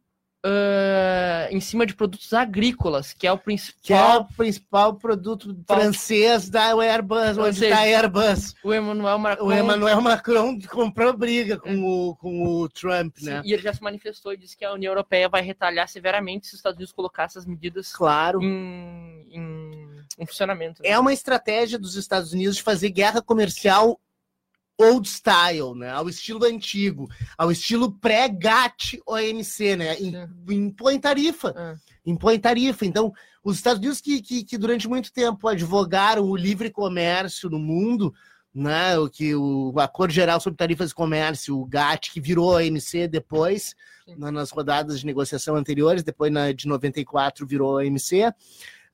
ah, 0.44 1.48
em 1.50 1.60
cima 1.60 1.84
de 1.84 1.94
produtos 1.94 2.32
agrícolas, 2.32 3.12
que 3.12 3.26
é 3.26 3.32
o 3.32 3.36
Que 3.38 3.42
é 3.42 3.44
principal. 3.44 4.20
o 4.20 4.24
principal 4.36 4.94
produto 4.94 5.56
francês 5.66 6.48
da 6.48 6.74
Airbus, 6.78 7.36
Ou 7.38 7.44
onde 7.46 7.64
está 7.64 7.78
a 7.78 7.80
Airbus. 7.82 8.54
O 8.62 8.72
Emmanuel 8.72 9.18
Macron. 9.18 9.46
O 9.46 9.52
Emmanuel 9.52 10.00
Macron 10.00 10.58
comprou 10.70 11.12
briga 11.16 11.58
com, 11.58 11.82
o, 11.84 12.16
com 12.16 12.42
o 12.46 12.68
Trump, 12.68 13.16
Sim, 13.18 13.26
né? 13.26 13.42
E 13.44 13.52
ele 13.52 13.62
já 13.62 13.72
se 13.72 13.82
manifestou 13.82 14.32
e 14.32 14.36
disse 14.36 14.56
que 14.56 14.64
a 14.64 14.72
União 14.72 14.90
Europeia 14.90 15.28
vai 15.28 15.42
retalhar 15.42 15.88
severamente 15.88 16.46
se 16.46 16.54
os 16.54 16.58
Estados 16.60 16.76
Unidos 16.76 16.92
colocar 16.92 17.24
essas 17.24 17.44
medidas 17.44 17.92
Claro. 17.92 18.40
em, 18.42 19.26
em, 19.30 20.04
em 20.18 20.26
funcionamento. 20.26 20.82
né? 20.82 20.88
É 20.90 20.98
uma 20.98 21.12
estratégia 21.12 21.78
dos 21.78 21.96
Estados 21.96 22.32
Unidos 22.32 22.56
de 22.56 22.62
fazer 22.62 22.90
guerra 22.90 23.20
comercial 23.22 24.00
old 24.78 25.08
style, 25.08 25.74
né? 25.74 25.90
Ao 25.90 26.08
estilo 26.08 26.44
antigo, 26.44 27.08
ao 27.36 27.50
estilo 27.50 27.90
pré-GATT 27.92 29.00
OMC, 29.06 29.76
né? 29.76 29.96
Im- 30.00 30.28
Impõe 30.66 31.00
tarifa. 31.00 31.52
É. 31.56 31.74
Impõe 32.10 32.38
tarifa. 32.38 32.86
Então, 32.86 33.12
os 33.42 33.56
Estados 33.56 33.78
Unidos 33.80 34.00
que, 34.00 34.22
que, 34.22 34.44
que 34.44 34.56
durante 34.56 34.86
muito 34.88 35.12
tempo 35.12 35.48
advogaram 35.48 36.24
o 36.24 36.36
livre 36.36 36.70
comércio 36.70 37.50
no 37.50 37.58
mundo, 37.58 38.14
né? 38.54 38.98
O 38.98 39.08
que 39.10 39.34
o 39.34 39.74
Acordo 39.78 40.12
Geral 40.12 40.40
sobre 40.40 40.56
Tarifas 40.56 40.88
de 40.90 40.94
Comércio, 40.94 41.58
o 41.58 41.66
GATT, 41.66 42.12
que 42.12 42.20
virou 42.20 42.54
OMC 42.54 43.08
depois, 43.08 43.74
Sim. 44.06 44.14
na- 44.16 44.30
nas 44.32 44.50
rodadas 44.50 45.00
de 45.00 45.06
negociação 45.06 45.56
anteriores, 45.56 46.02
depois 46.02 46.32
na, 46.32 46.52
de 46.52 46.66
94 46.68 47.46
virou 47.46 47.76
OMC. 47.76 48.32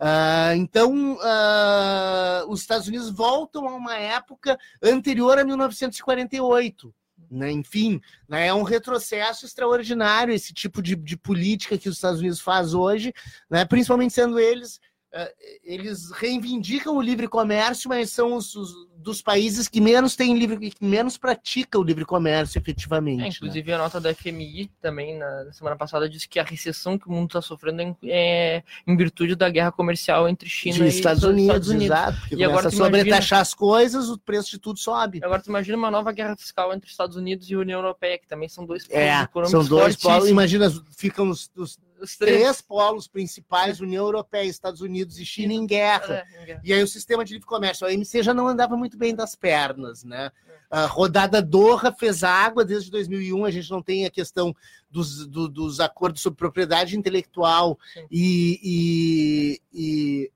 Ah, 0.07 0.55
então, 0.55 1.17
ah, 1.23 2.45
os 2.47 2.61
Estados 2.61 2.87
Unidos 2.87 3.09
voltam 3.09 3.67
a 3.67 3.75
uma 3.75 3.97
época 3.97 4.59
anterior 4.83 5.39
a 5.39 5.45
1948. 5.45 6.95
Né? 7.31 7.51
Enfim, 7.51 8.03
né? 8.29 8.49
é 8.49 8.53
um 8.53 8.65
retrocesso 8.65 9.47
extraordinário 9.47 10.35
esse 10.35 10.53
tipo 10.53 10.83
de, 10.83 10.95
de 10.95 11.17
política 11.17 11.79
que 11.79 11.89
os 11.89 11.95
Estados 11.95 12.21
Unidos 12.21 12.39
faz 12.39 12.75
hoje, 12.75 13.15
né? 13.49 13.65
principalmente 13.65 14.13
sendo 14.13 14.39
eles. 14.39 14.79
Ah, 15.15 15.31
eles 15.63 16.11
reivindicam 16.11 16.97
o 16.97 17.01
livre 17.01 17.29
comércio, 17.29 17.89
mas 17.89 18.11
são 18.11 18.35
os, 18.35 18.55
os- 18.57 18.75
dos 19.05 19.21
países 19.21 19.69
que 19.69 19.83
menos 19.83 20.17
têm 20.17 20.37
livre, 20.39 20.71
que 20.71 20.83
menos 20.83 21.19
praticam 21.19 21.83
o 21.83 21.85
livre 21.85 22.07
comércio 22.07 22.59
efetivamente. 22.59 23.21
É, 23.21 23.23
né? 23.25 23.29
inclusive 23.29 23.71
a 23.73 23.77
nota 23.79 24.01
da 24.01 24.15
FMI 24.15 24.71
também 24.81 25.19
na, 25.19 25.45
na 25.45 25.53
semana 25.53 25.77
passada 25.77 26.09
disse 26.09 26.27
que 26.27 26.39
a 26.41 26.43
recessão 26.43 26.99
que 26.99 27.07
o 27.07 27.13
mundo 27.13 27.27
está 27.27 27.43
sofrendo 27.43 27.83
é, 27.83 27.95
é 28.05 28.63
em 28.87 28.97
virtude 28.97 29.37
da 29.37 29.51
guerra 29.51 29.71
comercial 29.71 30.27
entre 30.27 30.49
China 30.49 30.87
e 30.87 30.89
Estados 30.89 31.23
os 31.23 31.29
Unidos, 31.29 31.71
exato. 31.71 32.17
E 32.33 32.43
agora 32.43 32.63
imagina- 32.63 32.85
sobretaxar 32.85 33.41
as 33.41 33.53
coisas, 33.53 34.09
o 34.09 34.19
preço 34.19 34.51
de 34.51 34.59
tudo 34.59 34.79
sobe. 34.79 35.21
Agora 35.23 35.43
tu 35.43 35.49
imagina 35.51 35.77
uma 35.77 35.91
nova 35.91 36.11
guerra 36.11 36.35
fiscal 36.35 36.73
entre 36.73 36.89
Estados 36.91 37.15
Unidos 37.17 37.49
e 37.51 37.55
União 37.55 37.81
Europeia, 37.81 38.19
que 38.19 38.27
também 38.27 38.49
são 38.49 38.65
dois 38.65 38.87
É, 38.89 39.21
econômicos 39.23 39.51
são 39.51 39.65
dois 39.65 39.97
polos. 39.97 40.29
Imagina, 40.31 40.73
ficam 40.97 41.29
os, 41.29 41.51
os 41.55 41.79
Os 42.01 42.17
três. 42.17 42.41
três 42.41 42.61
polos 42.61 43.07
principais, 43.09 43.81
União 43.81 44.05
Europeia, 44.05 44.45
Estados 44.49 44.81
Unidos 44.81 45.19
e 45.19 45.25
China, 45.25 45.53
em 45.53 45.67
guerra. 45.67 46.25
É. 46.35 46.61
E 46.63 46.73
aí 46.73 46.83
o 46.83 46.89
sistema 46.89 47.25
de 47.25 47.35
livre 47.35 47.47
comércio, 47.47 47.87
a 47.87 47.91
OMC 47.91 48.23
já 48.23 48.35
não 48.35 48.47
andava 48.49 48.77
muito 48.77 48.97
bem 48.99 49.15
das 49.15 49.35
pernas, 49.35 50.05
né? 50.05 50.31
A 50.71 50.87
rodada 50.87 51.41
Doha 51.41 51.93
fez 51.93 52.25
água 52.25 52.65
desde 52.65 52.91
2001, 52.91 53.45
a 53.45 53.51
gente 53.51 53.71
não 53.71 53.81
tem 53.81 54.07
a 54.07 54.11
questão 54.11 54.55
dos, 54.91 55.27
do- 55.27 55.49
dos 55.49 55.79
acordos 55.79 56.21
sobre 56.21 56.37
propriedade 56.39 56.97
intelectual 56.97 57.79
e, 58.11 58.59
e- 58.63 59.61
e- 59.73 60.33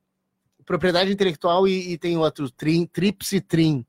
propriedade 0.65 1.11
intelectual 1.11 1.67
e, 1.67 1.93
e 1.93 1.99
tem 1.99 2.17
outro, 2.19 2.51
trim, 2.51 2.87
TRIPS 2.87 3.33
e 3.33 3.41
TRIM. 3.41 3.85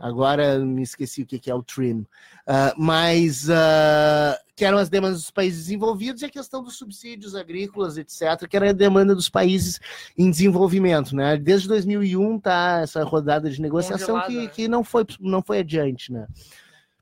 Agora 0.00 0.58
me 0.58 0.82
esqueci 0.82 1.22
o 1.22 1.26
que 1.26 1.50
é 1.50 1.54
o 1.54 1.62
TRIM. 1.62 2.06
Ah, 2.46 2.74
mas 2.76 3.48
ah, 3.50 4.38
que 4.56 4.64
eram 4.64 4.78
as 4.78 4.88
demandas 4.88 5.22
dos 5.22 5.30
países 5.30 5.64
desenvolvidos 5.64 6.22
e 6.22 6.26
a 6.26 6.30
questão 6.30 6.62
dos 6.62 6.76
subsídios 6.76 7.34
agrícolas, 7.34 7.96
etc., 7.96 8.48
que 8.48 8.56
era 8.56 8.70
a 8.70 8.72
demanda 8.72 9.14
dos 9.14 9.28
países 9.28 9.80
em 10.16 10.30
desenvolvimento. 10.30 11.14
Né? 11.14 11.36
Desde 11.36 11.68
2001 11.68 12.40
tá 12.40 12.80
essa 12.82 13.04
rodada 13.04 13.50
de 13.50 13.60
negociação 13.60 14.20
que, 14.22 14.36
né? 14.36 14.46
que 14.48 14.68
não, 14.68 14.82
foi, 14.82 15.04
não 15.20 15.42
foi 15.42 15.58
adiante. 15.60 16.12
Né? 16.12 16.26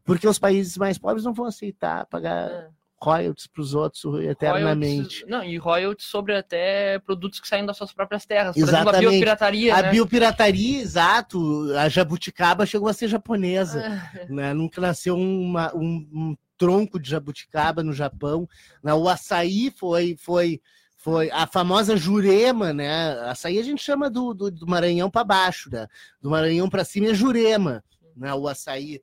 Porque 0.04 0.26
os 0.26 0.38
países 0.38 0.76
mais 0.76 0.98
pobres 0.98 1.24
não 1.24 1.34
vão 1.34 1.46
aceitar 1.46 2.06
pagar 2.06 2.50
É. 2.50 2.68
royalties 3.02 3.46
para 3.46 3.60
os 3.60 3.74
outros 3.74 4.02
eternamente. 4.24 5.22
Royalties- 5.22 5.24
não, 5.28 5.44
e 5.44 5.56
royalties 5.58 6.06
sobre 6.06 6.34
até 6.36 6.98
produtos 7.00 7.38
que 7.40 7.46
saem 7.46 7.66
das 7.66 7.76
suas 7.76 7.92
próprias 7.92 8.24
terras. 8.24 8.54
Por 8.54 8.62
exemplo, 8.62 8.76
a 8.78 8.82
Exatamente. 8.82 9.10
biopirataria, 9.10 9.74
A 9.76 9.82
né? 9.82 9.90
biopirataria, 9.90 10.80
exato, 10.80 11.72
a 11.78 11.88
jabuticaba 11.88 12.64
chegou 12.66 12.88
a 12.88 12.92
ser 12.92 13.08
japonesa. 13.08 13.82
É. 14.14 14.26
né? 14.32 14.54
Nunca 14.54 14.80
nasceu 14.80 15.16
uma- 15.16 15.74
um, 15.74 16.08
um 16.12 16.36
tronco 16.56 16.98
de 16.98 17.10
jabuticaba 17.10 17.82
no 17.82 17.92
Japão. 17.92 18.48
né? 18.82 18.94
O 18.94 19.08
açaí 19.08 19.70
foi, 19.76 20.16
foi, 20.18 20.60
foi 20.96 21.30
a 21.30 21.46
famosa 21.46 21.96
jurema, 21.98 22.72
né? 22.72 23.10
Açaí 23.28 23.58
a 23.58 23.62
gente 23.62 23.82
chama 23.82 24.08
do, 24.08 24.32
do, 24.32 24.50
do 24.50 24.66
Maranhão 24.66 25.10
para 25.10 25.22
baixo, 25.22 25.68
né? 25.70 25.86
Do 26.20 26.30
Maranhão 26.30 26.68
para 26.68 26.82
cima 26.82 27.08
é 27.08 27.14
jurema, 27.14 27.84
né? 28.16 28.32
O 28.32 28.48
açaí. 28.48 29.02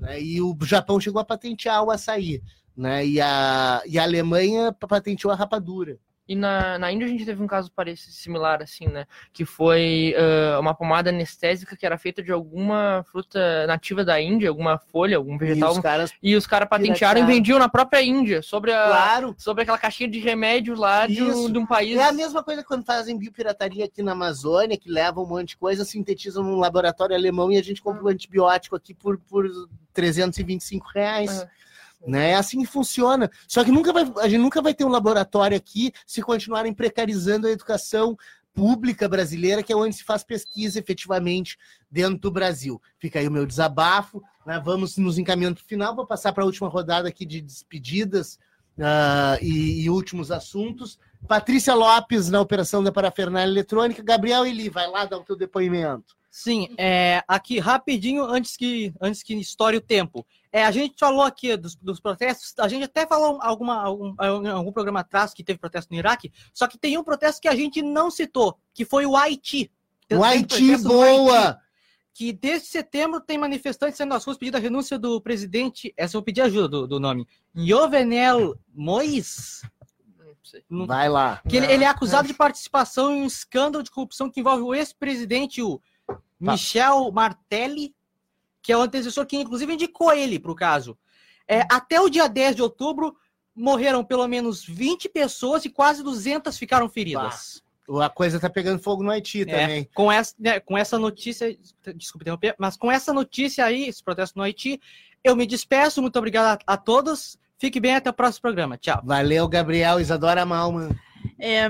Né? 0.00 0.22
E 0.22 0.40
o 0.40 0.56
Japão 0.62 1.00
chegou 1.00 1.20
a 1.20 1.24
patentear 1.24 1.82
o 1.84 1.90
açaí. 1.90 2.40
Né? 2.76 3.06
E, 3.06 3.20
a, 3.20 3.82
e 3.86 3.98
a 3.98 4.02
Alemanha 4.02 4.72
patenteou 4.72 5.32
a 5.32 5.36
rapadura. 5.36 5.98
E 6.28 6.36
na, 6.36 6.78
na 6.78 6.92
Índia 6.92 7.06
a 7.06 7.10
gente 7.10 7.24
teve 7.24 7.42
um 7.42 7.46
caso 7.48 7.70
parecido, 7.72 8.14
similar, 8.14 8.62
assim, 8.62 8.86
né? 8.86 9.06
Que 9.32 9.44
foi 9.44 10.14
ah, 10.16 10.60
uma 10.60 10.72
pomada 10.72 11.10
anestésica 11.10 11.76
que 11.76 11.84
era 11.84 11.98
feita 11.98 12.22
de 12.22 12.30
alguma 12.30 13.04
fruta 13.10 13.66
nativa 13.66 14.04
da 14.04 14.20
Índia, 14.20 14.48
alguma 14.48 14.78
folha, 14.78 15.16
algum 15.16 15.34
E 15.34 15.38
vegetal. 15.38 15.72
os 15.72 15.78
caras, 15.80 16.12
E 16.22 16.36
os 16.36 16.46
caras 16.46 16.68
patentearam 16.68 17.20
e 17.20 17.26
vendiam 17.26 17.58
na 17.58 17.68
própria 17.68 18.00
Índia, 18.00 18.40
sobre, 18.40 18.72
a, 18.72 18.86
claro, 18.86 19.34
sobre 19.36 19.62
aquela 19.64 19.78
caixinha 19.78 20.08
de 20.08 20.20
remédio 20.20 20.76
lá 20.76 21.08
de 21.08 21.22
um, 21.22 21.50
de 21.50 21.58
um 21.58 21.66
país. 21.66 21.98
É 21.98 22.04
a 22.04 22.12
mesma 22.12 22.42
coisa 22.42 22.62
quando 22.62 22.84
fazem 22.84 23.18
biopirataria 23.18 23.84
aqui 23.84 24.02
na 24.02 24.12
Amazônia, 24.12 24.78
que 24.78 24.88
levam 24.88 25.24
um 25.24 25.28
monte 25.28 25.48
de 25.48 25.56
coisa, 25.56 25.84
sintetizam 25.84 26.44
num 26.44 26.56
laboratório 26.56 27.16
alemão 27.16 27.50
e 27.50 27.58
a 27.58 27.62
gente 27.62 27.82
compra 27.82 28.04
o 28.04 28.08
antibiótico 28.08 28.76
aqui 28.76 28.94
por, 28.94 29.18
por 29.18 29.50
325 29.92 30.86
reais. 30.94 31.42
É. 31.42 31.62
Né? 32.06 32.30
É 32.30 32.34
assim 32.34 32.60
que 32.60 32.66
funciona. 32.66 33.30
Só 33.46 33.64
que 33.64 33.70
nunca 33.70 33.92
vai, 33.92 34.10
a 34.20 34.28
gente 34.28 34.40
nunca 34.40 34.60
vai 34.60 34.74
ter 34.74 34.84
um 34.84 34.88
laboratório 34.88 35.56
aqui 35.56 35.92
se 36.06 36.20
continuarem 36.22 36.74
precarizando 36.74 37.46
a 37.46 37.50
educação 37.50 38.16
pública 38.54 39.08
brasileira, 39.08 39.62
que 39.62 39.72
é 39.72 39.76
onde 39.76 39.96
se 39.96 40.04
faz 40.04 40.22
pesquisa 40.22 40.78
efetivamente 40.78 41.58
dentro 41.90 42.18
do 42.18 42.30
Brasil. 42.30 42.80
Fica 42.98 43.18
aí 43.18 43.26
o 43.26 43.32
meu 43.32 43.46
desabafo. 43.46 44.22
né? 44.44 44.60
Vamos 44.64 44.96
nos 44.98 45.18
encaminhando 45.18 45.56
para 45.56 45.64
o 45.64 45.68
final. 45.68 45.96
Vou 45.96 46.06
passar 46.06 46.32
para 46.32 46.42
a 46.42 46.46
última 46.46 46.68
rodada 46.68 47.08
aqui 47.08 47.24
de 47.24 47.40
despedidas 47.40 48.38
ah, 48.78 49.38
e, 49.40 49.82
e 49.82 49.90
últimos 49.90 50.30
assuntos. 50.30 50.98
Patrícia 51.26 51.74
Lopes 51.74 52.28
na 52.28 52.40
operação 52.40 52.82
da 52.82 52.92
parafernália 52.92 53.50
eletrônica. 53.50 54.02
Gabriel 54.02 54.44
Eli, 54.44 54.68
vai 54.68 54.88
lá 54.88 55.04
dar 55.04 55.18
o 55.18 55.24
teu 55.24 55.36
depoimento. 55.36 56.16
Sim, 56.34 56.74
é, 56.78 57.22
aqui 57.28 57.58
rapidinho, 57.58 58.24
antes 58.24 58.56
que, 58.56 58.90
antes 58.98 59.22
que 59.22 59.34
estoure 59.34 59.76
o 59.76 59.82
tempo. 59.82 60.26
É, 60.50 60.64
a 60.64 60.70
gente 60.70 60.94
falou 60.98 61.20
aqui 61.20 61.54
dos, 61.58 61.76
dos 61.76 62.00
protestos, 62.00 62.54
a 62.58 62.66
gente 62.68 62.84
até 62.84 63.06
falou 63.06 63.38
alguma, 63.42 63.82
algum, 63.82 64.14
em 64.42 64.48
algum 64.48 64.72
programa 64.72 65.00
atrás 65.00 65.34
que 65.34 65.44
teve 65.44 65.58
protesto 65.58 65.92
no 65.92 65.98
Iraque, 65.98 66.32
só 66.54 66.66
que 66.66 66.78
tem 66.78 66.96
um 66.96 67.04
protesto 67.04 67.38
que 67.38 67.48
a 67.48 67.54
gente 67.54 67.82
não 67.82 68.10
citou, 68.10 68.56
que 68.72 68.86
foi 68.86 69.04
o 69.04 69.14
Haiti. 69.14 69.70
Tem- 70.08 70.16
O 70.16 70.24
Haiti, 70.24 70.62
no 70.62 70.72
Haiti, 70.72 70.82
boa! 70.84 71.60
que 72.14 72.32
desde 72.32 72.66
setembro 72.68 73.20
tem 73.20 73.36
manifestantes 73.36 73.98
saindo 73.98 74.10
nas 74.14 74.24
ruas 74.24 74.38
pedindo 74.38 74.56
a 74.56 74.60
renúncia 74.60 74.98
do 74.98 75.20
presidente, 75.20 75.92
essa 75.98 76.16
eu 76.16 76.20
vou 76.20 76.24
pedir 76.24 76.40
ajuda 76.40 76.66
do, 76.66 76.86
do 76.86 76.98
nome, 76.98 77.26
Jovenel 77.54 78.58
Mois, 78.74 79.62
Vai 80.70 81.08
lá. 81.08 81.42
que 81.48 81.56
ele, 81.56 81.66
ele 81.66 81.84
é 81.84 81.86
acusado 81.88 82.26
de 82.28 82.34
participação 82.34 83.12
em 83.14 83.22
um 83.22 83.26
escândalo 83.26 83.82
de 83.84 83.90
corrupção 83.90 84.30
que 84.30 84.40
envolve 84.40 84.62
o 84.62 84.74
ex-presidente, 84.74 85.62
o 85.62 85.80
Michel 86.50 87.10
Martelli, 87.12 87.94
que 88.60 88.72
é 88.72 88.76
o 88.76 88.82
antecessor 88.82 89.26
que 89.26 89.36
inclusive 89.36 89.72
indicou 89.72 90.12
ele 90.12 90.38
para 90.38 90.52
o 90.52 90.56
caso. 90.56 90.96
É, 91.48 91.60
até 91.70 92.00
o 92.00 92.08
dia 92.08 92.28
10 92.28 92.56
de 92.56 92.62
outubro, 92.62 93.16
morreram 93.54 94.04
pelo 94.04 94.26
menos 94.26 94.64
20 94.64 95.08
pessoas 95.08 95.64
e 95.64 95.70
quase 95.70 96.02
200 96.02 96.56
ficaram 96.56 96.88
feridas. 96.88 97.62
A 98.00 98.08
coisa 98.08 98.38
tá 98.40 98.48
pegando 98.48 98.80
fogo 98.82 99.02
no 99.02 99.10
Haiti 99.10 99.42
É, 99.42 99.44
também. 99.44 99.88
com, 99.92 100.10
essa, 100.10 100.34
né, 100.38 100.60
com 100.60 100.78
essa 100.78 100.98
notícia, 100.98 101.54
desculpe 101.94 102.22
interromper, 102.22 102.54
mas 102.58 102.76
com 102.76 102.90
essa 102.90 103.12
notícia 103.12 103.64
aí, 103.64 103.84
esse 103.88 104.02
protesto 104.02 104.38
no 104.38 104.44
Haiti, 104.44 104.80
eu 105.22 105.36
me 105.36 105.46
despeço. 105.46 106.00
Muito 106.00 106.16
obrigado 106.18 106.58
a, 106.66 106.74
a 106.74 106.76
todos. 106.76 107.36
Fique 107.58 107.78
bem 107.80 107.94
até 107.94 108.08
o 108.08 108.14
próximo 108.14 108.42
programa. 108.42 108.78
Tchau. 108.78 109.02
Valeu, 109.04 109.46
Gabriel, 109.48 110.00
Isadora 110.00 110.46
Malman. 110.46 110.96
É, 111.38 111.68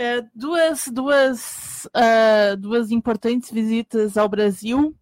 é, 0.00 0.24
duas, 0.34 0.88
duas, 0.88 1.88
ah, 1.92 2.56
duas 2.58 2.90
importantes 2.90 3.50
visitas 3.50 4.16
ao 4.16 4.28
Brasil 4.28 4.96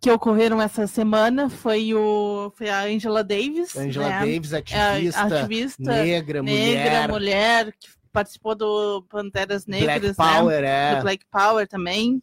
que 0.00 0.10
ocorreram 0.10 0.60
essa 0.60 0.84
semana 0.88 1.48
foi, 1.48 1.94
o, 1.94 2.52
foi 2.56 2.68
a 2.68 2.82
Angela 2.82 3.22
Davis, 3.22 3.76
Angela 3.76 4.08
né? 4.08 4.20
Davis, 4.26 4.52
É, 4.52 4.58
ativista, 4.58 5.20
ativista 5.22 5.92
negra, 5.92 6.42
negra, 6.42 6.42
mulher, 6.42 7.08
mulher, 7.08 7.72
que 7.78 7.88
participou 8.12 8.56
do 8.56 9.02
Panteras 9.08 9.64
Black 9.64 9.86
Negras, 9.86 10.16
né? 10.16 10.24
Power, 10.38 10.64
é. 10.64 10.96
do 10.96 11.02
Black 11.02 11.24
Power 11.30 11.68
também. 11.68 12.20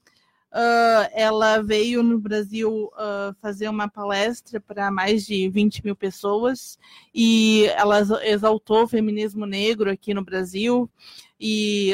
Ah, 0.52 1.10
ela 1.14 1.62
veio 1.62 2.04
no 2.04 2.20
Brasil 2.20 2.92
ah, 2.98 3.34
fazer 3.42 3.70
uma 3.70 3.88
palestra 3.88 4.60
para 4.60 4.92
mais 4.92 5.26
de 5.26 5.48
20 5.48 5.86
mil 5.86 5.96
pessoas 5.96 6.78
e 7.16 7.68
ela 7.78 8.00
exa- 8.00 8.28
exaltou 8.28 8.84
o 8.84 8.88
feminismo 8.88 9.46
negro 9.46 9.90
aqui 9.90 10.14
no 10.14 10.24
Brasil 10.26 10.90
e 11.40 11.94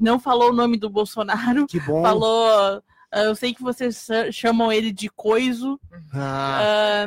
não 0.00 0.18
falou 0.20 0.50
o 0.50 0.54
nome 0.54 0.76
do 0.76 0.90
Bolsonaro, 0.90 1.66
Que 1.66 1.80
bom. 1.80 2.02
falou. 2.02 2.82
ah, 3.12 3.22
eu 3.22 3.34
sei 3.34 3.54
que 3.54 3.62
vocês 3.62 4.04
cha- 4.06 4.30
chamam 4.30 4.70
ele 4.72 4.92
de 4.92 5.08
coiso. 5.08 5.80
Ah, 6.12 7.06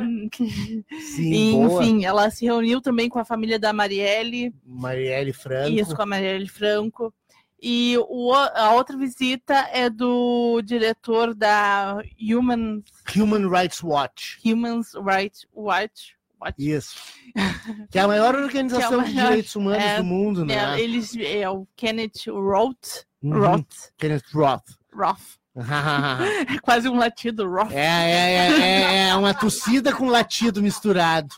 sim, 1.14 1.52
boa. 1.68 1.82
enfim, 1.84 2.04
ela 2.04 2.30
se 2.30 2.44
reuniu 2.44 2.80
também 2.80 3.08
com 3.08 3.18
a 3.18 3.24
família 3.24 3.58
da 3.58 3.72
Marielle, 3.72 4.52
Marielle 4.64 5.32
Franco. 5.32 5.70
isso, 5.70 5.94
com 5.94 6.02
a 6.02 6.06
Marielle 6.06 6.48
Franco. 6.48 7.12
E 7.62 7.94
o, 8.08 8.32
a 8.32 8.72
outra 8.74 8.96
visita 8.96 9.68
é 9.70 9.90
do 9.90 10.62
diretor 10.64 11.34
da 11.34 11.98
Human, 12.18 12.82
Human 13.14 13.46
Rights 13.50 13.82
Watch. 13.82 14.38
Human 14.42 14.80
Rights 15.04 15.46
Watch. 15.54 16.16
Watch. 16.40 16.54
Isso. 16.58 16.94
Que 17.90 17.98
é 17.98 18.02
a 18.02 18.08
maior 18.08 18.34
organização 18.34 19.00
é 19.00 19.04
a 19.04 19.06
de 19.06 19.14
maior- 19.14 19.28
direitos 19.28 19.56
humanos 19.56 19.84
é, 19.84 19.96
do 19.98 20.04
mundo, 20.04 20.44
né? 20.44 20.54
É, 20.54 20.80
eles, 20.80 21.16
é 21.16 21.48
o 21.48 21.66
Kenneth 21.76 22.28
Roth. 22.28 23.04
Uhum. 23.22 23.38
Roth. 23.38 23.92
Kenneth 23.98 24.24
Roth. 24.32 24.64
Roth. 24.94 25.38
É 25.56 26.58
quase 26.62 26.88
um 26.88 26.96
latido, 26.96 27.48
Roth. 27.48 27.72
é, 27.72 27.76
é, 27.76 28.36
é, 28.36 28.60
é, 28.60 29.08
é 29.08 29.16
uma 29.16 29.34
tossida 29.34 29.92
com 29.92 30.06
latido 30.06 30.62
misturado. 30.62 31.34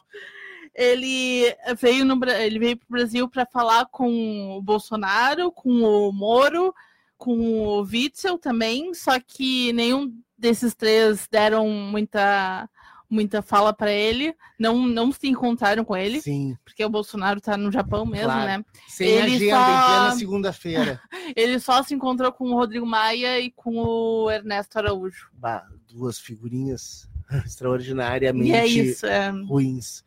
Ele 0.74 1.54
veio 1.78 2.04
no 2.04 2.18
ele 2.24 2.58
veio 2.58 2.76
para 2.78 2.86
o 2.86 2.92
Brasil 2.92 3.28
para 3.28 3.44
falar 3.44 3.86
com 3.86 4.56
o 4.56 4.62
Bolsonaro, 4.62 5.52
com 5.52 5.68
o 5.82 6.10
Moro, 6.12 6.74
com 7.18 7.38
o 7.38 7.82
Witzel 7.82 8.38
também, 8.38 8.94
só 8.94 9.20
que 9.20 9.70
nenhum 9.74 10.10
desses 10.36 10.74
três 10.74 11.28
deram 11.30 11.68
muita 11.68 12.68
muita 13.12 13.42
fala 13.42 13.72
para 13.72 13.92
ele, 13.92 14.34
não 14.58 14.86
não 14.86 15.12
se 15.12 15.28
encontraram 15.28 15.84
com 15.84 15.94
ele, 15.96 16.20
Sim. 16.22 16.56
porque 16.64 16.82
o 16.84 16.88
Bolsonaro 16.88 17.38
está 17.38 17.56
no 17.56 17.70
Japão 17.70 18.06
mesmo, 18.06 18.26
Claro. 18.26 18.46
né? 18.46 18.64
Sem 18.88 19.06
Ele 19.08 19.36
agenda, 19.36 19.56
só- 19.56 19.62
em 19.70 19.86
plena 19.86 20.10
segunda-feira. 20.16 21.00
Ele 21.36 21.60
só 21.60 21.82
se 21.82 21.94
encontrou 21.94 22.32
com 22.32 22.44
o 22.50 22.54
Rodrigo 22.54 22.86
Maia 22.86 23.38
e 23.38 23.50
com 23.50 23.76
o 23.76 24.30
Ernesto 24.30 24.78
Araújo. 24.78 25.28
Bah, 25.34 25.66
duas 25.92 26.18
figurinhas 26.18 27.06
extraordinariamente 27.44 28.52
é 28.52 28.66
isso, 28.66 29.06
é. 29.06 29.28
ruins. 29.30 30.04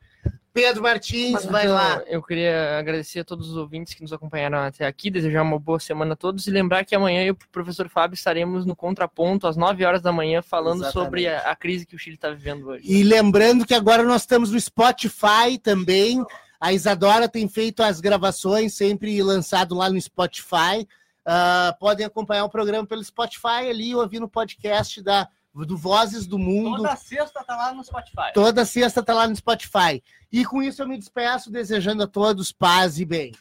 Pedro 0.55 0.81
Martins, 0.81 1.33
Mas, 1.33 1.45
vai 1.47 1.63
então, 1.65 1.75
lá. 1.75 2.01
Eu 2.07 2.23
queria 2.23 2.79
agradecer 2.79 3.19
a 3.19 3.25
todos 3.25 3.49
os 3.49 3.57
ouvintes 3.57 3.93
que 3.93 4.01
nos 4.01 4.13
acompanharam 4.13 4.57
até 4.59 4.87
aqui, 4.87 5.11
desejar 5.11 5.41
uma 5.41 5.59
boa 5.59 5.81
semana 5.81 6.13
a 6.13 6.15
todos 6.15 6.47
e 6.47 6.49
lembrar 6.49 6.85
que 6.85 6.95
amanhã 6.95 7.23
eu 7.23 7.27
e 7.27 7.31
o 7.31 7.35
professor 7.51 7.89
Fábio 7.89 8.13
estaremos 8.13 8.65
no 8.65 8.73
Contraponto 8.73 9.47
às 9.47 9.57
9 9.57 9.83
horas 9.83 10.01
da 10.01 10.13
manhã 10.13 10.41
falando 10.41 10.83
Exatamente. 10.83 10.93
sobre 10.93 11.27
a, 11.27 11.39
a 11.39 11.55
crise 11.57 11.85
que 11.85 11.93
o 11.93 11.99
Chile 11.99 12.15
está 12.15 12.29
vivendo 12.29 12.69
hoje. 12.69 12.89
E 12.89 13.03
lembrando 13.03 13.65
que 13.65 13.73
agora 13.73 14.01
nós 14.03 14.21
estamos 14.21 14.49
no 14.49 14.61
Spotify 14.61 15.57
também. 15.61 16.23
A 16.57 16.71
Isadora 16.71 17.27
tem 17.27 17.49
feito 17.49 17.83
as 17.83 17.99
gravações, 17.99 18.75
sempre 18.75 19.21
lançado 19.21 19.75
lá 19.75 19.89
no 19.89 19.99
Spotify. 19.99 20.87
Ah, 21.25 21.75
podem 21.81 22.05
acompanhar 22.05 22.45
o 22.45 22.49
programa 22.49 22.87
pelo 22.87 23.03
Spotify 23.03 23.67
ali, 23.69 23.93
ouvir 23.93 24.21
no 24.21 24.29
podcast 24.29 25.01
da, 25.01 25.27
do 25.63 25.77
Vozes 25.77 26.27
do 26.27 26.37
Mundo. 26.37 26.77
Toda 26.77 26.95
sexta 26.95 27.43
tá 27.43 27.55
lá 27.55 27.73
no 27.73 27.83
Spotify. 27.83 28.33
Toda 28.33 28.65
sexta 28.65 29.03
tá 29.03 29.13
lá 29.13 29.27
no 29.27 29.35
Spotify. 29.35 30.03
E 30.31 30.43
com 30.43 30.61
isso 30.61 30.81
eu 30.81 30.87
me 30.87 30.97
despeço, 30.97 31.51
desejando 31.51 32.03
a 32.03 32.07
todos 32.07 32.51
paz 32.51 32.99
e 32.99 33.05
bem. 33.05 33.31